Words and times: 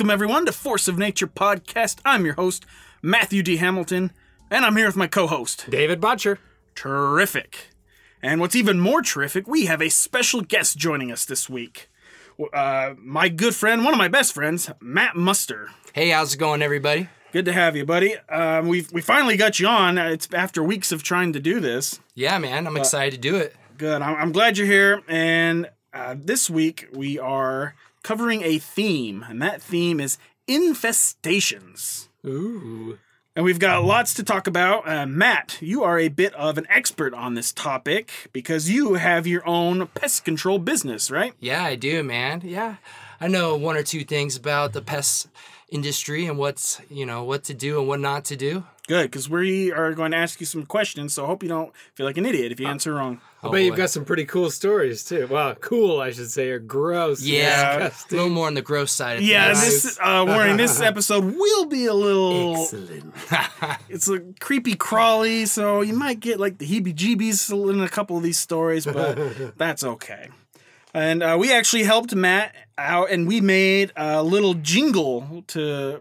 Welcome, 0.00 0.10
everyone, 0.12 0.46
to 0.46 0.52
Force 0.52 0.88
of 0.88 0.96
Nature 0.96 1.26
podcast. 1.26 1.98
I'm 2.06 2.24
your 2.24 2.32
host, 2.32 2.64
Matthew 3.02 3.42
D. 3.42 3.58
Hamilton, 3.58 4.12
and 4.50 4.64
I'm 4.64 4.74
here 4.74 4.86
with 4.86 4.96
my 4.96 5.06
co 5.06 5.26
host, 5.26 5.66
David 5.68 6.00
Butcher. 6.00 6.38
Terrific. 6.74 7.68
And 8.22 8.40
what's 8.40 8.56
even 8.56 8.80
more 8.80 9.02
terrific, 9.02 9.46
we 9.46 9.66
have 9.66 9.82
a 9.82 9.90
special 9.90 10.40
guest 10.40 10.78
joining 10.78 11.12
us 11.12 11.26
this 11.26 11.50
week. 11.50 11.90
Uh, 12.50 12.94
my 12.96 13.28
good 13.28 13.54
friend, 13.54 13.84
one 13.84 13.92
of 13.92 13.98
my 13.98 14.08
best 14.08 14.32
friends, 14.32 14.70
Matt 14.80 15.16
Muster. 15.16 15.68
Hey, 15.92 16.08
how's 16.08 16.32
it 16.32 16.38
going, 16.38 16.62
everybody? 16.62 17.10
Good 17.30 17.44
to 17.44 17.52
have 17.52 17.76
you, 17.76 17.84
buddy. 17.84 18.16
Um, 18.30 18.68
we 18.68 18.86
we 18.94 19.02
finally 19.02 19.36
got 19.36 19.60
you 19.60 19.66
on. 19.66 19.98
It's 19.98 20.32
after 20.32 20.62
weeks 20.62 20.92
of 20.92 21.02
trying 21.02 21.34
to 21.34 21.40
do 21.40 21.60
this. 21.60 22.00
Yeah, 22.14 22.38
man, 22.38 22.66
I'm 22.66 22.78
excited 22.78 23.20
to 23.20 23.28
do 23.28 23.36
it. 23.36 23.54
Good. 23.76 24.00
I'm, 24.00 24.16
I'm 24.16 24.32
glad 24.32 24.56
you're 24.56 24.66
here. 24.66 25.02
And 25.08 25.68
uh, 25.92 26.14
this 26.18 26.48
week 26.48 26.88
we 26.90 27.18
are 27.18 27.74
covering 28.02 28.42
a 28.42 28.58
theme, 28.58 29.24
and 29.28 29.40
that 29.42 29.62
theme 29.62 30.00
is 30.00 30.18
infestations. 30.48 32.08
Ooh. 32.24 32.98
And 33.36 33.44
we've 33.44 33.60
got 33.60 33.84
lots 33.84 34.12
to 34.14 34.24
talk 34.24 34.48
about. 34.48 34.88
Uh, 34.88 35.06
Matt, 35.06 35.58
you 35.60 35.84
are 35.84 35.98
a 35.98 36.08
bit 36.08 36.34
of 36.34 36.58
an 36.58 36.66
expert 36.68 37.14
on 37.14 37.34
this 37.34 37.52
topic 37.52 38.10
because 38.32 38.68
you 38.68 38.94
have 38.94 39.26
your 39.26 39.46
own 39.48 39.86
pest 39.88 40.24
control 40.24 40.58
business, 40.58 41.10
right? 41.10 41.32
Yeah, 41.38 41.62
I 41.64 41.76
do, 41.76 42.02
man. 42.02 42.42
Yeah, 42.44 42.76
I 43.20 43.28
know 43.28 43.56
one 43.56 43.76
or 43.76 43.84
two 43.84 44.04
things 44.04 44.36
about 44.36 44.72
the 44.72 44.82
pest 44.82 45.28
industry 45.68 46.26
and 46.26 46.36
what's 46.38 46.80
you 46.90 47.06
know 47.06 47.22
what 47.22 47.44
to 47.44 47.54
do 47.54 47.78
and 47.78 47.86
what 47.86 48.00
not 48.00 48.24
to 48.26 48.36
do. 48.36 48.64
Good, 48.88 49.04
because 49.04 49.30
we 49.30 49.70
are 49.70 49.94
going 49.94 50.10
to 50.10 50.16
ask 50.16 50.40
you 50.40 50.46
some 50.46 50.66
questions, 50.66 51.14
so 51.14 51.22
I 51.22 51.28
hope 51.28 51.44
you 51.44 51.48
don't 51.48 51.72
feel 51.94 52.06
like 52.06 52.18
an 52.18 52.26
idiot 52.26 52.50
if 52.50 52.58
you 52.58 52.66
answer 52.66 52.94
wrong. 52.94 53.20
I 53.42 53.50
bet 53.50 53.62
you've 53.62 53.76
got 53.76 53.88
some 53.90 54.04
pretty 54.04 54.26
cool 54.26 54.50
stories 54.50 55.02
too. 55.04 55.26
Well, 55.30 55.54
cool, 55.54 56.00
I 56.00 56.10
should 56.10 56.30
say, 56.30 56.50
or 56.50 56.58
gross. 56.58 57.22
Yeah, 57.22 57.88
a 57.88 58.14
little 58.14 58.28
more 58.28 58.46
on 58.46 58.54
the 58.54 58.60
gross 58.62 58.92
side 58.92 59.18
of 59.18 59.22
Yeah, 59.22 59.54
things. 59.54 59.82
this 59.82 59.98
uh, 60.00 60.24
warning. 60.26 60.58
This 60.58 60.80
episode 60.82 61.24
will 61.36 61.64
be 61.66 61.86
a 61.86 61.94
little. 61.94 62.62
Excellent. 62.62 63.14
It's 63.88 64.08
a 64.08 64.20
creepy 64.40 64.74
crawly, 64.76 65.46
so 65.46 65.80
you 65.80 65.94
might 65.94 66.20
get 66.20 66.38
like 66.38 66.58
the 66.58 66.66
heebie-jeebies 66.66 67.70
in 67.70 67.80
a 67.80 67.88
couple 67.88 68.16
of 68.16 68.22
these 68.22 68.38
stories, 68.38 68.86
but 68.86 69.18
that's 69.58 69.82
okay. 69.84 70.28
And 70.94 71.22
uh, 71.22 71.36
we 71.38 71.52
actually 71.52 71.84
helped 71.84 72.14
Matt 72.14 72.54
out, 72.78 73.10
and 73.10 73.26
we 73.28 73.40
made 73.40 73.92
a 73.96 74.22
little 74.22 74.54
jingle 74.54 75.44
to 75.48 76.00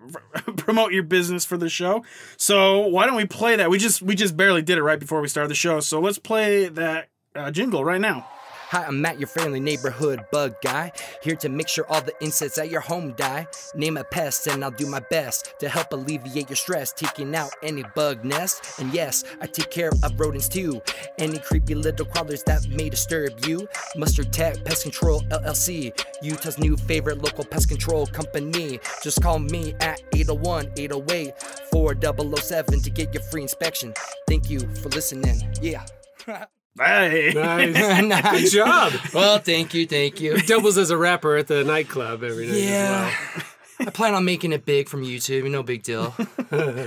promote 0.58 0.94
your 0.94 1.04
business 1.04 1.46
for 1.46 1.58
the 1.58 1.70
show. 1.70 2.04
So 2.38 2.88
why 2.88 3.06
don't 3.06 3.16
we 3.16 3.26
play 3.26 3.56
that? 3.56 3.70
We 3.70 3.78
just 3.78 4.02
we 4.02 4.16
just 4.16 4.36
barely 4.38 4.62
did 4.62 4.78
it 4.78 4.84
right 4.84 5.00
before 5.00 5.22
we 5.22 5.28
started 5.28 5.50
the 5.50 5.56
show, 5.56 5.80
so 5.80 6.00
let's 6.00 6.18
play 6.20 6.70
that 6.70 7.09
uh, 7.36 7.52
jingle 7.52 7.84
right 7.84 8.02
now. 8.02 8.28
Hi, 8.72 8.86
I'm 8.86 9.02
Matt, 9.02 9.20
your 9.20 9.26
friendly 9.26 9.60
neighborhood 9.60 10.26
bug 10.32 10.54
guy. 10.62 10.92
Here 11.24 11.36
to 11.38 11.50
make 11.50 11.68
sure 11.68 11.88
all 11.90 12.02
the 12.02 12.14
insects 12.22 12.60
at 12.60 12.70
your 12.70 12.82
home 12.82 13.14
die. 13.14 13.48
Name 13.74 13.98
a 13.98 14.04
pest 14.04 14.46
and 14.46 14.64
I'll 14.64 14.70
do 14.70 14.86
my 14.86 15.00
best 15.10 15.56
to 15.58 15.68
help 15.68 15.92
alleviate 15.92 16.50
your 16.50 16.56
stress, 16.56 16.94
taking 16.94 17.34
out 17.34 17.50
any 17.64 17.84
bug 17.96 18.24
nest. 18.24 18.80
And 18.80 18.94
yes, 18.94 19.24
I 19.42 19.48
take 19.48 19.72
care 19.72 19.90
of 20.04 20.20
rodents 20.20 20.48
too. 20.48 20.84
Any 21.18 21.40
creepy 21.40 21.74
little 21.74 22.06
crawlers 22.06 22.44
that 22.44 22.68
may 22.68 22.90
disturb 22.90 23.44
you. 23.44 23.68
Mustard 23.96 24.32
Tech 24.32 24.64
Pest 24.64 24.84
Control 24.84 25.22
LLC, 25.32 25.92
Utah's 26.22 26.60
new 26.60 26.78
favorite 26.78 27.24
local 27.24 27.46
pest 27.46 27.70
control 27.70 28.06
company. 28.06 28.80
Just 29.02 29.20
call 29.24 29.40
me 29.40 29.74
at 29.80 30.00
801 30.14 30.74
808 30.78 31.34
4007 31.72 32.82
to 32.82 32.90
get 32.92 33.16
your 33.16 33.24
free 33.24 33.42
inspection. 33.42 33.96
Thank 34.28 34.48
you 34.48 34.60
for 34.60 34.90
listening. 34.90 35.42
Yeah. 35.60 35.88
Hey. 36.78 37.32
Nice. 37.36 38.04
Nice. 38.04 38.42
Good 38.42 38.52
job. 38.52 38.94
Well, 39.14 39.40
thank 39.40 39.74
you, 39.74 39.86
thank 39.86 40.22
you. 40.22 40.38
Doubles 40.48 40.78
as 40.78 40.92
a 40.92 40.98
rapper 40.98 41.36
at 41.38 41.48
the 41.48 41.64
nightclub 41.64 42.24
every 42.24 42.48
night. 42.48 42.58
Yeah. 42.58 43.14
I 43.82 43.90
plan 43.92 44.14
on 44.14 44.26
making 44.26 44.52
it 44.54 44.66
big 44.66 44.90
from 44.90 45.04
YouTube. 45.04 45.50
No 45.50 45.64
big 45.64 45.84
deal. 45.84 46.14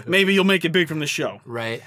Maybe 0.07 0.35
you'll 0.35 0.45
make 0.45 0.65
it 0.65 0.73
big 0.73 0.89
from 0.89 0.99
the 0.99 1.07
show. 1.07 1.41
Right. 1.47 1.83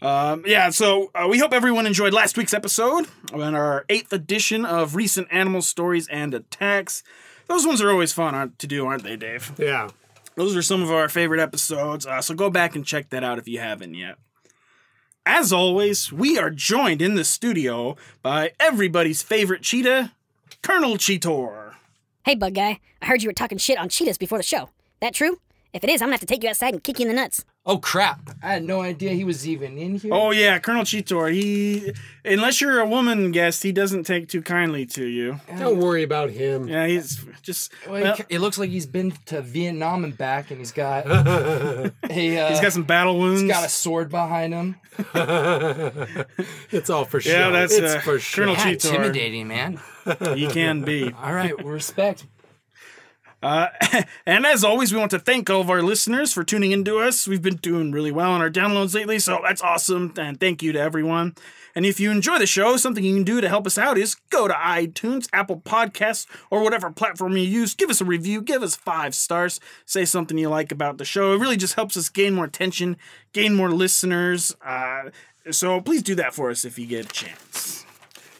Um, 0.00 0.44
yeah, 0.46 0.70
so 0.70 1.10
uh, 1.14 1.26
we 1.28 1.38
hope 1.38 1.52
everyone 1.52 1.84
enjoyed 1.86 2.12
last 2.12 2.36
week's 2.38 2.54
episode 2.54 3.06
on 3.32 3.54
our 3.56 3.84
eighth 3.88 4.12
edition 4.12 4.64
of 4.64 4.94
recent 4.94 5.26
animal 5.32 5.60
stories 5.62 6.06
and 6.08 6.34
attacks. 6.34 7.02
Those 7.48 7.66
ones 7.66 7.80
are 7.82 7.90
always 7.90 8.12
fun 8.12 8.32
aren't- 8.34 8.58
to 8.60 8.68
do, 8.68 8.86
aren't 8.86 9.02
they, 9.02 9.16
Dave? 9.16 9.52
Yeah. 9.58 9.90
Those 10.36 10.54
are 10.54 10.62
some 10.62 10.82
of 10.84 10.90
our 10.92 11.08
favorite 11.08 11.40
episodes, 11.40 12.06
uh, 12.06 12.20
so 12.22 12.32
go 12.34 12.48
back 12.48 12.76
and 12.76 12.86
check 12.86 13.10
that 13.10 13.24
out 13.24 13.38
if 13.38 13.48
you 13.48 13.58
haven't 13.58 13.94
yet. 13.94 14.18
As 15.30 15.52
always, 15.52 16.10
we 16.10 16.38
are 16.38 16.48
joined 16.48 17.02
in 17.02 17.14
the 17.14 17.22
studio 17.22 17.96
by 18.22 18.52
everybody's 18.58 19.20
favorite 19.20 19.60
cheetah, 19.60 20.12
Colonel 20.62 20.96
Cheetor. 20.96 21.74
Hey, 22.24 22.34
bug 22.34 22.54
guy. 22.54 22.80
I 23.02 23.06
heard 23.06 23.22
you 23.22 23.28
were 23.28 23.34
talking 23.34 23.58
shit 23.58 23.76
on 23.76 23.90
cheetahs 23.90 24.16
before 24.16 24.38
the 24.38 24.42
show. 24.42 24.70
That 25.00 25.12
true? 25.12 25.38
If 25.74 25.84
it 25.84 25.90
is, 25.90 26.00
I'm 26.00 26.06
gonna 26.06 26.14
have 26.14 26.20
to 26.20 26.26
take 26.26 26.42
you 26.42 26.48
outside 26.48 26.72
and 26.72 26.82
kick 26.82 26.98
you 26.98 27.02
in 27.02 27.14
the 27.14 27.20
nuts. 27.20 27.44
Oh 27.70 27.76
crap! 27.76 28.30
I 28.42 28.54
had 28.54 28.64
no 28.64 28.80
idea 28.80 29.10
he 29.10 29.24
was 29.24 29.46
even 29.46 29.76
in 29.76 29.96
here. 29.96 30.14
Oh 30.14 30.30
yeah, 30.30 30.58
Colonel 30.58 30.84
Cheetor. 30.84 31.30
He, 31.30 31.92
unless 32.24 32.62
you're 32.62 32.80
a 32.80 32.86
woman 32.86 33.30
guest, 33.30 33.62
he 33.62 33.72
doesn't 33.72 34.04
take 34.04 34.26
too 34.28 34.40
kindly 34.40 34.86
to 34.86 35.04
you. 35.04 35.38
Don't 35.58 35.76
worry 35.76 36.02
about 36.02 36.30
him. 36.30 36.66
Yeah, 36.66 36.86
he's 36.86 37.22
just. 37.42 37.70
Well, 37.86 38.00
well, 38.02 38.16
it 38.30 38.38
looks 38.38 38.56
like 38.56 38.70
he's 38.70 38.86
been 38.86 39.12
to 39.26 39.42
Vietnam 39.42 40.04
and 40.04 40.16
back, 40.16 40.50
and 40.50 40.58
he's 40.58 40.72
got 40.72 41.06
a 41.10 41.92
uh, 42.00 42.08
he's 42.10 42.60
got 42.60 42.72
some 42.72 42.84
battle 42.84 43.18
wounds. 43.18 43.42
he's 43.42 43.50
got 43.50 43.66
a 43.66 43.68
sword 43.68 44.08
behind 44.08 44.54
him. 44.54 44.76
It's 46.70 46.88
all 46.88 47.04
for 47.04 47.20
sure. 47.20 47.32
Yeah, 47.32 47.50
that's, 47.50 47.74
it's 47.74 47.94
uh, 47.96 48.00
for 48.00 48.18
sure. 48.18 48.46
Colonel 48.46 48.54
Yeah, 48.56 48.74
Cheetor. 48.74 48.94
intimidating, 48.94 49.46
man. 49.48 49.78
he 50.34 50.46
can 50.46 50.82
be. 50.82 51.12
All 51.12 51.34
right, 51.34 51.52
respect. 51.64 52.24
Uh, 53.42 53.68
and 54.26 54.44
as 54.46 54.64
always, 54.64 54.92
we 54.92 54.98
want 54.98 55.10
to 55.12 55.18
thank 55.18 55.48
all 55.48 55.60
of 55.60 55.70
our 55.70 55.82
listeners 55.82 56.32
for 56.32 56.44
tuning 56.44 56.72
into 56.72 56.98
us. 56.98 57.28
We've 57.28 57.42
been 57.42 57.56
doing 57.56 57.92
really 57.92 58.12
well 58.12 58.30
on 58.30 58.40
our 58.40 58.50
downloads 58.50 58.94
lately, 58.94 59.18
so 59.18 59.40
that's 59.42 59.62
awesome. 59.62 60.12
And 60.18 60.38
thank 60.40 60.62
you 60.62 60.72
to 60.72 60.80
everyone. 60.80 61.34
And 61.74 61.86
if 61.86 62.00
you 62.00 62.10
enjoy 62.10 62.38
the 62.38 62.46
show, 62.46 62.76
something 62.76 63.04
you 63.04 63.14
can 63.14 63.22
do 63.22 63.40
to 63.40 63.48
help 63.48 63.66
us 63.66 63.78
out 63.78 63.98
is 63.98 64.16
go 64.30 64.48
to 64.48 64.54
iTunes, 64.54 65.28
Apple 65.32 65.60
Podcasts, 65.60 66.26
or 66.50 66.62
whatever 66.62 66.90
platform 66.90 67.36
you 67.36 67.44
use. 67.44 67.74
Give 67.74 67.90
us 67.90 68.00
a 68.00 68.04
review, 68.04 68.42
give 68.42 68.62
us 68.62 68.74
five 68.74 69.14
stars, 69.14 69.60
say 69.84 70.04
something 70.04 70.36
you 70.36 70.48
like 70.48 70.72
about 70.72 70.98
the 70.98 71.04
show. 71.04 71.32
It 71.32 71.38
really 71.38 71.56
just 71.56 71.74
helps 71.74 71.96
us 71.96 72.08
gain 72.08 72.34
more 72.34 72.46
attention, 72.46 72.96
gain 73.32 73.54
more 73.54 73.70
listeners. 73.70 74.56
Uh, 74.60 75.10
so 75.52 75.80
please 75.80 76.02
do 76.02 76.16
that 76.16 76.34
for 76.34 76.50
us 76.50 76.64
if 76.64 76.78
you 76.78 76.86
get 76.86 77.06
a 77.06 77.08
chance. 77.08 77.84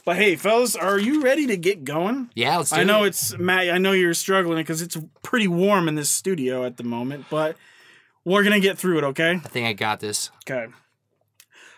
But 0.08 0.16
hey, 0.16 0.36
fellas, 0.36 0.74
are 0.74 0.98
you 0.98 1.20
ready 1.20 1.46
to 1.48 1.58
get 1.58 1.84
going? 1.84 2.30
Yeah, 2.34 2.56
let's 2.56 2.70
do 2.70 2.76
I 2.76 2.84
know 2.84 3.04
it. 3.04 3.08
it's 3.08 3.36
Matt. 3.36 3.69
I 3.69 3.76
know 3.76 3.92
you're 3.92 4.14
struggling 4.14 4.56
because 4.56 4.80
it's 4.80 4.96
pretty 5.22 5.48
warm 5.48 5.86
in 5.86 5.96
this 5.96 6.08
studio 6.08 6.64
at 6.64 6.78
the 6.78 6.82
moment, 6.82 7.26
but 7.28 7.58
we're 8.24 8.42
gonna 8.42 8.58
get 8.58 8.78
through 8.78 8.97
it. 8.97 9.04
Okay. 9.04 9.32
I 9.32 9.48
think 9.48 9.66
I 9.66 9.74
got 9.74 10.00
this. 10.00 10.30
Okay. 10.48 10.68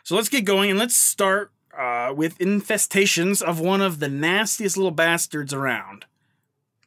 So 0.04 0.14
let's 0.14 0.28
get 0.28 0.44
going 0.44 0.70
and 0.70 0.78
let's 0.78 0.94
start 0.94 1.50
uh, 1.76 2.14
with 2.16 2.38
infestations 2.38 3.42
of 3.42 3.58
one 3.58 3.80
of 3.80 3.98
the 3.98 4.08
nastiest 4.08 4.76
little 4.76 4.92
bastards 4.92 5.52
around. 5.52 6.04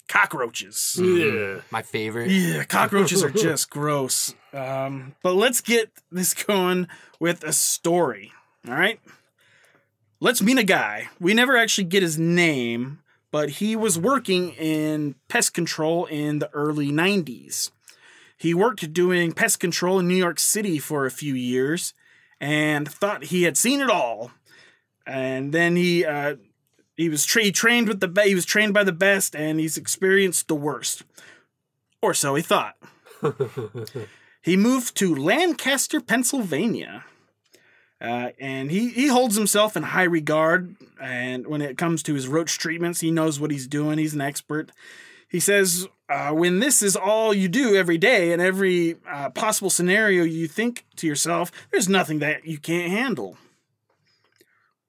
Cockroaches. 0.07 0.97
Yeah. 0.97 1.59
My 1.71 1.81
favorite. 1.81 2.31
Yeah, 2.31 2.63
cockroaches 2.63 3.21
are 3.21 3.29
just 3.31 3.69
gross. 3.69 4.33
Um, 4.53 5.15
but 5.21 5.33
let's 5.33 5.59
get 5.59 5.91
this 6.09 6.33
going 6.45 6.87
with 7.19 7.43
a 7.43 7.51
story. 7.51 8.31
All 8.65 8.75
right. 8.75 9.01
Let's 10.23 10.41
meet 10.41 10.57
a 10.57 10.63
guy. 10.63 11.09
We 11.19 11.34
never 11.34 11.57
actually 11.57 11.84
get 11.84 12.01
his 12.01 12.17
name, 12.17 13.00
but 13.30 13.50
he 13.50 13.75
was 13.75 14.00
working 14.00 14.51
in 14.51 15.15
pest 15.27 15.53
control 15.53 16.06
in 16.06 16.39
the 16.39 16.50
early 16.53 16.94
90s. 16.94 17.71
He 18.38 18.53
worked 18.53 18.94
doing 18.94 19.33
pest 19.33 19.59
control 19.59 20.00
in 20.00 20.07
New 20.07 20.15
York 20.15 20.39
City 20.39 20.80
for 20.80 21.06
a 21.06 21.12
few 21.12 21.33
years 21.33 21.94
and 22.39 22.89
thought 22.89 23.25
he 23.25 23.44
had 23.44 23.57
seen 23.57 23.81
it 23.81 23.89
all. 23.89 24.31
And 25.06 25.51
then 25.51 25.75
he 25.75 26.06
uh, 26.06 26.38
he 26.95 27.09
was 27.09 27.25
tra- 27.25 27.44
he 27.44 27.51
trained 27.51 27.89
with 27.89 28.00
the 28.00 28.07
be- 28.07 28.30
he 28.30 28.36
was 28.36 28.45
trained 28.45 28.74
by 28.74 28.86
the 28.86 28.94
best 28.94 29.36
and 29.36 29.59
he's 29.59 29.75
experienced 29.75 30.47
the 30.47 30.56
worst. 30.56 31.03
Or 32.01 32.13
so 32.13 32.36
he 32.36 32.42
thought. 32.42 32.77
he 34.42 34.56
moved 34.56 34.95
to 34.95 35.13
Lancaster, 35.13 36.00
Pennsylvania. 36.00 37.03
Uh, 38.03 38.31
and 38.38 38.69
he, 38.69 38.89
he 38.89 39.07
holds 39.07 39.38
himself 39.38 39.77
in 39.77 39.83
high 39.83 40.03
regard. 40.03 40.75
And 41.01 41.47
when 41.47 41.61
it 41.61 41.77
comes 41.77 42.03
to 42.03 42.13
his 42.13 42.27
roach 42.27 42.59
treatments, 42.59 43.00
he 43.00 43.11
knows 43.11 43.39
what 43.39 43.50
he's 43.50 43.65
doing. 43.65 43.97
He's 43.97 44.13
an 44.13 44.21
expert. 44.21 44.71
He 45.29 45.39
says, 45.39 45.88
uh, 46.09 46.31
when 46.31 46.59
this 46.59 46.81
is 46.81 46.95
all 46.95 47.33
you 47.33 47.47
do 47.47 47.75
every 47.75 47.97
day 47.97 48.33
and 48.33 48.41
every 48.41 48.97
uh, 49.09 49.29
possible 49.29 49.69
scenario 49.69 50.23
you 50.23 50.47
think 50.47 50.85
to 50.97 51.07
yourself, 51.07 51.50
there's 51.71 51.89
nothing 51.89 52.19
that 52.19 52.45
you 52.45 52.57
can't 52.57 52.91
handle. 52.91 53.38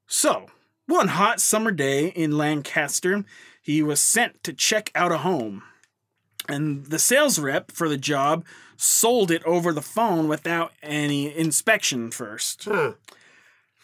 So, 0.07 0.47
one 0.87 1.09
hot 1.09 1.41
summer 1.41 1.71
day 1.71 2.09
in 2.09 2.37
Lancaster, 2.37 3.25
he 3.63 3.83
was 3.83 4.01
sent 4.01 4.43
to 4.43 4.53
check 4.53 4.91
out 4.95 5.13
a 5.13 5.19
home. 5.19 5.63
And 6.49 6.87
the 6.87 6.99
sales 6.99 7.39
rep 7.39 7.71
for 7.71 7.89
the 7.89 7.97
job 7.97 8.45
sold 8.77 9.31
it 9.31 9.43
over 9.45 9.73
the 9.73 9.81
phone 9.83 10.29
without 10.29 10.73
any 10.83 11.35
inspection 11.37 12.11
first 12.11 12.65
Huh. 12.65 12.93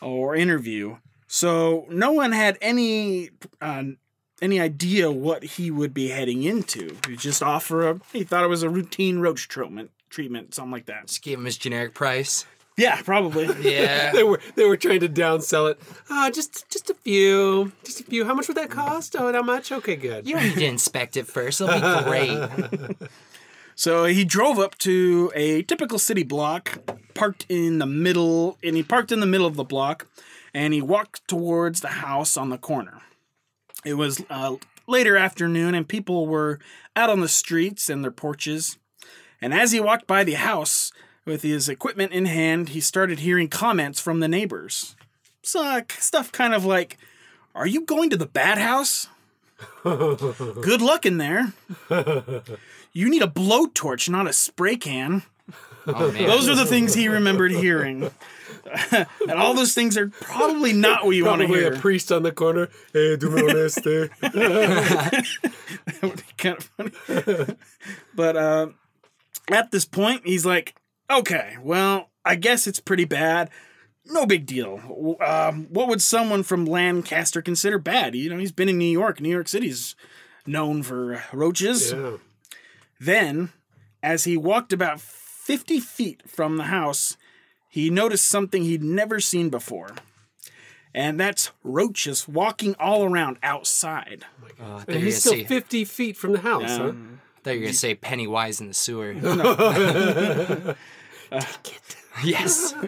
or 0.01 0.35
interview. 0.35 0.97
So 1.27 1.87
no 1.89 2.13
one 2.13 2.33
had 2.33 2.59
any 2.61 3.31
uh, 3.61 3.85
any 4.43 4.59
idea 4.61 5.11
what 5.11 5.45
he 5.45 5.71
would 5.71 5.95
be 5.95 6.09
heading 6.09 6.43
into. 6.43 6.97
He 7.07 7.17
just 7.17 7.43
offer 7.43 7.89
a. 7.89 8.01
He 8.13 8.25
thought 8.25 8.45
it 8.45 8.49
was 8.49 8.63
a 8.63 8.71
routine 8.71 9.21
roach 9.21 9.47
treatment, 9.49 9.91
treatment, 10.09 10.55
something 10.55 10.73
like 10.73 10.87
that. 10.87 11.07
Just 11.07 11.23
gave 11.23 11.39
him 11.39 11.45
his 11.45 11.57
generic 11.59 11.95
price. 11.95 12.47
Yeah, 12.81 13.01
probably. 13.03 13.49
Yeah. 13.71 14.13
They 14.13 14.23
were 14.25 14.41
they 14.57 14.65
were 14.65 14.77
trying 14.77 15.01
to 15.01 15.09
downsell 15.09 15.71
it. 15.71 15.81
Ah, 16.09 16.31
just 16.33 16.69
just 16.71 16.89
a 16.91 16.95
few, 16.95 17.73
just 17.85 18.01
a 18.01 18.05
few. 18.05 18.25
How 18.25 18.35
much 18.35 18.49
would 18.49 18.57
that 18.57 18.71
cost? 18.71 19.15
Oh, 19.19 19.33
how 19.33 19.43
much? 19.43 19.71
Okay, 19.71 19.97
good. 19.97 20.27
you 20.27 20.35
don't 20.35 20.45
need 20.45 20.55
to 20.57 20.65
inspect 20.67 21.17
it 21.17 21.27
first. 21.27 21.61
It'll 21.61 21.75
be 21.75 22.05
great. 22.11 22.97
So 23.75 24.05
he 24.05 24.25
drove 24.27 24.59
up 24.59 24.77
to 24.81 25.33
a 25.35 25.63
typical 25.63 25.99
city 25.99 26.23
block, 26.23 26.81
parked 27.15 27.47
in 27.49 27.79
the 27.79 27.87
middle, 27.87 28.59
and 28.63 28.77
he 28.77 28.83
parked 28.83 29.11
in 29.11 29.21
the 29.21 29.27
middle 29.27 29.47
of 29.47 29.57
the 29.57 29.65
block, 29.65 30.07
and 30.53 30.75
he 30.75 30.83
walked 30.83 31.27
towards 31.27 31.81
the 31.81 31.89
house 31.89 32.37
on 32.37 32.51
the 32.51 32.59
corner. 32.59 33.01
It 33.83 33.95
was 33.95 34.23
uh, 34.29 34.57
later 34.87 35.17
afternoon, 35.17 35.75
and 35.75 35.89
people 35.89 36.27
were 36.27 36.59
out 36.95 37.09
on 37.09 37.21
the 37.21 37.29
streets 37.29 37.89
and 37.89 38.05
their 38.05 38.11
porches. 38.11 38.77
And 39.41 39.55
as 39.55 39.73
he 39.73 39.81
walked 39.81 40.07
by 40.07 40.25
the 40.25 40.35
house 40.35 40.93
with 41.25 41.43
his 41.43 41.69
equipment 41.69 42.13
in 42.13 42.27
hand, 42.27 42.71
he 42.71 42.81
started 42.81 43.21
hearing 43.21 43.49
comments 43.49 44.01
from 44.01 44.21
the 44.21 44.29
neighbors. 44.29 44.97
So, 45.43 45.65
uh, 45.65 45.83
stuff 45.99 46.33
kind 46.33 46.55
of 46.55 46.65
like, 46.65 46.99
Are 47.55 47.67
you 47.67 47.85
going 47.85 48.11
to 48.11 48.17
the 48.17 48.27
bad 48.27 48.59
house? 48.59 49.09
Good 49.85 50.81
luck 50.81 51.05
in 51.05 51.19
there. 51.19 51.53
You 52.93 53.09
need 53.09 53.23
a 53.23 53.27
blowtorch, 53.27 54.09
not 54.09 54.27
a 54.27 54.33
spray 54.33 54.77
can. 54.77 55.23
Oh. 55.87 56.11
Those 56.11 56.49
are 56.49 56.55
the 56.55 56.67
things 56.67 56.95
he 56.95 57.09
remembered 57.09 57.53
hearing. 57.53 58.11
and 58.93 59.31
all 59.31 59.55
those 59.55 59.75
things 59.75 59.97
are 59.97 60.09
probably 60.09 60.73
not 60.73 61.05
what 61.05 61.13
you 61.13 61.25
want 61.25 61.41
to 61.41 61.47
hear. 61.47 61.63
Probably 61.63 61.79
a 61.79 61.81
priest 61.81 62.13
on 62.13 62.23
the 62.23 62.33
corner. 62.33 62.69
Hey, 62.93 63.17
do 63.17 63.31
me 63.31 63.43
honeste. 63.43 64.11
that 64.21 66.03
would 66.03 66.17
be 66.17 66.23
kind 66.37 66.59
of 66.59 66.65
funny. 66.65 67.57
but 68.15 68.37
uh, 68.37 68.69
at 69.49 69.71
this 69.71 69.85
point, 69.85 70.23
he's 70.27 70.45
like, 70.45 70.75
okay, 71.11 71.57
well, 71.63 72.11
I 72.25 72.35
guess 72.37 72.67
it's 72.67 72.81
pretty 72.81 73.05
bad. 73.05 73.51
No 74.07 74.27
big 74.27 74.47
deal. 74.47 75.17
Um, 75.25 75.67
what 75.71 75.89
would 75.89 76.03
someone 76.03 76.43
from 76.43 76.65
Lancaster 76.65 77.43
consider 77.43 77.79
bad? 77.79 78.15
You 78.15 78.31
know, 78.31 78.39
he's 78.39 78.53
been 78.53 78.69
in 78.69 78.79
New 78.79 78.85
York. 78.85 79.21
New 79.21 79.29
York 79.29 79.49
City's 79.49 79.95
known 80.47 80.83
for 80.83 81.23
roaches. 81.33 81.93
Yeah. 81.93 82.17
Then, 82.99 83.53
as 84.03 84.25
he 84.25 84.37
walked 84.37 84.73
about 84.73 85.01
50 85.01 85.81
feet 85.81 86.23
from 86.29 86.57
the 86.57 86.65
house, 86.65 87.17
he 87.69 87.89
noticed 87.89 88.27
something 88.27 88.63
he'd 88.63 88.83
never 88.83 89.21
seen 89.21 89.49
before. 89.49 89.91
And 90.93 91.21
that's 91.21 91.53
roaches 91.63 92.27
walking 92.27 92.75
all 92.81 93.05
around 93.05 93.39
outside. 93.43 94.25
Oh, 94.61 94.77
I 94.77 94.79
thought 94.79 94.89
And 94.89 95.05
he's 95.05 95.21
still 95.21 95.35
say, 95.35 95.45
50 95.45 95.85
feet 95.85 96.17
from 96.17 96.33
the 96.33 96.41
house, 96.41 96.77
huh? 96.77 96.89
Um, 96.89 97.21
I 97.37 97.41
thought 97.43 97.51
you 97.53 97.61
were 97.61 97.67
gonna 97.67 97.75
say 97.75 97.95
Pennywise 97.95 98.61
in 98.61 98.69
the 98.69 98.75
sewer. 98.75 99.15
yes. 102.25 102.75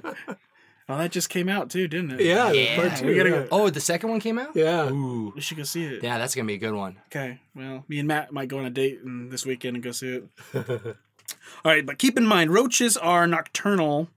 Oh, 0.89 0.99
that 0.99 1.13
just 1.13 1.31
came 1.31 1.49
out 1.49 1.71
too, 1.71 1.87
didn't 1.87 2.11
it? 2.11 2.21
Yeah, 2.23 2.51
Yeah, 2.53 2.77
part 2.77 2.99
two. 2.99 3.07
we 3.07 3.15
gotta 3.15 3.31
yeah. 3.31 3.37
go. 3.43 3.49
Oh, 3.53 3.71
the 3.71 3.81
second 3.81 4.11
one 4.11 4.19
came 4.21 4.37
out. 4.39 4.55
Yeah. 4.55 4.91
Ooh. 4.91 5.33
We 5.35 5.41
should 5.41 5.57
go 5.57 5.63
see 5.63 5.85
it. 5.85 6.03
Yeah, 6.03 6.19
that's 6.19 6.35
gonna 6.35 6.47
be 6.49 6.55
a 6.55 6.59
good 6.59 6.75
one. 6.75 6.97
Okay. 7.07 7.39
Well, 7.55 7.85
me 7.89 8.01
and 8.01 8.09
Matt 8.09 8.33
might 8.33 8.49
go 8.49 8.59
on 8.59 8.65
a 8.67 8.71
date 8.71 9.01
and 9.03 9.31
this 9.31 9.47
weekend 9.47 9.77
and 9.77 9.85
go 9.85 9.93
see 9.93 10.09
it. 10.09 10.25
All 11.65 11.73
right, 11.73 11.87
but 11.87 11.99
keep 11.99 12.19
in 12.19 12.27
mind, 12.27 12.53
roaches 12.53 12.97
are 12.97 13.27
nocturnal, 13.29 14.09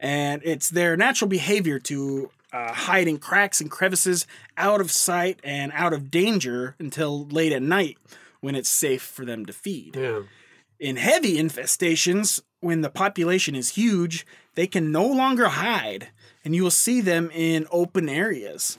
and 0.00 0.40
it's 0.42 0.70
their 0.70 0.96
natural 0.96 1.28
behavior 1.28 1.78
to 1.80 2.30
uh, 2.52 2.72
hide 2.72 3.06
in 3.06 3.18
cracks 3.18 3.60
and 3.60 3.70
crevices, 3.70 4.26
out 4.56 4.80
of 4.80 4.90
sight 4.90 5.38
and 5.44 5.70
out 5.74 5.92
of 5.92 6.10
danger 6.10 6.74
until 6.78 7.26
late 7.28 7.52
at 7.52 7.62
night, 7.62 7.98
when 8.40 8.54
it's 8.56 8.70
safe 8.70 9.02
for 9.02 9.24
them 9.26 9.44
to 9.46 9.52
feed. 9.52 9.94
Yeah. 9.96 10.22
In 10.80 10.96
heavy 10.96 11.36
infestations, 11.36 12.40
when 12.60 12.80
the 12.80 12.90
population 12.90 13.54
is 13.54 13.70
huge, 13.70 14.26
they 14.54 14.66
can 14.66 14.90
no 14.90 15.06
longer 15.06 15.48
hide, 15.48 16.08
and 16.44 16.54
you 16.54 16.62
will 16.62 16.70
see 16.70 17.00
them 17.02 17.30
in 17.32 17.66
open 17.70 18.08
areas. 18.08 18.78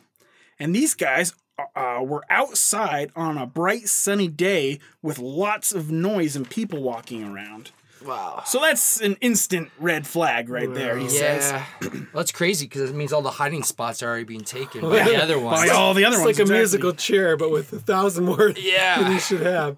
And 0.60 0.76
these 0.76 0.96
guys 0.96 1.34
uh, 1.76 2.00
were 2.04 2.24
outside 2.30 3.12
on 3.16 3.38
a 3.38 3.46
bright 3.46 3.88
sunny 3.88 4.28
day 4.28 4.80
with 5.04 5.20
lots 5.20 5.74
of 5.74 5.92
noise 5.92 6.36
and 6.36 6.50
people 6.50 6.82
walking 6.82 7.24
around. 7.24 7.70
Wow. 8.04 8.42
So 8.48 8.60
that's 8.60 9.00
an 9.00 9.16
instant 9.22 9.70
red 9.80 10.08
flag 10.08 10.50
right 10.50 10.74
there, 10.74 10.98
he 10.98 11.08
says. 11.08 11.52
Yeah. 11.52 11.66
well, 11.82 11.92
that's 12.16 12.32
crazy 12.32 12.66
because 12.66 12.90
it 12.90 12.96
means 12.96 13.14
all 13.14 13.22
the 13.22 13.30
hiding 13.30 13.62
spots 13.62 14.02
are 14.02 14.08
already 14.08 14.24
being 14.24 14.44
taken 14.44 14.82
by 14.82 15.04
the 15.04 15.22
other 15.22 15.38
ones. 15.38 15.60
By 15.60 15.68
all 15.70 15.94
the 15.94 16.06
other 16.06 16.16
It's 16.16 16.26
ones. 16.26 16.40
like 16.40 16.40
a 16.40 16.42
exactly. 16.42 16.58
musical 16.58 16.94
chair, 16.94 17.38
but 17.38 17.52
with 17.52 17.72
a 17.74 17.80
thousand 17.80 18.26
more 18.26 18.54
Yeah. 18.58 19.04
than 19.04 19.12
you 19.12 19.20
should 19.20 19.42
have. 19.42 19.78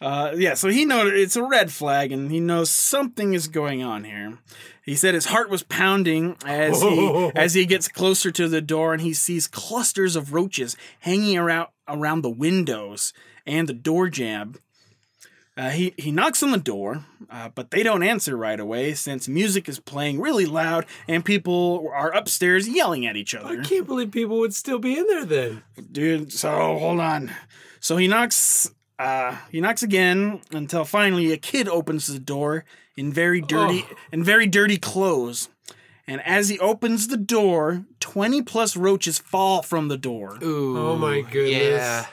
Uh, 0.00 0.32
yeah, 0.34 0.54
so 0.54 0.68
he 0.68 0.86
knows 0.86 1.12
it's 1.12 1.36
a 1.36 1.42
red 1.42 1.70
flag, 1.70 2.10
and 2.10 2.30
he 2.30 2.40
knows 2.40 2.70
something 2.70 3.34
is 3.34 3.48
going 3.48 3.82
on 3.82 4.04
here. 4.04 4.38
He 4.82 4.96
said 4.96 5.12
his 5.12 5.26
heart 5.26 5.50
was 5.50 5.62
pounding 5.62 6.36
as 6.44 6.80
he 6.80 7.30
as 7.36 7.54
he 7.54 7.66
gets 7.66 7.86
closer 7.86 8.30
to 8.30 8.48
the 8.48 8.62
door, 8.62 8.92
and 8.94 9.02
he 9.02 9.12
sees 9.12 9.46
clusters 9.46 10.16
of 10.16 10.32
roaches 10.32 10.76
hanging 11.00 11.36
around 11.36 11.68
around 11.86 12.22
the 12.22 12.30
windows 12.30 13.12
and 13.46 13.68
the 13.68 13.74
door 13.74 14.08
jamb. 14.08 14.54
Uh, 15.56 15.68
he 15.68 15.92
he 15.98 16.10
knocks 16.10 16.42
on 16.42 16.50
the 16.52 16.56
door, 16.58 17.04
uh, 17.28 17.50
but 17.54 17.70
they 17.70 17.82
don't 17.82 18.02
answer 18.02 18.36
right 18.36 18.58
away 18.58 18.94
since 18.94 19.28
music 19.28 19.68
is 19.68 19.78
playing 19.78 20.18
really 20.18 20.46
loud 20.46 20.86
and 21.06 21.24
people 21.26 21.90
are 21.92 22.10
upstairs 22.14 22.66
yelling 22.66 23.04
at 23.04 23.16
each 23.16 23.34
other. 23.34 23.60
I 23.60 23.64
can't 23.64 23.86
believe 23.86 24.10
people 24.10 24.38
would 24.38 24.54
still 24.54 24.78
be 24.78 24.98
in 24.98 25.06
there 25.08 25.26
then. 25.26 25.62
dude. 25.92 26.32
So 26.32 26.78
hold 26.78 27.00
on. 27.00 27.30
So 27.80 27.98
he 27.98 28.08
knocks. 28.08 28.70
Uh, 29.00 29.36
he 29.50 29.60
knocks 29.62 29.82
again 29.82 30.42
until 30.52 30.84
finally 30.84 31.32
a 31.32 31.38
kid 31.38 31.66
opens 31.68 32.06
the 32.06 32.18
door 32.18 32.64
in 32.96 33.12
very 33.12 33.40
dirty 33.40 33.86
in 34.12 34.22
very 34.22 34.46
dirty 34.46 34.76
clothes. 34.76 35.48
And 36.06 36.20
as 36.26 36.48
he 36.50 36.58
opens 36.58 37.08
the 37.08 37.16
door, 37.16 37.84
twenty 37.98 38.42
plus 38.42 38.76
roaches 38.76 39.18
fall 39.18 39.62
from 39.62 39.88
the 39.88 39.96
door. 39.96 40.38
Ooh. 40.42 40.78
Oh 40.78 40.96
my 40.96 41.22
goodness. 41.22 41.80
Yeah. 41.80 42.06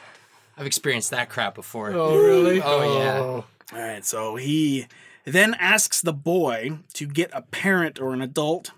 I've 0.57 0.65
experienced 0.65 1.11
that 1.11 1.29
crap 1.29 1.55
before. 1.55 1.91
Oh, 1.91 2.17
really? 2.17 2.61
Oh, 2.63 2.97
yeah. 2.97 3.19
All 3.19 3.45
right, 3.73 4.03
so 4.03 4.37
he 4.37 4.87
then 5.25 5.55
asks 5.59 6.01
the 6.01 6.13
boy 6.13 6.79
to 6.93 7.05
get 7.05 7.29
a 7.33 7.41
parent 7.41 7.99
or 7.99 8.13
an 8.13 8.21
adult. 8.21 8.71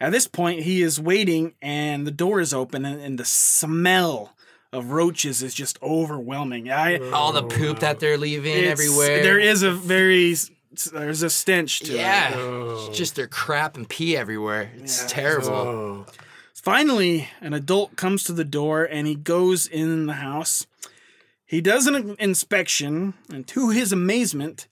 At 0.00 0.12
this 0.12 0.26
point, 0.26 0.64
he 0.64 0.82
is 0.82 1.00
waiting, 1.00 1.54
and 1.62 2.06
the 2.06 2.10
door 2.10 2.40
is 2.40 2.52
open, 2.52 2.84
and, 2.84 3.00
and 3.00 3.18
the 3.18 3.24
smell 3.24 4.33
of 4.74 4.90
roaches 4.90 5.42
is 5.42 5.54
just 5.54 5.80
overwhelming. 5.82 6.70
I 6.70 6.98
mm. 6.98 7.12
All 7.12 7.32
the 7.32 7.42
poop 7.44 7.78
that 7.80 8.00
they're 8.00 8.18
leaving 8.18 8.52
It's- 8.56 8.72
everywhere. 8.72 9.22
There 9.22 9.38
is 9.38 9.62
a 9.62 9.70
very 9.72 10.34
there's 10.92 11.22
a 11.22 11.30
stench 11.30 11.80
to 11.80 11.92
Yeah. 11.92 12.30
it. 12.36 12.88
It's 12.88 12.98
just 12.98 13.14
their 13.14 13.28
crap 13.28 13.76
and 13.76 13.88
pee 13.88 14.16
everywhere. 14.16 14.72
It's 14.76 15.04
terrible. 15.06 15.50
Oh. 15.52 16.06
Finally, 16.52 17.28
an 17.40 17.54
adult 17.54 17.94
comes 17.96 18.24
to 18.24 18.32
the 18.32 18.44
door 18.44 18.84
and 18.84 19.06
he 19.06 19.14
goes 19.14 19.66
in 19.66 20.06
the 20.06 20.14
house. 20.14 20.66
He 21.46 21.60
does 21.60 21.86
an 21.86 22.16
inspection, 22.18 23.14
and 23.32 23.46
to 23.48 23.68
his 23.70 23.92
amazement, 23.92 24.66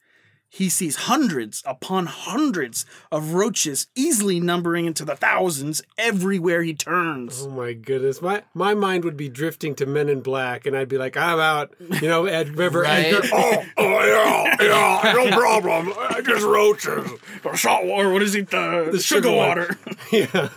he 0.55 0.69
sees 0.69 0.97
hundreds 0.97 1.63
upon 1.65 2.05
hundreds 2.05 2.85
of 3.11 3.33
roaches, 3.33 3.87
easily 3.95 4.39
numbering 4.39 4.85
into 4.85 5.03
the 5.03 5.17
thousands 5.17 5.81
everywhere 5.97 6.63
he 6.63 6.75
turns. 6.75 7.45
Oh 7.47 7.49
my 7.49 7.73
goodness. 7.73 8.21
My 8.21 8.43
my 8.53 8.75
mind 8.75 9.03
would 9.05 9.17
be 9.17 9.31
drifting 9.31 9.75
to 9.77 9.87
Men 9.87 10.11
in 10.11 10.21
Black 10.21 10.67
and 10.67 10.77
I'd 10.77 10.91
be 10.91 10.99
like, 10.99 11.17
I'm 11.17 11.41
out. 11.41 11.73
You 12.03 12.07
know, 12.07 12.27
Ed 12.27 12.51
remember 12.51 12.83
Right. 12.83 13.07
Edgar? 13.07 13.29
Oh, 13.33 13.65
oh 13.79 14.05
yeah, 14.07 14.57
yeah, 14.61 15.13
no 15.15 15.31
problem. 15.39 15.91
I 15.97 16.21
just 16.21 16.45
roaches. 16.45 17.11
Or 17.45 17.57
salt 17.57 17.87
water, 17.87 18.13
what 18.13 18.21
is 18.21 18.35
it? 18.35 18.51
The, 18.51 18.91
the 18.93 18.99
sugar, 19.01 19.29
sugar 19.29 19.33
water. 19.35 19.79
Yeah. 20.13 20.51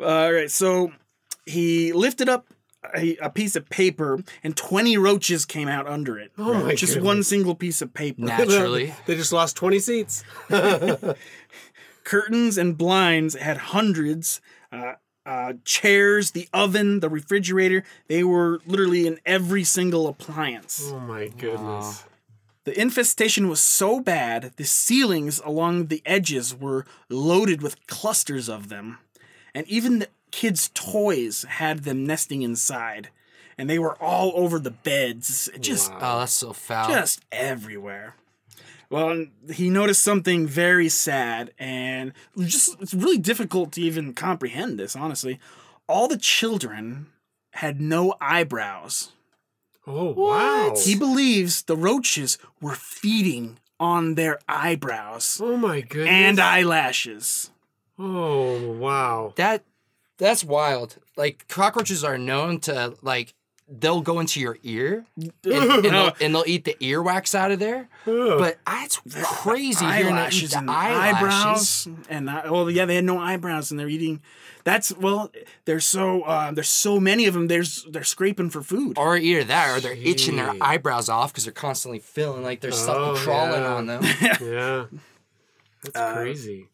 All 0.00 0.32
right, 0.32 0.50
so 0.50 0.90
he 1.44 1.92
lifted 1.92 2.30
up 2.30 2.46
a, 2.94 3.16
a 3.16 3.30
piece 3.30 3.56
of 3.56 3.68
paper, 3.68 4.22
and 4.42 4.56
20 4.56 4.98
roaches 4.98 5.44
came 5.44 5.68
out 5.68 5.86
under 5.86 6.18
it. 6.18 6.32
Oh 6.38 6.54
my 6.54 6.74
Just 6.74 6.94
goodness. 6.94 7.06
one 7.06 7.22
single 7.22 7.54
piece 7.54 7.80
of 7.82 7.94
paper. 7.94 8.20
Naturally. 8.22 8.94
they 9.06 9.16
just 9.16 9.32
lost 9.32 9.56
20 9.56 9.78
seats. 9.78 10.24
Curtains 12.04 12.56
and 12.58 12.78
blinds 12.78 13.34
had 13.34 13.56
hundreds. 13.56 14.40
Uh, 14.70 14.94
uh, 15.24 15.54
chairs, 15.64 16.30
the 16.30 16.48
oven, 16.52 17.00
the 17.00 17.08
refrigerator, 17.08 17.82
they 18.06 18.22
were 18.22 18.60
literally 18.64 19.08
in 19.08 19.18
every 19.26 19.64
single 19.64 20.06
appliance. 20.06 20.90
Oh 20.92 21.00
my 21.00 21.26
goodness. 21.26 22.04
The 22.62 22.80
infestation 22.80 23.48
was 23.48 23.60
so 23.60 24.00
bad, 24.00 24.52
the 24.56 24.64
ceilings 24.64 25.40
along 25.44 25.86
the 25.86 26.02
edges 26.06 26.54
were 26.54 26.84
loaded 27.08 27.60
with 27.62 27.86
clusters 27.86 28.48
of 28.48 28.68
them. 28.68 28.98
And 29.54 29.66
even 29.68 30.00
the 30.00 30.08
kids' 30.30 30.70
toys 30.74 31.44
had 31.48 31.84
them 31.84 32.04
nesting 32.06 32.42
inside. 32.42 33.10
And 33.58 33.70
they 33.70 33.78
were 33.78 33.96
all 34.02 34.32
over 34.34 34.58
the 34.58 34.70
beds, 34.70 35.48
just 35.60 35.90
Oh, 35.94 36.18
that's 36.18 36.32
so 36.34 36.52
foul. 36.52 36.88
just 36.88 37.24
everywhere. 37.32 38.14
Well, 38.90 39.26
he 39.52 39.70
noticed 39.70 40.02
something 40.02 40.46
very 40.46 40.88
sad, 40.90 41.52
and 41.58 42.12
just 42.38 42.80
it's 42.80 42.94
really 42.94 43.18
difficult 43.18 43.72
to 43.72 43.80
even 43.80 44.12
comprehend 44.14 44.78
this. 44.78 44.94
Honestly, 44.94 45.40
all 45.88 46.06
the 46.06 46.18
children 46.18 47.06
had 47.52 47.80
no 47.80 48.14
eyebrows. 48.20 49.12
Oh 49.86 50.12
wow! 50.12 50.74
He 50.78 50.94
believes 50.94 51.62
the 51.62 51.76
roaches 51.76 52.38
were 52.60 52.74
feeding 52.76 53.58
on 53.80 54.14
their 54.16 54.38
eyebrows 54.48 55.40
oh 55.42 55.56
my 55.56 55.80
goodness! 55.80 56.08
and 56.10 56.38
eyelashes. 56.40 57.50
oh 57.98 58.70
wow! 58.72 59.32
That 59.36 59.64
that's 60.18 60.44
wild. 60.44 60.96
Like 61.16 61.46
cockroaches 61.48 62.04
are 62.04 62.18
known 62.18 62.60
to 62.60 62.94
like 63.02 63.34
they'll 63.68 64.00
go 64.00 64.20
into 64.20 64.38
your 64.38 64.56
ear 64.62 65.04
and, 65.16 65.32
and, 65.44 65.84
they'll, 65.84 66.12
and 66.20 66.32
they'll 66.34 66.44
eat 66.46 66.64
the 66.64 66.76
earwax 66.80 67.34
out 67.34 67.50
of 67.50 67.58
there. 67.58 67.88
Ugh. 68.06 68.38
But 68.38 68.58
it's 68.68 69.00
crazy 69.24 69.84
hearing 69.84 70.04
them 70.04 70.14
eat 70.14 70.18
eyelashes 70.18 70.50
the 70.52 70.58
and 70.58 70.70
eyelashes. 70.70 71.16
eyebrows 71.16 71.88
and 72.08 72.30
eye- 72.30 72.48
well 72.50 72.70
yeah 72.70 72.84
they 72.84 72.94
had 72.94 73.04
no 73.04 73.18
eyebrows 73.18 73.70
and 73.72 73.80
they're 73.80 73.88
eating 73.88 74.20
that's 74.62 74.96
well 74.96 75.32
there's 75.64 75.84
so 75.84 76.22
uh, 76.22 76.52
there's 76.52 76.68
so 76.68 77.00
many 77.00 77.26
of 77.26 77.34
them 77.34 77.48
there's 77.48 77.84
they're 77.90 78.04
scraping 78.04 78.50
for 78.50 78.62
food 78.62 78.96
Or 78.98 79.16
either 79.16 79.42
that, 79.44 79.76
or 79.76 79.80
they're 79.80 79.94
itching 79.94 80.36
their 80.36 80.54
eyebrows 80.60 81.08
off 81.08 81.32
because 81.32 81.44
they're 81.44 81.52
constantly 81.52 81.98
feeling 81.98 82.42
like 82.44 82.60
there's 82.60 82.78
something 82.78 83.02
Oh, 83.02 83.14
crawling 83.16 83.62
yeah. 83.62 83.74
on 83.74 83.86
them. 83.86 84.02
yeah, 84.40 84.84
that's 85.82 85.96
Uh, 85.96 86.14
crazy. 86.14 86.68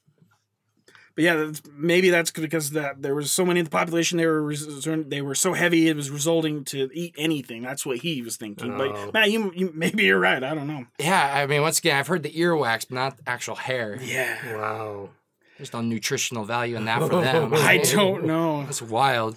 But 1.15 1.25
yeah 1.25 1.35
that's, 1.37 1.63
maybe 1.77 2.11
that's 2.11 2.31
because 2.31 2.71
that 2.71 3.03
there 3.03 3.15
was 3.15 3.31
so 3.31 3.45
many 3.45 3.61
in 3.61 3.65
the 3.65 3.71
population 3.71 4.19
they 4.19 4.27
were 4.27 4.43
res- 4.43 4.85
they 4.85 5.21
were 5.23 5.35
so 5.35 5.53
heavy 5.53 5.89
it 5.89 5.97
was 5.97 6.11
resulting 6.11 6.65
to 6.65 6.89
eat 6.93 7.15
anything 7.19 7.63
that's 7.63 7.85
what 7.87 7.99
he 7.99 8.23
was 8.23 8.37
thinking 8.37 8.73
Oh. 8.75 8.79
but 8.79 9.13
Matt 9.15 9.31
you, 9.31 9.53
you 9.55 9.73
maybe 9.75 10.05
you're 10.05 10.19
right 10.21 10.43
I 10.43 10.55
don't 10.55 10.67
know 10.67 10.87
yeah, 10.99 11.33
I 11.35 11.47
mean, 11.47 11.63
once 11.63 11.79
again, 11.79 11.97
I've 11.99 12.07
heard 12.07 12.23
the 12.23 12.31
earwax, 12.33 12.87
but 12.89 12.95
not 12.97 13.19
actual 13.27 13.55
hair. 13.57 13.99
yeah 14.03 14.57
Wow. 14.57 15.11
There's 15.59 15.73
no 15.73 15.81
nutritional 15.83 16.45
value 16.45 16.77
in 16.77 16.87
that 16.87 17.01
for 17.03 17.21
them. 17.23 17.53
I 17.55 17.79
don't 17.79 18.25
know 18.25 18.65
That's 18.65 18.83
wild. 18.83 19.37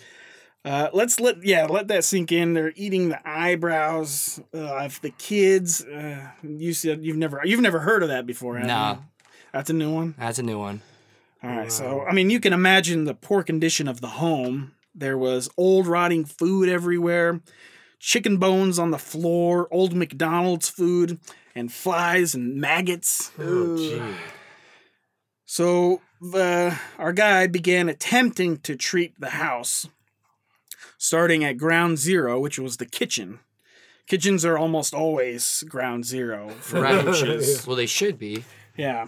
Uh, 0.64 0.90
let's 0.94 1.20
let 1.20 1.44
yeah 1.44 1.66
let 1.66 1.90
that 1.90 2.04
sink 2.04 2.32
in. 2.32 2.54
They're 2.56 2.74
eating 2.76 3.10
the 3.10 3.20
eyebrows 3.30 4.40
uh, 4.52 4.58
of 4.86 5.00
the 5.02 5.12
kids. 5.12 5.86
Uh, 5.86 6.28
you 6.42 6.74
said 6.74 7.06
you've 7.06 7.18
never 7.18 7.40
you've 7.44 7.62
never 7.62 7.80
heard 7.82 8.02
of 8.02 8.10
that 8.10 8.26
before. 8.26 8.58
have 8.58 8.66
No. 8.66 8.98
you? 9.00 9.06
that's 9.54 9.70
a 9.70 9.74
new 9.74 9.94
one. 9.94 10.16
That's 10.18 10.40
a 10.40 10.44
new 10.44 10.58
one. 10.58 10.82
All 11.46 11.58
right, 11.58 11.72
so 11.72 12.04
I 12.08 12.14
mean 12.14 12.30
you 12.30 12.40
can 12.40 12.54
imagine 12.54 13.04
the 13.06 13.14
poor 13.14 13.44
condition 13.44 13.88
of 13.88 14.02
the 14.02 14.08
home. 14.08 14.74
There 14.94 15.18
was 15.18 15.50
old 15.58 15.88
rotting 15.88 16.26
food 16.26 16.70
everywhere, 16.70 17.42
chicken 18.00 18.38
bones 18.38 18.80
on 18.80 18.92
the 18.92 18.98
floor, 18.98 19.68
old 19.72 19.94
McDonald's 19.94 20.70
food, 20.70 21.20
and 21.54 21.72
flies 21.72 22.34
and 22.34 22.56
maggots. 22.56 23.32
Oh 23.40 23.78
gee. 23.78 24.02
So 25.46 26.02
the 26.22 26.78
our 26.98 27.14
guy 27.14 27.48
began 27.48 27.90
attempting 27.90 28.58
to 28.60 28.76
treat 28.76 29.20
the 29.20 29.32
house, 29.32 29.88
starting 30.98 31.44
at 31.44 31.58
ground 31.58 32.00
zero, 32.00 32.40
which 32.40 32.58
was 32.58 32.78
the 32.78 32.86
kitchen. 32.86 33.40
Kitchens 34.08 34.46
are 34.46 34.58
almost 34.58 34.94
always 34.94 35.64
ground 35.68 36.06
zero 36.06 36.50
for 36.62 36.82
Right. 36.82 37.04
roaches. 37.06 37.66
Well, 37.66 37.76
they 37.76 37.86
should 37.88 38.18
be. 38.20 38.46
Yeah. 38.78 39.08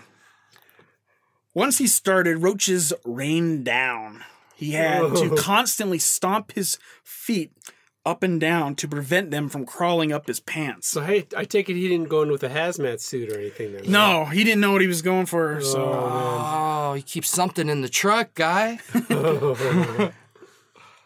Once 1.58 1.80
he 1.80 1.88
started, 1.88 2.38
roaches 2.38 2.94
rained 3.04 3.66
down. 3.66 4.24
He 4.56 4.74
had 4.74 5.16
to 5.16 5.36
constantly 5.36 5.98
stomp 5.98 6.52
his 6.52 6.78
feet 7.04 7.52
up 8.06 8.22
and 8.22 8.40
down 8.40 8.76
to 8.76 8.88
prevent 8.88 9.32
them 9.32 9.50
from 9.50 9.66
crawling 9.66 10.12
up 10.12 10.28
his 10.28 10.40
pants. 10.40 10.88
So 10.88 11.02
hey, 11.02 11.26
I 11.36 11.46
take 11.46 11.68
it 11.68 11.74
he 11.74 11.88
didn't 11.88 12.10
go 12.10 12.22
in 12.22 12.30
with 12.30 12.44
a 12.44 12.50
hazmat 12.50 13.02
suit 13.02 13.32
or 13.32 13.40
anything 13.40 13.74
then. 13.74 13.92
No, 13.92 14.26
he 14.26 14.44
didn't 14.44 14.62
know 14.62 14.72
what 14.72 14.82
he 14.82 14.88
was 14.88 15.02
going 15.02 15.26
for. 15.26 15.60
So 15.62 15.82
Oh, 15.82 16.94
you 16.94 17.02
oh, 17.02 17.04
keep 17.08 17.26
something 17.26 17.70
in 17.70 17.82
the 17.82 17.90
truck, 17.90 18.36
guy. 18.36 18.78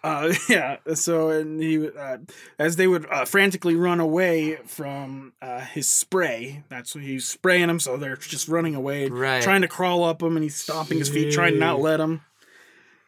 Uh, 0.03 0.33
yeah. 0.49 0.77
So, 0.95 1.29
and 1.29 1.61
he, 1.61 1.87
uh, 1.87 2.17
as 2.57 2.75
they 2.75 2.87
would 2.87 3.05
uh, 3.11 3.25
frantically 3.25 3.75
run 3.75 3.99
away 3.99 4.55
from 4.65 5.33
uh, 5.41 5.61
his 5.61 5.87
spray, 5.87 6.63
that's 6.69 6.95
what 6.95 7.03
he's 7.03 7.27
spraying 7.27 7.67
them. 7.67 7.79
So 7.79 7.97
they're 7.97 8.15
just 8.17 8.47
running 8.47 8.73
away, 8.75 9.07
Right. 9.09 9.43
trying 9.43 9.61
to 9.61 9.67
crawl 9.67 10.03
up 10.03 10.21
him, 10.23 10.35
and 10.37 10.43
he's 10.43 10.55
stomping 10.55 10.97
his 10.97 11.09
feet, 11.09 11.31
trying 11.33 11.53
to 11.53 11.59
not 11.59 11.79
let 11.79 11.99
him. 11.99 12.21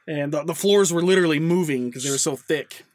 And 0.08 0.32
the, 0.34 0.44
the 0.44 0.54
floors 0.56 0.92
were 0.94 1.02
literally 1.02 1.40
moving 1.40 1.88
because 1.90 2.04
they 2.04 2.12
were 2.12 2.18
so 2.18 2.36
thick. 2.36 2.86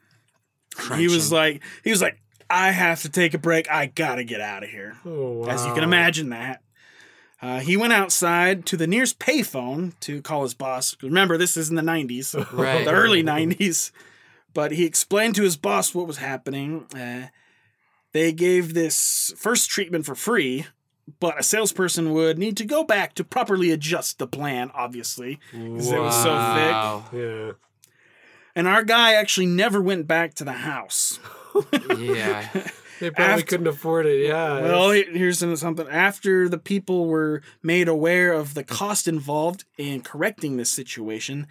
He 0.97 1.09
was 1.09 1.33
like, 1.33 1.63
he 1.83 1.91
was 1.91 2.01
like, 2.03 2.21
I 2.51 2.71
have 2.71 3.03
to 3.03 3.09
take 3.09 3.35
a 3.35 3.39
break. 3.39 3.71
I 3.71 3.87
gotta 3.87 4.25
get 4.25 4.41
out 4.41 4.63
of 4.63 4.71
here. 4.71 4.97
oh, 5.05 5.33
wow. 5.41 5.49
As 5.49 5.67
you 5.67 5.75
can 5.75 5.83
imagine 5.85 6.29
that. 6.31 6.63
Uh, 7.41 7.61
he 7.61 7.77
went 7.77 7.93
outside 7.93 8.67
to 8.67 8.77
the 8.77 8.87
nearest 8.87 9.19
payphone 9.21 9.93
to 10.01 10.21
call 10.23 10.43
his 10.43 10.55
boss. 10.55 10.97
Remember, 11.03 11.37
this 11.37 11.57
is 11.57 11.71
in 11.71 11.77
the 11.77 11.83
90s 11.83 12.35
Right. 12.53 12.85
the 12.85 12.91
early 12.93 13.23
90s. 13.23 13.93
But 14.55 14.73
he 14.73 14.85
explained 14.85 15.37
to 15.37 15.43
his 15.45 15.57
boss 15.57 15.95
what 15.95 16.07
was 16.09 16.17
happening. 16.17 16.87
Uh, 16.95 17.29
they 18.13 18.33
gave 18.33 18.75
this 18.75 19.33
first 19.37 19.71
treatment 19.71 20.05
for 20.05 20.15
free, 20.17 20.67
but 21.21 21.39
a 21.39 21.43
salesperson 21.45 22.13
would 22.13 22.39
need 22.39 22.57
to 22.57 22.65
go 22.65 22.83
back 22.83 23.15
to 23.15 23.23
properly 23.25 23.71
adjust 23.71 24.19
the 24.19 24.27
plan, 24.27 24.71
obviously, 24.75 25.39
because 25.53 25.93
it 25.93 26.01
was 26.01 26.15
so 26.23 26.31
thick. 27.13 27.21
Yeah. 27.21 27.53
And 28.57 28.67
our 28.67 28.83
guy 28.83 29.13
actually 29.13 29.47
never 29.47 29.81
went 29.81 30.09
back 30.09 30.35
to 30.35 30.45
the 30.45 30.53
house. 30.53 31.21
Yeah. 31.97 32.49
They 33.01 33.11
probably 33.11 33.33
After- 33.35 33.47
couldn't 33.47 33.67
afford 33.67 34.07
it. 34.07 34.27
Yeah. 34.27 34.61
Well, 34.61 34.91
here's 34.91 35.39
something. 35.39 35.89
After 35.89 36.49
the 36.49 36.59
people 36.59 37.07
were 37.07 37.43
made 37.63 37.89
aware 37.89 38.33
of 38.33 38.55
the 38.55 38.65
cost 38.65 39.07
involved 39.09 39.65
in 39.77 40.01
correcting 40.03 40.57
this 40.57 40.71
situation, 40.71 41.47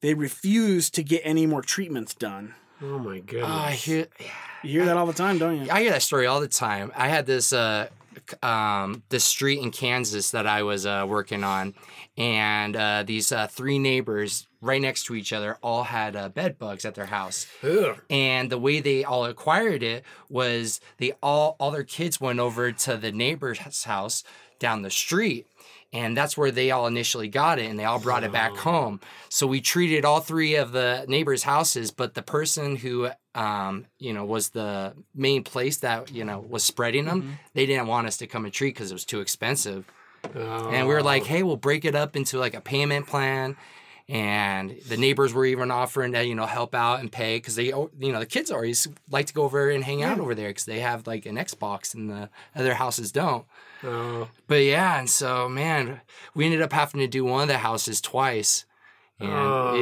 they 0.00 0.14
refused 0.14 0.94
to 0.94 1.02
get 1.02 1.22
any 1.24 1.46
more 1.46 1.62
treatments 1.62 2.14
done. 2.14 2.54
oh 2.82 2.98
my 2.98 3.18
goodness. 3.20 3.48
Oh, 3.50 3.54
I 3.54 3.72
hear. 3.72 4.06
You 4.62 4.70
hear 4.80 4.84
that 4.86 4.96
all 4.96 5.06
the 5.06 5.12
time, 5.12 5.38
don't 5.38 5.64
you? 5.64 5.70
I 5.70 5.82
hear 5.82 5.90
that 5.90 6.02
story 6.02 6.26
all 6.26 6.40
the 6.40 6.48
time. 6.48 6.90
I 6.96 7.08
had 7.08 7.26
this 7.26 7.52
uh, 7.52 7.88
um, 8.42 9.02
this 9.08 9.24
street 9.24 9.60
in 9.60 9.70
Kansas 9.70 10.30
that 10.30 10.46
I 10.46 10.62
was 10.62 10.86
uh, 10.86 11.04
working 11.08 11.44
on, 11.44 11.74
and 12.16 12.76
uh, 12.76 13.02
these 13.06 13.32
uh, 13.32 13.46
three 13.46 13.78
neighbors 13.78 14.46
right 14.64 14.80
next 14.80 15.04
to 15.04 15.14
each 15.14 15.32
other 15.32 15.58
all 15.62 15.84
had 15.84 16.16
uh, 16.16 16.28
bed 16.28 16.58
bugs 16.58 16.84
at 16.84 16.94
their 16.94 17.06
house. 17.06 17.46
Ugh. 17.62 18.00
And 18.10 18.50
the 18.50 18.58
way 18.58 18.80
they 18.80 19.04
all 19.04 19.24
acquired 19.24 19.82
it 19.82 20.04
was 20.28 20.80
they 20.98 21.12
all 21.22 21.56
all 21.58 21.70
their 21.70 21.84
kids 21.84 22.20
went 22.20 22.40
over 22.40 22.72
to 22.72 22.96
the 22.96 23.12
neighbor's 23.12 23.84
house 23.84 24.24
down 24.58 24.82
the 24.82 24.90
street. 24.90 25.46
And 25.92 26.16
that's 26.16 26.36
where 26.36 26.50
they 26.50 26.72
all 26.72 26.88
initially 26.88 27.28
got 27.28 27.60
it, 27.60 27.70
and 27.70 27.78
they 27.78 27.84
all 27.84 28.00
brought 28.00 28.24
it 28.24 28.32
back 28.32 28.56
home. 28.56 28.98
So 29.28 29.46
we 29.46 29.60
treated 29.60 30.04
all 30.04 30.18
three 30.18 30.56
of 30.56 30.72
the 30.72 31.04
neighbors' 31.06 31.44
houses, 31.44 31.92
but 31.92 32.14
the 32.14 32.22
person 32.22 32.74
who, 32.74 33.10
um, 33.36 33.86
you 34.00 34.12
know, 34.12 34.24
was 34.24 34.48
the 34.48 34.94
main 35.14 35.44
place 35.44 35.76
that 35.78 36.10
you 36.12 36.24
know 36.24 36.40
was 36.40 36.64
spreading 36.64 37.04
them, 37.04 37.38
they 37.52 37.64
didn't 37.64 37.86
want 37.86 38.08
us 38.08 38.16
to 38.16 38.26
come 38.26 38.44
and 38.44 38.52
treat 38.52 38.74
because 38.74 38.90
it 38.90 38.94
was 38.94 39.04
too 39.04 39.20
expensive. 39.20 39.84
And 40.34 40.88
we 40.88 40.94
were 40.94 41.02
like, 41.02 41.24
hey, 41.26 41.42
we'll 41.44 41.56
break 41.56 41.84
it 41.84 41.94
up 41.94 42.16
into 42.16 42.38
like 42.38 42.54
a 42.54 42.60
payment 42.60 43.06
plan. 43.06 43.56
And 44.08 44.78
the 44.88 44.98
neighbors 44.98 45.32
were 45.32 45.46
even 45.46 45.70
offering 45.70 46.12
to, 46.12 46.22
you 46.24 46.34
know, 46.34 46.44
help 46.44 46.74
out 46.74 47.00
and 47.00 47.10
pay 47.10 47.38
because 47.38 47.56
they, 47.56 47.72
oh, 47.72 47.90
you 47.98 48.12
know, 48.12 48.18
the 48.20 48.26
kids 48.26 48.50
always 48.50 48.86
like 49.10 49.26
to 49.26 49.32
go 49.34 49.44
over 49.44 49.70
and 49.70 49.82
hang 49.82 50.02
out 50.02 50.20
over 50.20 50.34
there 50.34 50.48
because 50.48 50.66
they 50.66 50.80
have 50.80 51.06
like 51.06 51.24
an 51.24 51.36
Xbox 51.36 51.94
and 51.94 52.10
the 52.10 52.28
other 52.54 52.74
houses 52.74 53.10
don't. 53.12 53.46
Oh, 53.82 54.28
But 54.46 54.56
yeah, 54.62 54.98
and 54.98 55.08
so 55.08 55.48
man, 55.48 56.02
we 56.34 56.44
ended 56.44 56.60
up 56.60 56.72
having 56.72 57.00
to 57.00 57.06
do 57.06 57.24
one 57.24 57.42
of 57.42 57.48
the 57.48 57.58
houses 57.58 58.02
twice. 58.02 58.66
And 59.20 59.30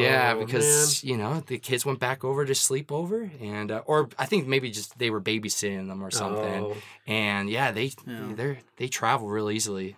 yeah, 0.00 0.34
Oh, 0.36 0.44
because 0.44 1.02
you 1.02 1.16
know 1.16 1.40
the 1.40 1.58
kids 1.58 1.86
went 1.86 1.98
back 1.98 2.22
over 2.22 2.44
to 2.44 2.54
sleep 2.54 2.92
over, 2.92 3.30
and 3.40 3.72
uh, 3.72 3.82
or 3.86 4.10
I 4.18 4.26
think 4.26 4.46
maybe 4.46 4.70
just 4.70 4.98
they 4.98 5.08
were 5.08 5.22
babysitting 5.22 5.88
them 5.88 6.04
or 6.04 6.10
something. 6.10 6.64
Oh. 6.64 6.76
And 7.06 7.48
yeah, 7.48 7.72
they 7.72 7.92
Yeah. 8.06 8.32
they 8.36 8.58
they 8.76 8.88
travel 8.88 9.28
real 9.28 9.50
easily. 9.50 9.96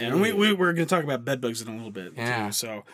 And 0.00 0.20
we, 0.22 0.32
we 0.32 0.52
we're 0.52 0.72
going 0.72 0.86
to 0.86 0.94
talk 0.94 1.02
about 1.02 1.24
bed 1.24 1.40
bugs 1.40 1.60
in 1.60 1.68
a 1.68 1.74
little 1.74 1.90
bit. 1.90 2.12
Yeah. 2.16 2.46
Too, 2.46 2.52
so, 2.52 2.84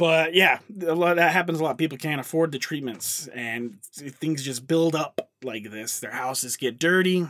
but 0.00 0.32
yeah, 0.32 0.60
a 0.86 0.94
lot 0.94 1.16
that 1.16 1.30
happens 1.30 1.60
a 1.60 1.62
lot. 1.62 1.76
People 1.76 1.98
can't 1.98 2.22
afford 2.22 2.52
the 2.52 2.58
treatments, 2.58 3.28
and 3.34 3.82
things 3.82 4.42
just 4.42 4.66
build 4.66 4.96
up 4.96 5.28
like 5.42 5.70
this. 5.70 6.00
Their 6.00 6.12
houses 6.12 6.56
get 6.56 6.78
dirty. 6.78 7.28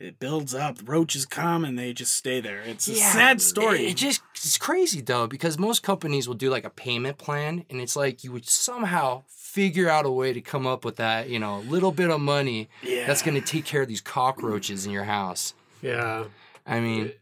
It 0.00 0.18
builds 0.18 0.52
up. 0.52 0.78
Roaches 0.84 1.24
come 1.26 1.64
and 1.64 1.78
they 1.78 1.92
just 1.92 2.16
stay 2.16 2.40
there. 2.40 2.60
It's 2.62 2.88
a 2.88 2.96
sad 2.96 3.40
story. 3.40 3.86
It, 3.86 3.90
it 3.90 3.96
just 3.96 4.20
it's 4.34 4.58
crazy 4.58 5.00
though 5.00 5.28
because 5.28 5.60
most 5.60 5.84
companies 5.84 6.26
will 6.26 6.34
do 6.34 6.50
like 6.50 6.64
a 6.64 6.70
payment 6.70 7.18
plan, 7.18 7.64
and 7.70 7.80
it's 7.80 7.94
like 7.94 8.24
you 8.24 8.32
would 8.32 8.48
somehow 8.48 9.22
figure 9.28 9.88
out 9.88 10.04
a 10.04 10.10
way 10.10 10.32
to 10.32 10.40
come 10.40 10.66
up 10.66 10.84
with 10.84 10.96
that 10.96 11.28
you 11.28 11.38
know 11.38 11.60
little 11.60 11.92
bit 11.92 12.10
of 12.10 12.20
money 12.20 12.68
yeah. 12.82 13.06
that's 13.06 13.22
going 13.22 13.40
to 13.40 13.46
take 13.46 13.64
care 13.64 13.82
of 13.82 13.86
these 13.86 14.00
cockroaches 14.00 14.86
in 14.86 14.90
your 14.90 15.04
house. 15.04 15.54
yeah. 15.82 16.24
I 16.64 16.78
mean, 16.78 17.12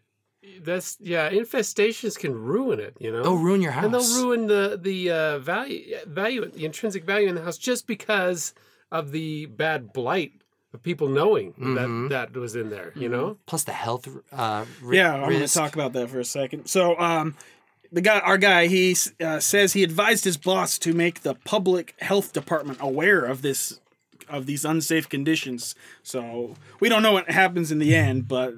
That's 0.63 0.97
yeah. 1.01 1.31
Infestations 1.31 2.19
can 2.19 2.35
ruin 2.35 2.81
it. 2.81 2.97
You 2.99 3.13
know. 3.13 3.23
they'll 3.23 3.37
ruin 3.39 3.63
your 3.63 3.73
house. 3.73 3.85
and 3.85 3.95
they'll 3.95 4.23
ruin 4.25 4.47
the 4.47 4.79
the 4.81 5.11
uh, 5.11 5.39
value 5.39 5.97
value 6.07 6.45
the 6.51 6.65
intrinsic 6.65 7.05
value 7.05 7.29
in 7.29 7.35
the 7.35 7.43
house 7.43 7.59
just 7.59 7.87
because 7.87 8.55
of 8.93 9.13
the 9.13 9.47
bad 9.47 9.93
blight 9.93 10.33
of 10.73 10.83
people 10.83 11.09
knowing 11.09 11.53
Mhm. 11.55 12.09
that 12.09 12.33
that 12.33 12.39
was 12.41 12.55
in 12.57 12.71
there. 12.71 12.93
You 12.95 13.09
know. 13.09 13.37
Plus 13.47 13.65
the 13.65 13.73
health. 13.73 14.09
Uh, 14.33 14.65
ri- 14.83 14.97
yeah, 14.99 15.15
I'm 15.15 15.29
going 15.31 15.41
to 15.41 15.49
talk 15.53 15.75
about 15.75 15.93
that 15.95 16.11
for 16.11 16.21
a 16.21 16.25
second. 16.25 16.67
So, 16.67 16.99
um, 16.99 17.35
the 17.93 18.01
guy, 18.01 18.21
our 18.21 18.39
guy, 18.39 18.67
he 18.69 18.97
uh, 19.21 19.41
says 19.41 19.73
he 19.73 19.83
advised 19.83 20.23
his 20.25 20.37
boss 20.37 20.79
to 20.79 20.93
make 20.93 21.23
the 21.23 21.35
public 21.35 21.95
health 22.01 22.33
department 22.33 22.79
aware 22.81 23.25
of 23.25 23.43
this 23.43 23.81
of 24.29 24.47
these 24.47 24.65
unsafe 24.65 25.09
conditions. 25.09 25.75
So 26.05 26.55
we 26.79 26.89
don't 26.89 27.03
know 27.03 27.11
what 27.11 27.29
happens 27.31 27.73
in 27.73 27.81
the 27.81 27.97
end, 27.97 28.29
but 28.29 28.55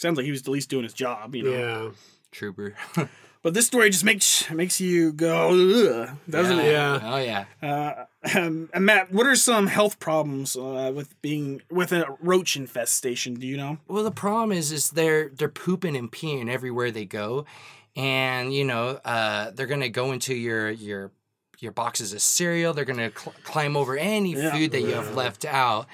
sounds 0.00 0.16
like 0.16 0.24
he 0.24 0.30
was 0.32 0.42
at 0.42 0.48
least 0.48 0.70
doing 0.70 0.84
his 0.84 0.94
job, 0.94 1.34
you 1.34 1.42
know. 1.44 1.50
Yeah. 1.50 1.90
Trooper. 2.32 2.74
But 3.42 3.54
this 3.54 3.66
story 3.66 3.88
just 3.88 4.04
makes 4.04 4.50
makes 4.50 4.82
you 4.82 5.14
go, 5.14 5.48
Ugh, 5.48 6.10
doesn't 6.28 6.58
it? 6.58 6.72
Yeah. 6.72 7.00
Oh 7.02 7.16
yeah. 7.16 7.44
Uh, 7.62 8.04
um, 8.38 8.68
and 8.74 8.84
Matt, 8.84 9.10
what 9.14 9.26
are 9.26 9.34
some 9.34 9.66
health 9.66 9.98
problems 9.98 10.56
uh, 10.56 10.92
with 10.94 11.18
being 11.22 11.62
with 11.70 11.90
a 11.92 12.04
roach 12.20 12.54
infestation? 12.54 13.32
Do 13.32 13.46
you 13.46 13.56
know? 13.56 13.78
Well, 13.88 14.04
the 14.04 14.10
problem 14.10 14.52
is, 14.52 14.72
is 14.72 14.90
they're 14.90 15.30
they're 15.30 15.48
pooping 15.48 15.96
and 15.96 16.12
peeing 16.12 16.50
everywhere 16.50 16.90
they 16.90 17.06
go, 17.06 17.46
and 17.96 18.52
you 18.52 18.64
know, 18.66 19.00
uh, 19.06 19.52
they're 19.52 19.66
gonna 19.66 19.88
go 19.88 20.12
into 20.12 20.34
your 20.34 20.70
your 20.70 21.10
your 21.60 21.72
boxes 21.72 22.12
of 22.12 22.20
cereal. 22.20 22.74
They're 22.74 22.84
gonna 22.84 23.10
cl- 23.16 23.34
climb 23.44 23.74
over 23.74 23.96
any 23.96 24.34
Yeah. 24.34 24.52
food 24.52 24.72
that 24.72 24.82
you 24.82 24.92
have 24.92 25.14
left 25.14 25.46
out. 25.46 25.86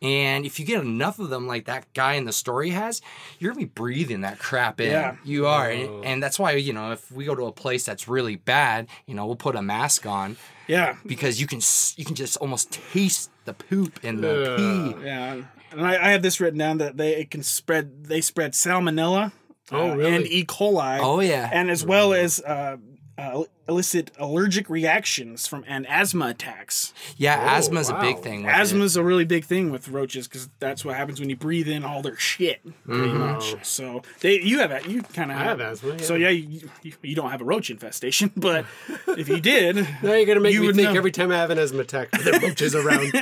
And 0.00 0.46
if 0.46 0.60
you 0.60 0.66
get 0.66 0.80
enough 0.82 1.18
of 1.18 1.28
them, 1.30 1.46
like 1.46 1.64
that 1.66 1.92
guy 1.92 2.14
in 2.14 2.24
the 2.24 2.32
story 2.32 2.70
has, 2.70 3.00
you're 3.38 3.52
gonna 3.52 3.66
be 3.66 3.70
breathing 3.70 4.20
that 4.20 4.38
crap 4.38 4.80
in. 4.80 4.90
Yeah. 4.90 5.16
You 5.24 5.46
are, 5.46 5.68
and, 5.68 6.04
and 6.04 6.22
that's 6.22 6.38
why 6.38 6.52
you 6.52 6.72
know 6.72 6.92
if 6.92 7.10
we 7.10 7.24
go 7.24 7.34
to 7.34 7.46
a 7.46 7.52
place 7.52 7.84
that's 7.84 8.06
really 8.08 8.36
bad, 8.36 8.86
you 9.06 9.14
know, 9.14 9.26
we'll 9.26 9.36
put 9.36 9.56
a 9.56 9.62
mask 9.62 10.06
on 10.06 10.36
Yeah, 10.68 10.96
because 11.06 11.40
you 11.40 11.46
can 11.46 11.60
you 11.96 12.04
can 12.04 12.14
just 12.14 12.36
almost 12.38 12.70
taste 12.92 13.30
the 13.44 13.54
poop 13.54 13.98
and 14.04 14.22
the 14.22 14.52
Ugh. 14.52 14.56
pee. 15.00 15.04
yeah. 15.06 15.42
And 15.70 15.86
I, 15.86 16.06
I 16.06 16.10
have 16.12 16.22
this 16.22 16.40
written 16.40 16.58
down 16.58 16.78
that 16.78 16.96
they 16.96 17.16
it 17.16 17.30
can 17.30 17.42
spread. 17.42 18.04
They 18.04 18.20
spread 18.20 18.52
salmonella, 18.52 19.32
Oh, 19.70 19.90
uh, 19.90 19.94
really? 19.96 20.14
and 20.16 20.26
E. 20.26 20.44
coli. 20.44 20.98
Oh 21.02 21.20
yeah. 21.20 21.50
and 21.52 21.70
as 21.70 21.84
well 21.84 22.14
as 22.14 22.40
uh, 22.40 22.76
uh, 23.18 23.42
elicit 23.68 24.10
allergic 24.18 24.70
reactions 24.70 25.46
from 25.48 25.64
and 25.66 25.86
asthma 25.88 26.28
attacks. 26.28 26.94
Yeah, 27.16 27.36
Oh, 27.38 27.46
asthma's 27.48 27.88
a 27.90 27.98
big 28.00 28.20
thing. 28.20 28.46
Asthma 28.46 28.84
is 28.84 28.96
a 28.96 29.02
really 29.02 29.24
big 29.24 29.44
thing 29.44 29.70
with 29.72 29.88
roaches 29.88 30.28
because 30.28 30.48
that's 30.60 30.84
what 30.84 30.94
happens 30.96 31.18
when 31.18 31.28
you 31.28 31.34
breathe 31.36 31.66
in 31.68 31.84
all 31.84 32.00
their 32.00 32.16
shit, 32.16 32.60
pretty 32.86 33.08
Mm-hmm. 33.08 33.18
much. 33.18 33.66
So 33.66 34.02
they, 34.20 34.40
you 34.40 34.60
have 34.60 34.86
you 34.86 35.02
kind 35.02 35.32
of 35.32 35.36
I 35.36 35.42
have 35.42 35.60
asthma, 35.60 35.98
So 35.98 36.14
yeah. 36.14 36.28
yeah, 36.28 36.44
you, 36.46 36.70
you, 36.84 36.92
you 37.02 37.14
don't 37.16 37.30
have 37.30 37.40
a 37.40 37.44
roach 37.44 37.70
infestation, 37.70 38.30
but 38.36 38.64
if 39.08 39.28
you 39.28 39.40
did, 39.40 39.74
Now 40.02 40.14
you're 40.14 40.24
gonna 40.24 40.38
make 40.40 40.54
You 40.54 40.60
me 40.60 40.66
would 40.68 40.76
think 40.76 40.92
know. 40.92 40.96
every 40.96 41.10
time 41.10 41.32
I 41.32 41.36
have 41.36 41.50
an 41.50 41.58
asthma 41.58 41.80
attack, 41.80 42.12
there 42.12 42.36
are 42.36 42.40
roaches 42.40 42.74
around. 42.76 43.12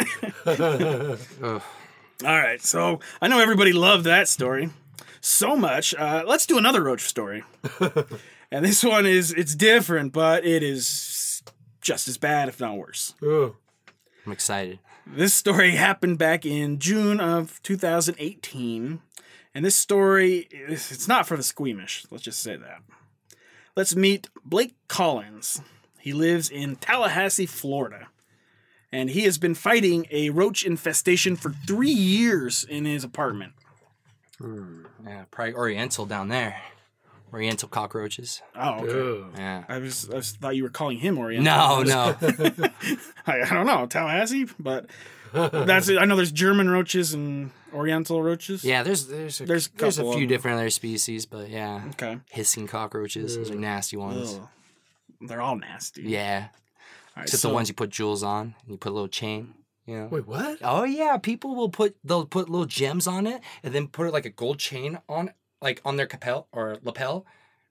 all 1.45 1.61
right. 2.25 2.63
So 2.63 3.01
I 3.23 3.29
know 3.29 3.39
everybody 3.41 3.73
loved 3.73 4.05
that 4.05 4.29
story 4.29 4.71
so 5.21 5.57
much. 5.57 5.95
Uh, 5.95 6.23
let's 6.27 6.47
do 6.47 6.59
another 6.59 6.83
roach 6.83 7.03
story, 7.03 7.43
and 8.57 8.65
this 8.65 8.83
one 8.83 9.05
is 9.05 9.33
it's 9.33 9.55
different, 9.55 10.15
but 10.15 10.47
it 10.47 10.63
is 10.63 11.43
just 11.83 12.09
as 12.09 12.17
bad, 12.17 12.49
if 12.49 12.59
not 12.59 12.79
worse. 12.79 13.15
Ooh. 13.23 13.55
I'm 14.25 14.33
excited. 14.33 14.79
This 15.07 15.35
story 15.35 15.73
happened 15.73 16.17
back 16.17 16.47
in 16.47 16.79
June 16.79 17.21
of 17.21 17.63
2018. 17.63 19.01
And 19.55 19.65
this 19.65 19.77
story, 19.77 20.49
it's 20.51 21.07
not 21.07 21.27
for 21.27 21.37
the 21.37 21.43
squeamish. 21.43 22.07
Let's 22.11 22.25
just 22.25 22.41
say 22.41 22.57
that. 22.57 22.79
Let's 23.77 23.95
meet 23.95 24.31
Blake 24.43 24.75
Collins. 24.89 25.61
He 25.99 26.15
lives 26.15 26.49
in 26.49 26.77
Tallahassee, 26.77 27.45
Florida. 27.45 28.09
And 28.91 29.11
he 29.11 29.25
has 29.25 29.37
been 29.37 29.55
fighting 29.55 30.07
a 30.11 30.31
roach 30.31 30.65
infestation 30.65 31.37
for 31.37 31.51
three 31.51 31.91
years 31.91 32.65
in 32.65 32.87
his 32.87 33.05
apartment. 33.05 33.53
Hmm. 34.39 34.85
Yeah, 35.07 35.25
probably 35.31 35.55
Oriental 35.55 36.07
down 36.07 36.29
there. 36.29 36.57
Oriental 37.37 37.69
cockroaches. 37.69 38.41
Oh, 38.55 38.81
okay. 38.85 39.27
Yeah. 39.37 39.65
I 39.69 39.77
was 39.79 40.09
I 40.11 40.17
was, 40.17 40.33
thought 40.33 40.57
you 40.57 40.63
were 40.63 40.71
calling 40.71 40.97
him 40.99 41.19
Oriental. 41.19 41.45
No, 41.45 41.83
no. 41.83 42.17
I, 43.27 43.43
I 43.43 43.51
don't 43.55 43.67
know 43.67 43.85
Tallahassee, 43.87 44.47
but 44.59 44.87
that's 45.35 45.89
it. 45.91 45.99
I 45.99 46.07
know 46.07 46.17
there's 46.17 46.33
German 46.33 46.71
roaches 46.71 47.13
and 47.13 47.51
Oriental 47.75 48.23
roaches. 48.23 48.65
Yeah, 48.65 48.83
there's 48.83 49.07
there's 49.09 49.41
a, 49.43 49.45
There's 49.45 49.69
there's, 49.69 49.99
a 49.99 50.01
a 50.01 50.05
couple 50.05 50.13
of 50.13 50.17
few 50.19 50.27
them. 50.27 50.35
different 50.35 50.57
other 50.57 50.71
species, 50.71 51.27
but 51.27 51.51
yeah, 51.51 51.83
Okay. 51.91 52.19
hissing 52.31 52.67
cockroaches. 52.67 53.37
Those 53.37 53.51
are 53.51 53.55
nasty 53.55 53.99
ones. 53.99 54.37
Ugh. 54.41 54.49
They're 55.21 55.43
all 55.43 55.57
nasty. 55.57 56.03
Yeah, 56.05 56.49
All 56.49 57.13
right, 57.19 57.23
except 57.25 57.43
so- 57.43 57.49
the 57.49 57.55
ones 57.55 57.69
you 57.69 57.75
put 57.75 57.91
jewels 57.91 58.23
on 58.23 58.55
and 58.63 58.71
you 58.73 58.79
put 58.79 58.93
a 58.93 58.95
little 58.95 59.09
chain. 59.09 59.53
You 59.85 59.97
know. 59.99 60.07
Wait, 60.11 60.27
what? 60.27 60.59
Oh 60.63 60.85
yeah, 60.85 61.17
people 61.19 61.55
will 61.55 61.69
put 61.69 61.97
they'll 62.03 62.25
put 62.25 62.49
little 62.49 62.67
gems 62.67 63.07
on 63.07 63.27
it 63.27 63.43
and 63.63 63.75
then 63.75 63.89
put 63.89 64.07
it 64.07 64.13
like 64.15 64.25
a 64.25 64.31
gold 64.31 64.59
chain 64.59 64.99
on 65.07 65.33
like 65.61 65.81
on 65.85 65.97
their 65.97 66.07
capel 66.07 66.49
or 66.53 66.79
lapel. 66.83 67.27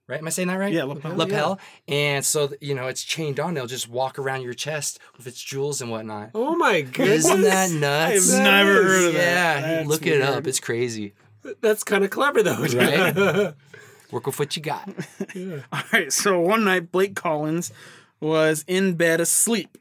Right? 0.08 0.20
Am 0.20 0.28
I 0.28 0.30
saying 0.30 0.50
that 0.50 0.60
right? 0.60 0.72
Yeah, 0.72 0.84
lapel. 0.84 1.16
Lapel. 1.16 1.60
And 1.88 2.24
so 2.24 2.52
you 2.62 2.76
know 2.76 2.88
it's 2.88 3.04
chained 3.04 3.40
on. 3.40 3.56
They'll 3.56 3.66
just 3.66 3.90
walk 3.90 4.20
around 4.20 4.42
your 4.42 4.54
chest 4.54 5.00
with 5.18 5.26
its 5.26 5.42
jewels 5.42 5.82
and 5.82 5.90
whatnot. 5.90 6.30
Oh 6.36 6.56
my 6.56 6.82
goodness. 6.82 7.26
Isn't 7.26 7.42
that 7.42 7.72
nuts? 7.72 8.32
I've 8.34 8.40
nuts? 8.40 8.44
never 8.44 8.72
is- 8.72 8.86
heard 8.86 9.08
of 9.08 9.14
that. 9.14 9.62
Yeah, 9.62 9.62
That's 9.78 9.88
look 9.88 10.06
it 10.06 10.22
up. 10.22 10.46
It's 10.46 10.60
crazy. 10.60 11.14
That's 11.62 11.84
kind 11.84 12.04
of 12.04 12.12
clever 12.12 12.44
though. 12.44 12.58
Right? 12.58 13.16
Work 14.12 14.28
with 14.28 14.38
what 14.38 14.56
you 14.56 14.62
got. 14.62 14.88
Yeah. 15.34 15.62
All 15.74 15.82
right, 15.92 16.14
so 16.14 16.40
one 16.40 16.64
night 16.64 16.92
Blake 16.92 17.16
Collins 17.16 17.72
was 18.20 18.64
in 18.68 18.94
bed 18.94 19.20
asleep 19.20 19.78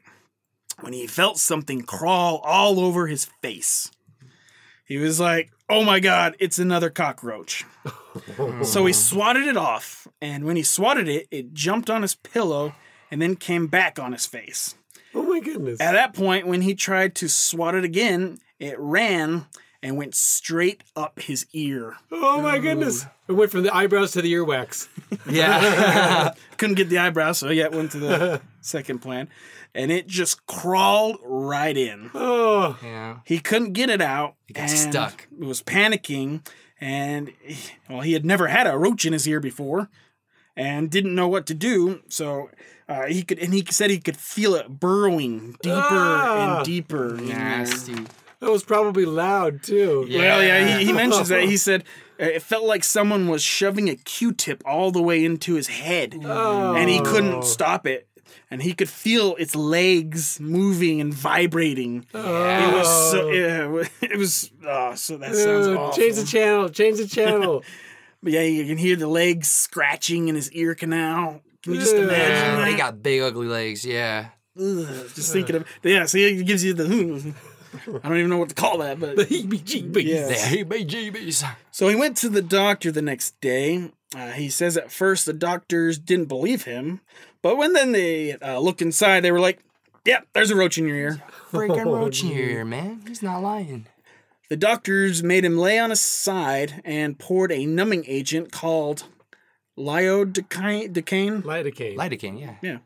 when 0.81 0.93
he 0.93 1.05
felt 1.05 1.37
something 1.37 1.83
crawl 1.83 2.41
all 2.43 2.79
over 2.79 3.07
his 3.07 3.25
face. 3.41 3.91
He 4.83 4.97
was 4.97 5.19
like, 5.19 5.51
"Oh 5.69 5.83
my 5.83 5.99
god, 5.99 6.35
it's 6.39 6.59
another 6.59 6.89
cockroach." 6.89 7.65
so 8.63 8.85
he 8.85 8.93
swatted 8.93 9.47
it 9.47 9.57
off, 9.57 10.07
and 10.21 10.45
when 10.45 10.55
he 10.55 10.63
swatted 10.63 11.07
it, 11.07 11.27
it 11.31 11.53
jumped 11.53 11.89
on 11.89 12.01
his 12.01 12.15
pillow 12.15 12.75
and 13.11 13.21
then 13.21 13.35
came 13.35 13.67
back 13.67 13.99
on 13.99 14.11
his 14.11 14.25
face. 14.25 14.75
oh 15.13 15.23
my 15.23 15.39
goodness. 15.39 15.79
At 15.79 15.93
that 15.93 16.13
point, 16.13 16.47
when 16.47 16.61
he 16.61 16.75
tried 16.75 17.15
to 17.15 17.29
swat 17.29 17.75
it 17.75 17.83
again, 17.83 18.39
it 18.59 18.79
ran 18.79 19.45
and 19.85 19.97
went 19.97 20.15
straight 20.15 20.83
up 20.95 21.19
his 21.21 21.45
ear. 21.53 21.95
Oh 22.11 22.41
my 22.41 22.57
goodness. 22.57 23.05
It 23.27 23.33
went 23.33 23.51
from 23.51 23.61
the 23.63 23.73
eyebrows 23.75 24.11
to 24.13 24.21
the 24.21 24.33
earwax. 24.33 24.87
Yeah. 25.29 26.33
couldn't 26.57 26.75
get 26.75 26.89
the 26.89 26.97
eyebrows, 26.99 27.37
so 27.39 27.49
yeah, 27.49 27.67
went 27.67 27.91
to 27.91 27.99
the 27.99 28.41
second 28.61 28.99
plan, 28.99 29.27
and 29.73 29.91
it 29.91 30.07
just 30.07 30.45
crawled 30.45 31.17
right 31.23 31.75
in. 31.75 32.11
Oh. 32.13 32.77
yeah. 32.83 33.19
He 33.25 33.39
couldn't 33.39 33.73
get 33.73 33.89
it 33.89 34.01
out. 34.01 34.35
He 34.47 34.53
got 34.53 34.69
stuck. 34.69 35.27
It 35.39 35.45
was 35.45 35.61
panicking, 35.63 36.45
and 36.79 37.31
well, 37.89 38.01
he 38.01 38.13
had 38.13 38.23
never 38.25 38.47
had 38.47 38.67
a 38.67 38.77
roach 38.77 39.05
in 39.05 39.13
his 39.13 39.27
ear 39.27 39.39
before, 39.39 39.89
and 40.55 40.89
didn't 40.91 41.15
know 41.15 41.27
what 41.27 41.45
to 41.47 41.53
do. 41.55 42.01
So 42.09 42.49
uh, 42.87 43.05
he 43.07 43.23
could, 43.23 43.39
and 43.39 43.51
he 43.53 43.63
said 43.71 43.89
he 43.89 43.99
could 43.99 44.17
feel 44.17 44.53
it 44.55 44.79
burrowing 44.79 45.55
deeper 45.63 45.79
Ah. 45.81 46.57
and 46.57 46.65
deeper. 46.65 47.15
you 47.19 47.29
know. 47.29 47.35
Nasty. 47.35 47.95
That 48.39 48.51
was 48.51 48.63
probably 48.63 49.05
loud 49.05 49.63
too. 49.63 50.05
Yeah. 50.07 50.19
Well, 50.19 50.43
yeah, 50.43 50.77
he, 50.77 50.85
he 50.85 50.93
mentions 50.93 51.29
that. 51.29 51.43
He 51.43 51.57
said 51.67 51.83
uh, 52.19 52.25
it 52.25 52.41
felt 52.41 52.65
like 52.65 52.83
someone 52.83 53.27
was 53.27 53.41
shoving 53.41 53.89
a 53.89 53.95
Q-tip 53.95 54.61
all 54.65 54.91
the 54.91 55.01
way 55.01 55.23
into 55.25 55.55
his 55.55 55.67
head, 55.67 56.15
Oh. 56.23 56.75
and 56.75 56.89
he 56.89 56.99
couldn't 57.01 57.43
stop 57.43 57.85
it. 57.87 58.07
And 58.51 58.61
he 58.61 58.73
could 58.73 58.89
feel 58.89 59.35
its 59.37 59.55
legs 59.55 60.39
moving 60.39 61.01
and 61.01 61.11
vibrating. 61.13 62.05
It 62.13 62.17
was 62.73 63.11
so. 63.11 63.29
Yeah, 63.31 63.83
it 64.01 64.17
was. 64.17 64.51
Oh, 64.65 64.93
so 64.95 65.17
that 65.17 65.35
sounds 65.35 65.67
awful. 65.67 65.93
change 65.97 66.15
the 66.15 66.25
channel. 66.25 66.69
Change 66.69 66.97
the 66.97 67.07
channel. 67.07 67.63
But 68.23 68.33
yeah, 68.33 68.41
you 68.41 68.65
can 68.65 68.79
hear 68.79 68.95
the 68.95 69.07
legs 69.07 69.51
scratching 69.51 70.29
in 70.29 70.35
his 70.35 70.51
ear 70.51 70.73
canal. 70.73 71.41
Can 71.61 71.73
you 71.73 71.79
just 71.79 71.93
imagine 71.93 72.09
Yeah, 72.11 72.55
that? 72.55 72.65
they 72.65 72.75
got 72.75 73.03
big 73.03 73.21
ugly 73.21 73.45
legs. 73.45 73.85
Yeah. 73.85 74.29
Ugh, 74.59 74.87
just 75.13 75.31
thinking 75.31 75.57
of 75.57 75.65
yeah. 75.83 76.05
So 76.07 76.17
he 76.17 76.43
gives 76.43 76.63
you 76.63 76.73
the. 76.73 77.33
I 78.03 78.07
don't 78.09 78.17
even 78.17 78.29
know 78.29 78.37
what 78.37 78.49
to 78.49 78.55
call 78.55 78.79
that, 78.79 78.99
but 78.99 79.15
the 79.17 79.25
Heebie-jeebies. 79.25 80.03
Yeah. 80.03 80.27
They 80.27 80.63
BGBs. 80.63 81.47
So 81.71 81.87
he 81.87 81.95
went 81.95 82.17
to 82.17 82.29
the 82.29 82.41
doctor 82.41 82.91
the 82.91 83.01
next 83.01 83.39
day. 83.41 83.91
Uh, 84.15 84.31
he 84.31 84.49
says 84.49 84.77
at 84.77 84.91
first 84.91 85.25
the 85.25 85.33
doctors 85.33 85.97
didn't 85.97 86.25
believe 86.25 86.63
him, 86.63 87.01
but 87.41 87.57
when 87.57 87.73
then 87.73 87.91
they 87.91 88.33
uh, 88.33 88.59
looked 88.59 88.81
inside, 88.81 89.21
they 89.21 89.31
were 89.31 89.39
like, 89.39 89.59
"Yep, 90.05 90.27
there's 90.33 90.51
a 90.51 90.55
roach 90.55 90.77
in 90.77 90.87
your 90.87 90.95
ear." 90.95 91.23
Freaking 91.51 91.85
Oh, 91.85 91.95
roach 91.95 92.23
in 92.23 92.29
your 92.29 92.39
ear, 92.49 92.65
man. 92.65 93.01
He's 93.07 93.21
not 93.21 93.41
lying. 93.41 93.87
The 94.49 94.55
doctors 94.57 95.23
made 95.23 95.43
him 95.43 95.57
lay 95.57 95.79
on 95.79 95.89
his 95.89 95.99
side 95.99 96.81
and 96.85 97.17
poured 97.17 97.51
a 97.51 97.65
numbing 97.65 98.05
agent 98.07 98.51
called 98.51 99.05
lidocaine. 99.77 100.93
Decane. 100.93 101.41
Lidocaine. 101.41 101.97
Lidocaine, 101.97 102.39
yeah. 102.39 102.55
Yeah, 102.61 102.77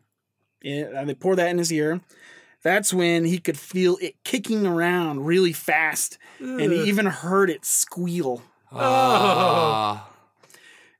yeah. 0.62 1.00
And 1.00 1.10
they 1.10 1.14
poured 1.14 1.38
that 1.38 1.50
in 1.50 1.58
his 1.58 1.72
ear. 1.72 2.02
That's 2.64 2.94
when 2.94 3.26
he 3.26 3.40
could 3.40 3.58
feel 3.58 3.98
it 4.02 4.16
kicking 4.24 4.66
around 4.66 5.26
really 5.26 5.54
fast, 5.54 6.18
and 6.40 6.72
he 6.72 6.84
even 6.84 7.06
heard 7.06 7.50
it 7.50 7.64
squeal. 7.66 8.42
Oh. 8.72 10.06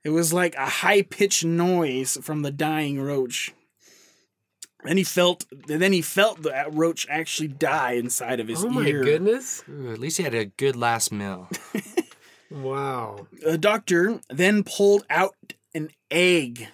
It 0.02 0.10
was 0.10 0.32
like 0.32 0.54
a 0.54 0.66
high 0.66 1.02
pitched 1.02 1.44
noise 1.44 2.16
from 2.22 2.42
the 2.42 2.50
dying 2.50 3.00
roach. 3.00 3.52
Then 4.84 4.96
he 4.96 5.04
felt. 5.04 5.44
Then 5.50 5.92
he 5.92 6.00
felt 6.00 6.42
that 6.44 6.68
uh, 6.68 6.70
roach 6.70 7.06
actually 7.10 7.48
die 7.48 7.92
inside 7.92 8.40
of 8.40 8.48
his 8.48 8.64
ear. 8.64 8.70
oh 8.70 8.72
my 8.72 8.90
goodness. 8.90 9.62
Ooh, 9.68 9.92
at 9.92 9.98
least 9.98 10.16
he 10.16 10.22
had 10.22 10.34
a 10.34 10.46
good 10.46 10.76
last 10.76 11.12
meal. 11.12 11.48
Wow. 12.50 13.28
The 13.44 13.56
doctor 13.56 14.20
then 14.28 14.64
pulled 14.64 15.06
out 15.08 15.34
an 15.72 15.90
egg 16.10 16.66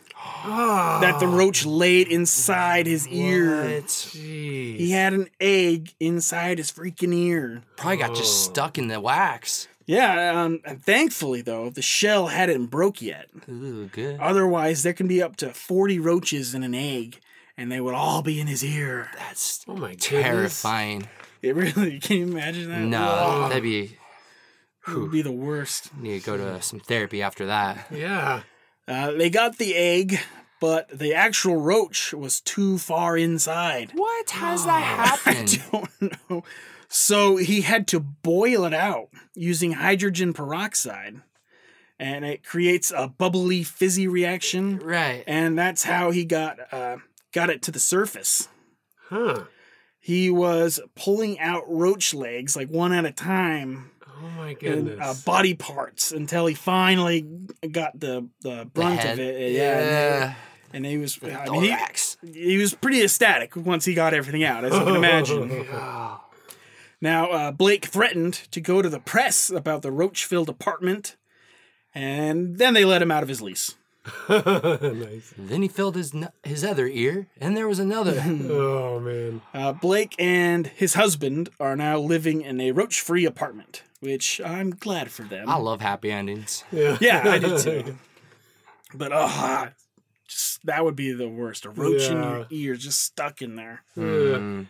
that 0.45 1.19
the 1.21 1.27
roach 1.29 1.65
laid 1.67 2.09
inside 2.09 2.87
his 2.87 3.07
ear. 3.09 3.83
Jeez. 3.83 4.77
He 4.77 4.91
had 4.91 5.13
an 5.13 5.29
egg 5.41 5.95
inside 6.01 6.59
his 6.59 6.71
freaking 6.73 7.15
ear. 7.15 7.63
Probably 7.77 7.97
got 7.99 8.15
just 8.15 8.45
stuck 8.45 8.79
in 8.79 8.89
the 8.89 9.01
wax. 9.01 9.69
Yeah, 9.87 10.43
um, 10.43 10.61
and 10.65 10.83
thankfully 10.83 11.43
though, 11.43 11.71
the 11.71 11.83
shell 11.83 12.27
hadn't 12.29 12.67
broke 12.67 13.01
yet. 13.01 13.27
Ooh, 13.49 13.87
good. 13.93 14.19
Otherwise, 14.19 14.83
there 14.83 14.93
can 14.93 15.07
be 15.07 15.23
up 15.23 15.37
to 15.37 15.51
forty 15.55 15.99
roaches 16.01 16.55
in 16.55 16.65
an 16.65 16.75
egg, 16.75 17.21
and 17.57 17.71
they 17.71 17.81
would 17.81 17.95
all 17.95 18.21
be 18.23 18.41
in 18.41 18.49
his 18.49 18.65
ear. 18.65 19.09
That's 19.17 19.65
Oh 19.69 19.77
my 19.77 19.91
goodness. 19.91 20.07
terrifying. 20.07 21.09
It 21.41 21.55
really 21.55 21.99
can 22.01 22.17
you 22.17 22.25
imagine 22.27 22.69
that? 22.71 22.81
No, 22.81 23.01
Ugh, 23.07 23.49
that'd 23.51 23.63
be. 23.63 23.97
it 24.89 24.95
would 24.97 25.13
be 25.13 25.23
the 25.23 25.31
worst. 25.31 25.97
Need 25.97 26.21
to 26.21 26.27
go 26.27 26.37
to 26.37 26.61
some 26.63 26.81
therapy 26.81 27.23
after 27.23 27.47
that. 27.47 27.87
Yeah. 27.93 28.43
Uh, 28.89 29.13
they 29.13 29.31
got 29.31 29.59
the 29.59 29.75
egg, 29.75 30.21
but 30.61 30.89
the 30.97 31.13
actual 31.15 31.57
roach 31.57 32.13
was 32.13 32.41
too 32.41 32.79
far 32.79 33.17
inside. 33.17 33.91
What? 33.95 34.31
How's 34.31 34.65
that 34.67 34.83
happen? 34.83 35.47
I 35.73 35.87
don't 36.01 36.31
know. 36.31 36.45
So 36.89 37.37
he 37.37 37.63
had 37.63 37.89
to 37.89 38.01
boil 38.01 38.65
it 38.65 38.75
out 38.75 39.09
using 39.35 39.73
hydrogen 39.73 40.33
peroxide, 40.33 41.21
and 41.99 42.25
it 42.25 42.45
creates 42.45 42.93
a 42.95 43.09
bubbly, 43.09 43.65
fizzy 43.65 44.07
reaction, 44.07 44.79
right. 44.79 45.25
and 45.27 45.59
that's 45.59 45.83
how 45.83 46.13
he 46.13 46.25
got 46.25 46.59
uh, 46.73 46.99
got 47.33 47.51
it 47.51 47.63
to 47.63 47.71
the 47.73 47.81
surface. 47.81 48.49
Huh. 49.09 49.45
He 49.99 50.31
was 50.31 50.79
pulling 50.95 51.41
out 51.41 51.65
roach 51.67 52.15
legs 52.15 52.55
like 52.55 52.69
one 52.69 52.93
at 52.93 53.05
a 53.05 53.11
time 53.11 53.91
Oh 54.19 54.29
my 54.37 54.49
and 54.51 54.59
goodness. 54.59 54.99
uh, 55.01 55.15
body 55.25 55.55
parts 55.55 56.13
until 56.13 56.47
he 56.47 56.55
finally 56.55 57.27
got 57.71 57.99
the 58.01 58.29
the 58.41 58.69
brunt 58.73 59.01
head. 59.01 59.15
of 59.15 59.19
it. 59.21 59.53
Yeah, 59.53 59.81
Yeah. 59.81 60.35
and 60.73 60.87
he 60.87 60.97
was. 60.99 61.19
I 61.23 61.49
mean, 61.51 61.63
he, 61.65 61.69
Thorax. 61.71 62.17
he 62.23 62.57
was 62.59 62.75
pretty 62.75 63.03
ecstatic 63.03 63.55
once 63.57 63.85
he 63.85 63.95
got 63.95 64.15
everything 64.15 64.45
out, 64.45 64.65
as 64.65 64.73
you 64.73 64.81
can 64.85 64.97
imagine. 64.97 65.67
Now, 66.99 67.31
uh, 67.31 67.53
Blake 67.53 67.85
threatened 67.85 68.33
to 68.53 68.61
go 68.61 68.81
to 68.81 68.89
the 68.89 68.99
press 68.99 69.51
about 69.51 69.83
the 69.83 69.93
roach 69.93 70.25
filled 70.25 70.49
apartment, 70.49 71.15
and 71.95 72.57
then 72.57 72.73
they 72.73 72.87
let 72.87 73.03
him 73.03 73.11
out 73.11 73.23
of 73.23 73.29
his 73.29 73.43
lease. 73.43 73.75
nice. 74.31 75.35
Then 75.37 75.61
he 75.63 75.69
filled 75.69 75.95
his 75.97 76.15
his 76.43 76.65
other 76.65 76.87
ear, 76.87 77.27
and 77.39 77.55
there 77.55 77.69
was 77.69 77.79
another. 77.79 78.23
Oh 78.51 78.99
man. 78.99 79.43
Uh, 79.53 79.73
Blake 79.75 80.15
and 80.19 80.69
his 80.69 80.95
husband 80.95 81.51
are 81.61 81.77
now 81.77 81.99
living 81.99 82.41
in 82.41 82.61
a 82.63 82.73
roach 82.73 83.01
free 83.03 83.27
apartment, 83.27 83.83
which 84.07 84.41
I'm 84.41 84.71
glad 84.71 85.11
for 85.11 85.23
them. 85.25 85.49
I 85.49 85.57
love 85.57 85.81
happy 85.81 86.11
endings. 86.13 86.63
Yeah. 86.71 86.97
yeah, 87.01 87.23
I 87.25 87.39
do 87.39 87.59
too. 87.59 87.99
But, 88.95 89.11
oh, 89.13 89.69
just 90.29 90.65
that 90.65 90.85
would 90.85 90.95
be 90.97 91.13
the 91.13 91.29
worst. 91.29 91.67
A 91.67 91.71
roach 91.71 92.03
in 92.09 92.23
your 92.23 92.47
ear 92.51 92.77
just 92.77 93.03
stuck 93.03 93.43
in 93.43 93.57
there. 93.57 93.83
Mm. 93.99 94.67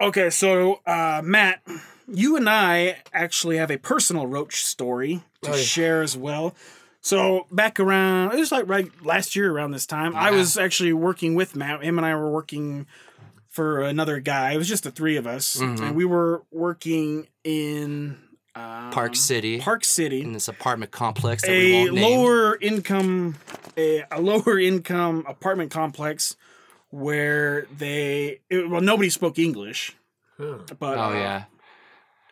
Okay, 0.00 0.28
so 0.30 0.80
uh, 0.86 1.22
Matt, 1.24 1.62
you 2.06 2.36
and 2.36 2.48
I 2.48 2.98
actually 3.12 3.56
have 3.56 3.70
a 3.70 3.78
personal 3.78 4.26
roach 4.26 4.64
story 4.64 5.22
to 5.42 5.50
Oh, 5.52 5.54
yeah. 5.56 5.62
share 5.62 6.02
as 6.02 6.16
well. 6.16 6.54
So 7.00 7.46
back 7.50 7.80
around, 7.80 8.34
it 8.34 8.38
was 8.38 8.52
like 8.52 8.68
right 8.68 8.88
last 9.04 9.34
year 9.34 9.50
around 9.50 9.70
this 9.72 9.86
time. 9.86 10.14
I 10.14 10.30
was 10.30 10.56
actually 10.58 10.92
working 10.92 11.34
with 11.34 11.56
Matt. 11.56 11.82
Him 11.82 11.98
and 11.98 12.06
I 12.06 12.14
were 12.14 12.30
working 12.30 12.86
for 13.48 13.80
another 13.80 14.20
guy. 14.20 14.52
It 14.52 14.58
was 14.58 14.68
just 14.68 14.84
the 14.84 14.90
three 14.92 15.16
of 15.16 15.26
us, 15.26 15.56
Mhm. 15.56 15.80
and 15.80 15.96
we 15.96 16.04
were 16.04 16.42
working 16.52 17.26
in 17.44 18.18
um, 18.54 18.90
Park 18.90 19.16
City. 19.16 19.58
Park 19.58 19.84
City, 19.84 20.20
in 20.22 20.32
this 20.32 20.48
apartment 20.48 20.90
complex 20.90 21.42
that 21.42 21.50
we 21.50 21.72
a 21.74 21.78
won't 21.84 21.94
name. 21.94 22.18
lower 22.18 22.56
income, 22.60 23.36
a, 23.76 24.04
a 24.10 24.20
lower 24.20 24.58
income 24.58 25.24
apartment 25.26 25.70
complex 25.70 26.36
where 26.90 27.66
they 27.76 28.40
it, 28.50 28.68
well 28.68 28.80
nobody 28.82 29.08
spoke 29.10 29.38
English, 29.38 29.96
Huh. 30.38 30.58
but 30.78 30.98
oh 30.98 31.02
uh, 31.04 31.12
yeah. 31.12 31.44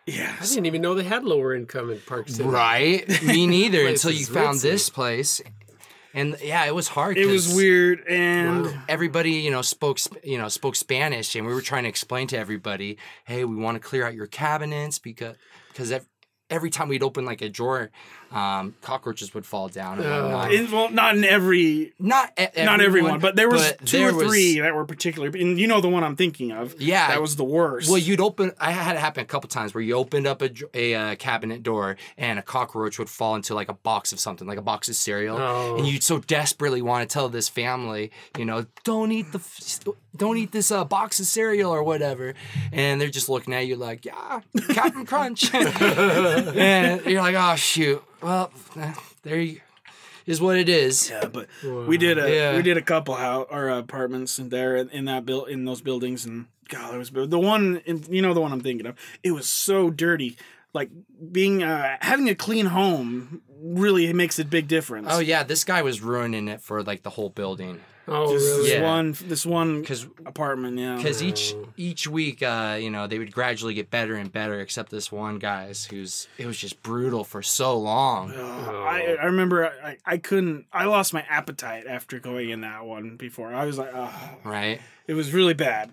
yeah. 0.06 0.37
I 0.40 0.44
didn't 0.44 0.66
even 0.66 0.83
know 0.83 0.94
they 0.94 1.04
had 1.04 1.24
lower 1.24 1.54
income 1.54 1.90
in 1.90 2.00
Park 2.06 2.28
City. 2.28 2.48
Right? 2.48 3.09
Me 3.22 3.46
neither 3.59 3.87
until 3.87 4.11
you 4.11 4.26
found 4.26 4.59
ritzy. 4.59 4.62
this 4.62 4.90
place. 4.90 5.40
And 6.12 6.37
yeah, 6.42 6.64
it 6.66 6.74
was 6.74 6.88
hard. 6.88 7.16
It 7.16 7.26
was 7.26 7.54
weird, 7.54 8.04
and 8.09 8.66
Wow. 8.66 8.83
Everybody, 8.88 9.30
you 9.35 9.50
know, 9.52 9.62
spoke, 9.62 10.00
you 10.24 10.38
know, 10.38 10.48
spoke 10.48 10.74
Spanish, 10.74 11.37
and 11.37 11.46
we 11.46 11.54
were 11.54 11.61
trying 11.62 11.85
to 11.85 11.88
explain 11.88 12.26
to 12.28 12.37
everybody, 12.37 12.98
"Hey, 13.24 13.44
we 13.44 13.54
want 13.54 13.76
to 13.76 13.80
clear 13.80 14.04
out 14.04 14.12
your 14.14 14.26
cabinets 14.26 14.98
because, 14.98 15.37
because 15.68 15.92
ev- 15.92 16.09
every 16.50 16.70
time 16.70 16.88
we'd 16.88 17.02
open 17.02 17.24
like 17.24 17.42
a 17.42 17.48
drawer, 17.48 17.90
um, 18.32 18.74
cockroaches 18.82 19.34
would 19.34 19.44
fall 19.46 19.68
down 19.68 19.98
and 20.00 20.08
whatnot. 20.08 20.52
in, 20.54 20.70
well, 20.70 20.90
not 20.90 21.16
in 21.16 21.24
every, 21.24 21.92
not 21.98 22.32
e- 22.40 22.62
not 22.64 22.80
everyone, 22.80 23.18
but 23.20 23.34
there 23.36 23.48
was 23.48 23.72
but 23.72 23.86
two 23.86 23.98
there 23.98 24.10
or 24.10 24.14
was- 24.14 24.28
three 24.28 24.60
that 24.60 24.74
were 24.74 24.84
particular. 24.84 25.28
And 25.28 25.58
you 25.58 25.66
know 25.66 25.80
the 25.80 25.88
one 25.88 26.04
I'm 26.04 26.16
thinking 26.16 26.52
of. 26.52 26.80
Yeah, 26.80 27.08
that 27.08 27.20
was 27.20 27.36
the 27.36 27.44
worst. 27.44 27.88
Well, 27.88 27.98
you'd 27.98 28.20
open. 28.20 28.52
I 28.60 28.70
had 28.72 28.96
it 28.96 29.00
happen 29.00 29.22
a 29.22 29.26
couple 29.26 29.48
times 29.48 29.74
where 29.74 29.82
you 29.82 29.94
opened 29.94 30.26
up 30.26 30.42
a, 30.42 30.48
dr- 30.48 30.70
a 30.74 30.94
uh, 30.94 31.14
cabinet 31.16 31.62
door 31.62 31.96
and 32.16 32.38
a 32.38 32.42
cockroach 32.42 32.98
would 32.98 33.10
fall 33.10 33.34
into 33.34 33.54
like 33.54 33.68
a 33.68 33.74
box 33.74 34.12
of 34.12 34.20
something, 34.20 34.46
like 34.46 34.58
a 34.58 34.62
box 34.62 34.88
of 34.88 34.94
cereal, 34.96 35.36
Oh. 35.38 35.76
and 35.76 35.86
you'd 35.86 36.02
so 36.02 36.18
desperately 36.18 36.82
want 36.82 37.08
to 37.08 37.12
tell 37.12 37.28
this 37.28 37.48
family, 37.48 38.10
you 38.38 38.44
know, 38.44 38.66
don't 38.84 39.10
eat 39.12 39.32
the, 39.32 39.38
f- 39.38 39.80
don't 40.16 40.36
eat 40.36 40.52
this 40.52 40.70
uh, 40.70 40.84
box 40.84 41.18
of 41.20 41.26
cereal 41.26 41.72
or 41.72 41.82
whatever, 41.82 42.34
and 42.72 43.00
they're 43.00 43.08
just 43.08 43.28
looking 43.28 43.54
at 43.54 43.66
you 43.66 43.76
like, 43.76 44.04
yeah, 44.04 44.40
Captain 44.68 45.04
Crunch, 45.06 45.52
and 45.54 47.04
you're 47.06 47.22
like, 47.22 47.34
oh 47.36 47.56
shoot, 47.56 48.02
well, 48.22 48.50
there 49.22 49.40
you 49.40 49.61
is 50.26 50.40
what 50.40 50.56
it 50.59 50.68
is. 50.68 51.11
yeah, 51.11 51.26
but 51.26 51.48
we 51.64 51.96
did 51.98 52.18
a 52.18 52.33
Yeah. 52.33 52.56
we 52.56 52.62
did 52.62 52.76
a 52.76 52.83
couple 52.83 53.14
house 53.14 53.46
or 53.50 53.68
apartments 53.68 54.38
in 54.38 54.48
there 54.50 54.76
in, 54.76 54.88
in 54.90 55.04
that 55.06 55.24
build 55.26 55.48
in 55.48 55.64
those 55.64 55.80
buildings, 55.80 56.24
and 56.24 56.46
God, 56.68 56.94
it 56.94 56.98
was 56.98 57.11
the 57.11 57.38
one. 57.38 57.83
In, 57.85 58.04
you 58.09 58.22
know 58.22 58.35
the 58.35 58.40
one 58.40 58.52
I'm 58.52 58.61
thinking 58.61 58.87
of. 58.87 58.96
It 59.22 59.33
was 59.33 59.46
so 59.48 59.90
dirty. 59.90 60.37
Like 60.72 60.90
being 61.33 61.64
uh, 61.64 61.96
having 62.00 62.28
a 62.28 62.35
clean 62.37 62.66
home 62.66 63.42
really 63.61 64.12
makes 64.12 64.38
a 64.38 64.44
big 64.44 64.68
difference. 64.68 65.09
Oh 65.11 65.18
yeah, 65.18 65.42
this 65.42 65.64
guy 65.64 65.83
was 65.83 66.00
ruining 66.00 66.46
it 66.46 66.61
for 66.61 66.83
like 66.85 67.02
the 67.02 67.11
whole 67.11 67.28
building. 67.30 67.80
Oh 68.12 68.33
Just 68.33 68.44
really? 68.46 68.62
this 68.64 68.73
Yeah. 68.73 68.83
one 68.83 69.14
this 69.29 69.46
one 69.46 69.81
Because 69.83 70.07
apartment. 70.27 70.79
Yeah, 70.79 70.96
because 70.96 71.23
each 71.23 71.55
each 71.77 72.07
week 72.09 72.42
uh 72.42 72.77
you 72.81 72.90
know 72.90 73.07
they 73.07 73.18
would 73.18 73.31
gradually 73.33 73.73
get 73.73 73.88
better 73.90 74.16
and 74.16 74.33
better 74.33 74.61
except 74.61 74.90
this 74.90 75.12
one 75.12 75.38
guy's 75.38 75.85
who's 75.85 76.27
it 76.37 76.46
was 76.46 76.59
just 76.59 76.83
brutal 76.83 77.23
for 77.25 77.40
so 77.42 77.79
long 77.79 78.33
Oh, 78.35 78.85
I, 78.88 79.16
I 79.20 79.27
remember 79.27 79.73
I, 79.85 79.96
I 80.05 80.16
couldn't 80.18 80.66
I 80.73 80.87
lost 80.87 81.12
my 81.14 81.25
appetite 81.29 81.87
after 81.87 82.18
going 82.18 82.51
in 82.51 82.62
that 82.62 82.85
one 82.85 83.16
before. 83.16 83.55
I 83.55 83.64
was 83.64 83.79
like, 83.79 83.90
oh, 83.94 84.12
right 84.44 84.81
it 85.07 85.14
was 85.14 85.33
really 85.33 85.55
bad. 85.55 85.90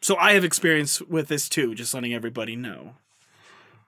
So 0.00 0.16
I 0.16 0.32
have 0.34 0.44
experience 0.44 1.00
with 1.00 1.28
this 1.28 1.48
too, 1.48 1.74
just 1.74 1.94
letting 1.94 2.12
everybody 2.12 2.56
know. 2.56 2.94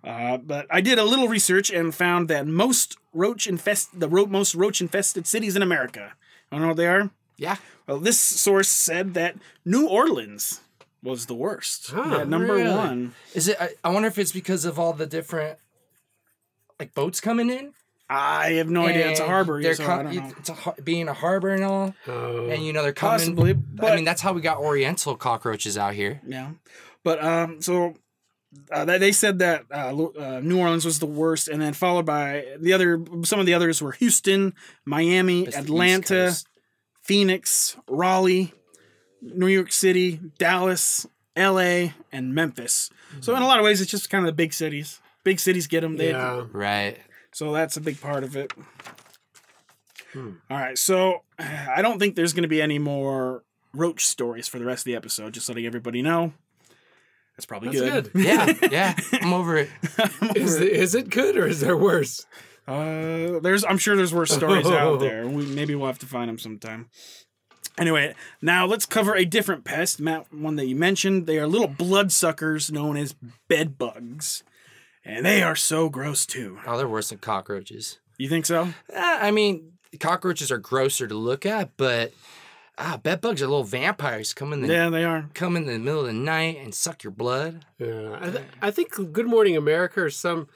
Uh, 0.02 0.36
but 0.38 0.66
I 0.70 0.80
did 0.80 0.98
a 0.98 1.04
little 1.04 1.28
research 1.28 1.70
and 1.70 1.94
found 1.94 2.28
that 2.28 2.46
most 2.46 2.96
roach 3.12 3.46
infest 3.46 3.98
the 3.98 4.08
ro- 4.08 4.26
most 4.26 4.54
roach 4.54 4.80
infested 4.80 5.26
cities 5.26 5.56
in 5.56 5.62
America. 5.62 6.12
I 6.56 6.60
know 6.62 6.68
what 6.68 6.76
they 6.76 6.86
are. 6.88 7.10
yeah 7.36 7.56
Well, 7.86 7.98
this 7.98 8.18
source 8.18 8.68
said 8.68 9.14
that 9.14 9.36
New 9.64 9.86
Orleans 9.88 10.60
was 11.02 11.26
the 11.26 11.34
worst. 11.34 11.90
Huh, 11.90 12.16
Yeah, 12.18 12.24
number 12.24 12.54
really? 12.54 12.70
one. 12.74 13.14
is 13.34 13.48
it 13.48 13.56
I, 13.60 13.70
I 13.84 13.90
wonder 13.90 14.08
if 14.08 14.18
it's 14.18 14.32
because 14.32 14.64
of 14.64 14.78
all 14.78 14.92
the 14.92 15.06
different 15.06 15.58
like 16.80 16.94
boats 16.94 17.20
coming 17.20 17.50
in 17.50 17.72
I 18.08 18.50
have 18.52 18.70
no 18.70 18.86
idea. 18.86 19.10
It's 19.10 19.18
a 19.18 19.26
harbor. 19.26 19.60
they're 19.60 19.74
So 19.74 19.84
com- 19.84 20.06
I 20.06 20.14
don't 20.14 20.28
know. 20.28 20.34
it's 20.38 20.48
a 20.50 20.82
being 20.82 21.08
a 21.08 21.12
harbor 21.12 21.50
and 21.50 21.64
all 21.64 21.94
Oh. 22.06 22.48
and 22.48 22.64
you 22.64 22.72
know 22.72 22.82
they're 22.82 22.92
coming 22.92 23.18
Possibly, 23.18 23.56
i 23.82 23.96
mean 23.96 24.04
that's 24.04 24.20
how 24.22 24.32
we 24.32 24.40
got 24.40 24.58
oriental 24.58 25.16
cockroaches 25.16 25.76
out 25.76 25.94
here 25.94 26.20
Yeah, 26.26 26.50
but 27.02 27.22
um, 27.22 27.60
so 27.62 27.94
uh, 28.70 28.84
they 28.84 28.98
they 28.98 29.12
said 29.12 29.38
that 29.40 29.64
uh, 29.70 29.94
uh, 29.94 30.40
New 30.42 30.58
Orleans 30.58 30.84
was 30.84 30.98
the 30.98 31.06
worst, 31.06 31.48
and 31.48 31.60
then 31.60 31.72
followed 31.72 32.06
by 32.06 32.44
the 32.58 32.72
other. 32.72 33.04
Some 33.24 33.40
of 33.40 33.46
the 33.46 33.54
others 33.54 33.80
were 33.80 33.92
Houston, 33.92 34.54
Miami, 34.84 35.44
It's 35.44 35.56
Atlanta, 35.56 36.34
Phoenix, 37.02 37.76
Raleigh, 37.88 38.52
New 39.20 39.46
York 39.46 39.72
City, 39.72 40.20
Dallas, 40.38 41.06
L.A., 41.34 41.94
and 42.12 42.34
Memphis. 42.34 42.90
So 43.20 43.34
in 43.36 43.42
a 43.42 43.46
lot 43.46 43.58
of 43.58 43.64
ways, 43.64 43.80
it's 43.80 43.90
just 43.90 44.10
kind 44.10 44.24
of 44.24 44.26
the 44.26 44.36
big 44.36 44.52
cities. 44.52 45.00
Big 45.24 45.40
cities 45.40 45.66
get 45.66 45.80
them. 45.80 45.96
They, 45.96 46.10
yeah. 46.10 46.44
right 46.52 46.98
So 47.32 47.52
that's 47.52 47.76
a 47.76 47.80
big 47.80 48.00
part 48.00 48.24
of 48.24 48.36
it. 48.36 48.52
Hmm. 50.12 50.32
All 50.50 50.58
right, 50.58 50.78
so 50.78 51.22
I 51.38 51.82
don't 51.82 51.98
think 51.98 52.16
there's 52.16 52.32
going 52.32 52.42
to 52.42 52.48
be 52.48 52.62
any 52.62 52.78
more 52.78 53.44
roach 53.72 54.06
stories 54.06 54.48
for 54.48 54.58
the 54.58 54.64
rest 54.64 54.80
of 54.80 54.84
the 54.86 54.96
episode. 54.96 55.34
Just 55.34 55.48
letting 55.48 55.66
everybody 55.66 56.02
know. 56.02 56.32
That's 57.36 57.46
probably 57.46 57.76
That's 57.78 57.80
good. 58.08 58.12
good. 58.12 58.24
yeah 58.24 58.54
yeah 58.70 58.94
i'm 59.22 59.32
over 59.32 59.56
it 59.56 59.68
Is, 60.34 60.56
it- 60.56 60.72
is 60.72 60.94
it 60.94 61.10
good 61.10 61.36
or 61.36 61.46
is 61.46 61.60
there 61.60 61.76
worse? 61.76 62.26
Uh, 62.68 63.38
there's, 63.38 63.64
I'm 63.64 63.78
sure 63.78 63.94
there's 63.94 64.12
worse 64.12 64.32
stories 64.32 64.66
out 64.66 64.98
there. 65.00 65.24
We, 65.28 65.46
maybe 65.46 65.76
we'll 65.76 65.86
have 65.86 66.00
to 66.00 66.06
find 66.06 66.28
them 66.28 66.36
sometime. 66.38 66.88
Anyway, 67.78 68.12
now 68.42 68.66
let's 68.66 68.86
cover 68.86 69.14
a 69.14 69.24
different 69.24 69.62
pest, 69.64 70.00
Matt. 70.00 70.32
One 70.32 70.56
that 70.56 70.66
you 70.66 70.74
mentioned. 70.74 71.26
They 71.26 71.38
are 71.38 71.46
little 71.46 71.68
bloodsuckers 71.68 72.72
known 72.72 72.96
as 72.96 73.14
bed 73.48 73.78
bugs, 73.78 74.42
and 75.04 75.24
they 75.24 75.42
are 75.44 75.54
so 75.54 75.88
gross 75.88 76.26
too. 76.26 76.58
oh 76.66 76.76
they're 76.76 76.88
worse 76.88 77.10
than 77.10 77.18
cockroaches 77.18 77.98
You 78.18 78.28
think 78.28 78.46
so? 78.46 78.64
Eh, 78.92 79.18
I 79.20 79.30
mean, 79.30 79.74
cockroaches 80.00 80.50
are 80.50 80.58
grosser 80.58 81.06
to 81.06 81.14
look 81.14 81.46
at, 81.46 81.70
but 81.76 82.12
ah, 82.78 82.98
bed 83.02 83.20
bugs 83.20 83.40
are 83.42 83.46
little 83.46 83.64
vampires 83.64 84.34
come 84.34 84.52
in 84.52 84.60
the 84.62 84.68
Yeah, 84.68 84.88
they 84.90 85.04
are. 85.04 85.28
come 85.34 85.56
in 85.56 85.66
the 85.66 85.78
middle 85.78 86.00
of 86.00 86.06
the 86.06 86.12
night 86.12 86.58
and 86.62 86.74
suck 86.74 87.02
your 87.04 87.10
blood. 87.12 87.64
Yeah, 87.78 88.16
I, 88.20 88.30
th- 88.30 88.44
I 88.62 88.70
think 88.70 89.12
Good 89.12 89.26
Morning 89.26 89.56
America 89.56 90.02
or 90.02 90.10
some, 90.10 90.48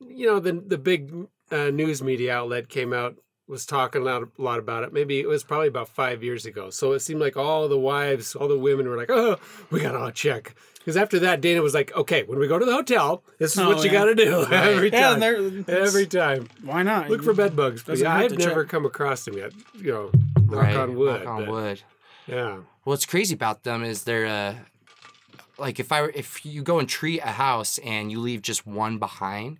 you 0.00 0.26
know, 0.26 0.38
the 0.40 0.52
the 0.52 0.78
big 0.78 1.12
uh, 1.50 1.70
news 1.70 2.02
media 2.02 2.34
outlet 2.36 2.68
came 2.68 2.92
out 2.92 3.16
was 3.52 3.66
talking 3.66 4.02
a 4.02 4.04
lot, 4.04 4.22
a 4.22 4.28
lot 4.42 4.58
about 4.58 4.82
it. 4.82 4.92
Maybe 4.92 5.20
it 5.20 5.28
was 5.28 5.44
probably 5.44 5.68
about 5.68 5.88
five 5.88 6.24
years 6.24 6.46
ago. 6.46 6.70
So 6.70 6.92
it 6.92 7.00
seemed 7.00 7.20
like 7.20 7.36
all 7.36 7.68
the 7.68 7.78
wives, 7.78 8.34
all 8.34 8.48
the 8.48 8.58
women 8.58 8.88
were 8.88 8.96
like, 8.96 9.10
"Oh, 9.10 9.36
we 9.70 9.80
gotta 9.80 10.10
check." 10.12 10.54
Because 10.78 10.96
after 10.96 11.18
that, 11.20 11.40
Dana 11.40 11.62
was 11.62 11.74
like, 11.74 11.94
"Okay, 11.94 12.24
when 12.24 12.38
we 12.40 12.48
go 12.48 12.58
to 12.58 12.64
the 12.64 12.72
hotel, 12.72 13.22
this 13.38 13.52
is 13.52 13.58
Oh, 13.60 13.68
what 13.68 13.84
you 13.84 13.90
got 13.90 14.06
to 14.06 14.14
do 14.16 14.44
every 14.50 14.90
Yeah, 14.90 15.10
time. 15.14 15.22
and 15.22 15.64
they're- 15.66 15.78
every 15.86 16.06
time, 16.06 16.48
Why 16.64 16.82
not? 16.82 17.08
look 17.10 17.22
for 17.22 17.34
bed 17.34 17.54
bugs. 17.54 17.82
But 17.84 17.98
yeah, 17.98 18.12
I've 18.16 18.36
never 18.36 18.64
check. 18.64 18.70
come 18.70 18.84
across 18.86 19.24
them 19.26 19.36
yet. 19.36 19.52
You 19.74 19.92
know, 19.92 20.10
knock 20.46 20.74
on 20.76 20.96
wood. 20.96 21.22
Knock 21.24 21.28
on 21.34 21.44
but- 21.44 21.50
wood. 21.52 21.82
Yeah. 22.26 22.56
What's 22.84 23.06
crazy 23.06 23.34
about 23.34 23.62
them 23.64 23.84
is 23.84 24.02
they're 24.04 24.26
uh, 24.26 24.54
like 25.58 25.78
if 25.78 25.92
I 25.92 26.00
were- 26.02 26.12
if 26.14 26.44
you 26.44 26.62
go 26.62 26.78
and 26.78 26.88
treat 26.88 27.20
a 27.20 27.32
house 27.46 27.78
and 27.84 28.10
you 28.10 28.18
leave 28.18 28.42
just 28.42 28.66
one 28.66 28.98
behind, 28.98 29.58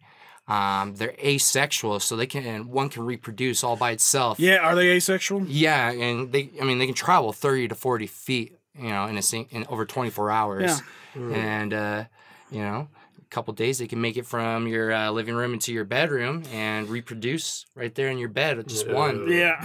um, 0.48 0.94
they're 0.96 1.14
asexual, 1.24 2.00
so 2.00 2.16
they 2.16 2.26
can 2.26 2.68
one 2.68 2.88
can 2.88 3.04
reproduce 3.04 3.62
all 3.62 3.76
by 3.76 3.92
itself. 3.92 4.40
Yeah, 4.40 4.56
are 4.58 4.74
they 4.74 4.88
asexual? 4.90 5.44
Yeah, 5.46 5.90
and 5.92 6.32
they 6.32 6.50
I 6.60 6.64
mean 6.64 6.78
they 6.78 6.86
can 6.86 6.94
travel 6.94 7.32
thirty 7.32 7.68
to 7.68 7.74
forty 7.74 8.06
feet, 8.06 8.58
you 8.76 8.88
know, 8.90 9.06
in 9.06 9.16
a 9.16 9.22
sing- 9.22 9.48
in 9.50 9.64
over 9.68 9.84
twenty 9.86 10.10
four 10.10 10.30
hours, 10.30 10.82
Yeah, 11.14 11.34
and 11.34 11.72
uh, 11.74 12.04
you 12.50 12.60
know. 12.60 12.88
a 13.18 13.34
Couple 13.34 13.54
days, 13.54 13.78
they 13.78 13.86
can 13.86 13.98
make 13.98 14.18
it 14.18 14.26
from 14.26 14.68
your 14.68 14.92
uh, 14.92 15.10
living 15.10 15.34
room 15.34 15.54
into 15.54 15.72
your 15.72 15.84
bedroom 15.86 16.42
and 16.52 16.86
reproduce 16.90 17.64
right 17.74 17.94
there 17.94 18.08
in 18.08 18.18
your 18.18 18.28
bed 18.28 18.58
with 18.58 18.66
just 18.66 18.86
one. 18.86 19.26
Yeah. 19.26 19.56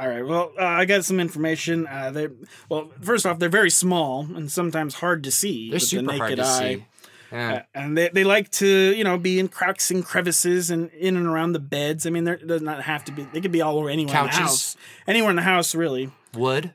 All 0.00 0.08
right. 0.08 0.22
Well, 0.24 0.52
uh, 0.56 0.64
I 0.64 0.84
got 0.84 1.04
some 1.04 1.18
information. 1.18 1.88
Uh, 1.88 2.12
they 2.12 2.28
well, 2.68 2.92
first 3.00 3.26
off, 3.26 3.40
they're 3.40 3.48
very 3.48 3.70
small 3.70 4.20
and 4.36 4.48
sometimes 4.48 4.94
hard 4.94 5.24
to 5.24 5.32
see 5.32 5.70
They're 5.70 5.80
super 5.80 6.12
the 6.12 6.18
hard 6.18 6.30
naked 6.30 6.44
to 6.44 6.48
eye. 6.48 6.74
see. 6.76 6.84
Yeah. 7.32 7.52
Uh, 7.54 7.62
and 7.74 7.96
they, 7.98 8.08
they 8.10 8.24
like 8.24 8.50
to 8.52 8.66
you 8.94 9.04
know 9.04 9.18
be 9.18 9.38
in 9.38 9.48
cracks 9.48 9.90
and 9.90 10.04
crevices 10.04 10.70
and 10.70 10.90
in 10.90 11.16
and 11.16 11.26
around 11.26 11.52
the 11.52 11.58
beds. 11.60 12.06
I 12.06 12.10
mean, 12.10 12.24
there 12.24 12.34
it 12.34 12.46
does 12.46 12.62
not 12.62 12.82
have 12.82 13.04
to 13.06 13.12
be. 13.12 13.24
They 13.32 13.40
could 13.40 13.52
be 13.52 13.62
all 13.62 13.78
over 13.78 13.88
anywhere 13.90 14.16
in 14.20 14.26
the 14.26 14.32
house. 14.32 14.76
Anywhere 15.06 15.30
in 15.30 15.36
the 15.36 15.42
house, 15.42 15.74
really. 15.74 16.10
Wood. 16.34 16.72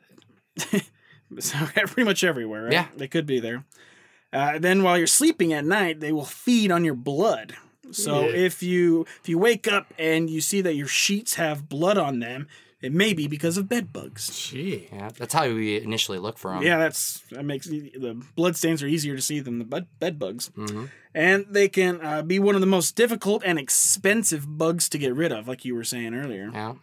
So 1.37 1.57
pretty 1.75 2.03
much 2.05 2.23
everywhere. 2.23 2.63
Right? 2.63 2.73
Yeah. 2.73 2.87
they 2.97 3.07
could 3.07 3.27
be 3.27 3.39
there. 3.39 3.63
Uh, 4.33 4.57
then 4.57 4.81
while 4.81 4.97
you're 4.97 5.05
sleeping 5.05 5.53
at 5.53 5.63
night, 5.63 5.99
they 5.99 6.11
will 6.11 6.25
feed 6.25 6.71
on 6.71 6.83
your 6.83 6.95
blood. 6.95 7.55
So 7.91 8.21
Yeah. 8.21 8.35
if 8.35 8.63
you 8.63 9.05
if 9.21 9.29
you 9.29 9.37
wake 9.37 9.67
up 9.67 9.93
and 9.99 10.29
you 10.29 10.41
see 10.41 10.61
that 10.61 10.73
your 10.75 10.87
sheets 10.87 11.35
have 11.35 11.69
blood 11.69 11.97
on 11.99 12.19
them, 12.19 12.47
it 12.81 12.93
may 12.93 13.13
be 13.13 13.27
because 13.27 13.57
of 13.57 13.67
bed 13.67 13.91
bugs. 13.91 14.29
Gee. 14.49 14.87
Yeah, 14.91 15.09
that's 15.17 15.33
how 15.33 15.47
we 15.47 15.81
initially 15.81 16.17
look 16.17 16.37
for 16.37 16.51
them. 16.51 16.63
Yeah, 16.63 16.77
that's 16.77 17.21
that 17.31 17.43
makes 17.43 17.67
the 17.67 17.91
the 17.97 18.13
blood 18.35 18.55
stains 18.55 18.81
are 18.83 18.87
easier 18.87 19.15
to 19.15 19.21
see 19.21 19.39
than 19.39 19.59
the 19.59 19.65
bed, 19.65 19.87
bed 19.99 20.19
bugs, 20.19 20.51
hmm 20.55 20.85
and 21.15 21.47
they 21.49 21.67
can 21.67 21.99
uh, 22.05 22.21
be 22.21 22.37
one 22.37 22.53
of 22.53 22.61
the 22.61 22.67
most 22.67 22.95
difficult 22.95 23.41
and 23.43 23.57
expensive 23.57 24.57
bugs 24.59 24.87
to 24.89 24.97
get 24.99 25.15
rid 25.15 25.31
of, 25.31 25.47
like 25.47 25.65
you 25.65 25.73
were 25.73 25.83
saying 25.83 26.13
earlier. 26.13 26.51
Yeah. 26.53 26.75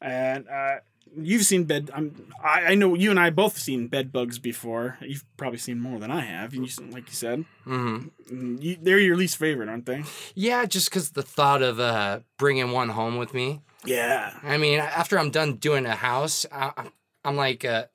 And 0.00 0.48
uh, 0.48 0.76
you've 1.16 1.42
seen 1.44 1.64
bed. 1.64 1.90
I'm, 1.92 2.32
I 2.42 2.72
I 2.72 2.74
know 2.76 2.94
you 2.94 3.10
and 3.10 3.18
I 3.18 3.30
both 3.30 3.58
seen 3.58 3.88
bed 3.88 4.12
bugs 4.12 4.38
before. 4.38 4.98
You've 5.00 5.24
probably 5.36 5.58
seen 5.58 5.80
more 5.80 5.98
than 5.98 6.10
I 6.12 6.20
have. 6.20 6.52
And 6.52 6.64
you, 6.64 6.90
like 6.92 7.08
you 7.08 7.14
said, 7.14 7.44
hmm 7.64 8.08
Mm, 8.32 8.60
you, 8.60 8.76
they're 8.80 8.98
your 8.98 9.16
least 9.16 9.36
favorite, 9.36 9.68
aren't 9.68 9.86
they? 9.86 10.02
Yeah, 10.34 10.64
just 10.66 10.90
because 10.90 11.10
the 11.10 11.22
thought 11.22 11.62
of 11.62 11.78
uh, 11.78 12.20
bringing 12.38 12.72
one 12.72 12.88
home 12.90 13.16
with 13.18 13.32
me. 13.34 13.60
Yeah. 13.86 14.32
I 14.42 14.56
mean, 14.58 14.78
after 14.80 15.18
I'm 15.18 15.30
done 15.30 15.54
doing 15.54 15.86
a 15.86 15.94
house, 15.96 16.46
I, 16.50 16.72
I'm- 16.76 16.92
I'm 17.24 17.34
like, 17.36 17.64
uh, 17.64 17.86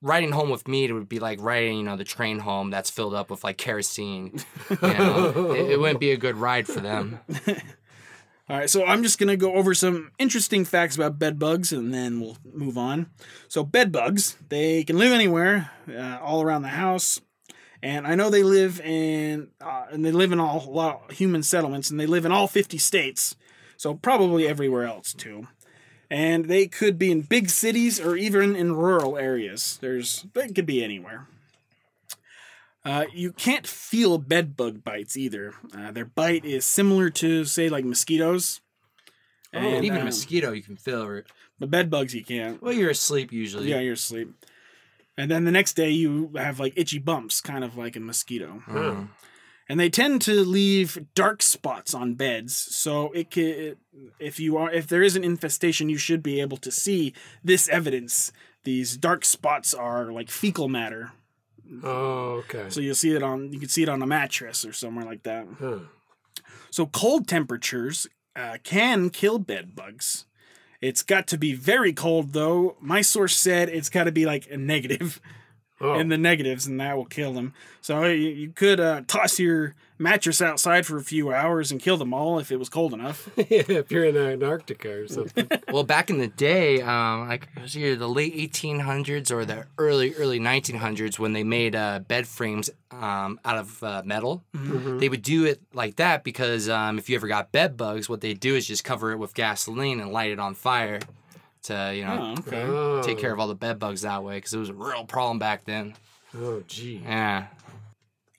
riding 0.00 0.30
home 0.30 0.48
with 0.48 0.68
me, 0.68 0.84
it 0.84 0.92
would 0.92 1.08
be 1.08 1.18
like 1.18 1.40
riding, 1.40 1.78
you 1.78 1.82
know, 1.82 1.96
the 1.96 2.04
train 2.04 2.38
home 2.38 2.70
that's 2.70 2.88
filled 2.88 3.14
up 3.14 3.30
with 3.30 3.42
like 3.42 3.58
kerosene. 3.58 4.38
You 4.70 4.76
know? 4.80 5.52
it, 5.52 5.72
it 5.72 5.80
wouldn't 5.80 5.98
be 5.98 6.12
a 6.12 6.16
good 6.16 6.36
ride 6.36 6.68
for 6.68 6.78
them. 6.80 7.18
All 8.48 8.56
right, 8.56 8.70
so 8.70 8.84
I'm 8.84 9.02
just 9.02 9.18
going 9.18 9.28
to 9.28 9.36
go 9.36 9.54
over 9.54 9.74
some 9.74 10.12
interesting 10.20 10.64
facts 10.64 10.94
about 10.94 11.18
bed 11.18 11.36
bugs 11.36 11.72
and 11.72 11.92
then 11.92 12.20
we'll 12.20 12.36
move 12.54 12.78
on. 12.78 13.10
So, 13.48 13.64
bed 13.64 13.90
bugs, 13.90 14.36
they 14.50 14.84
can 14.84 14.98
live 14.98 15.12
anywhere, 15.12 15.72
uh, 15.90 16.18
all 16.22 16.42
around 16.42 16.62
the 16.62 16.68
house. 16.68 17.20
And 17.82 18.06
I 18.06 18.14
know 18.14 18.30
they 18.30 18.44
live 18.44 18.80
in, 18.80 19.48
uh, 19.60 19.86
and 19.90 20.04
they 20.04 20.12
live 20.12 20.30
in 20.30 20.38
all, 20.38 20.64
a 20.64 20.70
lot 20.70 21.02
of 21.10 21.16
human 21.16 21.42
settlements, 21.42 21.90
and 21.90 21.98
they 21.98 22.06
live 22.06 22.24
in 22.24 22.30
all 22.30 22.46
50 22.46 22.78
states. 22.78 23.34
So, 23.76 23.94
probably 23.94 24.46
everywhere 24.46 24.84
else 24.84 25.12
too. 25.12 25.48
And 26.10 26.44
they 26.46 26.66
could 26.66 26.98
be 26.98 27.10
in 27.10 27.22
big 27.22 27.50
cities 27.50 27.98
or 28.00 28.16
even 28.16 28.54
in 28.54 28.76
rural 28.76 29.18
areas. 29.18 29.78
There's, 29.80 30.24
they 30.34 30.48
could 30.48 30.66
be 30.66 30.82
anywhere. 30.84 31.26
Uh, 32.84 33.06
you 33.12 33.32
can't 33.32 33.66
feel 33.66 34.16
bed 34.16 34.56
bug 34.56 34.84
bites 34.84 35.16
either. 35.16 35.54
Uh, 35.76 35.90
their 35.90 36.04
bite 36.04 36.44
is 36.44 36.64
similar 36.64 37.10
to, 37.10 37.44
say, 37.44 37.68
like 37.68 37.84
mosquitoes. 37.84 38.60
And 39.52 39.84
even 39.84 39.98
a 39.98 40.00
um, 40.00 40.06
mosquito, 40.06 40.52
you 40.52 40.62
can 40.62 40.76
feel 40.76 41.10
it. 41.16 41.26
But 41.58 41.70
bed 41.70 41.90
bugs, 41.90 42.14
you 42.14 42.22
can't. 42.22 42.62
Well, 42.62 42.72
you're 42.72 42.90
asleep 42.90 43.32
usually. 43.32 43.70
Yeah, 43.70 43.80
you're 43.80 43.94
asleep. 43.94 44.32
And 45.16 45.30
then 45.30 45.44
the 45.44 45.50
next 45.50 45.72
day, 45.72 45.90
you 45.90 46.30
have 46.36 46.60
like 46.60 46.74
itchy 46.76 46.98
bumps, 46.98 47.40
kind 47.40 47.64
of 47.64 47.76
like 47.76 47.96
a 47.96 48.00
mosquito. 48.00 48.62
Mhm. 48.68 49.08
And 49.68 49.80
they 49.80 49.90
tend 49.90 50.22
to 50.22 50.44
leave 50.44 51.06
dark 51.14 51.42
spots 51.42 51.92
on 51.92 52.14
beds, 52.14 52.54
so 52.54 53.10
it 53.12 53.30
can, 53.32 53.76
if 54.20 54.38
you 54.38 54.56
are 54.56 54.70
if 54.70 54.86
there 54.86 55.02
is 55.02 55.16
an 55.16 55.24
infestation, 55.24 55.88
you 55.88 55.98
should 55.98 56.22
be 56.22 56.40
able 56.40 56.56
to 56.58 56.70
see 56.70 57.12
this 57.42 57.68
evidence. 57.68 58.30
These 58.62 58.96
dark 58.96 59.24
spots 59.24 59.74
are 59.74 60.12
like 60.12 60.30
fecal 60.30 60.68
matter, 60.68 61.12
Oh, 61.82 62.42
okay. 62.44 62.66
so 62.68 62.80
you'll 62.80 62.94
see 62.94 63.14
it 63.14 63.22
on 63.24 63.52
you 63.52 63.58
can 63.58 63.68
see 63.68 63.82
it 63.82 63.88
on 63.88 64.02
a 64.02 64.06
mattress 64.06 64.64
or 64.64 64.72
somewhere 64.72 65.04
like 65.04 65.24
that. 65.24 65.46
Huh. 65.58 65.78
So 66.70 66.86
cold 66.86 67.26
temperatures 67.26 68.06
uh, 68.36 68.58
can 68.62 69.10
kill 69.10 69.38
bed 69.40 69.74
bugs. 69.74 70.26
It's 70.80 71.02
got 71.02 71.26
to 71.28 71.38
be 71.38 71.54
very 71.54 71.92
cold 71.92 72.32
though. 72.34 72.76
My 72.80 73.00
source 73.02 73.36
said 73.36 73.68
it's 73.68 73.88
got 73.88 74.04
to 74.04 74.12
be 74.12 74.26
like 74.26 74.48
a 74.50 74.56
negative 74.56 75.20
Oh. 75.78 75.98
in 75.98 76.08
the 76.08 76.16
negatives, 76.16 76.66
and 76.66 76.80
that 76.80 76.96
will 76.96 77.04
kill 77.04 77.34
them. 77.34 77.52
So 77.82 78.04
you, 78.04 78.28
you 78.28 78.48
could 78.48 78.80
uh, 78.80 79.02
toss 79.06 79.38
your 79.38 79.74
mattress 79.98 80.40
outside 80.40 80.86
for 80.86 80.96
a 80.96 81.02
few 81.02 81.32
hours 81.32 81.70
and 81.70 81.80
kill 81.80 81.96
them 81.96 82.14
all 82.14 82.38
if 82.38 82.50
it 82.50 82.58
was 82.58 82.68
cold 82.68 82.94
enough. 82.94 83.28
if 83.36 83.90
you're 83.90 84.04
in 84.04 84.16
Antarctica 84.16 85.02
or 85.02 85.08
something. 85.08 85.48
Well, 85.70 85.84
back 85.84 86.08
in 86.10 86.18
the 86.18 86.28
day, 86.28 86.80
um, 86.80 87.28
like 87.28 87.48
it 87.56 87.62
was 87.62 87.76
either 87.76 87.96
the 87.96 88.08
late 88.08 88.34
1800s 88.34 89.30
or 89.30 89.44
the 89.44 89.66
early 89.78 90.14
early 90.14 90.38
1900s 90.38 91.18
when 91.18 91.32
they 91.32 91.44
made 91.44 91.74
uh, 91.74 91.98
bed 91.98 92.26
frames 92.26 92.70
um, 92.90 93.38
out 93.44 93.58
of 93.58 93.82
uh, 93.82 94.02
metal. 94.04 94.42
Mm-hmm. 94.54 94.98
They 94.98 95.08
would 95.08 95.22
do 95.22 95.44
it 95.44 95.60
like 95.74 95.96
that 95.96 96.24
because 96.24 96.68
um, 96.68 96.98
if 96.98 97.10
you 97.10 97.16
ever 97.16 97.28
got 97.28 97.52
bed 97.52 97.76
bugs, 97.76 98.08
what 98.08 98.20
they 98.20 98.32
do 98.32 98.54
is 98.54 98.66
just 98.66 98.84
cover 98.84 99.12
it 99.12 99.18
with 99.18 99.34
gasoline 99.34 100.00
and 100.00 100.12
light 100.12 100.30
it 100.30 100.38
on 100.38 100.54
fire 100.54 101.00
to 101.66 101.92
you 101.94 102.04
know 102.04 102.34
Oh, 102.36 102.40
okay. 102.40 102.62
oh. 102.62 103.02
take 103.02 103.18
care 103.18 103.32
of 103.32 103.38
all 103.40 103.48
the 103.48 103.54
bed 103.54 103.78
bugs 103.78 104.02
that 104.02 104.22
way 104.24 104.36
because 104.36 104.52
it 104.54 104.58
was 104.58 104.68
a 104.68 104.74
real 104.74 105.04
problem 105.04 105.38
back 105.38 105.64
then. 105.64 105.94
Oh, 106.36 106.62
gee. 106.66 107.00
Yeah. 107.04 107.46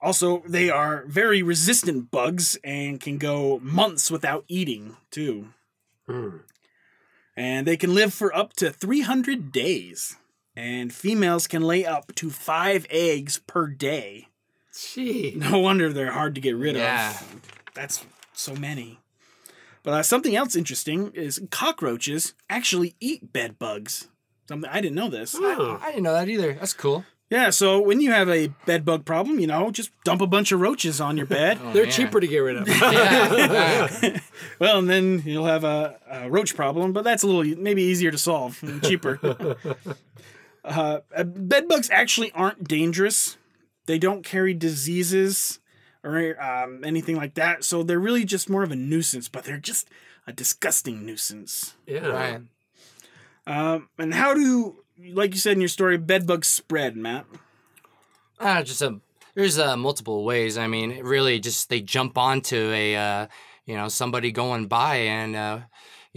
Also, 0.01 0.43
they 0.47 0.69
are 0.69 1.03
very 1.07 1.41
resistant 1.41 2.11
bugs 2.11 2.57
and 2.63 2.99
can 3.01 3.17
go 3.17 3.59
months 3.63 4.11
without 4.11 4.45
eating 4.47 4.95
too. 5.09 5.47
Hmm. 6.07 6.37
And 7.35 7.65
they 7.67 7.77
can 7.77 7.93
live 7.95 8.13
for 8.13 8.35
up 8.35 8.53
to 8.57 8.71
300 8.71 9.51
days. 9.51 10.17
And 10.55 10.91
females 10.93 11.45
can 11.47 11.61
lay 11.61 11.85
up 11.85 12.13
to 12.15 12.29
five 12.31 12.85
eggs 12.89 13.39
per 13.45 13.67
day. 13.67 14.27
Gee. 14.93 15.33
No 15.35 15.59
wonder 15.59 15.91
they're 15.91 16.11
hard 16.11 16.35
to 16.35 16.41
get 16.41 16.55
rid 16.55 16.75
Yeah. 16.75 17.11
of. 17.11 17.41
That's 17.73 18.05
so 18.33 18.55
many. 18.55 18.99
But 19.87 19.93
uh, 19.93 20.03
something 20.03 20.35
else 20.35 20.57
interesting 20.57 21.13
is 21.13 21.41
cockroaches 21.49 22.33
actually 22.49 22.97
eat 22.99 23.31
bed 23.31 23.57
bugs. 23.57 24.09
Something 24.49 24.69
I 24.69 24.81
didn't 24.81 24.95
know 24.95 25.09
this. 25.09 25.33
Oh. 25.39 25.79
I 25.81 25.91
didn't 25.91 26.03
know 26.03 26.11
that 26.11 26.27
either. 26.27 26.55
That's 26.55 26.73
cool. 26.73 27.05
Yeah, 27.29 27.51
so 27.51 27.79
when 27.79 28.01
you 28.01 28.11
have 28.11 28.27
a 28.27 28.47
bed 28.65 28.83
bug 28.83 29.05
problem, 29.05 29.39
you 29.39 29.47
know, 29.47 29.71
just 29.71 29.91
dump 30.03 30.19
a 30.19 30.27
bunch 30.27 30.51
of 30.51 30.59
roaches 30.59 30.99
on 30.99 31.15
your 31.15 31.25
bed. 31.25 31.57
They're 31.73 31.83
man. 31.83 31.91
cheaper 31.93 32.19
to 32.19 32.27
get 32.27 32.39
rid 32.39 32.57
of. 32.57 32.67
Yeah, 32.81 33.87
yeah. 34.03 34.19
well, 34.59 34.79
and 34.79 34.89
then 34.89 35.23
you'll 35.25 35.45
have 35.45 35.63
a, 35.63 35.97
a 36.11 36.29
roach 36.29 36.53
problem, 36.53 36.91
but 36.91 37.05
that's 37.05 37.23
a 37.23 37.27
little 37.27 37.45
maybe 37.57 37.83
easier 37.83 38.11
to 38.11 38.17
solve 38.17 38.61
and 38.63 38.83
cheaper. 38.83 39.55
uh, 40.65 40.99
uh, 41.15 41.23
bed 41.23 41.69
bugs 41.69 41.89
actually 41.91 42.33
aren't 42.33 42.67
dangerous. 42.67 43.37
They 43.85 43.99
don't 43.99 44.25
carry 44.25 44.53
diseases 44.53 45.59
or 46.03 46.41
um, 46.41 46.83
anything 46.83 47.15
like 47.15 47.35
that, 47.35 47.63
so 47.63 47.83
they're 47.83 47.99
really 47.99 48.25
just 48.25 48.49
more 48.49 48.63
of 48.63 48.71
a 48.71 48.75
nuisance. 48.75 49.27
But 49.29 49.43
they're 49.43 49.57
just 49.57 49.89
a 50.25 50.33
disgusting 50.33 51.05
nuisance. 51.05 51.75
yeah. 51.85 52.07
Right. 52.07 52.41
Um, 53.45 53.89
and 53.97 54.13
how 54.13 54.33
do, 54.33 54.83
like 55.13 55.33
you 55.33 55.39
said 55.39 55.53
in 55.53 55.61
your 55.61 55.69
story, 55.69 55.97
bed 55.97 56.27
bugs 56.27 56.47
spread, 56.47 56.97
Matt? 56.97 57.25
Uh, 58.39 58.61
just 58.61 58.81
a 58.81 58.99
there's 59.35 59.59
uh, 59.59 59.77
multiple 59.77 60.23
ways. 60.23 60.57
I 60.57 60.65
mean, 60.65 60.99
really 61.03 61.39
just 61.39 61.69
they 61.69 61.79
jump 61.79 62.17
onto 62.17 62.71
a 62.73 62.95
uh, 62.95 63.27
you 63.65 63.75
know 63.75 63.87
somebody 63.87 64.31
going 64.31 64.65
by 64.65 64.95
and 64.95 65.35
uh, 65.35 65.59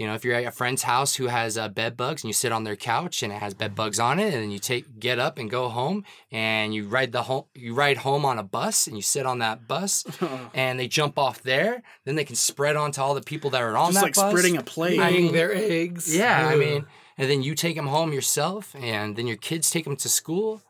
you 0.01 0.07
know, 0.07 0.15
if 0.15 0.25
you're 0.25 0.35
at 0.35 0.47
a 0.47 0.51
friend's 0.51 0.85
house 0.85 1.17
who 1.17 1.27
has 1.27 1.59
uh, 1.59 1.69
bed 1.69 1.95
bugs 1.95 2.25
and 2.25 2.31
you 2.31 2.33
sit 2.33 2.53
on 2.53 2.65
their 2.65 2.75
couch 2.75 3.23
and 3.23 3.31
it 3.31 3.37
has 3.39 3.53
bed 3.53 3.75
bugs 3.75 4.01
on 4.01 4.19
it, 4.19 4.33
and 4.33 4.43
then 4.43 4.51
you 4.51 4.59
take 4.59 4.99
get 4.99 5.19
up 5.19 5.37
and 5.37 5.51
go 5.51 5.69
home 5.69 6.05
and 6.33 6.75
you 6.75 6.89
ride 6.89 7.13
the 7.13 7.25
home 7.25 7.45
you 7.55 7.75
ride 7.75 7.99
home 7.99 8.25
on 8.25 8.39
a 8.39 8.43
bus 8.43 8.87
and 8.87 8.97
you 8.97 9.03
sit 9.03 9.27
on 9.27 9.41
that 9.41 9.69
bus 9.69 10.05
and 10.55 10.81
they 10.81 10.89
jump 10.89 11.19
off 11.19 11.43
there, 11.43 11.83
then 12.07 12.15
they 12.15 12.25
can 12.25 12.35
spread 12.35 12.77
onto 12.77 12.99
all 12.99 13.13
the 13.13 13.21
people 13.21 13.51
that 13.51 13.61
are 13.61 13.77
on 13.77 13.93
Just 13.93 13.97
that 13.97 14.03
like 14.07 14.15
bus. 14.15 14.31
spreading 14.33 14.57
a 14.57 14.63
plague. 14.63 15.01
I 15.01 15.11
mean- 15.11 15.33
their 15.35 15.55
eggs. 15.55 16.17
Yeah, 16.17 16.49
I 16.49 16.57
mean, 16.57 16.87
and 17.19 17.31
then 17.31 17.43
you 17.43 17.55
take 17.55 17.77
them 17.77 17.89
home 17.89 18.15
yourself, 18.15 18.75
and 18.81 19.17
then 19.17 19.27
your 19.27 19.37
kids 19.37 19.71
take 19.71 19.85
them 19.85 19.97
to 19.97 20.09
school. 20.09 20.63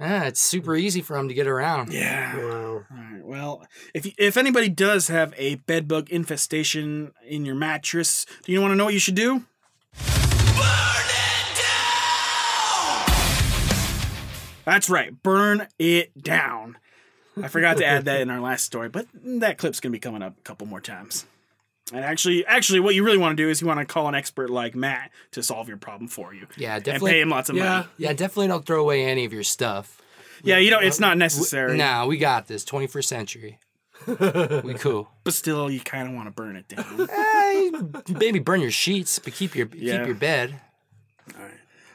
Yeah, 0.00 0.24
it's 0.24 0.40
super 0.40 0.72
mm. 0.72 0.80
easy 0.80 1.00
for 1.00 1.16
them 1.16 1.28
to 1.28 1.34
get 1.34 1.46
around. 1.46 1.92
yeah. 1.92 2.36
Wow. 2.36 2.66
All 2.66 2.84
right. 2.90 3.24
Well, 3.24 3.66
if 3.94 4.06
you, 4.06 4.12
if 4.18 4.36
anybody 4.36 4.68
does 4.68 5.08
have 5.08 5.34
a 5.36 5.56
bedbug 5.56 6.10
infestation 6.10 7.12
in 7.26 7.44
your 7.44 7.54
mattress, 7.54 8.26
do 8.44 8.52
you 8.52 8.60
want 8.60 8.72
to 8.72 8.76
know 8.76 8.84
what 8.84 8.94
you 8.94 9.00
should 9.00 9.14
do? 9.14 9.44
That's 14.66 14.90
right. 14.90 15.22
Burn 15.22 15.68
it 15.78 16.20
down. 16.20 16.76
I 17.40 17.48
forgot 17.48 17.76
to 17.76 17.86
add 17.86 18.06
that 18.06 18.20
in 18.20 18.30
our 18.30 18.40
last 18.40 18.64
story, 18.64 18.88
but 18.88 19.06
that 19.14 19.58
clip's 19.58 19.78
gonna 19.78 19.92
be 19.92 20.00
coming 20.00 20.22
up 20.22 20.36
a 20.38 20.42
couple 20.42 20.66
more 20.66 20.80
times. 20.80 21.24
And 21.92 22.04
actually, 22.04 22.44
actually, 22.46 22.80
what 22.80 22.94
you 22.96 23.04
really 23.04 23.18
want 23.18 23.36
to 23.36 23.42
do 23.42 23.48
is 23.48 23.60
you 23.60 23.66
want 23.66 23.78
to 23.80 23.86
call 23.86 24.08
an 24.08 24.14
expert 24.14 24.50
like 24.50 24.74
Matt 24.74 25.12
to 25.32 25.42
solve 25.42 25.68
your 25.68 25.76
problem 25.76 26.08
for 26.08 26.34
you 26.34 26.48
Yeah, 26.56 26.74
and 26.76 26.84
definitely. 26.84 27.12
pay 27.12 27.20
him 27.20 27.30
lots 27.30 27.48
of 27.48 27.56
Yeah. 27.56 27.64
money. 27.68 27.86
Yeah, 27.96 28.12
definitely 28.12 28.48
don't 28.48 28.66
throw 28.66 28.80
away 28.80 29.04
any 29.04 29.24
of 29.24 29.32
your 29.32 29.44
stuff. 29.44 30.00
Yeah, 30.42 30.58
you 30.58 30.70
know 30.70 30.80
it's 30.80 31.00
not 31.00 31.16
necessary, 31.16 31.76
Nah, 31.78 32.06
we 32.06 32.18
got 32.18 32.46
this. 32.48 32.64
21st 32.64 33.08
century. 33.08 33.58
we 34.06 34.74
cool. 34.78 35.08
but 35.24 35.32
still, 35.34 35.70
you 35.70 35.80
kind 35.80 36.08
of 36.08 36.14
want 36.14 36.26
to 36.26 36.30
burn 36.32 36.56
it 36.56 36.68
down. 36.68 37.08
Hey, 37.08 37.70
maybe 38.08 38.38
burn 38.40 38.60
your 38.60 38.70
sheets, 38.70 39.18
but 39.18 39.32
keep 39.32 39.54
your 39.54 39.68
Yeah. 39.72 39.98
keep 39.98 40.06
your 40.06 40.16
bed. 40.16 40.60
All 41.36 41.42
right. 41.44 41.52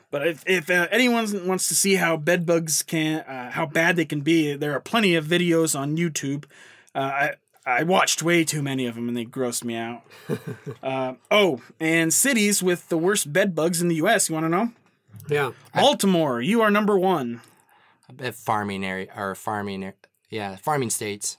But 0.10 0.27
if, 0.27 0.43
if 0.45 0.69
uh, 0.69 0.88
anyone 0.91 1.47
wants 1.47 1.67
to 1.69 1.75
see 1.75 1.95
how 1.95 2.17
bed 2.17 2.45
bugs 2.45 2.82
can, 2.84 3.19
uh, 3.21 3.51
how 3.51 3.65
bad 3.65 3.95
they 3.95 4.04
can 4.06 4.21
be, 4.21 4.56
there 4.56 4.73
are 4.73 4.80
plenty 4.82 5.15
of 5.15 5.25
videos 5.25 5.77
on 5.77 5.95
YouTube. 5.97 6.45
Uh, 6.93 6.99
I 6.99 7.34
I 7.65 7.84
watched 7.84 8.24
way 8.24 8.43
too 8.43 8.63
many 8.63 8.88
of 8.88 8.95
them 8.95 9.08
and 9.08 9.15
they 9.15 9.26
grossed 9.26 9.63
me 9.63 9.76
out. 9.76 10.02
uh, 10.84 11.13
oh, 11.30 11.62
and 11.80 12.13
cities 12.13 12.63
with 12.63 12.89
the 12.89 12.97
worst 12.97 13.32
bed 13.32 13.54
bugs 13.54 13.82
in 13.82 13.88
the 13.88 13.95
U.S. 13.95 14.30
You 14.30 14.34
want 14.34 14.45
to 14.45 14.50
know? 14.50 14.71
Yeah. 15.30 15.52
Baltimore, 15.74 16.41
you 16.41 16.62
are 16.62 16.71
number 16.71 16.97
one. 16.97 17.41
I 18.10 18.13
bet 18.13 18.36
farming 18.36 18.84
area 18.84 19.08
or 19.15 19.36
farming, 19.36 19.93
yeah, 20.30 20.56
farming 20.58 20.89
states. 20.89 21.38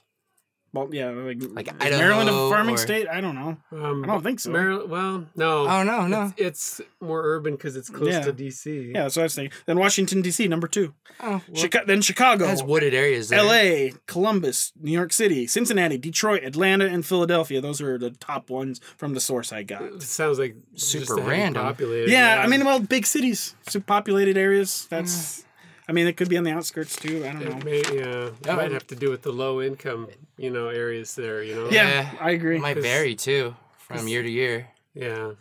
Well, 0.73 0.89
yeah, 0.91 1.09
like, 1.11 1.37
Like 1.51 1.67
is 1.67 1.73
Idaho 1.79 1.97
Maryland 1.99 2.29
a 2.29 2.33
farming 2.49 2.75
or- 2.75 2.77
state? 2.79 3.07
I 3.07 3.21
don't 3.21 3.35
know. 3.35 3.57
Um, 3.71 4.03
I 4.03 4.07
don't 4.07 4.23
think 4.23 4.39
so. 4.39 4.49
Maryland, 4.49 4.89
well, 4.89 5.25
no. 5.35 5.67
Oh 5.67 5.83
no, 5.83 6.07
no. 6.07 6.33
It's, 6.35 6.79
it's 6.79 6.89
more 6.99 7.21
urban 7.23 7.53
because 7.55 7.75
it's 7.75 7.91
close 7.91 8.09
Yeah. 8.11 8.21
to 8.21 8.33
DC. 8.33 8.91
Yeah, 8.93 9.03
that's 9.03 9.15
what 9.15 9.21
I 9.21 9.25
was 9.25 9.35
thinking. 9.35 9.55
Then 9.67 9.77
Washington 9.77 10.23
D.C. 10.23 10.47
number 10.47 10.67
two. 10.67 10.95
Oh, 11.21 11.29
well, 11.29 11.41
Chica- 11.53 11.83
then 11.85 12.01
Chicago. 12.01 12.45
it 12.45 12.49
has 12.49 12.63
wooded 12.63 12.95
areas. 12.95 13.29
There. 13.29 13.37
L.A., 13.39 13.93
Columbus, 14.07 14.73
New 14.81 14.91
York 14.91 15.13
City, 15.13 15.45
Cincinnati, 15.45 15.99
Detroit, 15.99 16.43
Atlanta, 16.43 16.85
and 16.87 17.05
Philadelphia. 17.05 17.61
Those 17.61 17.79
are 17.79 17.99
the 17.99 18.09
top 18.09 18.49
ones 18.49 18.81
from 18.97 19.13
the 19.13 19.19
source 19.19 19.53
I 19.53 19.61
got. 19.61 19.83
It 19.83 20.01
sounds 20.01 20.39
like 20.39 20.55
Super 20.73 21.05
just 21.05 21.11
a 21.11 21.21
heavy 21.21 21.29
random. 21.29 21.63
Populated, 21.63 22.09
Yeah, 22.09 22.41
I 22.43 22.47
mean, 22.47 22.65
well, 22.65 22.79
big 22.79 23.05
cities, 23.05 23.55
superpopulated 23.67 24.37
areas. 24.37 24.87
That's, 24.89 25.45
I 25.93 25.95
mean, 25.95 26.07
it 26.07 26.17
could 26.17 26.27
be 26.27 26.37
on 26.37 26.43
the 26.43 26.49
outskirts 26.51 26.95
too. 26.95 27.23
I 27.23 27.33
don't 27.33 27.41
It 27.43 27.49
know. 27.49 27.57
may, 27.63 27.81
yeah, 27.95 28.25
it 28.25 28.33
Yeah. 28.47 28.55
might 28.55 28.71
have 28.71 28.87
to 28.87 28.95
do 28.95 29.11
with 29.11 29.21
the 29.21 29.31
low 29.31 29.61
income, 29.61 30.07
you 30.37 30.49
know, 30.49 30.69
areas 30.69 31.13
there. 31.13 31.43
You 31.43 31.53
know. 31.53 31.69
Yeah, 31.69 31.87
Yeah. 31.87 32.15
I 32.19 32.31
agree. 32.31 32.55
It 32.55 32.61
might 32.61 32.77
vary 32.79 33.13
too 33.13 33.55
from 33.77 34.07
year 34.07 34.23
to 34.23 34.29
year. 34.29 34.69
Yeah. 34.95 35.33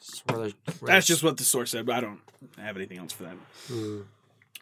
Just 0.00 0.24
where 0.28 0.38
there's- 0.38 0.54
where 0.80 0.88
That's 0.88 1.06
just 1.06 1.22
what 1.22 1.36
the 1.36 1.44
source 1.44 1.70
said, 1.70 1.86
but 1.86 1.94
I 1.94 2.00
don't 2.00 2.18
have 2.58 2.76
anything 2.76 2.98
else 2.98 3.12
for 3.12 3.22
that. 3.22 3.36
Hmm. 3.68 4.00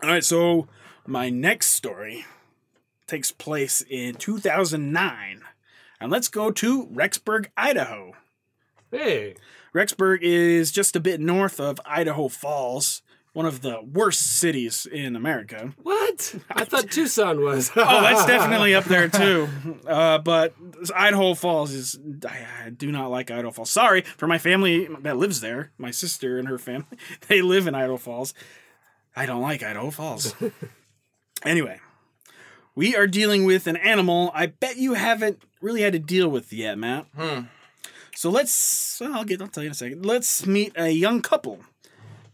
All 0.02 0.10
right, 0.10 0.22
so 0.22 0.68
my 1.06 1.30
next 1.30 1.68
story 1.68 2.26
takes 3.06 3.32
place 3.32 3.80
in 3.88 4.16
2009. 4.16 5.40
And 6.00 6.12
let's 6.12 6.28
go 6.28 6.50
to 6.50 6.86
Rexburg, 6.88 7.46
Idaho. 7.56 8.12
Hey. 8.90 9.36
Rexburg 9.74 10.18
is 10.20 10.70
just 10.70 10.94
a 10.96 11.00
bit 11.00 11.18
north 11.18 11.58
of 11.58 11.80
Idaho 11.86 12.28
Falls, 12.28 13.00
one 13.34 13.46
of 13.46 13.60
the 13.62 13.82
worst 13.82 14.38
cities 14.38 14.86
in 14.86 15.16
America. 15.16 15.74
What? 15.82 16.36
I 16.50 16.64
thought 16.64 16.90
Tucson 16.90 17.42
was. 17.42 17.70
Oh, 17.76 18.00
that's 18.00 18.24
definitely 18.26 18.74
up 18.74 18.84
there 18.84 19.08
too. 19.08 19.48
Uh, 19.86 20.18
but 20.18 20.54
Idaho 20.94 21.34
Falls 21.34 21.72
is. 21.72 21.98
I, 22.26 22.66
I 22.66 22.70
do 22.70 22.90
not 22.90 23.10
like 23.10 23.30
Idaho 23.30 23.50
Falls. 23.50 23.70
Sorry 23.70 24.02
for 24.02 24.26
my 24.26 24.38
family 24.38 24.88
that 25.00 25.16
lives 25.16 25.40
there. 25.40 25.72
My 25.76 25.90
sister 25.90 26.38
and 26.38 26.48
her 26.48 26.56
family, 26.58 26.86
they 27.28 27.42
live 27.42 27.66
in 27.66 27.74
Idaho 27.74 27.96
Falls. 27.96 28.32
I 29.16 29.26
don't 29.26 29.42
like 29.42 29.62
Idaho 29.62 29.90
Falls. 29.90 30.34
anyway, 31.44 31.80
we 32.74 32.94
are 32.96 33.06
dealing 33.08 33.44
with 33.44 33.66
an 33.66 33.76
animal 33.76 34.30
I 34.34 34.46
bet 34.46 34.76
you 34.76 34.94
haven't 34.94 35.42
really 35.60 35.82
had 35.82 35.92
to 35.92 35.98
deal 35.98 36.28
with 36.28 36.52
yet, 36.52 36.78
Matt. 36.78 37.06
Hmm. 37.16 37.40
So 38.14 38.30
let's. 38.30 39.02
I'll 39.02 39.24
get. 39.24 39.42
I'll 39.42 39.48
tell 39.48 39.64
you 39.64 39.68
in 39.68 39.72
a 39.72 39.74
second. 39.74 40.06
Let's 40.06 40.46
meet 40.46 40.72
a 40.76 40.90
young 40.90 41.20
couple, 41.20 41.60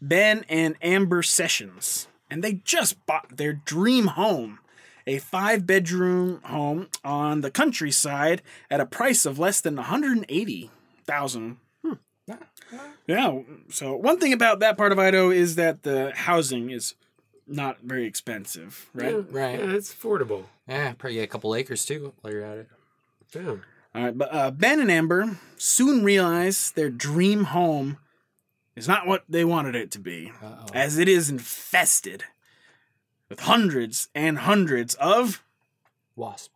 Ben 0.02 0.44
and 0.48 0.76
Amber 0.82 1.22
Sessions, 1.22 2.08
and 2.30 2.42
they 2.42 2.54
just 2.64 3.04
bought 3.06 3.36
their 3.36 3.52
dream 3.52 4.06
home, 4.08 4.58
a 5.06 5.18
five-bedroom 5.18 6.40
home 6.44 6.88
on 7.04 7.40
the 7.42 7.50
countryside 7.50 8.42
at 8.70 8.80
a 8.80 8.86
price 8.86 9.26
of 9.26 9.38
less 9.38 9.60
than 9.60 9.76
one 9.76 9.84
hundred 9.86 10.16
and 10.16 10.26
eighty 10.28 10.70
thousand. 11.04 11.58
Yeah. 13.06 13.40
So 13.70 13.96
one 13.96 14.20
thing 14.20 14.32
about 14.32 14.60
that 14.60 14.76
part 14.78 14.92
of 14.92 14.98
Idaho 14.98 15.30
is 15.30 15.56
that 15.56 15.82
the 15.82 16.12
housing 16.14 16.70
is 16.70 16.94
not 17.48 17.80
very 17.82 18.04
expensive, 18.06 18.88
right? 18.94 19.10
Yeah, 19.12 19.22
Right. 19.30 19.58
Yeah, 19.58 19.72
it's 19.72 19.92
affordable. 19.92 20.44
yeah, 20.68 20.92
probably 20.92 21.14
get 21.16 21.24
a 21.24 21.26
couple 21.26 21.52
acres 21.56 21.84
too 21.84 22.12
while 22.20 22.32
you're 22.32 22.44
at 22.44 22.58
it. 22.58 22.68
Yeah. 23.34 23.56
All 23.92 24.04
right, 24.04 24.16
but 24.16 24.32
uh, 24.32 24.52
Ben 24.52 24.78
and 24.78 24.88
Amber 24.90 25.38
soon 25.56 26.04
realize 26.04 26.70
their 26.70 26.90
dream 26.90 27.44
home 27.44 27.98
is 28.76 28.88
not 28.88 29.06
what 29.06 29.24
they 29.28 29.44
wanted 29.44 29.74
it 29.74 29.90
to 29.92 29.98
be, 29.98 30.33
Uh-oh. 30.42 30.66
as 30.74 30.98
it 30.98 31.09
is 31.09 31.28
infested 31.30 32.24
with 33.28 33.40
hundreds 33.40 34.09
and 34.14 34.38
hundreds 34.38 34.94
of 34.96 35.42
Wasp. 36.16 36.50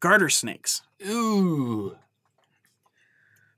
garter 0.00 0.28
snakes. 0.28 0.82
Ooh. 1.06 1.96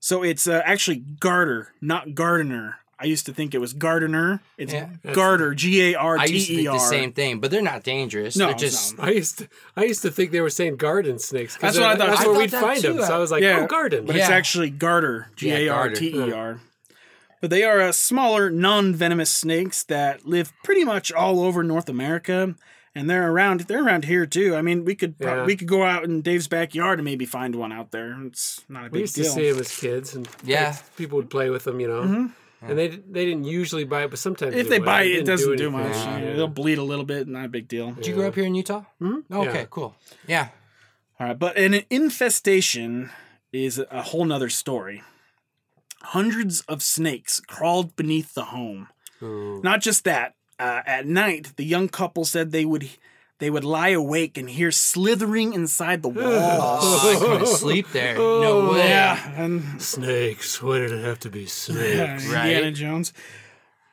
So 0.00 0.22
it's 0.22 0.46
uh, 0.46 0.62
actually 0.64 0.96
garter, 0.98 1.72
not 1.80 2.14
gardener. 2.14 2.76
I 2.98 3.04
used 3.04 3.26
to 3.26 3.34
think 3.34 3.54
it 3.54 3.58
was 3.58 3.74
gardener. 3.74 4.40
It's 4.56 4.72
Yeah, 4.72 4.88
garter, 5.12 5.54
G 5.54 5.92
A 5.92 5.94
R 5.96 6.16
I 6.18 6.24
used 6.24 6.46
to 6.46 6.54
T 6.54 6.60
E 6.60 6.64
think 6.64 6.72
the 6.72 6.78
same 6.78 7.12
thing, 7.12 7.40
but 7.40 7.50
they're 7.50 7.60
not 7.60 7.82
dangerous. 7.82 8.36
No, 8.38 8.46
they're 8.46 8.54
just 8.54 8.96
not. 8.96 9.08
I 9.08 9.10
used 9.10 9.38
to, 9.38 9.48
I 9.76 9.84
used 9.84 10.00
to 10.02 10.10
think 10.10 10.30
they 10.30 10.40
were 10.40 10.48
saying 10.48 10.76
garden 10.76 11.18
snakes. 11.18 11.56
'cause 11.56 11.74
That's 11.74 11.78
what 11.78 11.88
I 11.88 11.96
thought. 11.96 12.06
That's 12.08 12.20
I 12.22 12.26
where 12.26 12.34
thought 12.34 12.40
we'd 12.40 12.50
that 12.52 12.62
find 12.62 12.80
too. 12.80 12.92
them. 12.94 13.04
So 13.04 13.14
I 13.14 13.18
was 13.18 13.30
like, 13.30 13.42
Yeah, 13.42 13.60
oh, 13.60 13.66
garden. 13.66 14.06
But 14.06 14.16
it's 14.16 14.28
actually 14.30 14.70
garter, 14.70 15.28
G 15.36 15.50
A 15.50 15.68
R 15.68 15.90
T 15.90 16.08
E 16.08 16.12
garter. 16.12 16.34
R. 16.36 16.60
But 17.40 17.50
they 17.50 17.62
are 17.64 17.80
uh, 17.80 17.92
smaller, 17.92 18.50
non-venomous 18.50 19.30
snakes 19.30 19.82
that 19.84 20.24
live 20.26 20.52
pretty 20.64 20.84
much 20.84 21.12
all 21.12 21.40
over 21.40 21.62
North 21.62 21.88
America, 21.88 22.54
and 22.94 23.10
they're 23.10 23.30
around. 23.30 23.60
They're 23.60 23.84
around 23.84 24.06
here 24.06 24.24
too. 24.26 24.56
I 24.56 24.62
mean, 24.62 24.84
we 24.84 24.94
could 24.94 25.18
prob- 25.18 25.38
Yeah. 25.38 25.44
we 25.44 25.54
could 25.56 25.68
go 25.68 25.82
out 25.84 26.04
in 26.04 26.22
Dave's 26.22 26.48
backyard 26.48 26.98
and 26.98 27.04
maybe 27.04 27.26
find 27.26 27.54
one 27.54 27.72
out 27.72 27.90
there. 27.90 28.16
It's 28.24 28.64
not 28.68 28.82
a 28.82 28.84
we 28.84 28.90
big 28.90 29.00
used 29.02 29.16
deal. 29.16 29.24
to 29.24 29.30
see 29.30 29.50
them 29.50 29.60
as 29.60 29.76
kids, 29.78 30.14
and 30.14 30.26
Yeah. 30.44 30.76
people 30.96 31.16
would 31.16 31.28
play 31.30 31.50
with 31.50 31.64
them, 31.64 31.78
you 31.78 31.88
know. 31.88 32.02
Mm-hmm. 32.02 32.26
And 32.62 32.78
they 32.78 32.88
they 32.88 33.26
didn't 33.26 33.44
usually 33.44 33.84
bite, 33.84 34.04
it, 34.04 34.10
but 34.10 34.18
sometimes 34.18 34.54
if 34.56 34.68
they 34.70 34.78
would. 34.78 34.86
bite, 34.86 35.06
it 35.08 35.12
didn't 35.12 35.26
doesn't 35.26 35.56
do, 35.56 35.68
anything. 35.68 35.72
much. 35.72 35.94
Yeah. 36.22 36.32
They'll 36.36 36.48
bleed 36.48 36.78
a 36.78 36.82
little 36.82 37.04
bit, 37.04 37.28
not 37.28 37.44
a 37.44 37.48
big 37.48 37.68
deal. 37.68 37.92
Did 37.92 38.06
you 38.06 38.14
grow 38.14 38.28
up 38.28 38.34
here 38.34 38.44
in 38.46 38.54
Utah? 38.54 38.84
Mm-hmm. 39.00 39.32
Oh, 39.34 39.42
okay, 39.42 39.60
Yeah. 39.60 39.66
cool. 39.68 39.94
Yeah. 40.26 40.48
All 41.20 41.26
right, 41.28 41.38
but 41.38 41.56
an 41.58 41.82
infestation 41.90 43.10
is 43.52 43.78
a 43.90 44.02
whole 44.02 44.24
nother 44.24 44.48
story. 44.48 45.02
Hundreds 46.02 46.60
of 46.62 46.82
snakes 46.82 47.40
crawled 47.40 47.96
beneath 47.96 48.34
the 48.34 48.46
home. 48.46 48.88
Ooh. 49.22 49.60
Not 49.62 49.80
just 49.80 50.04
that. 50.04 50.34
Uh, 50.58 50.80
at 50.86 51.06
night, 51.06 51.52
the 51.56 51.64
young 51.64 51.88
couple 51.88 52.24
said 52.24 52.50
they 52.50 52.64
would 52.64 52.88
they 53.38 53.50
would 53.50 53.64
lie 53.64 53.90
awake 53.90 54.38
and 54.38 54.48
hear 54.48 54.70
slithering 54.70 55.52
inside 55.52 56.02
the 56.02 56.08
walls. 56.08 56.24
Oh, 56.24 57.12
I 57.14 57.18
couldn't 57.18 57.46
sleep 57.48 57.88
there. 57.92 58.16
No 58.16 58.70
way. 58.72 58.88
yeah, 58.88 59.32
and 59.36 59.82
Snakes. 59.82 60.62
Why 60.62 60.78
did 60.78 60.92
it 60.92 61.04
have 61.04 61.20
to 61.20 61.28
be 61.30 61.40
yeah, 61.42 61.46
snakes? 61.48 62.26
Right. 62.28 62.46
Indiana 62.46 62.72
Jones. 62.72 63.12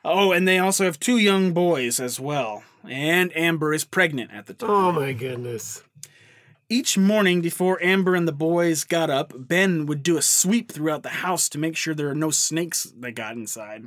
Oh, 0.04 0.32
and 0.32 0.46
they 0.48 0.58
also 0.58 0.84
have 0.84 0.98
two 0.98 1.18
young 1.18 1.52
boys 1.52 2.00
as 2.00 2.18
well. 2.18 2.62
And 2.88 3.34
Amber 3.36 3.72
is 3.72 3.84
pregnant 3.84 4.30
at 4.32 4.46
the 4.46 4.54
time. 4.54 4.70
Oh 4.70 4.92
my 4.92 5.12
goodness. 5.12 5.82
Each 6.74 6.98
morning 6.98 7.40
before 7.40 7.80
Amber 7.80 8.16
and 8.16 8.26
the 8.26 8.32
boys 8.32 8.82
got 8.82 9.08
up, 9.08 9.32
Ben 9.36 9.86
would 9.86 10.02
do 10.02 10.16
a 10.16 10.22
sweep 10.22 10.72
throughout 10.72 11.04
the 11.04 11.08
house 11.08 11.48
to 11.50 11.58
make 11.58 11.76
sure 11.76 11.94
there 11.94 12.08
are 12.08 12.16
no 12.16 12.32
snakes 12.32 12.92
that 12.98 13.12
got 13.12 13.36
inside. 13.36 13.86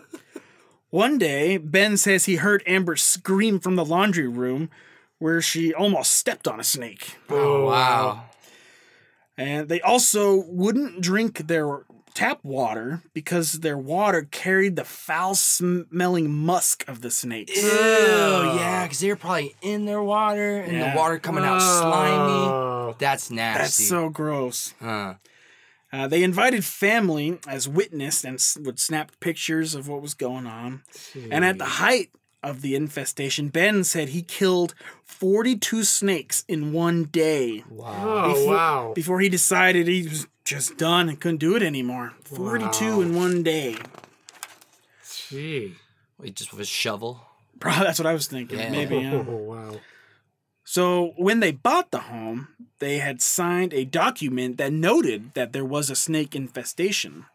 One 0.90 1.16
day, 1.16 1.58
Ben 1.58 1.96
says 1.96 2.24
he 2.24 2.36
heard 2.36 2.64
Amber 2.66 2.96
scream 2.96 3.60
from 3.60 3.76
the 3.76 3.84
laundry 3.84 4.26
room 4.26 4.68
where 5.20 5.40
she 5.40 5.72
almost 5.72 6.14
stepped 6.14 6.48
on 6.48 6.58
a 6.58 6.64
snake. 6.64 7.18
Oh, 7.28 7.66
wow. 7.66 8.24
And 9.38 9.68
they 9.68 9.80
also 9.80 10.42
wouldn't 10.48 11.02
drink 11.02 11.46
their 11.46 11.84
tap 12.14 12.40
water 12.42 13.02
because 13.14 13.52
their 13.60 13.78
water 13.78 14.22
carried 14.30 14.76
the 14.76 14.84
foul 14.84 15.34
smelling 15.34 16.32
musk 16.32 16.86
of 16.88 17.00
the 17.00 17.10
snakes. 17.10 17.56
Ew, 17.56 17.68
yeah, 17.68 18.84
because 18.84 19.00
they 19.00 19.08
were 19.08 19.16
probably 19.16 19.54
in 19.62 19.84
their 19.84 20.02
water 20.02 20.60
and 20.60 20.72
Yeah. 20.72 20.92
the 20.92 20.98
water 20.98 21.18
coming 21.18 21.44
out 21.44 21.60
slimy. 21.60 22.48
Oh. 22.48 22.96
That's 22.98 23.30
nasty. 23.30 23.62
That's 23.62 23.88
so 23.88 24.08
gross. 24.08 24.74
Huh. 24.80 25.14
Uh, 25.92 26.06
they 26.08 26.22
invited 26.22 26.64
family 26.64 27.38
as 27.46 27.68
witness 27.68 28.24
and 28.24 28.34
s- 28.36 28.56
would 28.60 28.78
snap 28.80 29.12
pictures 29.20 29.74
of 29.74 29.88
what 29.88 30.00
was 30.00 30.14
going 30.14 30.46
on. 30.46 30.82
And 31.30 31.44
at 31.44 31.58
the 31.58 31.64
height 31.66 32.10
of 32.42 32.62
the 32.62 32.74
infestation, 32.74 33.48
Ben 33.48 33.84
said 33.84 34.08
he 34.10 34.22
killed 34.22 34.74
42 35.04 35.84
snakes 35.84 36.44
in 36.48 36.72
one 36.72 37.04
day 37.04 37.62
Oh 37.70 38.32
Before- 38.34 38.46
wow! 38.54 38.92
before 38.94 39.20
he 39.20 39.28
decided 39.28 39.86
he 39.86 40.08
was 40.08 40.26
just 40.44 40.76
done 40.76 41.08
and 41.08 41.20
couldn't 41.20 41.38
do 41.38 41.56
it 41.56 41.62
anymore. 41.62 42.14
42 42.24 42.96
Wow. 42.96 43.00
in 43.00 43.14
one 43.14 43.42
day. 43.42 43.76
Gee. 45.28 45.76
Wait, 46.18 46.34
just 46.36 46.52
with 46.52 46.60
a 46.60 46.64
shovel. 46.64 47.20
Probably 47.60 47.84
that's 47.84 47.98
what 47.98 48.06
I 48.06 48.12
was 48.14 48.26
thinking. 48.26 48.58
Yeah. 48.58 48.70
Maybe. 48.70 48.98
Yeah. 48.98 49.24
Oh 49.26 49.36
wow! 49.36 49.80
So 50.64 51.12
when 51.16 51.40
they 51.40 51.52
bought 51.52 51.90
the 51.90 52.00
home, 52.00 52.48
they 52.80 52.98
had 52.98 53.20
signed 53.22 53.72
a 53.72 53.84
document 53.84 54.56
that 54.58 54.72
noted 54.72 55.34
that 55.34 55.52
there 55.52 55.64
was 55.64 55.90
a 55.90 55.94
snake 55.96 56.34
infestation. 56.34 57.26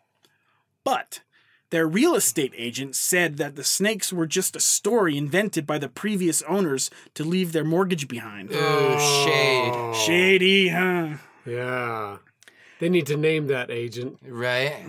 But 0.84 1.22
their 1.70 1.88
real 1.88 2.16
estate 2.16 2.54
agent 2.58 2.96
said 2.96 3.38
that 3.38 3.56
the 3.56 3.64
snakes 3.64 4.12
were 4.14 4.26
just 4.28 4.56
a 4.56 4.60
story 4.62 5.18
invented 5.18 5.66
by 5.68 5.78
the 5.78 5.90
previous 5.90 6.42
owners 6.44 6.90
to 7.14 7.24
leave 7.24 7.52
their 7.52 7.66
mortgage 7.66 8.08
behind. 8.08 8.52
Ooh, 8.52 8.56
shade. 8.56 9.72
Oh. 9.74 9.94
Shady, 9.94 10.70
huh? 10.70 11.18
Yeah. 11.46 12.18
They 12.80 12.90
need 12.90 13.08
to 13.08 13.18
name 13.18 13.48
that 13.48 13.72
agent. 13.72 14.20
Right? 14.24 14.86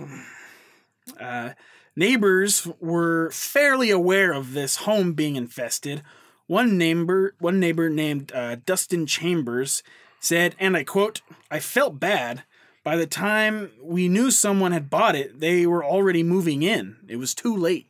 Uh, 1.19 1.51
neighbors 1.95 2.67
were 2.79 3.31
fairly 3.31 3.89
aware 3.89 4.31
of 4.31 4.53
this 4.53 4.77
home 4.77 5.13
being 5.13 5.35
infested. 5.35 6.03
One 6.47 6.77
neighbor, 6.77 7.35
one 7.39 7.59
neighbor 7.59 7.89
named 7.89 8.31
uh, 8.33 8.57
Dustin 8.65 9.05
Chambers, 9.05 9.83
said, 10.19 10.55
and 10.59 10.75
I 10.75 10.83
quote, 10.83 11.21
"I 11.51 11.59
felt 11.59 11.99
bad. 11.99 12.43
By 12.83 12.95
the 12.95 13.07
time 13.07 13.71
we 13.81 14.07
knew 14.07 14.31
someone 14.31 14.71
had 14.71 14.89
bought 14.89 15.15
it, 15.15 15.39
they 15.39 15.67
were 15.67 15.83
already 15.83 16.23
moving 16.23 16.63
in. 16.63 16.97
It 17.07 17.17
was 17.17 17.35
too 17.35 17.55
late." 17.55 17.87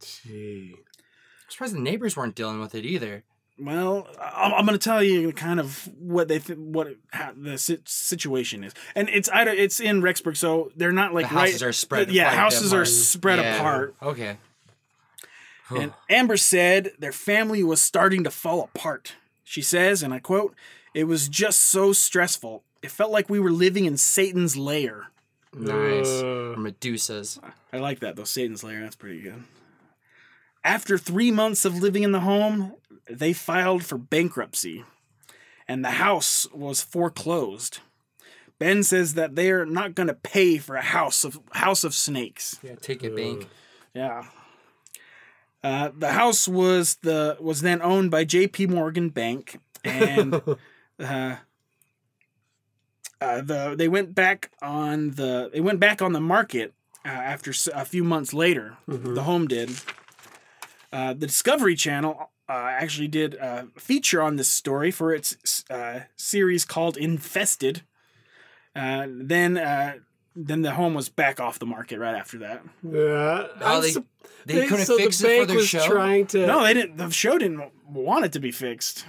Gee. 0.00 0.74
I'm 0.76 1.50
surprised 1.50 1.74
the 1.74 1.80
neighbors 1.80 2.16
weren't 2.16 2.34
dealing 2.34 2.60
with 2.60 2.74
it 2.74 2.84
either. 2.84 3.24
Well, 3.60 4.06
I'm, 4.20 4.54
I'm 4.54 4.66
going 4.66 4.78
to 4.78 4.82
tell 4.84 5.02
you 5.02 5.32
kind 5.32 5.58
of 5.58 5.88
what 5.98 6.28
they 6.28 6.38
th- 6.38 6.58
what 6.58 6.94
how 7.12 7.32
the 7.36 7.58
si- 7.58 7.80
situation 7.84 8.62
is, 8.62 8.72
and 8.94 9.08
it's 9.08 9.28
either 9.30 9.50
it's 9.50 9.80
in 9.80 10.00
Rexburg, 10.00 10.36
so 10.36 10.70
they're 10.76 10.92
not 10.92 11.12
like 11.12 11.24
The 11.24 11.34
houses 11.34 11.62
right. 11.62 11.68
are 11.68 11.72
spread 11.72 12.10
Yeah, 12.12 12.24
quite 12.24 12.30
a 12.30 12.34
bit 12.34 12.38
houses 12.38 12.72
are 12.72 12.76
apart. 12.76 12.88
spread 12.88 13.38
Yeah. 13.40 13.56
apart. 13.56 13.94
Okay. 14.02 14.36
And 15.70 15.92
Amber 16.08 16.36
said 16.38 16.92
their 16.98 17.12
family 17.12 17.62
was 17.62 17.80
starting 17.82 18.24
to 18.24 18.30
fall 18.30 18.62
apart. 18.62 19.14
She 19.44 19.60
says, 19.60 20.02
and 20.02 20.14
I 20.14 20.18
quote, 20.18 20.54
It 20.94 21.04
was 21.04 21.28
just 21.28 21.60
so 21.60 21.92
stressful. 21.92 22.62
It 22.82 22.90
felt 22.90 23.10
like 23.10 23.28
we 23.28 23.38
were 23.40 23.50
living 23.50 23.84
in 23.84 23.96
Satan's 23.98 24.56
lair. 24.56 25.08
Nice. 25.52 26.06
Uh, 26.22 26.54
Medusa's. 26.56 27.38
I 27.72 27.78
like 27.78 28.00
that 28.00 28.16
though, 28.16 28.24
Satan's 28.24 28.62
lair. 28.64 28.80
That's 28.80 28.96
pretty 28.96 29.20
good. 29.20 29.42
After 30.64 30.96
three 30.98 31.30
months 31.30 31.64
of 31.64 31.76
living 31.76 32.02
in 32.02 32.12
the 32.12 32.20
home, 32.20 32.74
they 33.10 33.32
filed 33.32 33.84
for 33.84 33.98
bankruptcy, 33.98 34.84
and 35.66 35.84
the 35.84 35.92
house 35.92 36.46
was 36.52 36.82
foreclosed. 36.82 37.80
Ben 38.58 38.82
says 38.82 39.14
that 39.14 39.36
they 39.36 39.50
are 39.50 39.66
not 39.66 39.94
going 39.94 40.08
to 40.08 40.14
pay 40.14 40.58
for 40.58 40.76
a 40.76 40.82
house 40.82 41.24
of 41.24 41.38
house 41.52 41.84
of 41.84 41.94
snakes. 41.94 42.58
Yeah, 42.62 42.74
take 42.74 43.04
it 43.04 43.14
bank. 43.14 43.48
Yeah. 43.94 44.24
Uh, 45.62 45.90
the 45.96 46.12
house 46.12 46.46
was 46.46 46.96
the 47.02 47.36
was 47.40 47.62
then 47.62 47.82
owned 47.82 48.10
by 48.10 48.24
J.P. 48.24 48.66
Morgan 48.66 49.08
Bank, 49.08 49.60
and 49.84 50.34
uh, 51.00 51.36
uh, 53.20 53.40
the 53.40 53.74
they 53.76 53.88
went 53.88 54.14
back 54.14 54.50
on 54.62 55.12
the 55.12 55.50
they 55.52 55.60
went 55.60 55.80
back 55.80 56.00
on 56.00 56.12
the 56.12 56.20
market 56.20 56.74
uh, 57.04 57.08
after 57.08 57.52
a 57.74 57.84
few 57.84 58.04
months 58.04 58.32
later. 58.32 58.76
The 58.86 59.22
home 59.22 59.48
did. 59.48 59.70
Uh, 60.92 61.12
the 61.12 61.26
Discovery 61.26 61.74
Channel 61.74 62.30
uh, 62.48 62.52
actually 62.52 63.08
did 63.08 63.34
a 63.34 63.68
feature 63.78 64.22
on 64.22 64.36
this 64.36 64.48
story 64.48 64.90
for 64.90 65.12
its 65.14 65.64
uh, 65.70 66.00
series 66.16 66.64
called 66.64 66.96
Infested. 66.96 67.82
Uh, 68.74 69.06
then 69.08 69.56
uh, 69.58 69.94
then 70.36 70.62
the 70.62 70.72
home 70.72 70.94
was 70.94 71.08
back 71.08 71.40
off 71.40 71.58
the 71.58 71.66
market 71.66 71.98
right 71.98 72.14
after 72.14 72.38
that. 72.38 72.62
yeah. 72.82 73.46
Oh, 73.60 73.82
I'm 73.84 74.04
they, 74.46 74.54
they 74.54 74.66
couldn't 74.66 74.86
so 74.86 74.96
fix 74.96 75.18
the 75.18 75.26
it 75.26 75.30
for 75.30 75.36
bank 75.38 75.48
their 75.48 75.56
was 75.56 75.68
show. 75.68 75.86
trying 75.86 76.26
to. 76.28 76.46
No, 76.46 76.62
they 76.62 76.74
didn't. 76.74 76.96
The 76.96 77.10
show 77.10 77.38
didn't 77.38 77.70
want 77.88 78.24
it 78.24 78.32
to 78.32 78.40
be 78.40 78.52
fixed, 78.52 79.04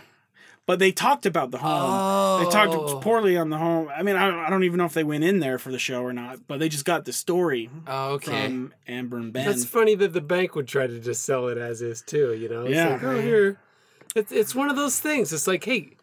but 0.70 0.78
they 0.78 0.92
talked 0.92 1.26
about 1.26 1.50
the 1.50 1.58
home. 1.58 2.42
They 2.42 2.46
Oh. 2.46 2.52
talked 2.52 3.02
poorly 3.04 3.36
on 3.36 3.50
the 3.50 3.58
home. 3.58 3.90
I 3.92 4.04
mean, 4.04 4.16
I 4.16 4.28
don't, 4.30 4.40
I 4.40 4.52
don't 4.52 4.64
even 4.64 4.78
know 4.78 4.86
if 4.86 4.94
they 4.94 5.04
went 5.04 5.24
in 5.24 5.40
there 5.40 5.58
for 5.58 5.72
the 5.72 5.80
show 5.80 6.04
or 6.04 6.14
not, 6.14 6.46
but 6.48 6.60
they 6.60 6.70
just 6.70 6.86
got 6.86 7.06
the 7.06 7.12
story 7.12 7.72
Oh, 7.88 8.12
okay. 8.14 8.46
from 8.46 8.74
Amber 8.88 9.18
and 9.18 9.34
Ben. 9.34 9.48
That's 9.48 9.66
funny 9.66 9.96
that 9.96 10.14
the 10.14 10.22
bank 10.22 10.54
would 10.54 10.68
try 10.68 10.86
to 10.86 11.00
just 11.00 11.24
sell 11.24 11.48
it 11.48 11.58
as 11.58 11.82
is 11.82 12.04
too. 12.04 12.34
You 12.36 12.50
know, 12.50 12.66
it's 12.68 12.76
Yeah. 12.76 12.90
like, 12.90 13.04
oh, 13.04 13.20
here, 13.20 13.58
it's 14.16 14.32
it's 14.32 14.54
one 14.54 14.70
of 14.70 14.76
those 14.76 15.00
things. 15.00 15.34
It's 15.34 15.48
like, 15.48 15.64
hey, 15.66 15.98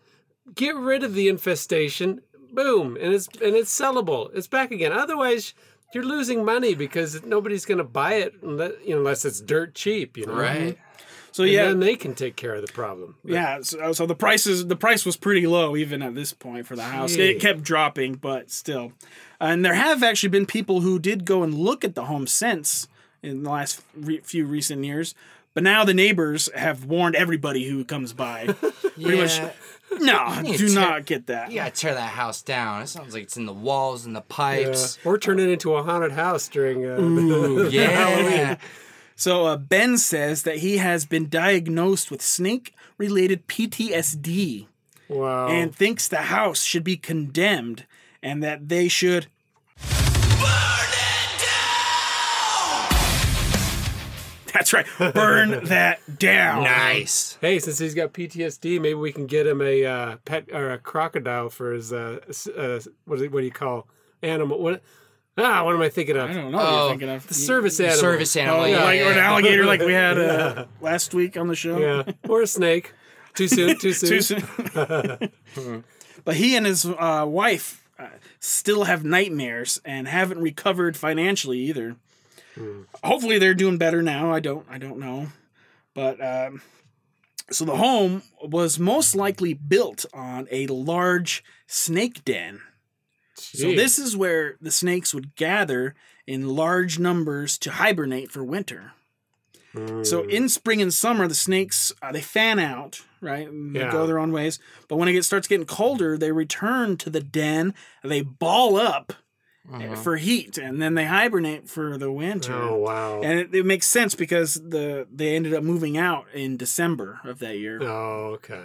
get 0.57 0.75
rid 0.75 1.05
of 1.05 1.15
the 1.15 1.29
infestation, 1.29 2.23
boom, 2.53 2.97
and 3.01 3.15
it's 3.15 3.29
and 3.41 3.55
it's 3.55 3.71
sellable. 3.73 4.31
It's 4.35 4.49
back 4.49 4.73
again. 4.73 4.91
Otherwise, 4.91 5.55
you're 5.95 6.03
losing 6.03 6.45
money 6.45 6.75
because 6.75 7.23
nobody's 7.25 7.65
going 7.67 7.79
to 7.79 7.85
buy 7.85 8.15
it 8.15 8.35
unless, 8.43 8.73
you 8.85 8.95
know, 8.95 8.99
unless 8.99 9.25
it's 9.25 9.41
dirt 9.41 9.77
cheap. 9.77 10.17
You 10.17 10.27
know, 10.27 10.35
right. 10.35 10.77
So 11.37 11.43
And 11.43 11.53
yeah, 11.53 11.65
then 11.67 11.81
they 11.81 11.97
can 11.97 12.15
take 12.15 12.35
care 12.37 12.55
of 12.55 12.65
the 12.67 12.73
problem. 12.73 13.17
yeah. 13.25 13.61
So, 13.61 13.93
so 13.93 14.07
the 14.07 14.15
prices, 14.15 14.67
the 14.69 14.77
price 14.77 15.05
was 15.05 15.17
pretty 15.19 15.47
low 15.47 15.77
even 15.77 16.03
at 16.03 16.15
this 16.15 16.33
point 16.33 16.67
for 16.67 16.77
the 16.77 16.83
house. 16.85 17.15
Gee. 17.15 17.31
It 17.33 17.41
kept 17.41 17.63
dropping, 17.63 18.15
but 18.15 18.51
still. 18.51 18.93
And 19.39 19.63
there 19.65 19.75
have 19.75 20.03
actually 20.03 20.31
been 20.31 20.47
people 20.47 20.81
who 20.81 20.99
did 20.99 21.27
go 21.27 21.43
and 21.43 21.53
look 21.53 21.85
at 21.85 21.95
the 21.95 22.07
home 22.07 22.27
since 22.27 22.89
in 23.23 23.43
the 23.43 23.51
last 23.51 23.83
re- 23.95 24.21
few 24.23 24.47
recent 24.47 24.83
years. 24.85 25.15
But 25.53 25.63
now 25.63 25.85
the 25.85 25.93
neighbors 25.95 26.49
have 26.55 26.85
warned 26.87 27.17
everybody 27.17 27.69
who 27.69 27.85
comes 27.85 28.13
by. 28.15 28.55
Yeah. 28.99 29.17
much- 29.17 29.41
no, 30.01 30.43
do 30.43 30.69
to- 30.69 30.75
not 30.75 31.05
get 31.05 31.27
that. 31.27 31.51
You 31.51 31.57
gotta 31.57 31.71
tear 31.71 31.93
that 31.95 32.11
house 32.13 32.41
down. 32.41 32.81
It 32.83 32.87
sounds 32.87 33.13
like 33.13 33.25
it's 33.25 33.37
in 33.37 33.45
the 33.45 33.53
walls 33.53 34.07
and 34.07 34.17
the 34.17 34.21
Yeah. 34.21 34.25
pipes. 34.37 34.99
Or 35.05 35.19
turn 35.19 35.39
it 35.39 35.51
into 35.51 35.75
a 35.75 35.83
haunted 35.83 36.13
house 36.13 36.49
during 36.49 36.85
uh, 36.87 36.97
the, 36.97 37.69
Yeah. 37.73 37.89
Halloween. 37.91 38.59
So 39.19 39.47
uh, 39.47 39.57
Ben 39.57 39.97
says 39.99 40.43
that 40.43 40.59
he 40.59 40.77
has 40.77 41.07
been 41.07 41.29
diagnosed 41.29 42.11
with 42.11 42.21
snake-related 42.21 43.47
PTSD 43.49 44.67
Wow. 45.09 45.49
and 45.49 45.75
thinks 45.75 46.07
the 46.07 46.17
house 46.23 46.63
should 46.63 46.85
be 46.85 46.97
condemned 46.99 47.87
and 48.23 48.43
that 48.43 48.69
they 48.69 48.89
should. 48.89 49.27
That's 54.53 54.73
right. 54.73 54.87
Burn 55.15 55.65
that 55.67 56.01
down. 56.19 56.63
Nice. 56.63 57.37
Hey, 57.43 57.59
since 57.59 57.79
he's 57.79 57.95
got 57.95 58.15
PTSD, 58.15 58.81
maybe 58.81 58.95
we 58.95 59.13
can 59.13 59.27
get 59.27 59.47
him 59.47 59.61
a 59.61 59.85
uh, 59.85 60.17
pet 60.25 60.47
or 60.51 60.73
a 60.73 60.79
crocodile 60.79 61.51
for 61.51 61.73
his 61.73 61.93
uh, 61.93 62.21
s- 62.29 62.47
uh 62.47 62.81
what, 63.05 63.17
is 63.17 63.23
it, 63.23 63.33
what 63.33 63.41
do 63.41 63.45
you 63.47 63.51
call 63.53 63.87
animal? 64.23 64.59
What? 64.59 64.83
Ah, 65.39 65.65
what 65.65 65.75
am 65.75 65.83
I 65.83 65.89
thinking 65.91 66.17
of? 66.17 66.31
I 66.31 66.33
don't 66.33 66.51
know 66.51 66.57
what 66.59 66.67
Oh, 66.67 66.81
you're 66.81 66.89
thinking 66.91 67.09
of. 67.11 67.27
The 67.27 67.35
service 67.35 67.79
animal. 67.79 67.99
Service 67.99 68.37
Oh, 68.37 68.41
animal. 68.41 68.69
yeah, 68.69 68.85
like 68.85 68.99
yeah, 69.01 69.09
or 69.09 69.13
an 69.13 69.19
alligator, 69.19 69.65
like 69.67 69.81
we 69.81 69.93
had 69.93 70.19
uh, 70.19 70.65
last 70.81 71.13
week 71.13 71.37
on 71.37 71.49
the 71.49 71.55
show. 71.55 71.79
Yeah, 71.79 72.13
or 72.29 72.43
a 72.43 72.47
snake. 72.47 72.93
Too 73.35 73.49
soon. 73.49 73.79
Too 73.79 73.93
soon. 73.93 74.09
Too 74.09 74.21
soon. 74.23 75.85
but 76.25 76.37
he 76.37 76.57
and 76.57 76.65
his 76.65 76.87
uh, 76.87 77.27
wife 77.29 77.87
uh, 77.99 78.09
still 78.41 78.85
have 78.85 79.05
nightmares 79.05 79.79
and 79.85 80.09
haven't 80.09 80.39
recovered 80.41 80.97
financially 80.97 81.59
either. 81.59 81.97
Hopefully, 83.05 83.39
they're 83.39 83.53
doing 83.53 83.77
better 83.77 84.01
now. 84.03 84.33
I 84.33 84.41
don't. 84.41 84.67
I 84.71 84.79
don't 84.79 84.99
know. 84.99 85.27
But 85.93 86.19
um, 86.25 86.63
so 87.51 87.67
the 87.67 87.77
home 87.77 88.23
was 88.43 88.79
most 88.79 89.15
likely 89.15 89.53
built 89.53 90.07
on 90.15 90.49
a 90.51 90.67
large 90.69 91.45
snake 91.67 92.25
den. 92.25 92.63
So 93.39 93.73
this 93.75 93.99
is 93.99 94.17
where 94.17 94.57
the 94.61 94.71
snakes 94.71 95.15
would 95.15 95.35
gather 95.37 95.95
in 96.27 96.49
large 96.57 96.99
numbers 96.99 97.59
to 97.59 97.71
hibernate 97.73 98.31
for 98.31 98.43
winter. 98.45 98.93
So 100.03 100.23
Hmm. 100.23 100.31
in 100.31 100.49
spring 100.49 100.81
and 100.81 100.93
summer, 100.95 101.27
the 101.29 101.35
snakes 101.35 101.93
uh, 102.03 102.13
they 102.13 102.21
fan 102.23 102.59
out, 102.59 103.03
right? 103.21 103.49
And 103.49 103.75
They 103.75 103.81
Yeah. 103.81 103.93
go 103.93 104.07
their 104.07 104.19
own 104.19 104.33
ways. 104.33 104.59
But 104.89 104.97
when 104.97 105.09
it 105.09 105.13
gets, 105.13 105.27
starts 105.27 105.49
getting 105.49 105.67
colder, 105.67 106.17
they 106.17 106.33
return 106.33 106.97
to 106.99 107.11
the 107.11 107.21
den. 107.21 107.75
They 108.03 108.23
ball 108.23 108.77
up 108.77 109.13
uh, 109.69 109.83
Uh-huh. 109.83 109.97
for 109.97 110.17
heat, 110.17 110.57
and 110.59 110.81
then 110.81 110.95
they 110.95 111.05
hibernate 111.07 111.69
for 111.69 111.99
the 111.99 112.11
winter. 112.11 112.55
Oh 112.55 112.77
wow. 112.77 113.21
And 113.23 113.39
it, 113.41 113.55
it 113.55 113.67
makes 113.67 113.87
sense 113.87 114.15
because 114.15 114.55
the 114.55 115.07
they 115.13 115.35
ended 115.37 115.53
up 115.53 115.65
moving 115.65 115.99
out 115.99 116.27
in 116.33 116.57
December 116.57 117.21
of 117.25 117.41
that 117.41 117.59
year. 117.59 117.83
oh 117.83 118.35
okay. 118.37 118.65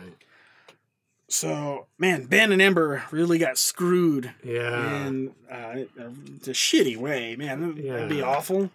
So, 1.32 1.88
man, 1.98 2.26
Ben 2.26 2.52
and 2.52 2.62
Amber 2.62 3.04
really 3.10 3.38
got 3.38 3.58
screwed 3.58 4.32
Yeah. 4.44 5.08
in 5.08 5.32
uh, 5.50 5.86
a 5.98 6.10
shitty 6.52 6.98
way. 6.98 7.36
Man, 7.38 7.76
that'd 7.82 8.10
be 8.10 8.22
awful 8.22 8.70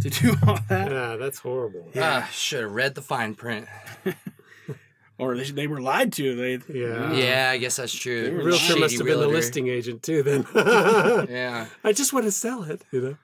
to 0.00 0.10
do 0.10 0.36
all 0.46 0.58
that. 0.68 0.90
Yeah, 0.92 1.16
that's 1.16 1.40
horrible. 1.40 1.88
Ah, 1.96 2.28
should 2.32 2.62
have 2.62 2.72
read 2.72 2.94
the 2.94 3.02
fine 3.02 3.34
print. 3.34 3.66
Or 5.18 5.36
they, 5.36 5.44
they 5.50 5.66
were 5.66 5.82
lied 5.82 6.14
to. 6.14 6.34
They 6.34 6.78
Yeah. 6.78 7.12
Yeah, 7.12 7.50
I 7.52 7.58
guess 7.58 7.76
that's 7.76 7.92
true. 7.92 8.22
They 8.24 8.30
were 8.30 8.42
Realtor 8.42 8.64
Shady 8.64 8.80
must 8.80 8.96
have 8.96 9.06
been 9.06 9.20
the 9.20 9.28
listing 9.28 9.68
agent 9.68 10.02
too. 10.02 10.22
Then 10.22 10.46
Yeah. 11.28 11.66
I 11.84 11.92
just 11.92 12.14
want 12.14 12.24
to 12.24 12.32
sell 12.32 12.62
it. 12.62 12.80
You 12.90 13.00
know. 13.02 13.16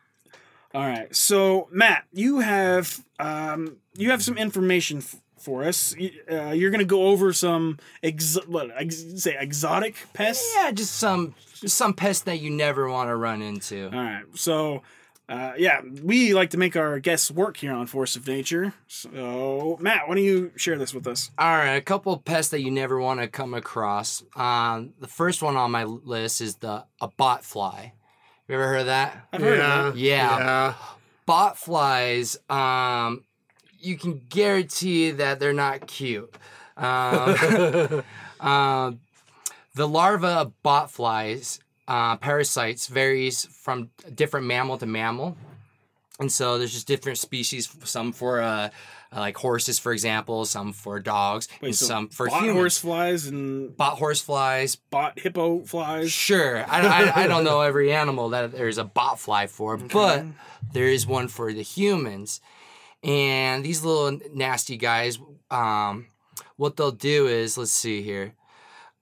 All 0.75 0.85
right. 0.85 1.17
So, 1.17 1.69
Matt, 1.73 2.05
you 2.13 2.41
have 2.41 3.03
um, 3.19 3.79
you 3.97 4.11
have 4.11 4.23
some 4.23 4.37
information 4.37 4.99
f- 4.99 5.15
for 5.47 5.63
us. 5.63 5.95
Uh, 6.31 6.51
you're 6.51 6.71
going 6.71 6.81
to 6.81 6.85
go 6.85 7.07
over 7.07 7.33
some 7.33 7.79
ex- 8.03 8.37
what 8.47 8.71
ex- 8.77 9.05
say 9.17 9.37
exotic 9.39 9.95
pests. 10.13 10.53
Yeah, 10.57 10.73
just 10.73 10.97
some 10.97 11.37
just 11.55 11.77
some 11.77 11.95
pest 11.95 12.25
that 12.25 12.41
you 12.41 12.51
never 12.51 12.91
want 12.91 13.09
to 13.09 13.17
run 13.17 13.43
into. 13.43 13.87
All 13.87 13.93
right. 13.93 14.25
So, 14.35 14.83
uh, 15.29 15.53
yeah, 15.57 15.83
we 16.03 16.35
like 16.35 16.51
to 16.51 16.59
make 16.59 16.77
our 16.77 16.99
guests 16.99 17.31
work 17.31 17.59
here 17.59 17.73
on 17.73 17.87
Force 17.87 18.17
of 18.17 18.27
Nature. 18.27 18.75
So, 18.89 19.79
Matt, 19.81 20.09
why 20.09 20.17
don't 20.17 20.25
you 20.25 20.51
share 20.57 20.77
this 20.79 20.93
with 20.93 21.07
us? 21.07 21.31
All 21.39 21.47
right, 21.47 21.77
a 21.77 21.81
couple 21.81 22.13
of 22.13 22.25
pests 22.25 22.51
that 22.51 22.61
you 22.61 22.73
never 22.73 23.01
want 23.01 23.21
to 23.21 23.29
come 23.29 23.55
across. 23.55 24.25
Um, 24.35 24.95
the 25.01 25.07
first 25.09 25.43
one 25.43 25.57
on 25.57 25.71
my 25.71 25.85
list 25.85 26.41
is 26.41 26.57
the 26.57 26.85
a 27.01 27.09
bot 27.09 27.45
fly. 27.45 27.93
You 28.49 28.57
ever 28.57 28.67
heard 28.67 28.81
of 28.81 28.87
that? 28.87 29.29
I've 29.33 29.41
heard 29.41 29.59
yeah. 29.59 29.87
of 29.87 29.95
that. 29.95 30.01
Yeah. 30.01 30.39
Yeah. 30.39 30.75
Bot 31.25 31.59
flies, 31.59 32.37
um, 32.49 33.25
you 33.87 33.97
can 33.97 34.21
guarantee 34.29 35.13
that 35.13 35.39
they're 35.39 35.53
not 35.53 35.87
cute. 35.87 36.35
Um, 36.77 38.03
um, 38.41 39.01
the 39.75 39.87
larva 39.87 40.29
of 40.29 40.63
bot 40.63 40.91
flies, 40.91 41.61
uh, 41.87 42.17
parasites, 42.17 42.89
varies 42.89 43.45
from 43.45 43.91
different 44.15 44.47
mammal 44.47 44.79
to 44.79 44.87
mammal. 44.87 45.37
And 46.19 46.33
so 46.33 46.59
there's 46.59 46.73
just 46.73 46.87
different 46.87 47.19
species, 47.19 47.69
some 47.85 48.13
for 48.13 48.41
uh, 48.41 48.71
like 49.15 49.37
horses, 49.37 49.79
for 49.79 49.93
example, 49.93 50.47
some 50.47 50.73
for 50.73 50.99
dogs, 50.99 51.47
Wait, 51.61 51.69
and 51.69 51.77
so 51.77 51.87
some 51.87 52.09
for 52.09 52.27
bot 52.29 52.41
humans. 52.41 52.57
horse 52.57 52.79
flies 52.79 53.27
and 53.27 53.77
Bot 53.77 53.99
horse 53.99 54.21
flies, 54.21 54.77
bot 54.77 55.19
hippo 55.19 55.61
flies. 55.61 56.11
Sure, 56.11 56.65
I, 56.69 56.81
I, 56.81 57.25
I 57.25 57.27
don't 57.27 57.45
know 57.45 57.61
every 57.71 57.93
animal 57.93 58.31
that 58.31 58.53
there's 58.53 58.79
a 58.79 58.85
bot 58.85 59.21
fly 59.21 59.47
for, 59.47 59.77
but 59.77 60.25
there 60.73 60.89
is 60.89 61.07
one 61.07 61.29
for 61.29 61.53
the 61.53 61.63
humans. 61.63 62.41
And 63.03 63.65
these 63.65 63.85
little 63.85 64.19
nasty 64.35 64.77
guys, 64.77 65.19
um, 65.51 66.07
what 66.57 66.77
they'll 66.77 66.91
do 66.91 67.27
is, 67.29 67.57
let's 67.57 67.71
see 67.71 68.03
here, 68.03 68.35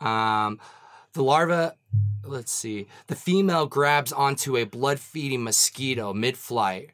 um, 0.01 0.61
the 1.13 1.23
larva, 1.23 1.75
let's 2.25 2.53
see, 2.53 2.87
the 3.07 3.15
female 3.15 3.67
grabs 3.67 4.13
onto 4.13 4.57
a 4.57 4.65
blood 4.65 5.01
feeding 5.01 5.45
mosquito 5.45 6.13
mid 6.13 6.37
flight 6.37 6.91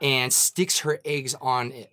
and 0.00 0.32
sticks 0.32 0.80
her 0.80 0.98
eggs 1.04 1.34
on 1.40 1.70
it. 1.72 1.92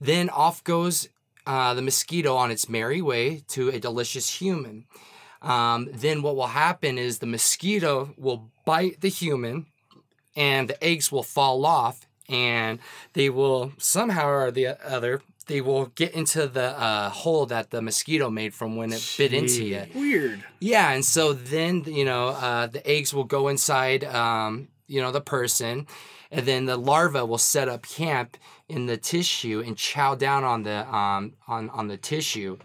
Then 0.00 0.30
off 0.30 0.64
goes 0.64 1.08
uh, 1.46 1.74
the 1.74 1.82
mosquito 1.82 2.34
on 2.36 2.50
its 2.50 2.68
merry 2.68 3.02
way 3.02 3.42
to 3.48 3.68
a 3.68 3.78
delicious 3.78 4.40
human. 4.40 4.86
Um, 5.42 5.88
then 5.92 6.22
what 6.22 6.36
will 6.36 6.46
happen 6.46 6.98
is 6.98 7.18
the 7.18 7.26
mosquito 7.26 8.14
will 8.16 8.50
bite 8.64 9.00
the 9.00 9.08
human 9.08 9.66
and 10.36 10.68
the 10.68 10.82
eggs 10.82 11.10
will 11.10 11.24
fall 11.24 11.66
off 11.66 12.06
and 12.32 12.78
they 13.12 13.28
will 13.28 13.72
somehow 13.78 14.28
or 14.28 14.50
the 14.50 14.66
other 14.84 15.22
they 15.46 15.60
will 15.60 15.86
get 15.86 16.12
into 16.12 16.46
the 16.46 16.78
uh, 16.78 17.10
hole 17.10 17.46
that 17.46 17.70
the 17.70 17.82
mosquito 17.82 18.30
made 18.30 18.54
from 18.54 18.76
when 18.76 18.92
it 18.92 19.14
bit 19.18 19.32
into 19.32 19.64
you. 19.64 19.84
Weird. 19.94 20.44
Yeah, 20.60 20.92
and 20.92 21.04
so 21.04 21.32
then 21.32 21.84
you 21.86 22.04
know 22.04 22.28
uh, 22.28 22.66
the 22.66 22.86
eggs 22.88 23.12
will 23.12 23.24
go 23.24 23.48
inside 23.48 24.04
um, 24.04 24.68
you 24.86 25.00
know 25.00 25.10
the 25.10 25.20
person, 25.20 25.86
and 26.30 26.46
then 26.46 26.66
the 26.66 26.76
larva 26.76 27.26
will 27.26 27.38
set 27.38 27.68
up 27.68 27.86
camp 27.86 28.36
in 28.68 28.86
the 28.86 28.96
tissue 28.96 29.62
and 29.64 29.76
chow 29.76 30.14
down 30.14 30.44
on 30.44 30.62
the 30.62 30.94
um, 30.94 31.34
on 31.48 31.70
on 31.70 31.88
the 31.88 31.96
tissue, 31.96 32.58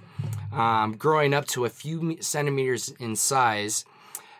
um, 0.54 0.96
growing 0.98 1.34
up 1.34 1.46
to 1.48 1.66
a 1.66 1.70
few 1.70 2.18
centimeters 2.22 2.90
in 3.00 3.16
size. 3.16 3.86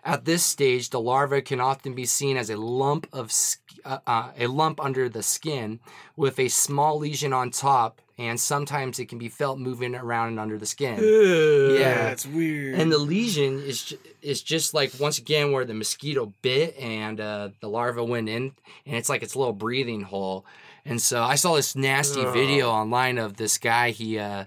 At 0.04 0.24
this 0.24 0.46
stage, 0.46 0.92
the 0.92 1.02
larva 1.02 1.42
can 1.42 1.60
often 1.60 1.94
be 1.94 2.06
seen 2.06 2.38
as 2.38 2.50
a 2.50 2.56
lump 2.56 3.08
of 3.12 3.30
sk- 3.30 3.67
uh, 3.88 4.00
uh, 4.06 4.32
a 4.38 4.48
lump 4.48 4.84
under 4.84 5.10
the 5.10 5.24
skin 5.24 5.80
with 6.16 6.40
a 6.40 6.48
small 6.50 7.00
lesion 7.00 7.34
on 7.34 7.52
top, 7.52 8.02
and 8.18 8.40
sometimes 8.40 9.00
it 9.00 9.08
can 9.08 9.18
be 9.18 9.30
felt 9.30 9.60
moving 9.60 9.96
around 9.96 10.30
and 10.30 10.40
under 10.40 10.58
the 10.58 10.66
skin. 10.66 10.96
Ugh. 10.96 11.80
Yeah. 11.80 12.04
That's 12.04 12.26
weird. 12.26 12.80
And 12.80 12.92
the 12.92 12.98
lesion 12.98 13.60
is 13.60 13.96
is 14.22 14.42
just 14.42 14.74
like 14.74 14.92
once 15.00 15.18
again 15.18 15.52
where 15.52 15.66
the 15.66 15.74
mosquito 15.74 16.34
bit 16.42 16.78
and 16.78 17.20
uh, 17.20 17.50
the 17.62 17.70
larva 17.70 18.04
went 18.04 18.30
in, 18.30 18.54
and 18.86 18.96
it's 18.96 19.10
like 19.10 19.24
its 19.24 19.36
a 19.36 19.40
little 19.40 19.54
breathing 19.54 20.02
hole. 20.02 20.46
And 20.86 21.02
so 21.02 21.22
I 21.22 21.36
saw 21.36 21.56
this 21.56 21.76
nasty 21.76 22.24
video 22.24 22.70
online 22.70 23.18
of 23.18 23.36
this 23.36 23.58
guy. 23.58 23.92
He 23.92 24.18
uh, 24.18 24.46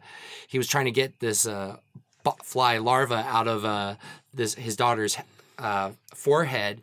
he 0.48 0.58
was 0.58 0.66
trying 0.66 0.86
to 0.86 0.90
get 0.90 1.20
this 1.20 1.46
uh, 1.46 1.76
fly 2.42 2.78
larva 2.78 3.24
out 3.28 3.46
of 3.46 3.64
uh, 3.64 3.96
this 4.32 4.54
his 4.54 4.74
daughter's 4.74 5.18
uh, 5.58 5.90
forehead, 6.14 6.80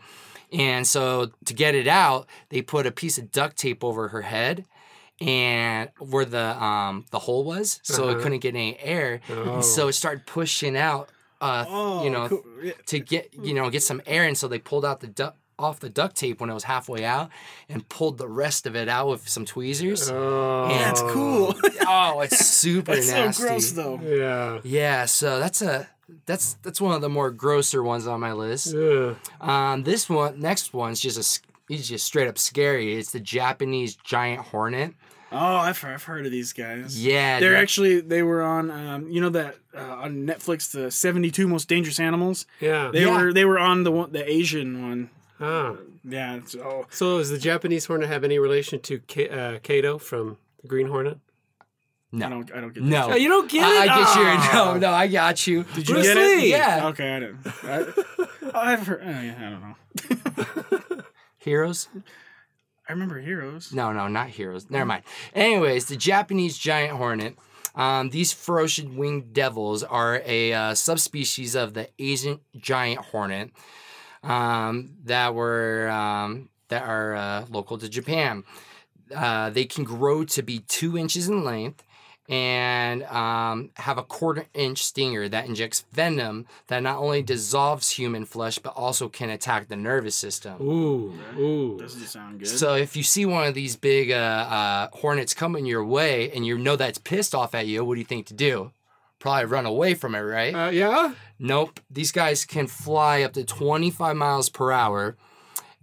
and 0.53 0.85
so 0.87 1.31
to 1.45 1.53
get 1.53 1.75
it 1.75 1.87
out, 1.87 2.27
they 2.49 2.61
put 2.61 2.85
a 2.85 2.91
piece 2.91 3.17
of 3.17 3.31
duct 3.31 3.57
tape 3.57 3.83
over 3.83 4.09
her 4.09 4.21
head. 4.23 4.65
And 5.19 5.89
where 5.97 6.25
the 6.25 6.63
um 6.63 7.05
the 7.09 7.17
hole 7.17 7.43
was, 7.43 7.79
so 7.81 8.07
it 8.07 8.11
Uh-huh. 8.11 8.21
couldn't 8.23 8.39
get 8.39 8.53
any 8.53 8.77
air, 8.79 9.19
Oh. 9.31 9.55
and 9.55 9.65
so 9.65 9.87
it 9.87 9.93
started 9.93 10.27
pushing 10.27 10.77
out 10.77 11.09
uh, 11.41 11.65
oh, 11.67 12.03
you 12.03 12.09
know, 12.11 12.27
cool. 12.29 12.43
To 12.87 12.99
get 12.99 13.33
you 13.33 13.55
know 13.55 13.69
get 13.71 13.81
some 13.81 13.99
air, 14.05 14.25
and 14.25 14.37
so 14.37 14.47
they 14.47 14.59
pulled 14.59 14.85
out 14.85 14.99
the 14.99 15.07
duct 15.07 15.35
off 15.57 15.79
the 15.79 15.89
duct 15.89 16.15
tape 16.15 16.39
when 16.39 16.51
it 16.51 16.53
was 16.53 16.65
halfway 16.65 17.03
out, 17.03 17.31
and 17.67 17.89
pulled 17.89 18.19
the 18.19 18.27
rest 18.27 18.67
of 18.67 18.75
it 18.75 18.87
out 18.87 19.07
with 19.07 19.27
some 19.27 19.43
tweezers. 19.43 20.07
Oh. 20.11 20.67
Yeah, 20.69 20.77
That's 20.85 21.01
cool. 21.01 21.55
oh, 21.87 22.19
it's 22.19 22.45
super 22.45 22.93
That's 22.93 23.09
nasty. 23.09 23.41
so 23.41 23.47
gross, 23.47 23.71
though. 23.71 23.99
Yeah. 24.03 24.59
Yeah, 24.63 25.05
so 25.05 25.39
that's 25.39 25.63
a 25.63 25.89
that's 26.25 26.53
that's 26.63 26.79
one 26.81 26.95
of 26.95 27.01
the 27.01 27.09
more 27.09 27.31
grosser 27.31 27.83
ones 27.83 28.07
on 28.07 28.19
my 28.19 28.33
list. 28.33 28.73
Ugh. 28.73 29.15
Um, 29.41 29.83
this 29.83 30.09
one, 30.09 30.39
next 30.39 30.73
one's 30.73 30.99
just 30.99 31.17
a 31.17 31.21
s- 31.21 31.41
he's 31.67 31.87
just 31.89 32.05
straight 32.05 32.27
up 32.27 32.37
scary. 32.37 32.95
It's 32.95 33.11
the 33.11 33.19
Japanese 33.19 33.95
giant 33.95 34.41
hornet. 34.47 34.93
Oh, 35.29 35.37
I've, 35.57 35.83
I've 35.83 36.03
heard 36.03 36.25
of 36.25 36.31
these 36.31 36.53
guys. 36.53 37.03
Yeah, 37.03 37.41
They're 37.41 37.51
that- 37.51 37.61
actually 37.61 37.99
they 37.99 38.23
were 38.23 38.41
on 38.41 38.71
um, 38.71 39.09
you 39.09 39.19
know 39.19 39.29
that 39.29 39.55
uh, 39.75 39.81
on 39.81 40.25
Netflix 40.25 40.71
the 40.71 40.89
72 40.89 41.47
most 41.47 41.67
dangerous 41.67 41.99
animals. 41.99 42.45
Yeah. 42.61 42.89
They 42.93 43.03
Yeah. 43.03 43.23
were 43.23 43.33
they 43.33 43.43
were 43.45 43.59
on 43.59 43.83
the 43.83 43.91
one 43.91 44.11
the 44.13 44.29
Asian 44.29 44.81
one. 44.87 45.09
Ah. 45.41 45.75
Yeah. 46.05 46.39
So 46.45 46.87
So 46.89 47.17
does 47.17 47.29
the 47.29 47.37
Japanese 47.37 47.85
hornet 47.85 48.07
have 48.07 48.23
any 48.23 48.39
relation 48.39 48.79
to 48.81 48.99
K- 48.99 49.29
uh, 49.29 49.59
Kato 49.61 49.97
from 49.97 50.37
the 50.61 50.67
Green 50.69 50.87
Hornet? 50.87 51.19
I 52.13 52.17
no, 52.17 52.29
don't 52.29 52.51
I 52.53 52.61
don't 52.61 52.73
get 52.73 52.83
no. 52.83 53.11
Oh, 53.11 53.15
you 53.15 53.27
don't 53.27 53.49
get 53.51 53.63
I, 53.63 53.81
I 53.81 53.85
get 53.85 53.95
Oh. 53.97 54.21
you. 54.21 54.53
No, 54.53 54.77
no, 54.77 54.91
I 54.93 55.07
got 55.07 55.45
you. 55.45 55.63
Did 55.75 55.89
you 55.89 55.95
Bruce 55.95 56.07
get 56.07 56.17
it? 56.17 56.47
Yeah. 56.47 56.87
Okay, 56.87 57.15
I 57.15 57.19
didn't. 57.19 57.39
I, 57.63 57.85
oh, 58.43 58.51
I've 58.53 58.87
heard. 58.87 59.01
oh, 59.03 59.09
yeah, 59.09 59.35
I 59.37 59.49
don't 59.49 60.87
know. 60.95 61.03
Heroes? 61.37 61.89
I 62.89 62.93
remember 62.93 63.19
heroes. 63.19 63.73
No, 63.73 63.91
no, 63.91 64.07
not 64.07 64.29
heroes. 64.29 64.69
Never 64.69 64.85
mind. 64.85 65.03
Anyways, 65.33 65.85
the 65.87 65.97
Japanese 65.97 66.57
giant 66.57 66.97
hornet. 66.97 67.35
Um, 67.75 68.09
these 68.09 68.31
ferocious 68.31 68.85
winged 68.85 69.33
devils 69.33 69.83
are 69.83 70.21
a 70.25 70.53
uh, 70.53 70.73
subspecies 70.73 71.53
of 71.55 71.73
the 71.73 71.89
Asian 71.99 72.39
giant 72.57 73.01
hornet 73.01 73.51
um, 74.23 74.95
that 75.03 75.35
were 75.35 75.89
um, 75.89 76.49
that 76.69 76.83
are 76.83 77.15
uh, 77.15 77.45
local 77.49 77.77
to 77.77 77.87
Japan. 77.89 78.43
Uh, 79.15 79.49
they 79.51 79.65
can 79.65 79.83
grow 79.83 80.23
to 80.23 80.41
be 80.41 80.59
two 80.59 80.97
inches 80.97 81.27
in 81.29 81.43
length 81.43 81.83
and 82.29 83.03
um, 83.03 83.69
have 83.75 83.97
a 83.97 84.03
quarter 84.03 84.45
inch 84.53 84.83
stinger 84.83 85.29
that 85.29 85.45
injects 85.45 85.85
venom 85.93 86.45
that 86.67 86.83
not 86.83 86.97
only 86.97 87.21
dissolves 87.21 87.91
human 87.91 88.25
flesh 88.25 88.59
but 88.59 88.73
also 88.75 89.07
can 89.07 89.29
attack 89.29 89.69
the 89.69 89.77
nervous 89.77 90.15
system. 90.15 90.61
Ooh. 90.61 91.13
Ooh. 91.37 91.77
Doesn't 91.79 92.01
sound 92.01 92.39
good. 92.39 92.47
So 92.47 92.75
if 92.75 92.97
you 92.97 93.03
see 93.03 93.25
one 93.25 93.47
of 93.47 93.53
these 93.53 93.75
big 93.77 94.11
uh, 94.11 94.15
uh, 94.15 94.87
hornets 94.97 95.33
coming 95.33 95.65
your 95.65 95.85
way 95.85 96.29
and 96.31 96.45
you 96.45 96.57
know 96.57 96.75
that's 96.75 96.97
pissed 96.97 97.33
off 97.33 97.55
at 97.55 97.67
you, 97.67 97.85
what 97.85 97.95
do 97.95 97.99
you 97.99 98.05
think 98.05 98.25
to 98.27 98.33
do? 98.33 98.71
Probably 99.19 99.45
run 99.45 99.65
away 99.65 99.93
from 99.93 100.13
it, 100.13 100.19
right? 100.19 100.53
Uh, 100.53 100.69
yeah. 100.69 101.13
nope. 101.39 101.79
These 101.89 102.11
guys 102.11 102.45
can 102.45 102.67
fly 102.67 103.21
up 103.23 103.33
to 103.33 103.43
25 103.43 104.15
miles 104.15 104.47
per 104.49 104.71
hour, 104.71 105.17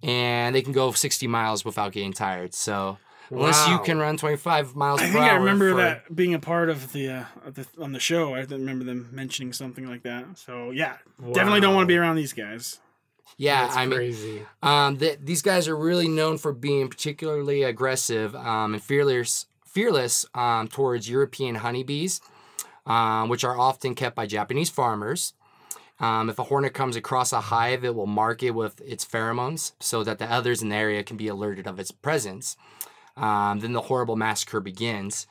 and 0.04 0.54
they 0.54 0.62
can 0.62 0.72
go 0.72 0.92
60 0.92 1.26
miles 1.26 1.64
without 1.64 1.90
getting 1.90 2.12
tired. 2.12 2.54
So 2.54 2.98
unless 3.30 3.68
you 3.68 3.78
can 3.80 3.98
run 3.98 4.16
25 4.16 4.74
miles 4.76 5.00
I 5.00 5.04
think 5.06 5.16
hour, 5.16 5.30
I 5.30 5.34
remember 5.36 5.70
for- 5.70 5.76
that 5.78 6.14
being 6.14 6.34
a 6.34 6.38
part 6.38 6.68
of 6.68 6.92
the, 6.92 7.08
uh, 7.08 7.24
the 7.46 7.66
on 7.80 7.92
the 7.92 8.00
show. 8.00 8.34
I 8.34 8.40
remember 8.42 8.84
them 8.84 9.08
mentioning 9.12 9.52
something 9.52 9.86
like 9.86 10.02
that. 10.02 10.38
So 10.38 10.70
yeah, 10.70 10.96
definitely 11.32 11.60
don't 11.60 11.74
want 11.74 11.84
to 11.84 11.92
be 11.92 11.96
around 11.96 12.16
these 12.16 12.32
guys. 12.32 12.78
Yeah, 13.36 13.62
That's 13.64 13.76
I 13.76 13.86
mean, 13.86 13.96
crazy. 13.98 14.42
Um, 14.62 14.96
th- 14.98 15.18
these 15.22 15.42
guys 15.42 15.66
are 15.66 15.76
really 15.76 16.06
known 16.06 16.38
for 16.38 16.52
being 16.52 16.88
particularly 16.88 17.62
aggressive 17.64 18.36
um, 18.36 18.74
and 18.74 18.82
fearless, 18.82 19.46
fearless 19.66 20.24
um, 20.34 20.68
towards 20.68 21.08
European 21.08 21.56
honeybees. 21.56 22.20
um, 22.86 23.28
which 23.30 23.42
are 23.44 23.58
often 23.58 23.94
kept 23.94 24.14
by 24.14 24.26
Japanese 24.26 24.68
farmers. 24.70 25.32
Um, 26.00 26.28
if 26.28 26.38
a 26.38 26.42
hornet 26.44 26.74
comes 26.74 26.96
across 26.96 27.32
a 27.32 27.40
hive, 27.40 27.82
it 27.82 27.94
will 27.94 28.06
mark 28.06 28.42
it 28.42 28.50
with 28.50 28.78
its 28.82 29.04
pheromones 29.06 29.72
so 29.80 30.04
that 30.04 30.18
the 30.18 30.30
others 30.30 30.60
in 30.62 30.68
the 30.68 30.76
area 30.76 31.02
can 31.02 31.16
be 31.16 31.26
alerted 31.28 31.66
of 31.66 31.80
its 31.80 31.90
presence. 31.90 32.56
Um, 33.16 33.60
then 33.60 33.72
the 33.72 33.80
horrible 33.82 34.16
massacre 34.16 34.60
begins. 34.60 35.26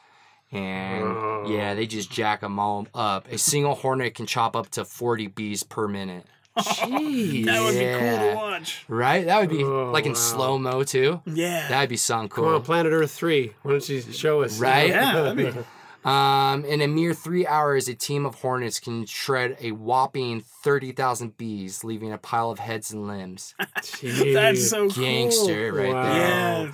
And 0.51 1.49
yeah, 1.49 1.73
they 1.73 1.87
just 1.87 2.11
jack 2.11 2.41
them 2.41 2.59
all 2.59 2.87
up. 2.93 3.27
A 3.31 3.37
single 3.37 3.75
hornet 3.75 4.13
can 4.15 4.25
chop 4.27 4.55
up 4.55 4.69
to 4.71 4.85
40 4.85 5.27
bees 5.27 5.63
per 5.63 5.87
minute. 5.87 6.25
Jeez. 6.57 7.45
That 7.45 7.63
would 7.63 7.73
be 7.73 7.85
cool 7.99 8.29
to 8.29 8.35
watch. 8.35 8.85
Right? 8.87 9.25
That 9.25 9.39
would 9.41 9.49
be 9.49 9.63
Oh, 9.63 9.89
like 9.91 10.05
in 10.05 10.11
wow. 10.11 10.17
slow 10.19 10.59
mo 10.59 10.83
too. 10.83 11.21
Yeah. 11.25 11.67
That'd 11.67 11.89
be 11.89 11.97
something 11.97 12.29
Come 12.29 12.45
on, 12.45 12.51
cool. 12.51 12.59
Planet 12.61 12.93
Earth 12.93 13.11
3. 13.11 13.53
Why 13.63 13.71
don't 13.71 13.89
you 13.89 14.01
show 14.01 14.43
us? 14.43 14.59
Right? 14.59 14.89
yeah, 14.89 15.13
that'd 15.13 15.37
be 15.55 15.59
Um, 16.05 16.65
in 16.65 16.81
a 16.81 16.87
mere 16.87 17.13
three 17.13 17.47
hours, 17.47 17.87
a 17.87 17.93
team 17.95 18.25
of 18.25 18.35
hornets 18.35 18.77
can 18.79 19.05
shred 19.05 19.55
a 19.61 19.71
whopping 19.71 20.41
30,000 20.41 21.37
bees, 21.37 21.85
leaving 21.85 22.11
a 22.11 22.17
pile 22.17 22.51
of 22.51 22.59
heads 22.59 22.91
and 22.91 23.07
limbs. 23.07 23.55
That's 24.03 24.69
so 24.69 24.89
cool. 24.89 25.01
Gangster 25.03 25.71
right 25.71 25.93
Wow. 25.93 26.03
there. 26.03 26.19
Yeah. 26.65 26.71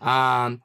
Um, 0.00 0.62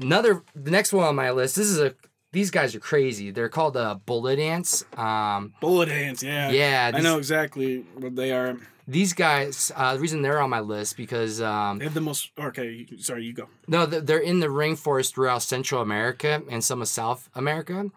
another, 0.00 0.42
the 0.54 0.70
next 0.70 0.92
one 0.92 1.04
on 1.04 1.14
my 1.16 1.30
list, 1.30 1.56
this 1.56 1.66
is 1.68 1.78
a, 1.80 1.94
these 2.32 2.50
guys 2.50 2.74
are 2.74 2.80
crazy. 2.80 3.30
They're 3.30 3.48
called 3.48 3.76
uh, 3.76 3.96
bullet 4.06 4.38
ants. 4.38 4.84
Um, 4.96 5.54
Bullet 5.60 5.88
ants, 5.88 6.22
yeah. 6.22 6.50
Yeah, 6.50 6.90
I 6.94 7.00
know 7.00 7.18
exactly 7.18 7.84
what 7.96 8.14
they 8.16 8.30
are. 8.32 8.56
these 8.86 9.12
guys, 9.12 9.72
uh, 9.74 9.94
the 9.94 10.00
reason 10.00 10.22
they're 10.22 10.40
on 10.40 10.50
my 10.50 10.60
list 10.60 10.96
because 10.96 11.40
um, 11.40 11.78
They 11.78 11.84
have 11.84 11.94
the 11.94 12.00
most. 12.00 12.30
Okay, 12.38 12.86
sorry, 12.98 13.24
you 13.24 13.32
go. 13.32 13.48
No, 13.68 13.86
they're 13.86 14.18
in 14.18 14.40
the 14.40 14.46
rainforest 14.48 15.12
throughout 15.14 15.42
Central 15.42 15.80
America 15.82 16.42
and 16.50 16.62
some 16.62 16.80
of 16.82 16.88
South 16.88 17.28
America. 17.34 17.90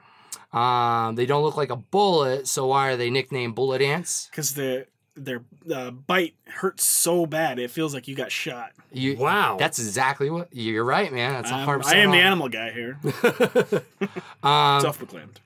Um, 0.52 1.16
they 1.16 1.26
don't 1.26 1.44
look 1.44 1.58
like 1.58 1.72
a 1.72 1.76
bullet, 1.76 2.48
so 2.48 2.68
why 2.68 2.90
are 2.90 2.98
they 2.98 3.10
nicknamed 3.10 3.56
bullet 3.56 3.82
ants? 3.82 4.28
Because 4.30 4.54
their 4.54 4.86
their 5.16 5.44
uh, 5.74 5.92
bite 5.92 6.36
hurts 6.48 6.84
so 6.84 7.26
bad, 7.26 7.60
it 7.60 7.72
feels 7.72 7.94
like 7.94 8.08
you 8.08 8.16
got 8.16 8.32
shot. 8.32 8.72
You, 8.92 9.18
Wow. 9.18 9.58
That's 9.60 9.80
exactly 9.80 10.30
what 10.30 10.50
you're 10.52 10.84
right, 10.84 11.12
man. 11.12 11.34
That's 11.34 11.52
a 11.52 11.56
Um, 11.56 11.82
I 11.86 11.96
am 11.98 12.12
the 12.12 12.18
animal 12.18 12.50
guy 12.50 12.72
here, 12.72 13.00
Um, 14.44 14.82
self-proclaimed. 14.82 15.40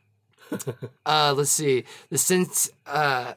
uh, 1.05 1.33
let's 1.35 1.51
see. 1.51 1.83
The 2.09 2.17
sense, 2.17 2.69
uh, 2.85 3.33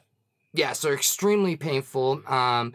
yeah, 0.53 0.73
so 0.73 0.91
extremely 0.91 1.55
painful. 1.55 2.21
Um, 2.27 2.73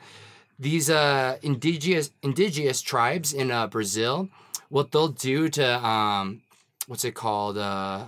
these 0.58 0.88
uh 0.88 1.36
indigenous 1.42 2.10
indigenous 2.22 2.80
tribes 2.80 3.32
in 3.34 3.50
uh, 3.50 3.66
Brazil, 3.66 4.30
what 4.70 4.90
they'll 4.90 5.08
do 5.08 5.48
to 5.50 5.86
um, 5.86 6.40
what's 6.86 7.04
it 7.04 7.14
called? 7.14 7.58
Uh, 7.58 8.06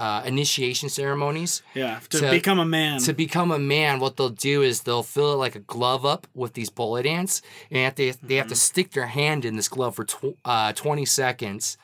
uh, 0.00 0.22
initiation 0.24 0.88
ceremonies. 0.88 1.62
Yeah, 1.74 2.00
to, 2.10 2.18
to- 2.20 2.30
become 2.30 2.58
a 2.58 2.64
man. 2.64 3.00
to 3.00 3.12
become 3.12 3.50
a 3.50 3.58
man, 3.58 4.00
what 4.00 4.16
they'll 4.16 4.30
do 4.30 4.62
is 4.62 4.82
they'll 4.82 5.02
fill 5.02 5.32
it 5.34 5.36
like 5.36 5.54
a 5.54 5.60
glove 5.60 6.04
up 6.06 6.26
with 6.34 6.54
these 6.54 6.70
bullet 6.70 7.06
ants, 7.06 7.42
and 7.70 7.78
have 7.78 7.94
to, 7.96 8.12
they 8.22 8.36
have 8.36 8.48
to 8.48 8.56
stick 8.56 8.92
their 8.92 9.06
hand 9.06 9.44
in 9.44 9.56
this 9.56 9.68
glove 9.68 9.94
for 9.96 10.04
tw- 10.04 10.36
uh, 10.44 10.72
twenty 10.72 11.04
seconds. 11.04 11.76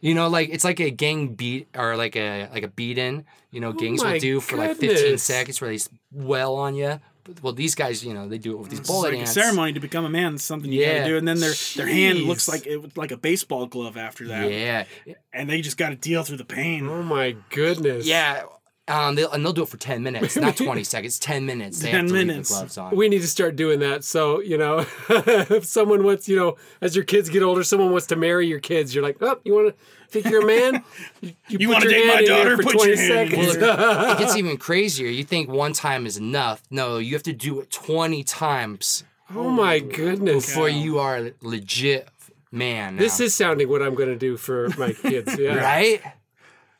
You 0.00 0.14
know, 0.14 0.28
like 0.28 0.48
it's 0.50 0.64
like 0.64 0.80
a 0.80 0.90
gang 0.90 1.34
beat 1.34 1.68
or 1.76 1.96
like 1.96 2.16
a 2.16 2.48
like 2.52 2.64
a 2.64 2.68
beat 2.68 2.98
in. 2.98 3.24
You 3.52 3.60
know, 3.60 3.72
gangs 3.72 4.02
my 4.02 4.14
will 4.14 4.20
do 4.20 4.40
for 4.40 4.56
like 4.56 4.76
fifteen 4.76 5.18
seconds 5.18 5.60
where 5.60 5.70
they 5.70 5.78
well 6.10 6.56
on 6.56 6.74
you. 6.74 7.00
Well, 7.40 7.52
these 7.52 7.74
guys, 7.76 8.04
you 8.04 8.14
know, 8.14 8.28
they 8.28 8.38
do 8.38 8.52
it 8.52 8.58
with 8.58 8.70
these 8.70 8.80
It's 8.80 8.88
bullet 8.88 9.10
like 9.10 9.18
ants. 9.20 9.30
a 9.30 9.34
ceremony 9.34 9.72
to 9.74 9.80
become 9.80 10.04
a 10.04 10.08
man. 10.10 10.34
It's 10.34 10.44
something 10.44 10.72
you 10.72 10.80
Yeah. 10.80 10.98
gotta 10.98 11.10
do, 11.10 11.16
and 11.18 11.28
then 11.28 11.38
their 11.38 11.52
their 11.76 11.86
hand 11.86 12.20
looks 12.22 12.48
like 12.48 12.66
it 12.66 12.96
like 12.96 13.12
a 13.12 13.16
baseball 13.16 13.66
glove 13.66 13.96
after 13.96 14.26
that. 14.28 14.50
Yeah, 14.50 14.84
and 15.32 15.48
they 15.48 15.60
just 15.60 15.76
got 15.76 15.90
to 15.90 15.94
deal 15.96 16.24
through 16.24 16.38
the 16.38 16.44
pain. 16.44 16.88
Oh 16.88 17.02
my 17.02 17.36
goodness. 17.50 18.06
yeah. 18.06 18.42
Um, 18.88 19.14
they'll, 19.14 19.30
and 19.30 19.44
they'll 19.44 19.52
do 19.52 19.62
it 19.62 19.68
for 19.68 19.76
ten 19.76 20.02
minutes, 20.02 20.36
not 20.46 20.56
twenty 20.56 20.82
seconds. 20.82 21.18
Ten 21.18 21.46
minutes. 21.46 21.80
They 21.80 21.92
10 21.92 22.00
have 22.00 22.08
to 22.08 22.14
leave 22.14 22.26
minutes. 22.26 22.48
the 22.48 22.54
gloves 22.56 22.78
on. 22.78 22.96
We 22.96 23.08
need 23.08 23.20
to 23.22 23.28
start 23.28 23.54
doing 23.54 23.78
that. 23.78 24.02
So, 24.02 24.40
you 24.40 24.58
know, 24.58 24.84
if 25.08 25.64
someone 25.64 26.02
wants, 26.02 26.28
you 26.28 26.34
know, 26.36 26.56
as 26.80 26.96
your 26.96 27.04
kids 27.04 27.28
get 27.28 27.42
older, 27.44 27.62
someone 27.62 27.92
wants 27.92 28.08
to 28.08 28.16
marry 28.16 28.48
your 28.48 28.58
kids, 28.58 28.92
you're 28.92 29.04
like, 29.04 29.18
oh, 29.20 29.38
you 29.44 29.54
want 29.54 29.68
to 29.76 29.84
think 30.08 30.26
you're 30.26 30.42
a 30.42 30.46
man? 30.46 30.82
You, 31.20 31.32
You 31.48 31.68
put 31.68 31.74
wanna 31.74 31.90
date 31.90 32.06
my 32.06 32.12
hand 32.14 32.20
in 32.26 32.32
there 32.32 32.44
daughter? 32.44 32.56
For 32.56 32.62
Put 32.64 32.72
20 32.72 32.88
your 32.88 32.96
hand 32.98 33.32
in 33.32 33.50
seconds. 33.50 33.56
it 33.56 34.18
gets 34.18 34.36
even 34.36 34.56
crazier. 34.56 35.08
You 35.08 35.22
think 35.22 35.48
one 35.48 35.72
time 35.72 36.04
is 36.04 36.16
enough. 36.16 36.62
No, 36.70 36.98
you 36.98 37.14
have 37.14 37.22
to 37.24 37.32
do 37.32 37.60
it 37.60 37.70
20 37.70 38.24
times 38.24 39.04
oh 39.32 39.48
my 39.50 39.78
goodness. 39.78 40.44
before 40.46 40.68
you 40.68 40.98
are 40.98 41.16
a 41.18 41.32
legit 41.40 42.08
man. 42.50 42.96
This 42.96 43.20
is 43.20 43.32
sounding 43.32 43.68
what 43.68 43.80
I'm 43.82 43.94
going 43.94 44.08
to 44.08 44.18
do 44.18 44.36
for 44.36 44.68
my 44.76 44.92
kids. 44.92 45.38
Yeah. 45.38 45.54
right. 45.56 46.02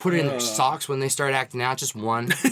Put 0.02 0.14
it 0.14 0.18
in 0.20 0.26
their 0.26 0.40
socks 0.40 0.88
when 0.88 0.98
they 0.98 1.08
start 1.08 1.32
acting 1.32 1.62
out. 1.62 1.78
Just 1.78 1.94
one. 1.94 2.28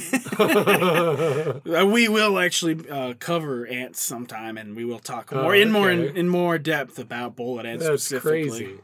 Uh, 0.40 1.86
we 1.86 2.08
will 2.08 2.38
actually 2.38 2.88
uh, 2.88 3.12
cover 3.18 3.66
ants 3.66 4.00
sometime, 4.00 4.56
and 4.56 4.74
we 4.74 4.84
will 4.84 4.98
talk 4.98 5.32
more 5.32 5.54
in 5.54 5.70
more 5.70 5.90
in, 5.90 6.00
Oh, 6.00 6.18
in 6.18 6.28
more 6.28 6.58
depth 6.58 6.98
about 6.98 7.36
bullet 7.36 7.66
ants 7.66 7.84
That's 7.84 8.04
specifically. 8.04 8.48
crazy. 8.48 8.78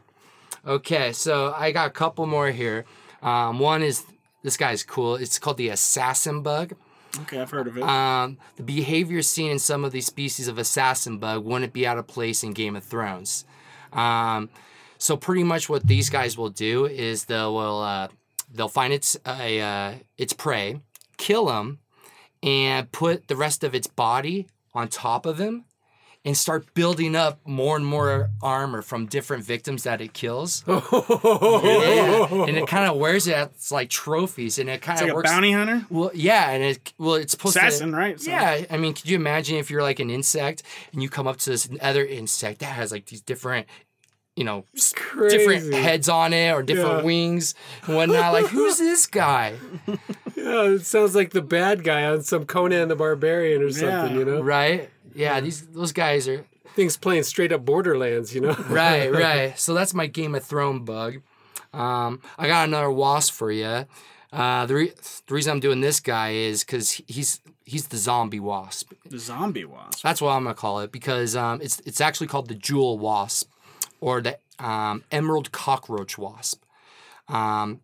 Okay, 0.65 1.13
so 1.13 1.53
I 1.57 1.71
got 1.71 1.87
a 1.87 1.91
couple 1.91 2.25
more 2.27 2.51
here. 2.51 2.85
Um, 3.23 3.59
one 3.59 3.81
is 3.81 4.05
this 4.43 4.55
guy's 4.57 4.83
cool. 4.83 5.15
It's 5.15 5.39
called 5.39 5.57
the 5.57 5.69
assassin 5.69 6.41
bug. 6.43 6.73
Okay, 7.21 7.39
I've 7.41 7.49
heard 7.49 7.67
of 7.67 7.77
it. 7.77 7.83
Um, 7.83 8.37
the 8.57 8.63
behavior 8.63 9.21
seen 9.23 9.51
in 9.51 9.59
some 9.59 9.83
of 9.83 9.91
these 9.91 10.05
species 10.05 10.47
of 10.47 10.57
assassin 10.57 11.17
bug 11.17 11.43
wouldn't 11.43 11.73
be 11.73 11.87
out 11.87 11.97
of 11.97 12.05
place 12.07 12.43
in 12.43 12.53
Game 12.53 12.75
of 12.75 12.83
Thrones. 12.83 13.45
Um, 13.93 14.49
so 14.97 15.17
pretty 15.17 15.43
much 15.43 15.69
what 15.69 15.87
these 15.87 16.09
guys 16.09 16.37
will 16.37 16.49
do 16.49 16.85
is 16.85 17.25
they'll 17.25 17.55
will, 17.55 17.81
uh, 17.81 18.09
they'll 18.51 18.67
find 18.69 18.93
its 18.93 19.15
a 19.25 19.61
uh, 19.61 19.93
its 20.17 20.33
prey, 20.33 20.79
kill 21.17 21.49
him, 21.49 21.79
and 22.43 22.91
put 22.91 23.27
the 23.27 23.35
rest 23.35 23.63
of 23.63 23.73
its 23.75 23.87
body 23.87 24.47
on 24.73 24.87
top 24.87 25.25
of 25.25 25.39
him, 25.39 25.65
and 26.23 26.37
start 26.37 26.73
building 26.73 27.15
up 27.15 27.39
more 27.45 27.75
and 27.75 27.85
more 27.85 28.29
armor 28.41 28.81
from 28.81 29.05
different 29.07 29.43
victims 29.43 29.83
that 29.83 30.01
it 30.01 30.13
kills. 30.13 30.63
Yeah, 31.27 32.27
and 32.47 32.57
it 32.57 32.67
kind 32.67 32.89
of 32.89 32.97
wears 32.97 33.27
it 33.27 33.35
as 33.35 33.71
like 33.71 33.89
trophies, 33.89 34.59
and 34.59 34.69
it 34.69 34.81
kind 34.81 34.99
of 34.99 35.03
like 35.05 35.11
a 35.11 35.15
works. 35.15 35.29
bounty 35.29 35.51
hunter, 35.51 35.85
Well, 35.89 36.11
yeah, 36.13 36.49
and 36.51 36.63
it 36.63 36.93
well, 36.97 37.15
it's 37.15 37.31
supposed 37.31 37.57
assassin, 37.57 37.91
to. 37.91 37.97
right? 37.97 38.19
So- 38.19 38.29
Yeah, 38.31 38.65
I 38.69 38.77
mean, 38.77 38.93
could 38.93 39.07
you 39.09 39.15
imagine 39.15 39.57
if 39.57 39.69
you're 39.71 39.81
like 39.81 39.99
an 39.99 40.09
insect 40.09 40.63
and 40.93 41.01
you 41.01 41.09
come 41.09 41.27
up 41.27 41.37
to 41.37 41.49
this 41.51 41.69
other 41.81 42.05
insect 42.05 42.59
that 42.59 42.67
has 42.73 42.91
like 42.91 43.05
these 43.07 43.21
different, 43.21 43.67
you 44.37 44.43
know, 44.45 44.63
s- 44.75 44.93
different 45.29 45.73
heads 45.73 46.07
on 46.07 46.31
it 46.31 46.51
or 46.53 46.63
different 46.63 46.99
Yeah. 46.99 47.03
wings 47.03 47.55
and 47.85 47.95
whatnot? 47.97 48.31
Like, 48.33 48.45
who's 48.47 48.77
this 48.87 49.05
guy? 49.07 49.55
Yeah, 50.35 50.63
it 50.63 50.85
sounds 50.85 51.15
like 51.15 51.31
the 51.31 51.41
bad 51.41 51.83
guy 51.83 52.03
on 52.05 52.21
some 52.23 52.45
Conan 52.45 52.87
the 52.87 52.95
Barbarian 52.95 53.61
or 53.61 53.71
something, 53.71 54.13
Yeah. 54.13 54.19
you 54.19 54.23
know? 54.25 54.41
Right? 54.41 54.89
Yeah, 55.15 55.39
these 55.41 55.67
those 55.67 55.91
guys 55.91 56.27
are 56.27 56.45
Things 56.75 56.95
playing 56.95 57.23
straight 57.23 57.51
up 57.51 57.65
Borderlands, 57.65 58.35
you 58.35 58.41
know? 58.41 58.53
right, 58.69 59.11
right. 59.11 59.57
So 59.59 59.73
that's 59.73 59.95
my 59.95 60.05
Game 60.05 60.35
of 60.35 60.43
Thrones 60.45 60.83
bug. 60.85 61.17
Um, 61.73 62.21
I 62.37 62.45
got 62.47 62.67
another 62.67 62.91
wasp 62.91 63.33
for 63.33 63.51
you. 63.51 63.85
Uh, 64.31 64.65
the, 64.67 64.75
re- 64.75 64.93
the 65.25 65.33
reason 65.33 65.51
I'm 65.53 65.59
doing 65.59 65.81
this 65.81 65.99
guy 65.99 66.31
is 66.33 66.63
because 66.63 67.01
he's 67.07 67.41
he's 67.65 67.87
the 67.87 67.97
zombie 67.97 68.39
wasp. 68.39 68.91
the 69.09 69.17
zombie 69.17 69.65
wasp. 69.65 70.03
That's 70.03 70.21
what 70.21 70.31
I'm 70.33 70.43
gonna 70.43 70.53
call 70.53 70.81
it 70.81 70.91
because 70.91 71.35
um, 71.35 71.61
it's 71.63 71.79
it's 71.85 71.99
actually 72.01 72.27
called 72.27 72.47
the 72.47 72.55
jewel 72.55 72.99
wasp 72.99 73.49
or 73.99 74.21
the 74.21 74.37
um, 74.59 75.03
emerald 75.11 75.51
cockroach 75.51 76.17
wasp. 76.17 76.63
Um, 77.27 77.81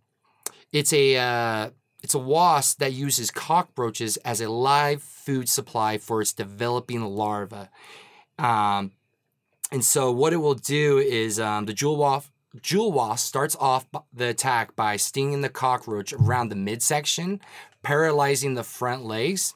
it's 0.71 0.93
a 0.93 1.17
uh, 1.17 1.69
it's 2.01 2.13
a 2.13 2.19
wasp 2.19 2.79
that 2.79 2.93
uses 2.93 3.31
cockroaches 3.31 4.17
as 4.17 4.41
a 4.41 4.49
live 4.49 5.01
food 5.01 5.47
supply 5.47 5.97
for 5.97 6.21
its 6.21 6.33
developing 6.33 7.01
larva. 7.01 7.69
Um, 8.37 8.91
and 9.71 9.83
so 9.83 10.11
what 10.11 10.33
it 10.33 10.37
will 10.37 10.55
do 10.55 10.97
is 10.97 11.39
um, 11.39 11.65
the 11.65 11.73
jewel 11.73 11.97
wasp 11.97 12.29
jewel 12.61 12.91
wasp 12.91 13.25
starts 13.25 13.55
off 13.59 13.87
the 14.13 14.27
attack 14.27 14.75
by 14.75 14.95
stinging 14.97 15.41
the 15.41 15.49
cockroach 15.49 16.13
around 16.13 16.49
the 16.49 16.55
midsection, 16.55 17.39
paralyzing 17.81 18.53
the 18.53 18.63
front 18.63 19.03
legs. 19.03 19.55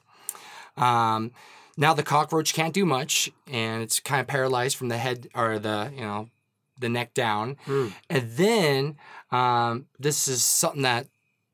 Um, 0.76 1.32
now 1.76 1.94
the 1.94 2.04
cockroach 2.04 2.54
can't 2.54 2.74
do 2.74 2.86
much, 2.86 3.30
and 3.52 3.84
it's 3.84 4.00
kind 4.00 4.20
of 4.20 4.28
paralyzed 4.28 4.78
from 4.78 4.88
the 4.88 4.98
head 4.98 5.28
or 5.36 5.60
the 5.60 5.92
you 5.96 6.02
know 6.02 6.30
the 6.80 6.90
neck 6.90 7.14
down. 7.14 7.58
Hmm. 7.66 7.88
And 8.10 8.32
then 8.32 8.96
um, 9.32 9.86
this 10.00 10.28
is 10.28 10.44
something 10.44 10.82
that 10.84 11.08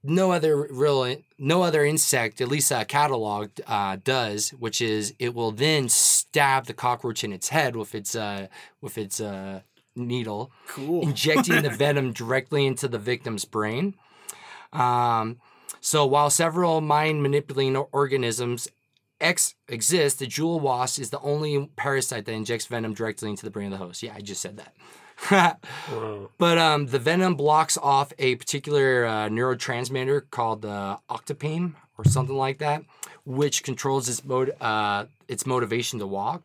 no 0.04 0.32
other 0.32 0.68
real 0.70 1.16
no 1.40 1.64
other 1.64 1.86
insect, 1.86 2.42
at 2.42 2.50
least 2.50 2.72
uh, 2.72 2.84
cataloged, 2.86 3.62
uh, 3.68 3.98
does, 4.04 4.50
which 4.50 4.82
is 4.82 5.14
it 5.20 5.34
will 5.34 5.52
then 5.52 5.88
stab 5.90 6.66
the 6.66 6.74
cockroach 6.74 7.24
in 7.24 7.32
its 7.32 7.50
head 7.50 7.76
with 7.76 7.96
its 7.96 8.16
uh, 8.16 8.48
with 8.82 8.98
its 8.98 9.22
uh, 9.22 9.62
needle 9.96 10.52
Cool. 10.68 11.04
injecting 11.04 11.62
the 11.62 11.70
venom 11.84 12.12
directly 12.12 12.66
into 12.66 12.88
the 12.88 13.00
victim's 13.00 13.46
brain. 13.46 13.94
Um, 14.74 15.40
so 15.80 16.06
while 16.06 16.30
several 16.30 16.82
mind 16.82 17.22
manipulating 17.22 17.76
organisms 17.76 18.68
ex- 19.22 19.56
exist, 19.68 20.20
the 20.20 20.28
jewel 20.28 20.60
wasp 20.60 21.00
is 21.00 21.12
the 21.12 21.20
only 21.22 21.70
parasite 21.76 22.26
that 22.26 22.32
injects 22.34 22.66
venom 22.66 22.94
directly 22.94 23.30
into 23.30 23.44
the 23.46 23.52
brain 23.52 23.72
of 23.72 23.80
the 23.80 23.86
host. 23.86 24.02
Yeah, 24.04 24.14
I 24.16 24.22
just 24.22 24.42
said 24.42 24.58
that. 24.58 24.74
Wow. 25.32 25.58
But 26.38 26.58
um, 26.58 26.88
the 26.88 27.00
venom 27.00 27.36
blocks 27.36 27.78
off 27.78 28.14
a 28.20 28.36
particular 28.36 29.06
uh, 29.06 29.30
neurotransmitter 29.30 30.24
called 30.30 30.66
uh, 30.66 30.98
octapine 31.10 31.74
or 31.98 32.06
something 32.06 32.36
like 32.36 32.58
that, 32.60 32.84
which 33.26 33.64
controls 33.64 34.10
its 34.10 34.24
mode, 34.24 34.54
uh, 34.60 35.06
its 35.28 35.46
motivation 35.46 36.00
to 36.00 36.08
walk. 36.08 36.44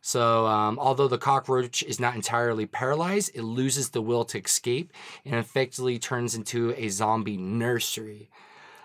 So, 0.00 0.46
um, 0.46 0.78
although 0.78 1.08
the 1.08 1.18
cockroach 1.18 1.82
is 1.82 2.00
not 2.00 2.14
entirely 2.14 2.66
paralyzed, 2.66 3.32
it 3.34 3.42
loses 3.42 3.90
the 3.90 4.00
will 4.00 4.24
to 4.26 4.38
escape 4.38 4.92
and 5.24 5.34
effectively 5.34 5.98
turns 5.98 6.34
into 6.34 6.72
a 6.76 6.88
zombie 6.88 7.36
nursery. 7.36 8.28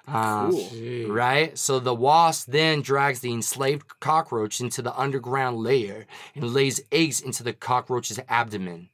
Uh, 0.07 0.51
Gee. 0.51 1.05
Right? 1.05 1.57
So 1.57 1.79
the 1.79 1.93
wasp 1.93 2.51
then 2.51 2.81
drags 2.81 3.21
the 3.21 3.31
enslaved 3.31 3.99
cockroach 3.99 4.59
into 4.59 4.81
the 4.81 4.97
underground 4.99 5.57
layer 5.57 6.07
and 6.35 6.53
lays 6.53 6.81
eggs 6.91 7.21
into 7.21 7.41
the 7.41 7.53
cockroach's 7.53 8.19
abdomen. 8.27 8.89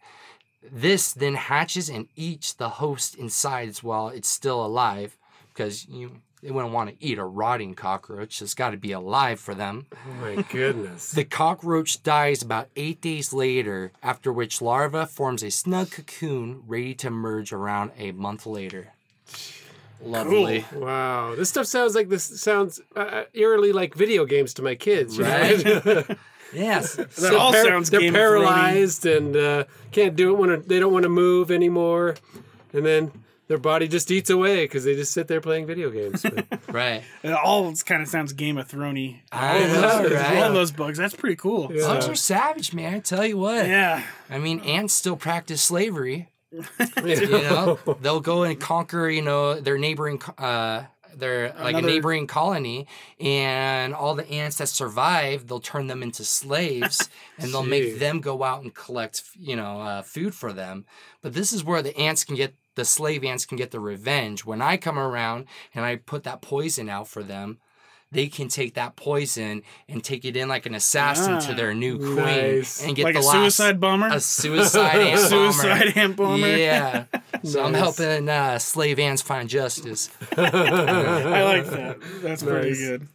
This 0.72 1.14
then 1.14 1.36
hatches 1.36 1.90
and 1.90 2.08
eats 2.16 2.54
the 2.54 2.70
host 2.70 3.16
inside 3.16 3.78
while 3.78 4.10
it's 4.10 4.30
still 4.30 4.66
alive 4.66 5.18
because 5.54 5.88
you 5.88 6.22
they 6.42 6.52
wouldn't 6.52 6.74
want 6.74 6.90
to 6.90 7.06
eat 7.06 7.18
a 7.18 7.24
rotting 7.26 7.74
cockroach. 7.74 8.42
It's 8.42 8.54
got 8.54 8.70
to 8.70 8.78
be 8.78 8.94
alive 8.94 9.42
for 9.42 9.54
them. 9.54 9.88
Oh 9.94 10.14
my 10.22 10.42
goodness. 10.44 11.14
The 11.20 11.26
cockroach 11.26 12.02
dies 12.02 12.42
about 12.42 12.70
eight 12.78 13.02
days 13.02 13.34
later, 13.34 13.92
after 14.02 14.32
which 14.32 14.62
larva 14.62 15.06
forms 15.06 15.44
a 15.44 15.52
snug 15.52 15.92
cocoon 15.92 16.64
ready 16.66 16.94
to 16.96 17.08
emerge 17.08 17.52
around 17.52 17.92
a 17.98 18.12
month 18.14 18.46
later. 18.46 18.94
Lovely. 20.02 20.66
Wow, 20.74 21.36
this 21.36 21.50
stuff 21.50 21.66
sounds 21.66 21.94
like 21.94 22.08
this 22.08 22.24
sounds 22.42 22.80
uh, 22.96 23.24
eerily 23.34 23.74
like 23.74 23.96
video 23.96 24.24
games 24.24 24.54
to 24.54 24.62
my 24.62 24.76
kids, 24.76 25.18
you 25.18 25.26
know? 25.26 25.30
Right? 25.30 26.18
Yes. 26.54 26.96
That 27.20 27.34
all 27.36 27.52
Par- 27.52 27.64
sounds 27.66 27.90
they're 27.90 28.00
Game 28.00 28.16
of 28.16 28.20
Thrones-y. 28.22 28.50
paralyzed 28.52 29.06
and 29.06 29.36
uh, 29.36 29.64
can't 29.92 30.16
do 30.16 30.32
it 30.32 30.38
when 30.38 30.64
they 30.68 30.80
don't 30.80 30.94
want 30.94 31.04
to 31.04 31.10
move 31.10 31.52
anymore, 31.52 32.16
and 32.74 32.86
then 32.86 33.12
their 33.48 33.58
body 33.58 33.88
just 33.88 34.12
eats 34.12 34.30
away 34.30 34.66
because 34.66 34.84
they 34.84 34.96
just 34.96 35.12
sit 35.12 35.28
there 35.28 35.42
playing 35.42 35.66
video 35.66 35.90
games. 35.90 36.22
But, 36.24 36.46
Right. 36.72 37.04
It 37.24 37.32
all 37.32 37.74
kind 37.78 38.02
of 38.04 38.08
sounds 38.08 38.32
Game 38.34 38.58
of 38.60 38.68
Thrones-y. 38.68 39.24
I 39.32 39.54
All 39.64 39.68
know, 39.68 39.82
those- 40.04 40.12
right? 40.14 40.38
All 40.44 40.54
those 40.54 40.72
bugs. 40.72 40.98
That's 41.00 41.16
pretty 41.16 41.36
cool. 41.36 41.72
Yeah. 41.74 41.88
Bugs 41.88 42.08
are 42.08 42.16
savage, 42.16 42.74
man. 42.76 42.94
I 42.96 43.00
tell 43.00 43.26
you 43.26 43.38
what. 43.38 43.66
Yeah. 43.68 44.04
I 44.30 44.38
mean, 44.38 44.60
ants 44.62 44.94
still 44.94 45.16
practice 45.18 45.62
slavery. 45.64 46.30
you 46.52 46.62
You 47.06 47.28
know, 47.30 47.80
they'll 48.02 48.20
go 48.22 48.44
and 48.44 48.60
conquer, 48.60 49.10
you 49.10 49.22
know, 49.24 49.60
their 49.60 49.78
neighboring, 49.80 50.22
uh, 50.38 50.84
their 51.20 51.50
like 51.60 51.76
Another- 51.76 51.88
a 51.88 51.92
neighboring 51.92 52.28
colony, 52.28 52.88
and 53.20 53.94
all 53.94 54.16
the 54.16 54.30
ants 54.30 54.58
that 54.58 54.70
survive, 54.70 55.48
they'll 55.48 55.60
turn 55.60 55.88
them 55.88 56.02
into 56.02 56.24
slaves, 56.24 57.10
and 57.38 57.54
they'll 57.54 57.64
make 57.64 58.00
them 58.00 58.22
go 58.22 58.44
out 58.44 58.64
and 58.64 58.74
collect, 58.74 59.24
you 59.38 59.56
know, 59.56 59.82
uh, 59.82 60.02
food 60.02 60.34
for 60.34 60.54
them. 60.54 60.86
But 61.22 61.34
this 61.34 61.54
is 61.54 61.64
where 61.64 61.82
the 61.82 61.96
ants 61.98 62.24
can 62.24 62.36
get 62.36 62.56
the 62.76 62.86
slave 62.86 63.26
ants 63.26 63.46
can 63.46 63.58
get 63.58 63.72
the 63.72 63.80
revenge. 63.80 64.46
When 64.46 64.62
I 64.62 64.78
come 64.78 64.98
around 64.98 65.46
and 65.76 65.84
I 65.84 65.98
put 65.98 66.24
that 66.24 66.42
poison 66.42 66.88
out 66.88 67.10
for 67.10 67.24
them, 67.24 67.58
they 68.12 68.28
can 68.28 68.48
take 68.48 68.74
that 68.74 68.96
poison 68.96 69.62
and 69.88 70.04
take 70.04 70.26
it 70.26 70.36
in 70.36 70.48
like 70.50 70.66
an 70.66 70.74
assassin 70.74 71.40
to 71.42 71.52
Ah, 71.52 71.56
their 71.56 71.74
new 71.74 71.98
queen 71.98 72.16
nice. 72.16 72.84
and 72.84 72.96
get 72.96 73.04
Like 73.06 73.14
the 73.14 73.20
a 73.20 73.22
last 73.22 73.32
suicide 73.56 73.80
bomber. 73.80 74.08
a 74.08 74.20
suicide 74.20 74.96
ant 75.00 75.20
suicide 75.20 75.86
bomber. 75.94 76.00
ant 76.00 76.16
bomber. 76.16 76.48
Yeah. 76.58 77.06
So 77.44 77.64
I'm 77.64 77.74
helping 77.76 78.28
uh, 78.28 78.58
slave 78.60 78.98
ants 79.00 79.22
find 79.22 79.48
justice. 79.50 80.10
I 80.38 81.44
like 81.44 81.66
that. 81.68 81.98
That's 82.24 82.42
pretty 82.44 82.76
good. 82.76 83.08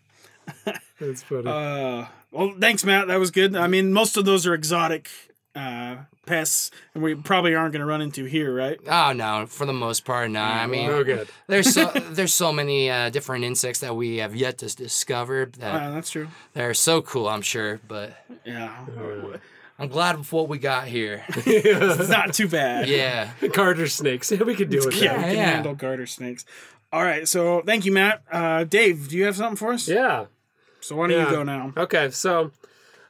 That's 1.01 1.22
funny. 1.22 1.47
Uh, 1.49 2.07
well, 2.30 2.55
thanks, 2.61 2.84
Matt. 2.84 3.09
That 3.09 3.18
was 3.18 3.30
good. 3.30 3.57
I 3.57 3.66
mean, 3.66 3.92
most 3.92 4.16
of 4.16 4.24
those 4.24 4.47
are 4.47 4.55
exotic 4.55 5.09
uh, 5.55 5.96
pests, 6.26 6.70
and 6.94 7.02
we 7.02 7.14
probably 7.14 7.55
aren't 7.55 7.72
going 7.72 7.80
to 7.80 7.86
run 7.86 8.00
into 8.00 8.24
here, 8.24 8.55
right? 8.55 8.78
Oh 8.88 9.12
no, 9.12 9.46
for 9.46 9.66
the 9.66 9.72
most 9.72 10.05
part, 10.05 10.30
no. 10.30 10.40
I 10.40 10.66
mean, 10.66 10.90
oh, 10.90 11.05
good. 11.05 11.28
there's 11.46 11.72
so 11.72 11.86
there's 12.11 12.34
so 12.34 12.52
many 12.52 12.90
uh, 12.90 13.11
different 13.11 13.44
insects 13.44 13.80
that 13.80 13.94
we 13.94 14.16
have 14.18 14.34
yet 14.34 14.59
to 14.59 14.74
discover 14.74 15.46
that 15.59 15.74
Uh, 15.82 15.90
that's 15.92 16.11
true. 16.11 16.28
they're 16.55 16.74
so 16.74 17.02
cool. 17.02 17.28
I'm 17.28 17.42
sure, 17.42 17.80
but 17.86 18.16
Yeah, 18.44 18.74
I'm 19.78 19.88
glad 19.88 20.18
with 20.18 20.32
what 20.32 20.48
we 20.48 20.59
got 20.59 20.86
here. 20.86 21.24
it's 21.28 22.09
not 22.09 22.32
too 22.32 22.46
bad. 22.48 22.88
Yeah. 22.88 23.30
Garter 23.52 23.88
snakes. 23.88 24.30
Yeah, 24.30 24.44
we 24.44 24.55
could 24.55 24.70
do 24.70 24.78
it. 24.78 24.94
yeah, 24.94 25.12
that. 25.12 25.18
we 25.18 25.24
can 25.24 25.36
yeah. 25.36 25.44
handle 25.50 25.74
garter 25.74 26.07
snakes. 26.07 26.44
All 26.92 27.02
right, 27.02 27.26
so 27.26 27.61
thank 27.66 27.84
you, 27.84 27.90
Matt. 27.92 28.22
Uh, 28.30 28.62
Dave, 28.64 29.09
do 29.09 29.16
you 29.16 29.24
have 29.24 29.34
something 29.36 29.57
for 29.57 29.72
us? 29.72 29.88
Yeah. 29.88 30.26
So 30.80 30.94
why 30.94 31.09
don't 31.09 31.18
Yeah. 31.18 31.24
you 31.30 31.36
go 31.36 31.42
now? 31.42 31.72
Okay, 31.76 32.11
so 32.11 32.52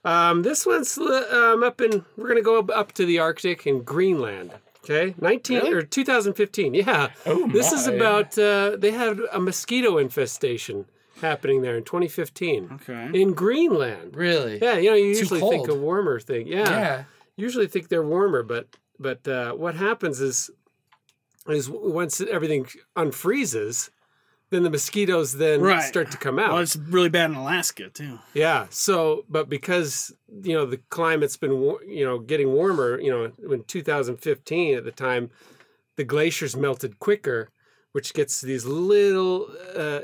um, 0.05 0.43
this 0.43 0.67
one's 0.67 0.97
um, 0.99 1.63
up 1.63 1.81
in. 1.81 2.05
We're 2.17 2.29
gonna 2.29 2.43
go 2.43 2.59
up, 2.59 2.71
up 2.71 2.93
to 2.93 3.07
the 3.07 3.19
Arctic 3.19 3.67
in 3.67 3.83
Greenland. 3.83 4.53
Okay, 4.85 5.15
nineteen 5.21 5.73
or 5.73 5.83
2015. 5.83 6.75
Yeah, 6.75 7.09
Oh, 7.27 7.49
this 7.49 7.73
is 7.73 7.87
about. 7.87 8.37
Uh, 8.39 8.77
they 8.77 8.91
had 8.91 9.19
a 9.33 9.41
mosquito 9.41 9.97
infestation 9.99 10.85
happening 11.21 11.63
there 11.63 11.77
in 11.77 11.85
2015 11.85 12.71
Okay. 12.83 13.11
in 13.23 13.33
Greenland. 13.35 14.15
Really? 14.17 14.59
Yeah, 14.61 14.77
you 14.77 14.91
know, 14.91 14.97
you 14.97 15.07
usually 15.07 15.41
think 15.41 15.69
a 15.69 15.75
warmer 15.75 16.21
thing. 16.21 16.47
Yeah, 16.49 16.69
Yeah. 16.69 17.05
usually 17.37 17.67
think 17.69 17.89
they're 17.89 18.03
warmer, 18.03 18.43
but 18.43 18.69
but 18.99 19.27
uh, 19.27 19.53
what 19.53 19.75
happens 19.77 20.21
is 20.21 20.51
is 21.49 21.71
once 21.71 22.21
everything 22.21 22.67
unfreezes, 22.97 23.91
then 24.51 24.63
the 24.63 24.71
mosquitoes 24.71 25.35
then 25.39 25.61
Right. 25.61 25.83
start 25.83 26.11
to 26.13 26.17
come 26.17 26.39
out. 26.39 26.53
Well, 26.53 26.63
it's 26.63 26.77
really 26.77 27.09
bad 27.09 27.31
in 27.31 27.37
Alaska 27.37 27.89
too. 27.91 28.19
Yeah. 28.35 28.67
So, 28.71 29.25
but 29.29 29.49
because 29.49 30.13
you 30.43 30.55
know 30.55 30.67
the 30.67 30.79
climate's 30.91 31.37
been 31.37 31.53
you 31.87 32.05
know 32.05 32.19
getting 32.19 32.53
warmer, 32.53 33.01
you 33.01 33.11
know, 33.11 33.33
in 33.53 33.65
2015 33.65 34.77
at 34.77 34.85
the 34.85 34.93
time, 34.93 35.31
the 35.97 36.05
glaciers 36.05 36.57
melted 36.57 36.99
quicker, 36.99 37.51
which 37.93 38.13
gets 38.15 38.41
these 38.41 38.65
little, 38.65 39.49
uh, 39.77 40.01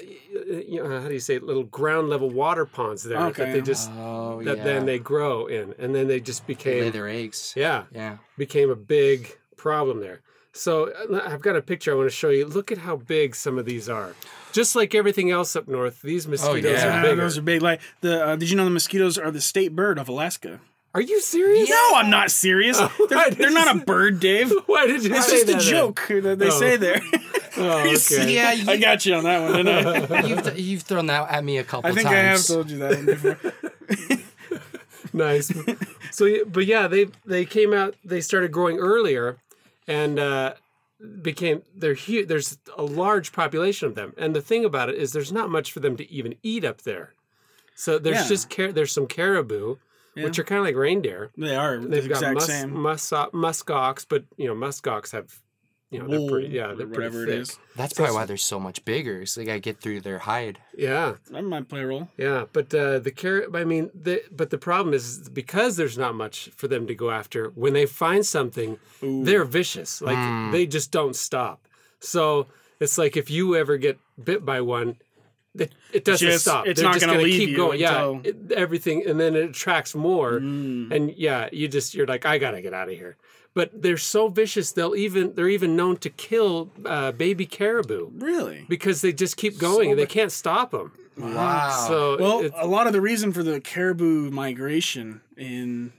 you 0.49 0.83
know, 0.83 1.01
how 1.01 1.09
do 1.09 1.15
you 1.15 1.21
say, 1.21 1.35
it? 1.37 1.43
little 1.43 1.65
ground 1.65 2.09
level 2.09 2.31
water 2.31 2.65
ponds 2.65 3.03
there 3.03 3.19
Okay. 3.19 3.45
that 3.45 3.53
they 3.53 3.61
just 3.63 3.91
Oh 3.91 4.41
that 4.43 4.59
yeah. 4.59 4.65
then 4.65 4.87
they 4.87 4.99
grow 4.99 5.47
in, 5.47 5.75
and 5.79 5.95
then 5.95 6.09
they 6.09 6.21
just 6.21 6.43
lay 6.43 6.55
became 6.55 6.93
their 6.93 7.09
eggs. 7.09 7.53
yeah 7.57 7.85
Yeah. 7.93 8.17
became 8.39 8.71
a 8.71 8.77
big 8.77 9.37
problem 9.57 10.01
there. 10.01 10.23
So 10.53 10.91
uh, 10.93 11.21
I've 11.25 11.41
got 11.43 11.57
a 11.57 11.63
picture 11.63 11.93
I 11.93 11.95
want 11.97 12.11
to 12.11 12.15
show 12.15 12.29
you. 12.31 12.45
Look 12.47 12.73
at 12.73 12.79
how 12.79 12.97
big 12.97 13.35
some 13.37 13.59
of 13.59 13.65
these 13.67 13.89
are. 13.89 14.15
Just 14.53 14.75
like 14.75 14.95
everything 14.95 15.31
else 15.31 15.55
up 15.55 15.69
north, 15.69 16.03
these 16.03 16.27
mosquitoes 16.27 16.81
yeah. 16.81 16.87
are 16.87 16.91
Yeah, 16.97 17.03
bigger. 17.03 17.17
those 17.23 17.39
are 17.39 17.43
big. 17.43 17.63
Like 17.63 17.81
the 18.01 18.25
uh, 18.27 18.37
did 18.37 18.51
you 18.51 18.57
know 18.57 18.65
the 18.65 18.71
mosquitoes 18.71 19.17
are 19.17 19.31
the 19.31 19.41
state 19.41 19.77
bird 19.77 19.99
of 19.99 20.09
Alaska? 20.09 20.61
Are 20.93 21.01
you 21.01 21.21
serious? 21.21 21.71
No, 21.71 21.91
I'm 21.95 22.11
not 22.11 22.33
serious. 22.33 22.81
why 22.81 22.91
They're, 23.09 23.31
they're 23.31 23.51
not 23.53 23.77
a 23.77 23.79
bird, 23.85 24.19
Dave. 24.19 24.53
Why 24.67 24.89
did 24.89 25.05
you 25.05 25.15
It's 25.15 25.27
say 25.27 25.33
just 25.37 25.43
a 25.45 25.47
that 25.53 25.53
then? 25.53 25.61
joke 25.71 26.03
that 26.09 26.39
they 26.41 26.49
Oh. 26.49 26.59
say 26.59 26.77
there. 26.77 27.01
Oh, 27.57 27.81
okay. 27.81 27.97
see? 27.97 28.35
Yeah, 28.37 28.55
I 28.69 28.77
got 28.77 29.05
you 29.05 29.15
on 29.17 29.25
that 29.25 29.43
one, 29.43 29.65
didn't 29.65 30.13
I? 30.13 30.23
you've, 30.25 30.59
you've 30.59 30.83
thrown 30.83 31.07
that 31.07 31.29
at 31.31 31.45
me 31.45 31.59
a 31.59 31.65
couple 31.65 31.93
times. 31.93 31.99
I 31.99 32.03
think 32.03 32.09
times. 32.09 32.17
I 32.17 32.23
have 32.31 32.47
told 32.47 32.71
you 32.71 32.79
that 32.79 32.97
one 32.97 33.07
before. 33.07 34.31
nice. 35.13 35.53
So, 36.13 36.45
but 36.47 36.67
yeah, 36.67 36.87
they 36.87 37.09
they 37.27 37.45
came 37.45 37.73
out. 37.75 37.97
They 38.05 38.21
started 38.21 38.53
growing 38.53 38.79
earlier, 38.79 39.37
and 39.87 40.19
uh, 40.19 40.55
became 41.23 41.63
they're 41.75 41.95
huge. 41.95 42.29
There's 42.29 42.59
a 42.77 42.83
large 42.83 43.33
population 43.33 43.89
of 43.89 43.95
them, 43.95 44.13
and 44.17 44.35
the 44.35 44.41
thing 44.43 44.65
about 44.65 44.89
it 44.89 44.97
is, 44.97 45.13
there's 45.13 45.33
not 45.33 45.51
much 45.51 45.73
for 45.73 45.81
them 45.81 45.97
to 45.97 46.11
even 46.11 46.35
eat 46.43 46.65
up 46.65 46.83
there. 46.83 47.15
So 47.75 47.99
there's 47.99 48.19
Yeah. 48.23 48.29
just 48.29 48.51
car- 48.51 48.73
there's 48.73 48.93
some 48.93 49.07
caribou, 49.07 49.77
which 50.15 50.39
are 50.39 50.45
kind 50.45 50.59
of 50.59 50.67
like 50.67 50.77
reindeer. 50.77 51.31
They 51.37 51.57
are 51.57 51.79
They've 51.79 52.09
got 52.09 52.17
exact 52.19 52.35
mus- 52.35 52.47
same. 52.47 52.83
mus- 52.83 53.11
muskox, 53.33 54.05
but 54.09 54.25
you 54.37 54.47
know 54.49 54.55
muskox 54.55 55.13
have, 55.13 55.41
you 55.91 55.99
know, 55.99 56.07
they're 56.09 56.29
pretty. 56.31 56.49
Yeah, 56.49 56.69
they're 56.69 56.87
pretty 56.87 57.17
whatever 57.17 57.27
it 57.27 57.47
thick. 57.49 57.57
That's 57.77 57.93
probably 57.93 58.15
why 58.15 58.25
they're 58.25 58.37
so 58.37 58.61
much 58.61 58.85
bigger. 58.85 59.27
So 59.27 59.41
they 59.41 59.45
gotta 59.47 59.59
get 59.61 59.81
through 59.81 60.03
their 60.03 60.21
hide. 60.21 60.59
Yeah. 60.77 61.15
That 61.31 61.43
might 61.43 61.69
play 61.69 61.81
a 61.81 61.87
role. 61.87 62.09
Yeah, 62.17 62.45
but 62.53 62.73
uh, 62.75 63.01
the 63.01 63.11
carrot. 63.11 63.51
I 63.55 63.65
mean, 63.65 63.91
the 63.95 64.23
but 64.31 64.51
the 64.51 64.59
problem 64.59 64.95
is 64.95 65.29
because 65.29 65.77
there's 65.77 65.99
not 65.99 66.15
much 66.15 66.51
for 66.57 66.69
them 66.69 66.87
to 66.87 66.95
go 66.95 67.11
after. 67.11 67.49
When 67.51 67.73
they 67.73 67.87
find 67.87 68.25
something, 68.25 68.79
they're 69.03 69.45
vicious. 69.45 70.01
Like 70.01 70.17
Hmm. 70.17 70.53
they 70.53 70.67
just 70.67 70.91
don't 70.93 71.17
stop. 71.17 71.67
So 71.99 72.47
it's 72.79 72.97
like 72.97 73.17
if 73.17 73.29
you 73.31 73.57
ever 73.57 73.77
get 73.77 73.99
bit 74.23 74.45
by 74.45 74.61
one, 74.61 74.97
it, 75.59 75.75
it 75.93 76.05
doesn't 76.05 76.29
Just- 76.29 76.45
stop. 76.45 76.67
it's 76.69 76.79
They're 76.81 76.89
not 76.89 76.95
just 76.95 77.07
gonna 77.07 77.19
gonna 77.19 77.29
keep 77.29 77.49
you 77.49 77.57
going. 77.57 77.83
until- 77.83 78.21
Yeah, 78.25 78.31
it- 78.31 78.53
everything, 78.53 79.05
and 79.07 79.19
then 79.19 79.35
it 79.35 79.51
attracts 79.51 79.95
more. 79.97 80.39
Mm. 80.39 80.93
And 80.93 81.13
yeah, 81.17 81.49
you 81.53 81.67
just 81.67 81.95
you're 81.95 82.07
like, 82.07 82.25
I 82.25 82.39
gotta 82.39 82.63
get 82.63 82.73
out 82.73 82.89
of 82.89 82.95
here. 82.95 83.17
But 83.53 83.83
they're 83.83 83.97
so 83.97 84.29
vicious. 84.29 84.71
They'll 84.73 84.95
even 84.95 85.35
they're 85.35 85.49
even 85.49 85.75
known 85.77 85.97
to 85.99 86.11
kill 86.11 86.71
uh, 86.87 87.11
baby 87.13 87.47
caribou 87.47 88.11
Really? 88.15 88.65
because 88.69 89.01
they 89.01 89.13
just 89.13 89.37
keep 89.37 89.59
going 89.59 89.91
and 89.91 89.99
they 89.99 90.07
can't 90.07 90.31
stop 90.33 90.71
them. 90.71 90.93
Wow. 91.19 91.85
So 91.89 92.17
Well, 92.19 92.41
it's, 92.41 92.55
a 92.57 92.67
lot 92.67 92.87
of 92.87 92.93
the 92.93 93.01
reason 93.01 93.33
for 93.33 93.43
the 93.43 93.61
caribou 93.61 94.31
migration 94.31 95.21
in 95.37 95.93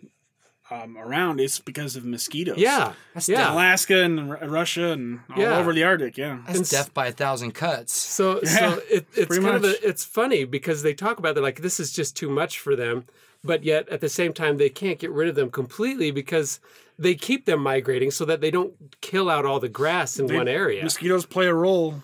um, 0.69 0.97
around, 0.97 1.41
is 1.41 1.59
because 1.59 1.97
of 1.97 2.05
mosquitoes. 2.05 2.57
Yeah, 2.57 2.93
That's 3.13 3.27
yeah. 3.27 3.53
Alaska 3.53 4.03
and 4.03 4.31
R- 4.31 4.39
Russia 4.47 4.91
and 4.93 5.19
all 5.35 5.41
Yeah. 5.41 5.57
over 5.57 5.73
the 5.73 5.83
Arctic. 5.83 6.17
Yeah. 6.17 6.37
That's 6.45 6.57
And 6.59 6.61
s- 6.65 6.69
death 6.71 6.93
by 6.93 7.07
a 7.07 7.11
thousand 7.11 7.51
cuts. 7.51 7.91
So, 7.91 8.39
Yeah, 8.43 8.49
so 8.75 8.81
it, 8.89 9.05
it's 9.13 9.25
pretty 9.27 9.43
kind 9.43 9.57
of 9.57 9.65
a, 9.65 9.85
it's 9.87 10.05
funny 10.05 10.45
because 10.45 10.81
they 10.81 10.93
talk 10.93 11.19
about 11.19 11.37
it 11.37 11.41
like 11.41 11.59
this 11.61 11.77
is 11.81 11.91
just 11.91 12.15
too 12.15 12.29
much 12.29 12.57
for 12.59 12.77
them, 12.77 13.03
but 13.43 13.65
yet 13.65 13.89
at 13.89 13.99
the 13.99 14.07
same 14.07 14.31
time 14.31 14.55
they 14.57 14.69
can't 14.69 14.97
get 14.97 15.11
rid 15.11 15.27
of 15.27 15.35
them 15.35 15.51
completely 15.51 16.09
because 16.09 16.61
they 17.01 17.15
keep 17.15 17.45
them 17.45 17.61
migrating 17.61 18.11
so 18.11 18.25
that 18.25 18.41
they 18.41 18.51
don't 18.51 18.73
kill 19.01 19.29
out 19.29 19.45
all 19.45 19.59
the 19.59 19.69
grass 19.69 20.19
in 20.19 20.27
They- 20.27 20.35
one 20.37 20.47
area. 20.47 20.83
Mosquitoes 20.83 21.25
play 21.25 21.47
a 21.47 21.53
role. 21.53 22.03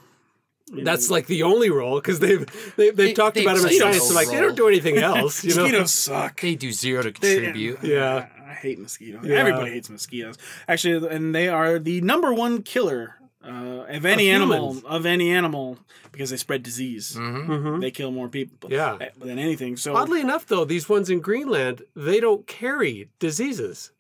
That's 0.70 1.10
like 1.10 1.28
the 1.28 1.44
only 1.44 1.70
role 1.70 1.96
because 2.02 2.20
they've 2.20 2.46
they, 2.76 2.90
they've 2.90 2.96
They- 2.98 3.14
talked 3.14 3.36
they 3.36 3.44
about 3.44 3.58
them 3.58 3.68
in 3.68 3.80
science. 3.80 4.08
So 4.08 4.14
like 4.14 4.28
they 4.28 4.40
don't 4.42 4.56
do 4.58 4.68
anything 4.68 4.98
else. 5.12 5.44
You 5.44 5.56
know? 5.56 5.62
Mosquitoes 5.64 5.94
suck. 5.94 6.42
They 6.42 6.56
do 6.56 6.72
zero 6.74 7.04
to 7.04 7.12
They- 7.12 7.36
contribute. 7.36 7.80
Yeah. 7.84 8.28
I 8.46 8.54
hate 8.54 8.80
mosquitoes. 8.80 9.22
Yeah. 9.26 9.36
Everybody 9.38 9.72
hates 9.72 9.90
mosquitoes. 9.90 10.38
Actually, 10.68 11.08
and 11.16 11.34
they 11.34 11.48
are 11.48 11.80
the 11.80 12.02
number 12.02 12.34
one 12.34 12.64
killer 12.64 13.16
uh, 13.46 13.86
of 13.88 14.06
any 14.06 14.30
animal 14.30 14.70
humans. 14.74 14.84
of 14.86 15.06
any 15.06 15.30
animal 15.32 15.78
because 16.12 16.32
they 16.32 16.38
spread 16.38 16.64
disease. 16.64 17.16
Mhm. 17.18 17.80
They 17.80 17.92
kill 17.92 18.12
more 18.12 18.28
people. 18.28 18.70
Yeah. 18.72 18.98
eh, 19.00 19.10
than 19.20 19.38
anything. 19.40 19.78
So 19.78 19.96
Oddly 19.96 20.20
enough, 20.22 20.46
though, 20.48 20.66
these 20.66 20.90
ones 20.90 21.10
in 21.10 21.20
Greenland 21.22 21.84
they 21.96 22.20
don't 22.20 22.46
carry 22.48 23.08
diseases. 23.20 23.92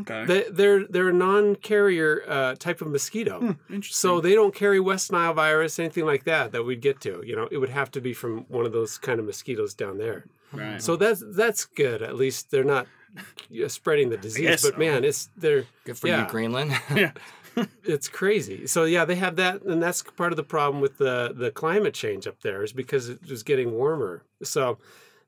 Okay, 0.00 0.24
They, 0.24 0.44
they're 0.50 0.86
they're 0.86 1.08
a 1.08 1.12
non-carrier 1.12 2.22
uh, 2.26 2.54
type 2.56 2.80
of 2.82 2.88
mosquito. 2.88 3.56
interesting. 3.70 3.82
So 3.94 4.20
they 4.20 4.34
don't 4.34 4.54
carry 4.54 4.80
West 4.80 5.12
Nile 5.12 5.34
virus, 5.34 5.78
anything 5.78 6.06
like 6.06 6.24
that 6.24 6.52
that 6.52 6.64
we'd 6.64 6.80
get 6.80 7.00
to. 7.02 7.22
You 7.24 7.36
know, 7.36 7.48
it 7.50 7.58
would 7.58 7.70
have 7.70 7.90
to 7.92 8.00
be 8.00 8.12
from 8.12 8.40
one 8.48 8.66
of 8.66 8.72
those 8.72 8.98
kind 8.98 9.18
of 9.20 9.26
mosquitoes 9.26 9.74
down 9.74 9.98
there. 9.98 10.24
right. 10.52 10.80
So 10.82 10.96
that's 10.96 11.22
that's 11.34 11.64
good. 11.64 12.02
At 12.02 12.16
least 12.16 12.50
they're 12.50 12.64
not 12.64 12.86
uh, 13.18 13.68
spreading 13.68 14.08
the 14.10 14.16
disease. 14.16 14.46
guess 14.46 14.62
But 14.62 14.74
so. 14.74 14.78
man, 14.78 15.04
it's 15.04 15.28
they're 15.36 15.64
Good 15.84 15.98
for 15.98 16.08
Yeah. 16.08 16.24
you, 16.24 16.30
Greenland. 16.30 16.72
yeah. 16.94 17.12
it's 17.84 18.08
crazy. 18.08 18.66
So 18.66 18.84
yeah, 18.84 19.04
they 19.04 19.16
have 19.16 19.36
that, 19.36 19.60
and 19.62 19.82
that's 19.82 20.02
part 20.02 20.32
of 20.32 20.38
the 20.38 20.42
problem 20.42 20.80
with 20.80 20.96
the 20.98 21.34
the 21.36 21.50
climate 21.50 21.92
change 21.92 22.26
up 22.26 22.40
there 22.42 22.62
is 22.62 22.72
because 22.72 23.10
it 23.10 23.28
was 23.28 23.42
getting 23.42 23.72
warmer. 23.72 24.22
So 24.42 24.78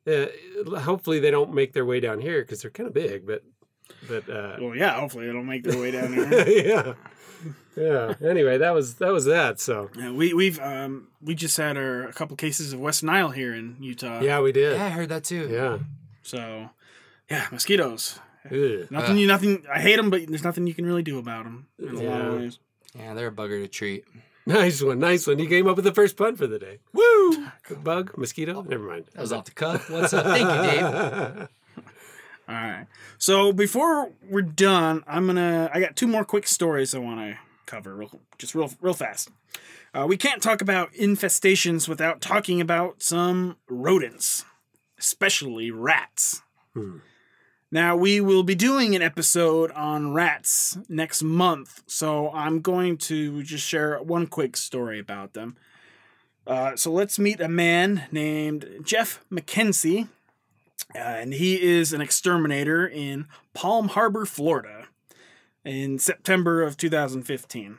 uh, 0.06 0.26
hopefully 0.80 1.20
they 1.20 1.30
don't 1.30 1.52
make 1.54 1.72
their 1.74 1.84
way 1.84 2.00
down 2.00 2.20
here 2.20 2.40
because 2.42 2.62
they're 2.62 2.70
kind 2.70 2.86
of 2.86 2.94
big. 2.94 3.26
But 3.26 3.42
but 4.08 4.28
uh, 4.28 4.56
Well, 4.60 4.74
yeah. 4.74 4.98
Hopefully, 5.00 5.28
it'll 5.28 5.42
make 5.44 5.64
their 5.64 5.80
way 5.80 5.90
down 5.90 6.14
there. 6.16 6.48
yeah, 6.48 6.94
yeah. 7.76 8.14
Anyway, 8.28 8.58
that 8.58 8.72
was 8.74 8.94
that 8.96 9.12
was 9.12 9.24
that. 9.26 9.60
So 9.60 9.90
yeah, 9.96 10.10
we 10.10 10.32
we've 10.34 10.58
um 10.60 11.08
we 11.22 11.34
just 11.34 11.56
had 11.56 11.76
our, 11.76 12.04
a 12.08 12.12
couple 12.12 12.36
cases 12.36 12.72
of 12.72 12.80
West 12.80 13.02
Nile 13.02 13.30
here 13.30 13.54
in 13.54 13.76
Utah. 13.80 14.20
yeah, 14.20 14.40
we 14.40 14.52
did. 14.52 14.76
yeah, 14.76 14.86
I 14.86 14.90
heard 14.90 15.08
that 15.08 15.24
too. 15.24 15.48
Yeah. 15.50 15.78
So, 16.22 16.70
yeah, 17.30 17.46
mosquitoes. 17.52 18.18
Ugh. 18.50 18.86
Nothing 18.90 19.18
you 19.18 19.26
nothing. 19.26 19.64
I 19.72 19.80
hate 19.80 19.96
them, 19.96 20.10
but 20.10 20.26
there's 20.26 20.44
nothing 20.44 20.66
you 20.66 20.74
can 20.74 20.86
really 20.86 21.02
do 21.02 21.18
about 21.18 21.44
them. 21.44 21.66
In 21.78 21.88
a 21.88 21.92
lot 21.94 22.02
Yeah. 22.02 22.26
of 22.26 22.34
ways. 22.34 22.58
Yeah, 22.98 23.14
they're 23.14 23.28
a 23.28 23.32
bugger 23.32 23.60
to 23.62 23.68
treat. 23.68 24.04
Nice 24.46 24.82
one, 24.82 24.98
nice 24.98 25.26
one. 25.26 25.38
You 25.38 25.48
came 25.48 25.66
up 25.66 25.76
with 25.76 25.86
the 25.86 25.94
first 25.94 26.16
pun 26.18 26.36
for 26.36 26.46
the 26.46 26.58
day. 26.58 26.78
Woo! 26.92 27.46
Bug, 27.82 28.12
mosquito. 28.18 28.60
Never 28.62 28.84
mind. 28.86 29.06
That 29.14 29.22
was 29.22 29.32
off 29.32 29.46
the 29.46 29.50
cuff. 29.52 29.88
What's 29.90 30.12
up? 30.12 30.26
Thank 30.26 30.46
you, 30.48 30.70
Dave. 30.70 31.48
All 32.48 32.54
right. 32.54 32.86
So 33.18 33.52
before 33.52 34.12
we're 34.28 34.42
done, 34.42 35.02
I'm 35.06 35.26
gonna. 35.26 35.70
I 35.72 35.80
got 35.80 35.96
two 35.96 36.06
more 36.06 36.24
quick 36.24 36.46
stories 36.46 36.94
I 36.94 36.98
want 36.98 37.20
to 37.20 37.38
cover, 37.66 37.94
real, 37.94 38.20
just 38.38 38.54
real, 38.54 38.70
real 38.80 38.94
fast. 38.94 39.30
Uh, 39.94 40.06
we 40.08 40.16
can't 40.16 40.42
talk 40.42 40.60
about 40.60 40.92
infestations 40.92 41.88
without 41.88 42.20
talking 42.20 42.60
about 42.60 43.02
some 43.02 43.56
rodents, 43.68 44.44
especially 44.98 45.70
rats. 45.70 46.42
Now 47.70 47.96
we 47.96 48.20
will 48.20 48.42
be 48.42 48.54
doing 48.54 48.94
an 48.94 49.02
episode 49.02 49.70
on 49.72 50.12
rats 50.12 50.76
next 50.88 51.22
month, 51.22 51.82
so 51.86 52.30
I'm 52.30 52.60
going 52.60 52.98
to 52.98 53.42
just 53.42 53.66
share 53.66 53.98
one 54.02 54.26
quick 54.26 54.56
story 54.56 54.98
about 54.98 55.32
them. 55.34 55.56
Uh, 56.46 56.76
so 56.76 56.92
let's 56.92 57.18
meet 57.18 57.40
a 57.40 57.48
man 57.48 58.04
named 58.12 58.68
Jeff 58.82 59.24
McKenzie. 59.32 60.08
Uh, 60.94 60.98
and 60.98 61.34
he 61.34 61.60
is 61.62 61.92
an 61.92 62.00
exterminator 62.00 62.86
in 62.86 63.26
Palm 63.52 63.88
Harbor, 63.88 64.26
Florida, 64.26 64.86
in 65.64 65.98
September 65.98 66.62
of 66.62 66.76
2015. 66.76 67.78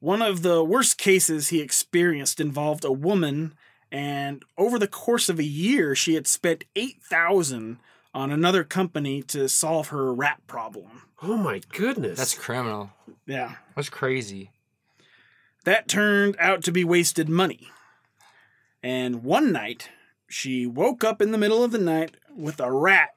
One 0.00 0.22
of 0.22 0.42
the 0.42 0.62
worst 0.62 0.96
cases 0.98 1.48
he 1.48 1.60
experienced 1.60 2.40
involved 2.40 2.84
a 2.84 2.92
woman, 2.92 3.54
and 3.90 4.44
over 4.56 4.78
the 4.78 4.86
course 4.86 5.28
of 5.28 5.38
a 5.38 5.44
year, 5.44 5.94
she 5.94 6.14
had 6.14 6.26
spent 6.26 6.64
eight 6.76 7.02
thousand 7.02 7.78
on 8.14 8.30
another 8.30 8.62
company 8.64 9.22
to 9.22 9.48
solve 9.48 9.88
her 9.88 10.12
rat 10.14 10.40
problem. 10.46 11.02
Oh 11.22 11.36
my 11.36 11.60
goodness. 11.72 12.16
That's 12.16 12.34
criminal. 12.34 12.90
Yeah, 13.26 13.56
That's 13.76 13.90
crazy. 13.90 14.50
that 15.64 15.88
turned 15.88 16.36
out 16.38 16.62
to 16.64 16.72
be 16.72 16.84
wasted 16.84 17.28
money. 17.28 17.68
And 18.82 19.24
one 19.24 19.52
night, 19.52 19.90
she 20.28 20.66
woke 20.66 21.02
up 21.04 21.20
in 21.22 21.32
the 21.32 21.38
middle 21.38 21.62
of 21.64 21.72
the 21.72 21.78
night 21.78 22.16
with 22.36 22.60
a 22.60 22.70
rat 22.70 23.14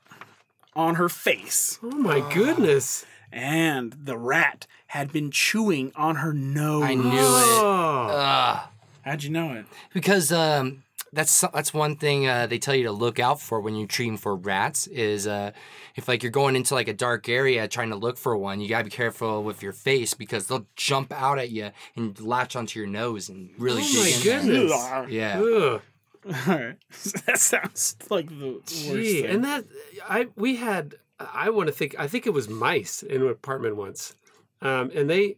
on 0.76 0.96
her 0.96 1.10
face. 1.10 1.78
oh 1.84 1.92
my 1.92 2.20
goodness. 2.34 3.06
and 3.32 3.94
the 4.04 4.18
rat 4.18 4.68
had 4.88 5.12
been 5.12 5.32
chewing 5.32 5.92
on 5.96 6.16
her 6.18 6.34
nose. 6.34 6.84
I 6.84 6.96
knew 6.96 7.10
it. 7.10 7.14
Oh. 7.14 8.08
Ugh. 8.12 8.60
How'd 9.04 9.24
you 9.24 9.30
know 9.32 9.54
it? 9.54 9.66
Because 9.94 10.32
um, 10.32 10.84
that's 11.14 11.42
that's 11.54 11.74
one 11.74 11.96
thing 11.96 12.28
uh, 12.28 12.46
they 12.48 12.60
tell 12.60 12.76
you 12.76 12.84
to 12.84 12.92
look 12.92 13.20
out 13.20 13.42
for 13.42 13.60
when 13.60 13.76
you're 13.76 13.88
treating 13.88 14.18
for 14.18 14.36
rats 14.36 14.86
is 14.88 15.28
uh, 15.28 15.52
if 15.96 16.08
like 16.08 16.24
you're 16.24 16.32
going 16.32 16.56
into 16.56 16.74
like 16.76 16.88
a 16.88 16.94
dark 16.94 17.28
area 17.28 17.68
trying 17.68 17.90
to 17.90 17.96
look 17.96 18.18
for 18.18 18.38
one, 18.38 18.62
you 18.62 18.70
gotta 18.70 18.84
be 18.84 18.90
careful 18.92 19.44
with 19.44 19.64
your 19.64 19.74
face 19.74 20.14
because 20.14 20.48
they'll 20.48 20.68
jump 20.76 21.12
out 21.12 21.40
at 21.40 21.50
you 21.50 21.72
and 21.96 22.20
latch 22.22 22.56
onto 22.56 22.80
your 22.80 22.88
nose 22.88 23.28
and 23.30 23.50
really 23.58 23.82
Oh 23.84 24.04
dig 24.04 24.26
my 24.26 24.42
in 24.42 24.48
there. 24.48 24.68
goodness. 24.68 25.12
Yeah. 25.12 25.40
Ugh. 25.42 25.82
All 26.26 26.34
right. 26.56 26.78
that 27.26 27.40
sounds 27.40 27.96
like 28.10 28.30
the 28.30 28.54
worst 28.62 28.68
Gee, 28.68 29.22
thing. 29.22 29.32
and 29.32 29.44
that 29.46 29.66
I 30.08 30.28
we 30.36 30.58
had 30.58 30.96
I 31.20 31.50
want 31.50 31.68
to 31.68 31.74
think 31.74 31.96
I 32.00 32.08
think 32.08 32.26
it 32.28 32.34
was 32.34 32.48
mice 32.50 33.04
in 33.04 33.22
an 33.22 33.28
apartment 33.30 33.76
once, 33.76 34.16
um, 34.62 34.92
and 34.94 35.10
they 35.10 35.36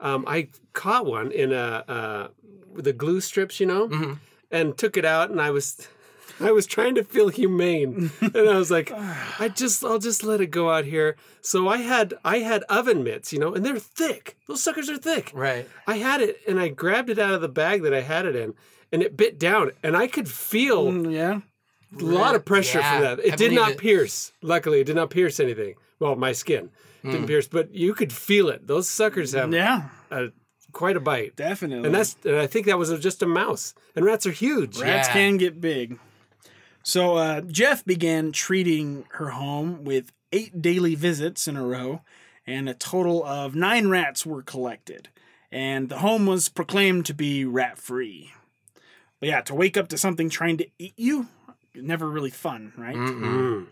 um, 0.00 0.24
I 0.28 0.48
caught 0.72 1.06
one 1.06 1.30
in 1.32 1.52
a 1.52 1.84
uh, 1.88 2.28
with 2.72 2.84
the 2.84 2.92
glue 2.92 3.20
strips, 3.20 3.60
you 3.60 3.66
know, 3.66 3.88
Mhm. 3.88 4.18
and 4.50 4.76
took 4.76 4.96
it 4.96 5.04
out, 5.04 5.30
and 5.30 5.40
I 5.40 5.50
was 5.50 5.88
I 6.40 6.52
was 6.52 6.66
trying 6.66 6.94
to 6.96 7.04
feel 7.04 7.28
humane, 7.28 8.10
and 8.20 8.36
I 8.48 8.56
was 8.58 8.70
like, 8.70 8.92
I 9.40 9.48
just 9.48 9.82
I'll 9.84 9.98
just 9.98 10.22
let 10.24 10.40
it 10.40 10.48
go 10.50 10.70
out 10.70 10.84
here. 10.84 11.16
So 11.40 11.68
I 11.68 11.78
had 11.78 12.14
I 12.24 12.38
had 12.40 12.62
oven 12.64 13.02
mitts, 13.04 13.32
you 13.32 13.38
know, 13.38 13.54
and 13.54 13.64
they're 13.64 13.78
thick. 13.78 14.36
Those 14.48 14.62
suckers 14.62 14.90
are 14.90 14.98
thick. 14.98 15.30
Right. 15.34 15.68
I 15.86 15.96
had 15.98 16.20
it, 16.20 16.40
and 16.48 16.58
I 16.60 16.68
grabbed 16.68 17.10
it 17.10 17.18
out 17.18 17.32
of 17.34 17.40
the 17.40 17.48
bag 17.48 17.82
that 17.82 17.94
I 17.94 18.00
had 18.02 18.26
it 18.26 18.36
in. 18.36 18.54
And 18.96 19.02
it 19.02 19.14
bit 19.14 19.38
down, 19.38 19.72
and 19.82 19.94
I 19.94 20.06
could 20.06 20.26
feel 20.26 20.86
Mm, 20.90 21.12
yeah. 21.12 21.40
a 22.00 22.02
lot 22.02 22.34
of 22.34 22.46
pressure 22.46 22.78
Yeah, 22.78 22.92
from 22.92 23.02
that. 23.02 23.18
It 23.26 23.34
I 23.34 23.36
did 23.36 23.52
not 23.52 23.72
it. 23.72 23.78
pierce. 23.78 24.32
Luckily, 24.40 24.80
it 24.80 24.84
did 24.84 24.96
not 24.96 25.10
pierce 25.10 25.38
anything. 25.38 25.74
Well, 26.00 26.16
my 26.16 26.32
skin 26.32 26.70
Hmm. 27.02 27.10
didn't 27.10 27.26
pierce, 27.26 27.46
but 27.46 27.74
you 27.74 27.92
could 27.92 28.10
feel 28.10 28.48
it. 28.48 28.66
Those 28.66 28.88
suckers 28.88 29.32
have 29.32 29.52
Yeah. 29.52 29.88
a, 30.10 30.28
quite 30.72 30.96
a 30.96 31.00
bite, 31.00 31.36
Definitely. 31.36 31.84
and 31.84 31.94
that's. 31.94 32.16
And 32.24 32.36
I 32.36 32.46
think 32.46 32.64
that 32.64 32.78
was 32.78 32.88
just 33.00 33.22
a 33.22 33.26
mouse. 33.26 33.74
And 33.94 34.02
rats 34.02 34.26
are 34.26 34.30
huge. 34.32 34.78
Rats 34.78 35.08
Yeah. 35.08 35.12
can 35.12 35.36
get 35.36 35.60
big. 35.60 35.98
So 36.82 37.16
uh, 37.16 37.42
Jeff 37.42 37.84
began 37.84 38.32
treating 38.32 39.04
her 39.18 39.28
home 39.30 39.84
with 39.84 40.10
eight 40.32 40.62
daily 40.62 40.94
visits 40.94 41.46
in 41.46 41.56
a 41.58 41.66
row, 41.66 42.00
and 42.46 42.66
a 42.66 42.74
total 42.74 43.22
of 43.24 43.54
nine 43.54 43.88
rats 43.88 44.24
were 44.24 44.42
collected. 44.42 45.10
And 45.52 45.90
the 45.90 45.98
home 45.98 46.24
was 46.24 46.48
proclaimed 46.48 47.04
to 47.06 47.14
be 47.14 47.44
rat 47.44 47.76
free. 47.78 48.32
But 49.20 49.28
yeah, 49.28 49.40
to 49.42 49.54
wake 49.54 49.76
up 49.76 49.88
to 49.88 49.98
something 49.98 50.28
trying 50.28 50.58
to 50.58 50.66
eat 50.78 50.94
you, 50.96 51.28
never 51.74 52.08
really 52.08 52.30
fun, 52.30 52.72
right? 52.76 52.94
Mm. 52.96 53.66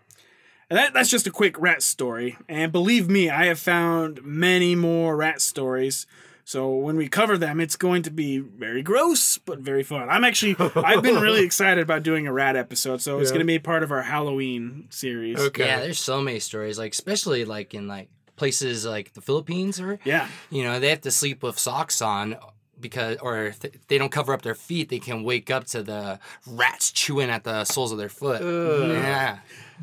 And 0.70 0.78
that, 0.78 0.94
that's 0.94 1.10
just 1.10 1.26
a 1.26 1.30
quick 1.30 1.58
rat 1.60 1.82
story. 1.82 2.36
And 2.48 2.72
believe 2.72 3.08
me, 3.08 3.28
I 3.30 3.46
have 3.46 3.58
found 3.58 4.22
many 4.24 4.74
more 4.74 5.16
rat 5.16 5.40
stories. 5.42 6.06
So 6.46 6.74
when 6.74 6.96
we 6.96 7.08
cover 7.08 7.38
them, 7.38 7.60
it's 7.60 7.76
going 7.76 8.02
to 8.02 8.10
be 8.10 8.38
very 8.38 8.82
gross, 8.82 9.38
but 9.38 9.60
very 9.60 9.82
fun. 9.82 10.08
I'm 10.10 10.24
actually, 10.24 10.56
I've 10.76 11.02
been 11.02 11.20
really 11.20 11.42
excited 11.44 11.82
about 11.82 12.02
doing 12.02 12.26
a 12.26 12.32
rat 12.32 12.56
episode. 12.56 13.00
So 13.02 13.18
it's 13.18 13.30
Yeah. 13.30 13.34
going 13.34 13.46
to 13.46 13.52
be 13.52 13.58
part 13.58 13.82
of 13.82 13.92
our 13.92 14.02
Halloween 14.02 14.86
series. 14.90 15.38
Okay. 15.38 15.66
Yeah, 15.66 15.80
there's 15.80 15.98
so 16.00 16.20
many 16.22 16.40
stories, 16.40 16.78
like 16.78 16.92
especially 16.92 17.44
like 17.44 17.74
in 17.74 17.86
like 17.88 18.08
places 18.36 18.84
like 18.84 19.12
the 19.12 19.20
Philippines 19.20 19.80
or 19.80 19.98
Yeah. 20.04 20.28
you 20.50 20.64
know, 20.64 20.80
they 20.80 20.88
have 20.88 21.02
to 21.02 21.10
sleep 21.10 21.42
with 21.42 21.58
socks 21.58 22.02
on 22.02 22.36
because, 22.84 23.16
or 23.22 23.44
if 23.46 23.58
they 23.88 23.96
don't 23.98 24.12
cover 24.12 24.32
up 24.32 24.42
their 24.42 24.54
feet, 24.54 24.90
they 24.90 24.98
can 25.00 25.24
wake 25.24 25.50
up 25.50 25.64
to 25.68 25.82
the 25.82 26.18
rats 26.46 26.92
chewing 26.92 27.30
at 27.30 27.42
the 27.44 27.64
soles 27.64 27.90
of 27.92 27.98
their 27.98 28.08
foot. 28.10 28.42
Yeah. 28.42 29.38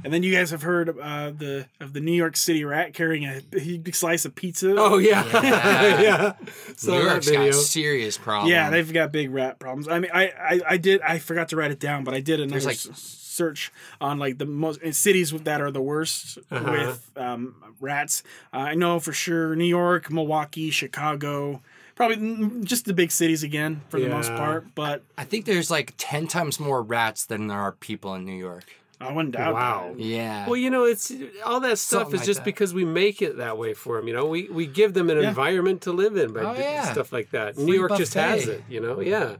And 0.05 0.13
then 0.13 0.23
you 0.23 0.31
guys 0.33 0.51
have 0.51 0.61
heard 0.61 0.87
uh, 0.97 1.31
the 1.31 1.65
of 1.81 1.91
the 1.93 1.99
New 1.99 2.13
York 2.13 2.37
City 2.37 2.63
rat 2.63 2.93
carrying 2.93 3.25
a 3.25 3.41
big 3.51 3.93
slice 3.95 4.23
of 4.23 4.33
pizza. 4.35 4.73
Oh 4.77 4.99
yeah, 4.99 5.25
Yeah. 5.33 6.01
yeah. 6.01 6.33
Saw 6.77 6.91
New 6.91 6.97
that 6.99 7.09
York's 7.09 7.25
video. 7.27 7.45
got 7.51 7.55
serious 7.55 8.17
problems. 8.17 8.51
yeah, 8.51 8.69
they've 8.69 8.93
got 8.93 9.11
big 9.11 9.31
rat 9.31 9.59
problems. 9.59 9.87
I 9.89 9.99
mean, 9.99 10.11
I, 10.13 10.27
I 10.27 10.61
I 10.69 10.77
did 10.77 11.01
I 11.01 11.19
forgot 11.19 11.49
to 11.49 11.55
write 11.57 11.71
it 11.71 11.79
down, 11.79 12.03
but 12.05 12.13
I 12.13 12.21
did 12.21 12.39
another 12.39 12.63
like- 12.67 12.75
s- 12.75 13.17
search 13.31 13.71
on 13.99 14.17
like 14.19 14.37
the 14.37 14.45
most 14.45 14.79
cities 14.93 15.31
that 15.31 15.59
are 15.61 15.71
the 15.71 15.81
worst 15.81 16.37
Uh-huh. 16.51 16.71
with 16.71 17.11
um, 17.17 17.55
rats. 17.81 18.23
Uh, 18.53 18.57
I 18.57 18.75
know 18.75 18.99
for 18.99 19.11
sure 19.13 19.55
New 19.57 19.65
York, 19.65 20.09
Milwaukee, 20.11 20.69
Chicago, 20.69 21.61
probably 22.07 22.63
just 22.65 22.85
the 22.85 22.93
big 22.93 23.11
cities 23.11 23.43
again 23.43 23.81
for 23.89 23.99
the 23.99 24.09
most 24.09 24.29
part. 24.29 24.65
But 24.75 25.03
I 25.17 25.23
think 25.23 25.45
there's 25.45 25.69
like 25.69 25.93
10 25.97 26.27
times 26.27 26.59
more 26.59 26.81
rats 26.81 27.25
than 27.25 27.47
there 27.47 27.59
are 27.59 27.71
people 27.73 28.15
in 28.15 28.25
New 28.25 28.35
York. 28.37 28.63
I 28.99 29.11
wouldn't 29.11 29.33
doubt. 29.33 29.53
Wow. 29.55 29.93
that. 29.95 29.99
Yeah. 30.03 30.45
Well, 30.45 30.57
you 30.57 30.69
know, 30.69 30.83
it's 30.85 31.11
all 31.43 31.59
that 31.61 31.79
stuff 31.79 32.01
Something 32.03 32.15
is 32.15 32.19
like 32.21 32.25
just 32.27 32.39
that. 32.41 32.45
because 32.45 32.71
we 32.73 32.85
make 32.85 33.21
it 33.21 33.37
that 33.37 33.57
way 33.57 33.73
for 33.73 33.97
them. 33.97 34.07
You 34.07 34.13
know, 34.13 34.25
we 34.27 34.47
we 34.49 34.67
give 34.67 34.93
them 34.93 35.09
an 35.09 35.17
Yeah. 35.19 35.29
environment 35.29 35.81
to 35.83 35.91
live 35.91 36.15
in 36.17 36.33
by 36.33 36.41
Oh, 36.41 36.53
yeah. 36.57 36.91
stuff 36.91 37.11
like 37.11 37.31
that. 37.31 37.57
New 37.57 37.65
Free 37.65 37.75
York 37.77 37.95
just 37.97 38.13
has 38.13 38.47
it. 38.47 38.63
You 38.69 38.79
know, 38.79 38.99
yeah, 38.99 39.37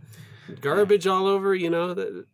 garbage 0.52 1.08
all 1.08 1.28
over. 1.28 1.54
You 1.56 1.70
know 1.70 1.93
that. 1.93 2.26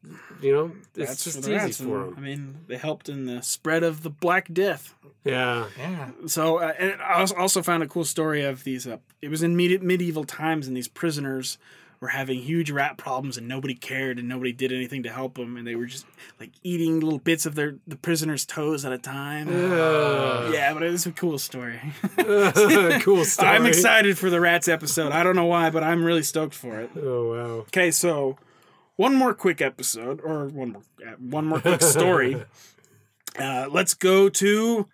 You 0.42 0.54
know, 0.54 0.72
it's 0.96 1.10
That's 1.10 1.24
just 1.24 1.44
for 1.44 1.50
easy 1.50 1.56
rats. 1.58 1.82
for 1.82 2.08
and, 2.10 2.18
I 2.18 2.20
mean, 2.20 2.56
they 2.68 2.78
helped 2.78 3.10
in 3.10 3.26
the 3.26 3.42
spread 3.42 3.84
of 3.84 4.04
the 4.04 4.10
Black 4.12 4.52
Death. 4.54 4.94
Yeah. 5.24 5.66
yeah. 5.78 6.12
So, 6.28 6.58
uh, 6.60 6.74
and 6.78 7.02
I 7.02 7.20
als- 7.20 7.32
also 7.34 7.62
found 7.64 7.82
a 7.84 7.88
cool 7.88 8.06
story 8.06 8.44
of 8.44 8.64
these. 8.64 8.86
Uh, 8.88 8.98
it 9.22 9.30
was 9.30 9.42
in 9.44 9.58
medi- 9.58 9.80
medieval 9.80 10.24
times, 10.26 10.68
and 10.68 10.78
these 10.78 10.88
prisoners 10.88 11.58
were 12.00 12.10
having 12.10 12.40
huge 12.40 12.70
rat 12.72 12.98
problems, 12.98 13.38
and 13.38 13.48
nobody 13.48 13.74
cared, 13.74 14.20
and 14.20 14.28
nobody 14.28 14.52
did 14.52 14.72
anything 14.72 15.04
to 15.04 15.12
help 15.12 15.36
them, 15.36 15.58
and 15.58 15.66
they 15.66 15.76
were 15.76 15.86
just 15.86 16.06
like 16.40 16.52
eating 16.64 17.00
little 17.00 17.20
bits 17.20 17.46
of 17.46 17.56
their 17.56 17.76
the 17.88 17.96
prisoners' 17.96 18.46
toes 18.46 18.86
at 18.86 18.92
a 18.92 18.98
time. 18.98 19.48
Yeah, 19.48 20.74
but 20.74 20.84
it 20.84 20.92
was 20.92 21.06
a 21.06 21.12
cool 21.12 21.38
story. 21.38 21.80
cool 23.02 23.26
story. 23.26 23.50
I'm 23.50 23.66
excited 23.66 24.18
for 24.18 24.30
the 24.30 24.40
rats 24.40 24.68
episode. 24.68 25.12
I 25.12 25.24
don't 25.24 25.36
know 25.36 25.46
why, 25.46 25.70
but 25.70 25.84
I'm 25.84 26.04
really 26.04 26.24
stoked 26.24 26.54
for 26.54 26.80
it. 26.80 26.92
Oh 26.96 27.34
wow. 27.34 27.54
Okay, 27.62 27.92
so 27.92 28.38
one 28.96 29.16
more 29.16 29.34
quick 29.34 29.62
episode, 29.62 30.22
or 30.22 30.48
one 30.48 30.74
more 30.74 30.82
uh, 31.06 31.16
one 31.20 31.46
more 31.46 31.62
quick 31.62 31.82
story. 31.82 32.44
uh, 33.40 33.68
let's 33.70 33.94
go 33.94 34.30
to 34.30 34.88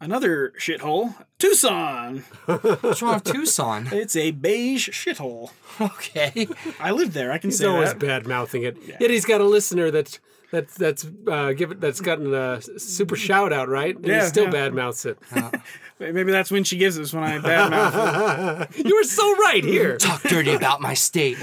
another 0.00 0.52
shithole, 0.58 1.14
Tucson. 1.38 2.24
What's 2.46 3.02
wrong 3.02 3.14
with 3.14 3.24
Tucson? 3.24 3.88
It's 3.92 4.16
a 4.16 4.30
beige 4.32 4.88
shithole. 4.90 5.50
Okay. 5.80 6.46
I 6.80 6.90
lived 6.90 7.12
there. 7.12 7.32
I 7.32 7.38
can 7.38 7.50
He's 7.50 7.58
say 7.58 7.66
always 7.66 7.90
that. 7.90 7.98
bad 7.98 8.26
mouthing 8.26 8.62
it. 8.64 8.76
Yet 9.00 9.10
he's 9.10 9.24
got 9.24 9.40
a 9.40 9.44
listener 9.44 9.90
that's 9.90 10.20
that's 10.50 10.74
that's 10.76 11.06
uh, 11.26 11.52
given 11.52 11.80
that's 11.80 12.00
gotten 12.00 12.32
a 12.32 12.60
super 12.78 13.16
shout 13.16 13.52
out, 13.52 13.68
right? 13.68 13.96
And 13.96 14.06
Yeah, 14.06 14.22
he 14.22 14.28
still 14.28 14.44
yeah. 14.44 14.50
bad 14.50 14.74
mouths 14.74 15.04
it. 15.04 15.18
Maybe 15.98 16.30
that's 16.32 16.50
when 16.50 16.64
she 16.64 16.76
gives 16.76 16.98
us 16.98 17.12
when 17.12 17.24
I 17.24 17.38
badmouth 17.38 18.70
it. 18.78 18.86
you 18.86 18.94
were 18.94 19.04
so 19.04 19.34
right 19.36 19.64
here. 19.64 19.96
Talk 19.96 20.22
dirty 20.22 20.52
about 20.54 20.80
my 20.80 20.94
state. 20.94 21.38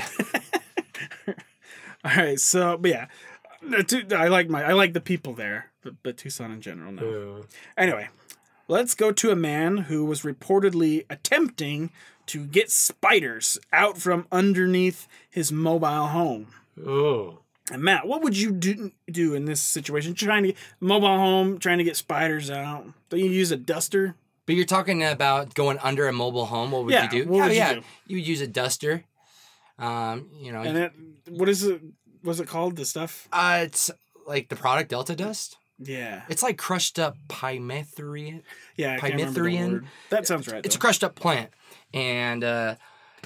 All 2.03 2.11
right, 2.15 2.39
so 2.39 2.77
but 2.77 2.89
yeah, 2.91 3.05
I 4.17 4.27
like 4.27 4.49
my 4.49 4.63
I 4.63 4.73
like 4.73 4.93
the 4.93 5.01
people 5.01 5.33
there, 5.33 5.71
but, 5.83 5.93
but 6.03 6.17
Tucson 6.17 6.51
in 6.51 6.61
general, 6.61 6.91
no. 6.91 7.45
Anyway, 7.77 8.09
let's 8.71 8.95
go 8.95 9.11
to 9.11 9.31
a 9.31 9.35
man 9.35 9.77
who 9.77 10.05
was 10.05 10.21
reportedly 10.21 11.05
attempting 11.09 11.91
to 12.27 12.45
get 12.45 12.71
spiders 12.71 13.59
out 13.73 13.97
from 13.97 14.25
underneath 14.31 15.07
his 15.29 15.51
mobile 15.51 16.07
home. 16.07 16.47
Oh. 16.85 17.39
And 17.71 17.83
Matt, 17.83 18.07
what 18.07 18.21
would 18.23 18.37
you 18.37 18.51
do 18.51 18.91
do 19.09 19.33
in 19.33 19.45
this 19.45 19.61
situation? 19.61 20.13
Trying 20.13 20.43
to 20.43 20.49
get 20.49 20.57
mobile 20.79 21.07
home, 21.17 21.59
trying 21.59 21.77
to 21.79 21.83
get 21.83 21.97
spiders 21.97 22.49
out. 22.49 22.85
Don't 23.09 23.19
you 23.19 23.29
use 23.29 23.51
a 23.51 23.57
duster? 23.57 24.15
But 24.45 24.55
you're 24.55 24.65
talking 24.65 25.03
about 25.03 25.53
going 25.53 25.77
under 25.79 26.07
a 26.07 26.13
mobile 26.13 26.45
home. 26.45 26.71
What 26.71 26.85
would 26.85 26.93
Yeah, 26.93 27.03
you 27.11 27.23
do? 27.25 27.29
what 27.29 27.37
yeah, 27.37 27.43
would 27.43 27.51
you 27.51 27.57
yeah. 27.57 27.73
do? 27.75 27.81
You 28.07 28.17
would 28.17 28.27
use 28.27 28.41
a 28.41 28.47
duster. 28.47 29.03
Um, 29.77 30.29
you 30.39 30.51
know, 30.51 30.61
And 30.61 30.77
it, 30.77 30.91
what 31.29 31.49
is 31.49 31.63
it? 31.63 31.81
Was 32.23 32.39
it 32.39 32.47
called? 32.47 32.75
The 32.75 32.85
stuff? 32.85 33.27
uh, 33.33 33.61
it's 33.63 33.89
like 34.27 34.49
the 34.49 34.55
product 34.55 34.89
Delta 34.89 35.15
Dust. 35.15 35.57
Yeah, 35.83 36.21
It's 36.29 36.43
like 36.43 36.57
crushed 36.57 36.99
up 36.99 37.17
pymethrin. 37.27 38.43
yeah. 38.75 38.93
I 38.93 38.99
can't 38.99 39.13
remember 39.15 39.41
the 39.43 39.49
Pymethrin? 39.49 39.71
word. 39.73 39.85
That 40.09 40.27
sounds 40.27 40.47
right. 40.47 40.65
It's 40.65 40.75
a 40.75 40.79
crushed 40.79 41.03
up 41.03 41.15
plant, 41.15 41.49
and 41.93 42.43
uh, 42.43 42.75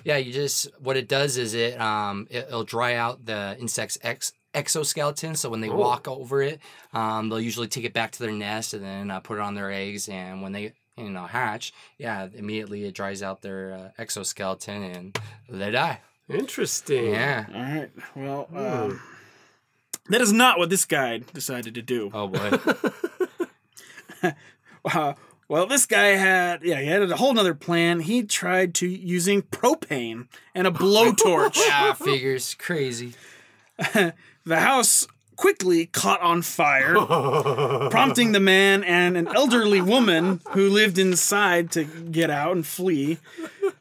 yeah, 0.03 0.17
you 0.17 0.31
just 0.31 0.67
what 0.79 0.97
it 0.97 1.07
does 1.07 1.37
is 1.37 1.53
it 1.53 1.79
um 1.79 2.27
it, 2.29 2.49
will 2.51 2.63
dry 2.63 2.95
out 2.95 3.25
the 3.25 3.55
insect's 3.59 3.97
ex 4.03 4.33
exoskeleton. 4.53 5.35
So 5.35 5.49
when 5.49 5.61
they 5.61 5.69
Oh. 5.69 5.75
walk 5.75 6.07
over 6.07 6.41
it, 6.41 6.59
um, 6.93 7.29
they'll 7.29 7.41
usually 7.41 7.67
take 7.67 7.83
it 7.83 7.93
back 7.93 8.11
to 8.13 8.19
their 8.19 8.31
nest 8.31 8.73
and 8.73 8.83
then 8.83 9.11
uh, 9.11 9.19
put 9.19 9.37
it 9.37 9.41
on 9.41 9.53
their 9.55 9.71
eggs. 9.71 10.07
And 10.07 10.41
when 10.41 10.51
they 10.53 10.71
you 10.97 11.09
know 11.09 11.25
hatch, 11.25 11.73
yeah, 11.97 12.27
immediately 12.33 12.85
it 12.85 12.93
dries 12.95 13.21
out 13.21 13.41
their 13.41 13.73
uh, 13.73 14.01
exoskeleton 14.01 14.83
and 14.83 15.19
they 15.49 15.71
die. 15.71 15.99
Interesting. 16.29 17.11
Yeah. 17.11 17.45
All 17.53 17.61
right. 17.61 17.91
Well, 18.15 18.47
um, 18.55 19.01
that 20.09 20.21
is 20.21 20.31
not 20.31 20.57
what 20.57 20.69
this 20.69 20.85
guy 20.85 21.19
decided 21.33 21.75
to 21.75 21.81
do. 21.81 22.11
Oh 22.13 22.27
boy. 22.27 22.51
Uh, 24.93 25.13
well, 25.47 25.65
this 25.67 25.85
guy 25.85 26.09
had 26.09 26.63
yeah, 26.63 26.79
he 26.79 26.87
had 26.87 27.01
a 27.03 27.17
whole 27.17 27.33
nother 27.33 27.53
plan. 27.53 27.99
He 28.01 28.23
tried 28.23 28.73
to 28.75 28.87
using 28.87 29.41
propane 29.43 30.27
and 30.53 30.67
a 30.67 30.71
blowtorch. 30.71 31.57
yeah, 31.57 31.93
figures 31.93 32.55
crazy. 32.55 33.13
the 33.93 34.13
house 34.59 35.07
quickly 35.35 35.87
caught 35.87 36.21
on 36.21 36.41
fire, 36.41 36.95
prompting 37.89 38.31
the 38.31 38.39
man 38.39 38.83
and 38.83 39.17
an 39.17 39.27
elderly 39.35 39.81
woman 39.81 40.39
who 40.51 40.69
lived 40.69 40.97
inside 40.97 41.71
to 41.71 41.83
get 41.83 42.29
out 42.29 42.55
and 42.55 42.65
flee. 42.65 43.17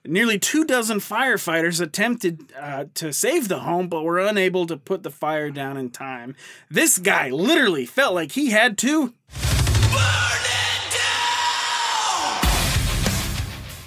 Nearly 0.06 0.38
two 0.38 0.66
dozen 0.66 0.98
firefighters 0.98 1.80
attempted 1.80 2.52
uh, 2.60 2.84
to 2.92 3.10
save 3.10 3.48
the 3.48 3.60
home, 3.60 3.88
but 3.88 4.02
were 4.02 4.18
unable 4.18 4.66
to 4.66 4.76
put 4.76 5.02
the 5.02 5.10
fire 5.10 5.50
down 5.50 5.78
in 5.78 5.88
time. 5.88 6.36
This 6.70 6.98
guy 6.98 7.30
literally 7.30 7.86
felt 7.86 8.14
like 8.14 8.32
he 8.32 8.50
had 8.50 8.76
to 8.78 9.14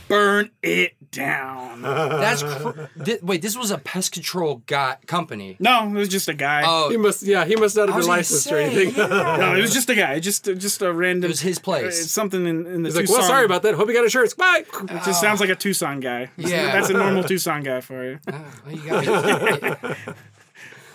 burn 0.07 0.49
it 0.63 0.93
down. 0.93 0.96
That's 1.12 2.43
cr- 2.43 2.70
thi- 3.03 3.20
wait. 3.22 3.41
This 3.41 3.58
was 3.58 3.72
a 3.72 3.78
pest 3.78 4.12
control 4.12 4.62
guy 4.66 4.97
company. 5.08 5.55
No, 5.60 5.88
it 5.88 5.91
was 5.93 6.10
just 6.10 6.28
a 6.28 6.34
guy. 6.34 6.64
Oh, 6.66 6.89
He 6.89 6.97
must. 6.97 7.24
Yeah, 7.24 7.45
he 7.45 7.55
must 7.55 7.76
not 7.76 7.89
I 7.89 7.91
have 7.93 7.95
was 7.97 8.05
been 8.05 8.10
gonna 8.12 8.18
licensed 8.18 8.47
or 8.47 8.49
say, 8.49 8.64
anything. 8.66 8.95
yeah. 8.95 9.38
no, 9.38 9.55
it 9.55 9.62
was 9.62 9.74
just 9.74 9.89
a 9.89 9.95
guy. 9.95 10.20
Just 10.20 10.45
just 10.45 10.82
a 10.82 10.91
random. 10.93 11.26
It 11.26 11.30
was 11.30 11.41
his 11.41 11.60
place. 11.60 11.99
It's 12.01 12.12
something 12.12 12.45
in, 12.45 12.66
in 12.66 12.84
the 12.84 12.89
He's 12.89 12.95
like, 12.95 13.03
Tucson. 13.05 13.20
well, 13.20 13.28
sorry 13.28 13.45
about 13.45 13.64
that. 13.64 13.76
Hope 13.76 13.88
you 13.88 13.93
got 13.93 14.03
insurance. 14.03 14.34
Bye. 14.34 14.64
It 14.82 15.03
just 15.05 15.22
sounds 15.22 15.39
like 15.39 15.49
a 15.49 15.55
Tucson 15.55 15.99
guy. 15.99 16.30
Yeah. 16.38 16.72
that's 16.74 16.89
a 16.89 16.93
normal 16.93 17.24
Tucson 17.24 17.64
guy 17.64 17.82
for 17.82 18.03
you. 18.03 18.20
Oh, 18.32 18.45
well, 18.66 18.76
you 18.76 18.89
got 18.89 20.08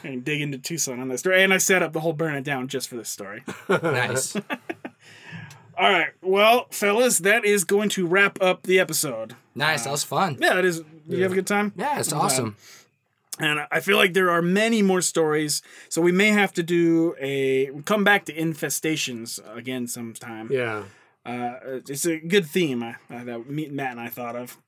And 0.04 0.24
dig 0.24 0.40
into 0.40 0.58
Tucson 0.58 1.00
on 1.00 1.08
this 1.08 1.20
story. 1.20 1.42
And 1.42 1.52
I 1.54 1.58
set 1.58 1.82
up 1.82 1.92
the 1.92 2.00
whole 2.00 2.12
burn 2.12 2.34
it 2.34 2.44
down 2.44 2.68
just 2.68 2.88
for 2.88 2.96
this 2.96 3.08
story. 3.08 3.42
nice. 3.68 4.36
All 5.76 5.90
right, 5.90 6.12
well, 6.20 6.66
fellas, 6.70 7.18
that 7.18 7.44
is 7.44 7.64
going 7.64 7.88
to 7.90 8.06
wrap 8.06 8.40
up 8.42 8.64
the 8.64 8.78
episode. 8.78 9.34
Nice. 9.54 9.84
That 9.84 9.90
was 9.90 10.04
fun. 10.04 10.38
Yeah, 10.40 10.58
it 10.58 10.64
is. 10.64 10.80
Did 10.80 11.18
you 11.18 11.22
have 11.22 11.32
a 11.32 11.34
good 11.34 11.46
time? 11.46 11.72
Yeah, 11.76 11.98
it's 11.98 12.12
I'm 12.12 12.18
glad. 12.18 12.26
awesome. 12.26 12.56
And 13.38 13.60
I 13.70 13.80
feel 13.80 13.96
like 13.96 14.12
there 14.12 14.30
are 14.30 14.42
many 14.42 14.82
more 14.82 15.00
stories, 15.00 15.62
so 15.88 16.02
we 16.02 16.12
may 16.12 16.28
have 16.28 16.52
to 16.54 16.62
do 16.62 17.14
a 17.18 17.70
come 17.84 18.04
back 18.04 18.26
to 18.26 18.32
infestations 18.34 19.40
again 19.56 19.88
sometime. 19.88 20.48
Yeah. 20.52 20.84
Uh, 21.24 21.54
it's 21.88 22.04
a 22.04 22.18
good 22.18 22.46
theme 22.46 22.82
uh, 22.82 22.94
that 23.08 23.48
me, 23.48 23.68
Matt 23.68 23.92
and 23.92 24.00
I 24.00 24.08
thought 24.08 24.36
of. 24.36 24.58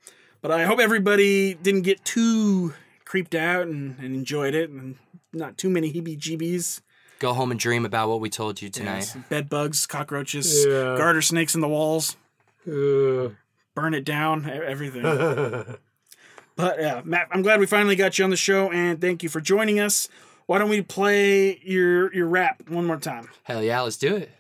But 0.41 0.51
I 0.51 0.65
hope 0.65 0.81
everybody 0.81 1.55
didn't 1.55 1.83
get 1.83 2.05
too 2.05 2.75
creeped 3.05 3.35
out 3.35 3.67
and, 3.67 3.99
and 3.99 4.15
enjoyed 4.15 4.55
it, 4.55 4.71
and 4.71 4.97
not 5.33 5.59
too 5.59 5.69
many 5.69 5.93
heebie-jeebies. 5.93 6.81
Go 7.19 7.33
home 7.33 7.51
and 7.51 7.59
dream 7.61 7.85
about 7.87 8.09
what 8.09 8.21
we 8.21 8.29
told 8.29 8.61
you 8.61 8.69
tonight. 8.69 9.15
Bed 9.29 9.49
bugs, 9.49 9.87
cockroaches, 9.87 10.65
Yeah. 10.67 10.97
garter 10.97 11.23
snakes 11.23 11.55
in 11.55 11.61
the 11.61 11.69
walls, 11.69 12.17
Uh, 12.67 13.31
burn 13.75 13.95
it 13.95 14.05
down, 14.05 14.49
everything. 14.51 15.03
but 16.57 16.81
yeah, 16.81 17.03
Matt, 17.05 17.29
I'm 17.31 17.43
glad 17.43 17.61
we 17.61 17.67
finally 17.67 17.97
got 17.97 18.19
you 18.19 18.25
on 18.25 18.31
the 18.31 18.37
show, 18.37 18.71
and 18.71 19.01
thank 19.01 19.23
you 19.23 19.29
for 19.29 19.41
joining 19.41 19.79
us. 19.81 20.09
Why 20.47 20.59
don't 20.59 20.69
we 20.69 20.83
play 20.83 21.59
your 21.63 22.13
your 22.15 22.27
rap 22.27 22.63
one 22.69 22.85
more 22.87 22.99
time? 22.99 23.29
Hell 23.45 23.63
yeah, 23.63 23.81
let's 23.81 23.97
do 23.97 24.15
it. 24.17 24.31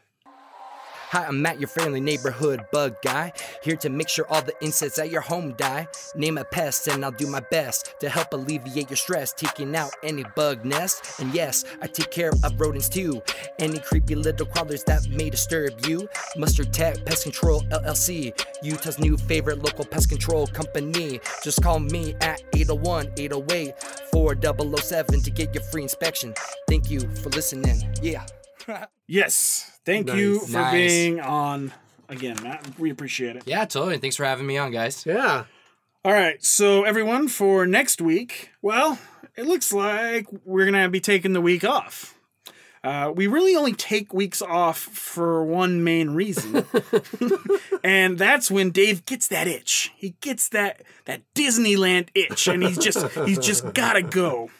Hi, 1.10 1.26
I'm 1.26 1.40
Matt, 1.42 1.60
your 1.60 1.68
friendly 1.68 2.00
neighborhood 2.00 2.66
bug 2.72 2.96
guy. 3.02 3.32
Here 3.62 3.76
to 3.76 3.88
make 3.88 4.08
sure 4.08 4.26
all 4.28 4.42
the 4.42 4.54
insects 4.60 4.98
at 4.98 5.10
your 5.10 5.20
home 5.20 5.52
die. 5.52 5.86
Name 6.16 6.38
a 6.38 6.44
pest, 6.44 6.88
and 6.88 7.04
I'll 7.04 7.12
do 7.12 7.26
my 7.26 7.40
best 7.50 7.94
to 8.00 8.08
help 8.08 8.32
alleviate 8.32 8.90
your 8.90 8.96
stress, 8.96 9.32
taking 9.32 9.76
out 9.76 9.92
any 10.02 10.24
bug 10.34 10.64
nest. 10.64 11.20
And 11.20 11.32
yes, 11.32 11.64
I 11.80 11.86
take 11.86 12.10
care 12.10 12.30
of 12.30 12.60
rodents 12.60 12.88
too. 12.88 13.22
Any 13.58 13.78
creepy 13.78 14.14
little 14.16 14.46
crawlers 14.46 14.82
that 14.84 15.08
may 15.08 15.30
disturb 15.30 15.86
you. 15.86 16.08
Mustard 16.36 16.72
Tech 16.72 17.04
Pest 17.04 17.24
Control 17.24 17.60
LLC, 17.70 18.32
Utah's 18.62 18.98
new 18.98 19.16
favorite 19.16 19.62
local 19.62 19.84
pest 19.84 20.08
control 20.08 20.46
company. 20.48 21.20
Just 21.42 21.62
call 21.62 21.78
me 21.78 22.14
at 22.22 22.42
801 22.54 23.12
808 23.16 23.74
4007 24.10 25.20
to 25.20 25.30
get 25.30 25.54
your 25.54 25.62
free 25.64 25.82
inspection. 25.82 26.34
Thank 26.66 26.90
you 26.90 27.00
for 27.00 27.28
listening. 27.30 27.94
Yeah. 28.02 28.26
Yes. 29.06 29.73
Thank 29.84 30.12
you 30.12 30.40
for 30.40 30.52
Nice. 30.52 30.72
being 30.72 31.20
on 31.20 31.72
again, 32.08 32.36
Matt. 32.42 32.78
We 32.78 32.90
appreciate 32.90 33.36
it. 33.36 33.42
Yeah, 33.46 33.64
totally. 33.64 33.98
Thanks 33.98 34.16
for 34.16 34.24
having 34.24 34.46
me 34.46 34.56
on, 34.56 34.70
guys. 34.70 35.04
Yeah. 35.06 35.44
All 36.04 36.12
right. 36.12 36.42
So, 36.44 36.84
everyone, 36.84 37.28
for 37.28 37.66
next 37.66 38.00
week, 38.00 38.50
well, 38.62 38.98
it 39.36 39.46
looks 39.46 39.72
like 39.72 40.26
we're 40.44 40.70
going 40.70 40.82
to 40.82 40.88
be 40.88 41.00
taking 41.00 41.32
the 41.32 41.40
week 41.40 41.64
off. 41.64 42.14
Uh, 42.82 43.10
we 43.14 43.26
really 43.26 43.56
only 43.56 43.72
take 43.72 44.12
weeks 44.12 44.42
off 44.42 44.78
for 44.78 45.42
one 45.42 45.82
main 45.82 46.10
reason, 46.10 46.66
and 47.82 48.18
that's 48.18 48.50
when 48.50 48.70
Dave 48.72 49.06
gets 49.06 49.26
that 49.28 49.46
itch. 49.46 49.90
He 49.96 50.16
gets 50.20 50.50
that 50.50 50.82
that 51.06 51.22
Disneyland 51.34 52.08
itch, 52.14 52.46
and 52.46 52.62
he's 52.62 52.76
just 52.76 53.10
he's 53.20 53.38
just 53.38 53.72
gotta 53.72 54.02
go. 54.02 54.50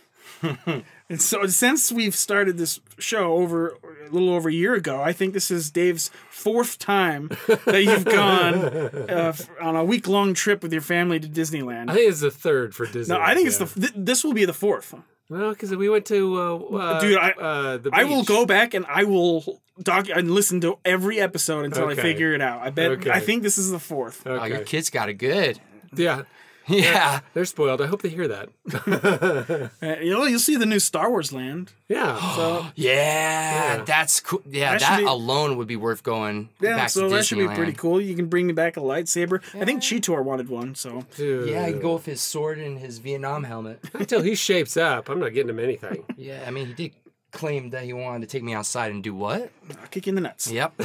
And 1.11 1.21
so, 1.21 1.47
since 1.47 1.93
we've 1.93 2.15
started 2.15 2.57
this 2.57 2.81
show 2.99 3.35
over 3.35 3.77
a 4.07 4.11
little 4.11 4.31
over 4.31 4.49
a 4.49 4.53
year 4.53 4.75
ago, 4.75 5.03
I 5.03 5.13
think 5.13 5.35
this 5.35 5.51
is 5.51 5.71
Dave's 5.71 6.11
fourth 6.31 6.79
time 6.79 7.29
that 7.67 7.85
you've 7.85 8.07
gone 8.07 8.55
uh, 8.55 9.35
on 9.61 9.77
a 9.77 9.85
week 9.85 10.09
long 10.09 10.33
trip 10.33 10.63
with 10.63 10.73
your 10.73 10.81
family 10.83 11.21
to 11.21 11.29
Disneyland. 11.29 11.91
I 11.91 11.95
think 11.95 12.11
it's 12.11 12.21
the 12.21 12.31
third 12.31 12.75
for 12.75 12.87
Disney. 12.87 13.15
no, 13.15 13.21
I 13.21 13.35
think 13.35 13.49
it's 13.49 13.59
the 13.59 13.67
th- 13.67 13.93
this 13.95 14.25
will 14.25 14.33
be 14.33 14.47
the 14.47 14.55
fourth. 14.55 14.95
well 15.29 15.51
because 15.51 15.75
we 15.77 15.91
went 15.91 16.07
to 16.07 16.41
uh, 16.41 16.57
uh, 16.77 17.01
Dude, 17.01 17.19
I- 17.19 17.31
uh, 17.33 17.77
the 17.77 17.91
I 17.93 18.05
will 18.05 18.25
go 18.25 18.47
back 18.47 18.73
and 18.73 18.87
I 18.89 19.05
will 19.05 19.61
doc 19.83 20.07
and 20.09 20.31
listen 20.31 20.63
to 20.63 20.79
every 20.87 21.21
episode 21.21 21.67
until 21.67 21.89
I 21.89 21.97
figure 21.97 22.33
it 22.33 22.41
out. 22.41 22.63
I 22.63 22.71
bet. 22.71 22.93
Okay. 22.93 23.11
I 23.11 23.21
think 23.21 23.43
this 23.43 23.59
is 23.59 23.71
the 23.71 23.79
fourth. 23.79 24.23
Oh, 24.27 24.43
your 24.45 24.57
Okay. 24.59 24.65
kids 24.65 24.89
got 24.89 25.11
it 25.11 25.15
good. 25.15 25.61
Yeah, 25.95 26.23
Yeah. 26.67 27.21
they're 27.35 27.45
spoiled. 27.45 27.81
I 27.83 27.87
hope 27.87 28.03
they 28.03 28.09
hear 28.09 28.29
that. 28.29 28.49
Uh, 29.83 29.97
you'll 30.01 30.29
you'll 30.29 30.39
see 30.39 30.57
the 30.57 30.67
new 30.67 30.79
Star 30.79 31.11
Wars 31.11 31.33
land. 31.33 31.73
Yeah. 31.89 32.19
So 32.37 32.67
Yeah, 32.75 33.77
Yeah. 33.79 33.85
that's 33.85 34.21
cool. 34.21 34.43
Yeah, 34.49 34.73
That 34.73 34.81
that 34.81 34.99
be- 35.01 35.05
alone 35.05 35.57
would 35.59 35.67
be 35.69 35.77
worth 35.77 36.03
going 36.03 36.49
yeah, 36.61 36.77
back 36.77 36.91
so 36.91 37.09
to 37.09 37.15
that 37.17 37.25
should 37.27 37.39
be 37.39 37.49
pretty 37.49 37.73
cool. 37.73 38.01
You 38.01 38.15
can 38.17 38.27
bring 38.27 38.47
me 38.47 38.53
back 38.53 38.77
a 38.77 38.81
lightsaber. 38.81 39.43
I 39.61 39.65
think 39.65 39.83
Cheetor 39.83 40.25
wanted 40.25 40.49
one. 40.49 40.75
So 40.75 41.05
Dude. 41.17 41.49
Yeah, 41.51 41.67
you 41.69 41.77
go 41.81 41.95
with 41.95 42.07
his 42.07 42.21
sword 42.23 42.59
and 42.59 42.79
his 42.79 42.99
Vietnam 42.99 43.45
helmet. 43.45 43.81
Until 43.93 44.23
he 44.23 44.35
shapes 44.35 44.77
up, 44.77 45.09
I'm 45.09 45.21
not 45.21 45.35
getting 45.35 45.51
him 45.51 45.59
anything. 45.59 46.05
Yeah, 46.17 46.45
I 46.47 46.51
mean, 46.51 46.67
he 46.67 46.73
did 46.75 46.93
claim 47.35 47.70
that 47.70 47.85
he 47.85 47.93
wanted 47.93 48.20
to 48.20 48.26
take 48.26 48.43
me 48.43 48.55
outside 48.55 48.93
and 48.93 49.03
do 49.03 49.14
what? 49.14 49.51
I'll 49.70 49.89
kick 49.89 50.07
you 50.07 50.12
in 50.12 50.14
the 50.14 50.22
nuts. 50.22 50.51
Yep. 50.51 50.72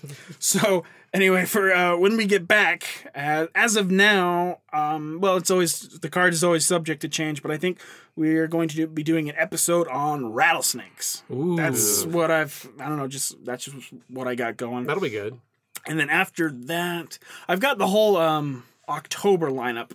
So 0.38 0.84
anyway, 1.12 1.44
for 1.44 1.74
uh, 1.74 1.96
when 1.96 2.16
we 2.16 2.24
get 2.24 2.46
back, 2.46 3.10
uh, 3.14 3.46
as 3.54 3.76
of 3.76 3.90
now, 3.90 4.60
um, 4.72 5.18
well, 5.20 5.36
it's 5.36 5.50
always 5.50 5.80
the 5.98 6.08
card 6.08 6.32
is 6.32 6.44
always 6.44 6.64
subject 6.64 7.02
to 7.02 7.08
change, 7.08 7.42
but 7.42 7.50
I 7.50 7.58
think 7.58 7.80
we 8.16 8.36
are 8.36 8.46
going 8.46 8.68
to 8.68 8.76
do, 8.76 8.86
be 8.86 9.02
doing 9.02 9.28
an 9.28 9.34
episode 9.36 9.88
on 9.88 10.32
rattlesnakes. 10.32 11.24
Ooh. 11.30 11.56
That's 11.56 12.06
what 12.06 12.30
I've. 12.30 12.68
I 12.80 12.88
don't 12.88 12.96
know. 12.96 13.08
Just 13.08 13.44
that's 13.44 13.64
just 13.64 13.92
what 14.08 14.28
I 14.28 14.34
got 14.34 14.56
going. 14.56 14.86
That'll 14.86 15.02
be 15.02 15.10
good. 15.10 15.38
And 15.86 15.98
then 15.98 16.08
after 16.08 16.50
that, 16.50 17.18
I've 17.48 17.60
got 17.60 17.78
the 17.78 17.88
whole 17.88 18.16
um, 18.16 18.64
October 18.88 19.50
lineup 19.50 19.92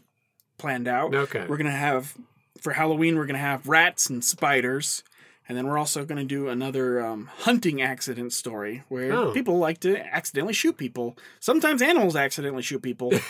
planned 0.57 0.87
out. 0.87 1.15
Okay. 1.15 1.45
We're 1.47 1.57
gonna 1.57 1.71
have 1.71 2.13
for 2.61 2.73
Halloween. 2.73 3.17
We're 3.17 3.25
gonna 3.25 3.39
have 3.39 3.67
rats 3.67 4.09
and 4.09 4.23
spiders. 4.23 5.03
And 5.49 5.57
then 5.57 5.67
we're 5.67 5.77
also 5.77 6.05
going 6.05 6.19
to 6.19 6.23
do 6.23 6.47
another 6.47 7.01
um, 7.05 7.29
hunting 7.39 7.81
accident 7.81 8.31
story 8.31 8.83
where 8.87 9.11
Oh. 9.11 9.31
people 9.33 9.57
like 9.57 9.79
to 9.81 9.97
accidentally 10.15 10.53
shoot 10.53 10.77
people. 10.77 11.17
Sometimes 11.41 11.81
animals 11.81 12.15
accidentally 12.15 12.63
shoot 12.63 12.81
people. 12.81 13.11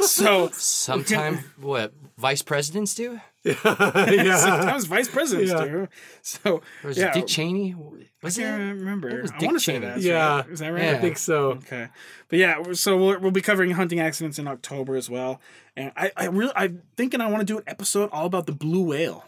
So 0.00 0.48
sometimes 0.52 1.40
what, 1.60 1.92
vice 2.16 2.42
presidents 2.42 2.94
do? 2.94 3.20
yeah. 3.44 4.36
sometimes 4.36 4.86
vice 4.86 5.08
presidents 5.08 5.52
Yeah. 5.52 5.64
do. 5.64 5.88
So 6.22 6.62
Or 6.82 6.88
was 6.88 6.98
yeah, 6.98 7.08
it 7.08 7.14
Dick 7.14 7.26
Cheney? 7.26 7.74
Was 8.22 8.36
it? 8.38 8.42
can't 8.42 8.78
remember. 8.78 9.08
It 9.10 9.22
was 9.22 9.30
I 9.32 9.44
want 9.44 9.56
to 9.56 9.60
say 9.60 9.78
that. 9.78 10.00
Yeah. 10.00 10.36
right? 10.38 10.48
Is 10.50 10.58
that 10.60 10.68
right? 10.68 10.82
Yeah. 10.82 10.92
I 10.92 10.98
think 10.98 11.18
so. 11.18 11.50
Okay, 11.52 11.88
but 12.28 12.38
yeah, 12.38 12.62
so 12.72 12.96
we'll, 12.96 13.20
we'll 13.20 13.30
be 13.30 13.40
covering 13.40 13.72
hunting 13.72 14.00
accidents 14.00 14.38
in 14.38 14.48
October 14.48 14.96
as 14.96 15.08
well, 15.08 15.40
and 15.76 15.92
I, 15.96 16.10
I 16.16 16.26
really 16.26 16.52
I'm 16.56 16.82
thinking 16.96 17.20
I 17.20 17.26
want 17.30 17.40
to 17.40 17.44
do 17.46 17.58
an 17.58 17.64
episode 17.66 18.10
all 18.12 18.26
about 18.26 18.46
the 18.46 18.52
blue 18.52 18.82
whale. 18.82 19.24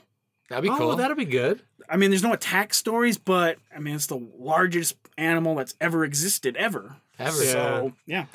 That'd 0.50 0.62
be 0.64 0.68
Oh, 0.68 0.76
cool. 0.76 0.96
that'll 0.96 1.16
be 1.16 1.24
good. 1.24 1.62
I 1.88 1.96
mean, 1.96 2.10
there's 2.10 2.22
no 2.22 2.32
attack 2.34 2.74
stories, 2.74 3.16
but 3.16 3.56
I 3.74 3.78
mean, 3.80 3.94
it's 3.94 4.06
the 4.06 4.20
largest 4.38 4.96
animal 5.16 5.54
that's 5.54 5.74
ever 5.80 6.04
existed 6.04 6.56
ever. 6.56 6.96
Ever. 7.18 7.42
Yeah. 7.44 7.50
So 7.52 7.92
yeah, 8.06 8.26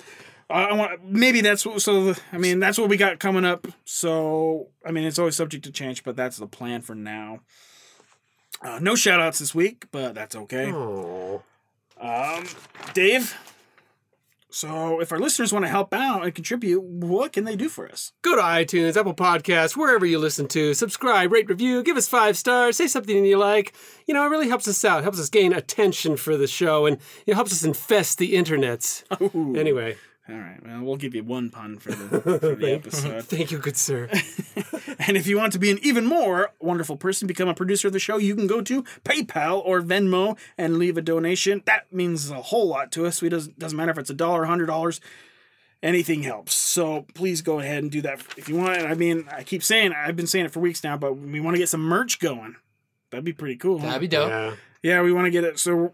I, 0.49 0.63
I 0.63 0.73
want 0.73 1.05
maybe 1.05 1.41
that's 1.41 1.65
what. 1.65 1.81
So 1.81 2.13
the, 2.13 2.21
I 2.33 2.37
mean, 2.37 2.59
that's 2.59 2.77
what 2.79 2.89
we 2.89 2.97
got 2.97 3.19
coming 3.19 3.45
up. 3.45 3.67
So 3.85 4.69
I 4.85 4.91
mean, 4.91 5.03
it's 5.03 5.19
always 5.19 5.35
subject 5.35 5.63
to 5.65 5.71
change, 5.71 6.03
but 6.03 6.15
that's 6.15 6.37
the 6.37 6.47
plan 6.47 6.81
for 6.81 6.95
now. 6.95 7.41
Uh, 8.61 8.79
no 8.81 8.95
shout 8.95 9.19
outs 9.19 9.39
this 9.39 9.53
week, 9.53 9.85
but 9.91 10.15
that's 10.15 10.35
okay. 10.35 10.71
Oh. 10.71 11.43
Um, 11.99 12.45
Dave. 12.93 13.35
So, 14.55 15.01
if 15.01 15.11
our 15.11 15.19
listeners 15.19 15.51
want 15.51 15.65
to 15.65 15.69
help 15.69 15.93
out 15.93 16.23
and 16.23 16.33
contribute, 16.33 16.81
what 16.81 17.33
can 17.33 17.43
they 17.43 17.57
do 17.57 17.67
for 17.67 17.89
us? 17.89 18.13
Go 18.21 18.37
to 18.37 18.41
iTunes, 18.41 18.95
Apple 18.95 19.13
Podcasts, 19.13 19.75
wherever 19.75 20.05
you 20.05 20.17
listen 20.17 20.47
to. 20.47 20.73
Subscribe, 20.73 21.33
rate, 21.33 21.49
review, 21.49 21.83
give 21.83 21.97
us 21.97 22.07
five 22.07 22.37
stars, 22.37 22.77
say 22.77 22.87
something 22.87 23.25
you 23.25 23.37
like. 23.37 23.75
You 24.07 24.13
know, 24.13 24.25
it 24.25 24.29
really 24.29 24.47
helps 24.47 24.65
us 24.69 24.85
out, 24.85 25.03
helps 25.03 25.19
us 25.19 25.27
gain 25.27 25.51
attention 25.51 26.15
for 26.15 26.37
the 26.37 26.47
show, 26.47 26.85
and 26.85 26.99
it 27.25 27.33
helps 27.33 27.51
us 27.51 27.65
infest 27.65 28.17
the 28.17 28.33
internets. 28.33 29.03
Anyway, 29.65 29.97
All 30.27 30.35
right. 30.35 30.59
Well, 30.65 30.81
we'll 30.81 30.95
give 30.95 31.13
you 31.13 31.23
one 31.23 31.51
pun 31.51 31.77
for 31.77 31.91
the, 31.91 32.19
for 32.39 32.55
the 32.55 32.73
episode. 32.73 33.23
thank 33.25 33.51
you, 33.51 33.59
good 33.59 33.77
sir. 33.77 34.09
And 34.97 35.17
if 35.17 35.27
you 35.27 35.37
want 35.37 35.53
to 35.53 35.59
be 35.59 35.69
an 35.69 35.77
even 35.83 36.05
more 36.05 36.51
wonderful 36.59 36.95
person, 36.97 37.27
become 37.27 37.49
a 37.49 37.53
producer 37.53 37.87
of 37.87 37.93
the 37.93 37.99
show, 37.99 38.17
you 38.17 38.33
can 38.33 38.47
go 38.47 38.61
to 38.61 38.81
PayPal 39.03 39.61
or 39.63 39.81
Venmo 39.81 40.37
and 40.57 40.77
leave 40.77 40.97
a 40.97 41.01
donation. 41.01 41.61
That 41.65 41.91
means 41.93 42.31
a 42.31 42.41
whole 42.41 42.67
lot 42.67 42.91
to 42.93 43.05
us. 43.05 43.21
We 43.21 43.29
doesn't 43.29 43.59
doesn't 43.59 43.77
matter 43.77 43.91
if 43.91 43.97
it's 43.97 44.09
a 44.09 44.15
dollar, 44.15 44.43
a 44.43 44.47
hundred 44.47 44.67
dollars, 44.67 45.01
anything 45.83 46.23
helps. 46.23 46.55
So 46.55 47.05
please 47.13 47.41
go 47.41 47.59
ahead 47.59 47.83
and 47.83 47.91
do 47.91 48.01
that 48.01 48.21
if 48.37 48.49
you 48.49 48.55
want. 48.55 48.79
I 48.79 48.95
mean, 48.95 49.27
I 49.31 49.43
keep 49.43 49.61
saying 49.61 49.93
I've 49.93 50.15
been 50.15 50.27
saying 50.27 50.45
it 50.45 50.51
for 50.51 50.61
weeks 50.61 50.83
now, 50.83 50.97
but 50.97 51.13
we 51.13 51.39
want 51.39 51.55
to 51.55 51.59
get 51.59 51.69
some 51.69 51.81
merch 51.81 52.19
going. 52.19 52.55
That'd 53.11 53.25
be 53.25 53.33
pretty 53.33 53.57
cool. 53.57 53.79
That'd 53.79 54.01
be 54.01 54.07
dope. 54.07 54.29
Yeah. 54.29 54.55
yeah, 54.81 55.01
we 55.01 55.11
want 55.11 55.25
to 55.25 55.31
get 55.31 55.43
it. 55.43 55.59
So 55.59 55.93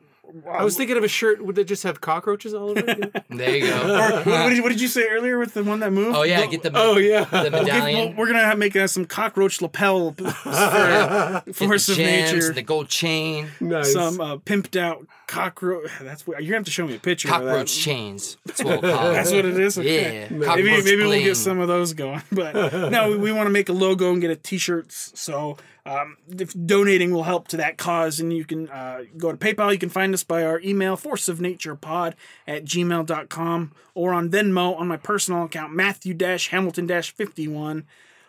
I 0.49 0.63
was 0.63 0.77
thinking 0.77 0.97
of 0.97 1.03
a 1.03 1.07
shirt. 1.07 1.43
Would 1.43 1.57
it 1.57 1.65
just 1.65 1.84
have 1.84 2.01
cockroaches 2.01 2.53
all 2.53 2.69
over 2.71 2.84
it? 2.86 3.23
There 3.29 3.55
you 3.57 3.65
Or, 3.73 3.77
go. 3.77 3.88
what, 4.17 4.25
what 4.25 4.47
did 4.49 4.57
you, 4.57 4.63
what 4.63 4.69
did 4.69 4.82
you 4.82 4.88
say 4.88 5.07
earlier 5.07 5.38
with 5.39 5.53
the 5.53 5.63
one 5.63 5.79
that 5.82 5.91
moved? 5.91 6.15
Oh, 6.15 6.23
yeah, 6.23 6.41
The- 6.41 6.47
get 6.47 6.63
the, 6.63 6.71
oh, 6.75 6.97
yeah. 6.97 7.23
the 7.25 7.49
We'll 7.51 7.65
give- 7.65 7.73
medallion. 7.73 8.15
we're 8.15 8.27
gonna 8.27 8.39
have, 8.45 8.57
make 8.57 8.75
uh, 8.75 8.88
some 8.88 9.05
cockroach 9.05 9.61
lapel 9.61 10.11
for 10.17 10.23
get 10.23 11.45
the 11.45 11.53
force 11.53 11.89
of 11.89 11.97
nature. 11.97 12.53
the 12.53 12.61
gold 12.61 12.89
chain, 12.89 13.47
Nice. 13.59 13.93
some 13.93 14.19
uh, 14.21 14.38
pimped 14.38 14.79
out 14.79 15.05
cockroach. 15.32 15.89
That's 16.01 16.27
what 16.27 16.38
you're 16.43 16.51
gonna 16.51 16.57
have 16.57 16.65
to 16.65 16.71
show 16.71 16.86
me 16.86 16.95
a 16.95 16.99
picture. 16.99 17.29
of 17.29 17.36
cockroach 17.36 17.75
chains. 17.75 18.38
That's 18.45 18.63
what 18.63 18.82
we'll 18.82 18.95
call 18.95 19.09
it. 19.11 19.13
That's 19.13 19.32
what 19.32 19.45
it 19.45 19.59
is. 19.59 19.77
Okay. 19.77 20.21
Yeah. 20.21 20.27
Maybe 20.29 20.45
Cockroach 20.45 20.84
maybe 20.86 21.03
we'll 21.03 21.23
get 21.23 21.36
some 21.36 21.59
of 21.59 21.67
those 21.67 21.93
going, 21.93 22.21
but 22.32 22.53
no, 22.91 23.11
we, 23.11 23.17
we 23.17 23.32
want 23.32 23.47
to 23.47 23.51
make 23.51 23.69
a 23.69 23.73
logo 23.73 24.11
and 24.11 24.21
get 24.21 24.29
a 24.29 24.36
T-shirts. 24.36 25.13
So 25.15 25.57
um, 25.86 26.17
if 26.29 26.53
donating 26.53 27.11
will 27.11 27.23
help 27.23 27.47
to 27.49 27.57
that 27.57 27.77
cause, 27.77 28.19
and 28.19 28.32
you 28.32 28.45
can 28.45 28.69
uh, 28.69 29.03
go 29.17 29.32
to 29.32 29.38
PayPal. 29.38 29.71
You 29.71 29.79
can 29.79 29.89
find 29.89 30.13
us 30.13 30.23
by 30.23 30.43
our 30.43 30.59
email 30.61 30.95
forceofnaturepod 30.97 32.13
at 32.47 32.65
gmail.com 32.65 33.71
or 33.95 34.13
on 34.13 34.29
Venmo 34.29 34.77
on 34.77 34.88
my 34.88 34.97
personal 34.97 35.43
account 35.43 35.73
Matthew 35.73 36.15
Hamilton 36.19 36.88
51, 36.88 37.86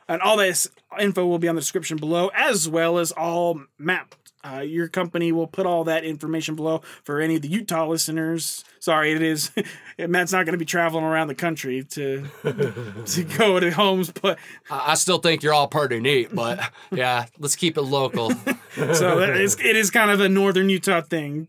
and 0.09 0.22
all 0.22 0.36
this 0.36 0.68
info 0.98 1.26
will 1.26 1.38
be 1.38 1.48
on 1.48 1.55
the 1.55 1.61
description 1.61 1.96
below, 1.96 2.30
as 2.34 2.68
well 2.68 2.98
as 2.98 3.12
all 3.12 3.62
map. 3.78 4.14
Uh, 4.45 4.61
your 4.61 4.88
company 4.88 5.30
will 5.30 5.47
put 5.47 5.66
all 5.66 5.84
that 5.84 6.05
information 6.05 6.57
below 6.57 6.82
for 7.05 7.20
any 7.20 7.36
of 7.36 7.43
the 7.43 7.49
Utah 7.49 7.86
listeners. 7.86 8.64
Sorry, 8.80 9.12
it 9.12 9.22
is 9.22 9.53
Matt's 9.99 10.33
not 10.33 10.45
going 10.45 10.54
to 10.54 10.58
be 10.58 10.64
traveling 10.64 11.04
around 11.04 11.29
the 11.29 11.34
country 11.34 11.84
to 11.84 12.26
to 13.07 13.25
go 13.38 13.61
to 13.61 13.71
homes, 13.71 14.11
but 14.11 14.38
I 14.71 14.92
I 14.92 14.95
still 14.95 15.18
think 15.18 15.42
you're 15.42 15.54
all 15.54 15.68
pretty 15.68 16.00
neat, 16.00 16.34
but 16.34 16.61
yeah, 16.92 17.26
let's 17.38 17.57
keep 17.57 17.76
it 17.76 17.83
local. 17.83 18.30
so 18.30 19.21
that 19.21 19.37
is, 19.37 19.58
it 19.61 19.76
is 19.76 19.91
kind 19.91 20.11
of 20.11 20.21
a 20.21 20.29
northern 20.29 20.68
Utah 20.68 21.00
thing. 21.00 21.49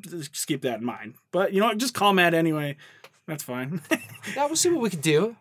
Just 0.00 0.46
keep 0.46 0.62
that 0.62 0.80
in 0.80 0.84
mind. 0.84 1.14
But 1.32 1.52
you 1.52 1.60
know 1.60 1.66
what? 1.66 1.78
Just 1.78 1.94
call 1.94 2.12
Matt 2.12 2.34
anyway. 2.34 2.76
That's 3.26 3.42
fine. 3.42 3.80
yeah, 4.36 4.46
we'll 4.46 4.56
see 4.56 4.70
what 4.70 4.82
we 4.82 4.90
can 4.90 5.00
do. 5.00 5.36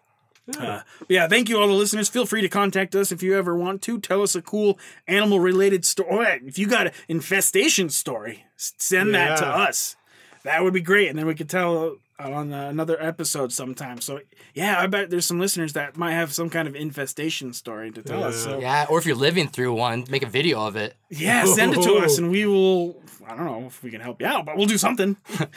Yeah, 1.08 1.28
thank 1.28 1.50
you 1.50 1.60
all 1.60 1.68
the 1.68 1.74
listeners. 1.74 2.10
Feel 2.10 2.26
free 2.26 2.42
to 2.42 2.50
contact 2.50 2.96
us 2.96 3.12
if 3.12 3.24
you 3.24 3.38
ever 3.38 3.56
want 3.56 3.82
to. 3.84 4.00
Tell 4.00 4.22
us 4.22 4.36
a 4.36 4.42
cool 4.42 4.78
animal 5.08 5.40
related 5.40 5.86
story. 5.86 6.42
If 6.46 6.58
you 6.60 6.68
got 6.68 6.88
an 6.88 6.94
infestation 7.08 7.90
story, 7.90 8.46
s- 8.58 8.74
send 8.78 9.14
that 9.16 9.38
to 9.38 9.48
us. 9.48 9.96
that 10.44 10.64
would 10.64 10.74
be 10.74 10.82
great, 10.82 11.08
and 11.10 11.18
then 11.18 11.26
we 11.26 11.36
could 11.36 11.50
tell 11.50 11.98
on 12.20 12.54
uh, 12.54 12.70
another 12.70 13.02
episode 13.02 13.52
sometime. 13.52 14.00
So 14.02 14.20
yeah, 14.54 14.80
I 14.80 14.88
bet 14.88 15.10
there's 15.10 15.26
some 15.26 15.40
listeners 15.40 15.74
that 15.74 15.98
might 15.98 16.12
have 16.14 16.32
some 16.34 16.50
kind 16.50 16.68
of 16.68 16.76
infestation 16.76 17.54
story 17.54 17.92
to 17.92 18.02
tell 18.02 18.24
us. 18.24 18.44
So 18.44 18.60
Yeah, 18.60 18.86
or 18.90 18.98
if 19.00 19.06
you're 19.06 19.16
living 19.16 19.48
through 19.48 19.74
one, 19.74 20.06
make 20.10 20.24
a 20.24 20.28
video 20.30 20.66
of 20.66 20.76
it. 20.76 20.96
yeah, 21.10 21.46
send 21.46 21.74
it 21.74 21.82
to 21.84 21.94
us, 22.06 22.18
and 22.18 22.30
we 22.32 22.46
will. 22.46 23.02
I 23.26 23.36
don't 23.38 23.46
know 23.46 23.64
if 23.68 23.82
we 23.82 23.90
can 23.90 24.02
help 24.02 24.20
you 24.20 24.28
out, 24.28 24.46
but 24.46 24.58
we'll 24.58 24.66
do 24.68 24.78
something. 24.78 25.16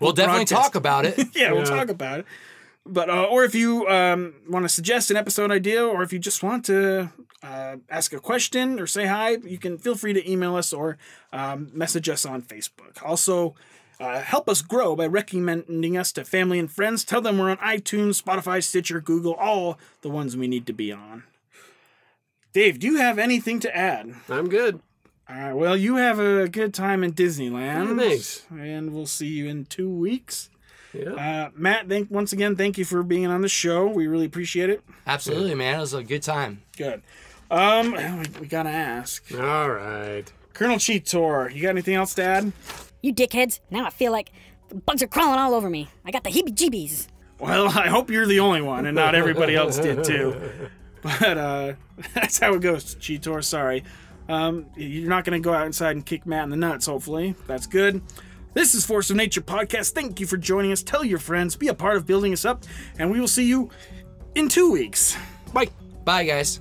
We'll 0.00 0.12
definitely 0.12 0.44
broadcast. 0.44 0.62
talk 0.62 0.74
about 0.74 1.06
it. 1.06 1.28
yeah, 1.34 1.52
we'll 1.52 1.64
talk 1.64 1.88
about 1.88 2.20
it. 2.20 2.26
But 2.86 3.08
uh, 3.08 3.24
or 3.24 3.44
if 3.44 3.54
you 3.54 3.88
um, 3.88 4.34
want 4.48 4.64
to 4.64 4.68
suggest 4.68 5.10
an 5.10 5.16
episode 5.16 5.50
idea, 5.50 5.84
or 5.84 6.02
if 6.02 6.12
you 6.12 6.18
just 6.18 6.42
want 6.42 6.66
to 6.66 7.10
uh, 7.42 7.76
ask 7.88 8.12
a 8.12 8.20
question 8.20 8.78
or 8.78 8.86
say 8.86 9.06
hi, 9.06 9.38
you 9.44 9.58
can 9.58 9.78
feel 9.78 9.94
free 9.94 10.12
to 10.12 10.30
email 10.30 10.54
us 10.54 10.72
or 10.72 10.98
um, 11.32 11.70
message 11.72 12.08
us 12.08 12.26
on 12.26 12.42
Facebook. 12.42 13.02
Also, 13.02 13.54
uh, 14.00 14.20
help 14.20 14.48
us 14.48 14.60
grow 14.60 14.94
by 14.94 15.06
recommending 15.06 15.96
us 15.96 16.12
to 16.12 16.24
family 16.24 16.58
and 16.58 16.70
friends. 16.70 17.04
Tell 17.04 17.22
them 17.22 17.38
we're 17.38 17.50
on 17.50 17.56
iTunes, 17.58 18.22
Spotify, 18.22 18.62
Stitcher, 18.62 19.00
Google, 19.00 19.34
all 19.34 19.78
the 20.02 20.10
ones 20.10 20.36
we 20.36 20.46
need 20.46 20.66
to 20.66 20.72
be 20.72 20.92
on. 20.92 21.24
Dave, 22.52 22.78
do 22.78 22.86
you 22.86 22.96
have 22.96 23.18
anything 23.18 23.60
to 23.60 23.76
add? 23.76 24.14
I'm 24.28 24.48
good. 24.48 24.80
All 25.28 25.36
right. 25.36 25.52
Well, 25.54 25.76
you 25.76 25.96
have 25.96 26.18
a 26.18 26.48
good 26.48 26.74
time 26.74 27.02
in 27.02 27.14
Disneyland. 27.14 27.98
Thanks. 27.98 28.46
And 28.50 28.92
we'll 28.92 29.06
see 29.06 29.28
you 29.28 29.48
in 29.48 29.64
two 29.64 29.88
weeks. 29.88 30.50
Yeah. 30.94 31.10
Uh, 31.46 31.50
Matt, 31.56 31.88
thank 31.88 32.10
once 32.10 32.32
again, 32.32 32.56
thank 32.56 32.78
you 32.78 32.84
for 32.84 33.02
being 33.02 33.26
on 33.26 33.40
the 33.40 33.48
show. 33.48 33.86
We 33.86 34.06
really 34.06 34.26
appreciate 34.26 34.70
it. 34.70 34.82
Absolutely, 35.06 35.54
man. 35.54 35.76
It 35.76 35.80
was 35.80 35.94
a 35.94 36.02
good 36.02 36.22
time. 36.22 36.62
Good. 36.76 37.02
Um, 37.50 37.92
we, 38.34 38.40
we 38.40 38.46
gotta 38.46 38.70
ask, 38.70 39.24
All 39.34 39.70
right. 39.70 40.24
Colonel 40.52 40.76
Cheetor, 40.76 41.52
you 41.52 41.62
got 41.62 41.70
anything 41.70 41.94
else 41.94 42.14
to 42.14 42.22
add? 42.22 42.52
You 43.02 43.12
dickheads, 43.12 43.60
now 43.70 43.84
I 43.84 43.90
feel 43.90 44.12
like 44.12 44.30
the 44.68 44.76
bugs 44.76 45.02
are 45.02 45.08
crawling 45.08 45.38
all 45.38 45.54
over 45.54 45.68
me. 45.68 45.88
I 46.04 46.10
got 46.10 46.22
the 46.24 46.30
heebie 46.30 46.54
jeebies. 46.54 47.08
Well, 47.38 47.66
I 47.78 47.88
hope 47.88 48.10
you're 48.10 48.26
the 48.26 48.40
only 48.40 48.62
one, 48.62 48.86
and 48.86 48.94
not 48.94 49.14
everybody 49.14 49.56
else 49.56 49.78
did 49.78 50.04
too. 50.04 50.40
But 51.04 51.36
uh, 51.36 51.72
that's 52.14 52.38
how 52.38 52.54
it 52.54 52.62
goes, 52.62 52.94
Cheetor. 52.94 53.44
Sorry. 53.44 53.84
Um, 54.26 54.64
you're 54.74 55.10
not 55.10 55.26
gonna 55.26 55.38
go 55.38 55.52
outside 55.52 55.96
and 55.96 56.06
kick 56.06 56.24
Matt 56.24 56.44
in 56.44 56.50
the 56.50 56.56
nuts. 56.56 56.86
Hopefully, 56.86 57.34
that's 57.46 57.66
good. 57.66 58.00
This 58.54 58.76
is 58.76 58.86
Force 58.86 59.10
of 59.10 59.16
Nature 59.16 59.40
podcast. 59.40 59.92
Thank 59.92 60.20
you 60.20 60.26
for 60.26 60.36
joining 60.36 60.70
us. 60.70 60.80
Tell 60.82 61.04
your 61.04 61.18
friends, 61.18 61.56
be 61.56 61.68
a 61.68 61.74
part 61.74 61.96
of 61.96 62.06
building 62.06 62.32
us 62.32 62.44
up, 62.44 62.62
and 63.00 63.10
we 63.10 63.18
will 63.18 63.28
see 63.28 63.44
you 63.46 63.68
in 64.36 64.48
two 64.48 64.70
weeks. 64.70 65.16
Bye. 65.52 65.68
Bye, 66.04 66.24
guys. 66.24 66.60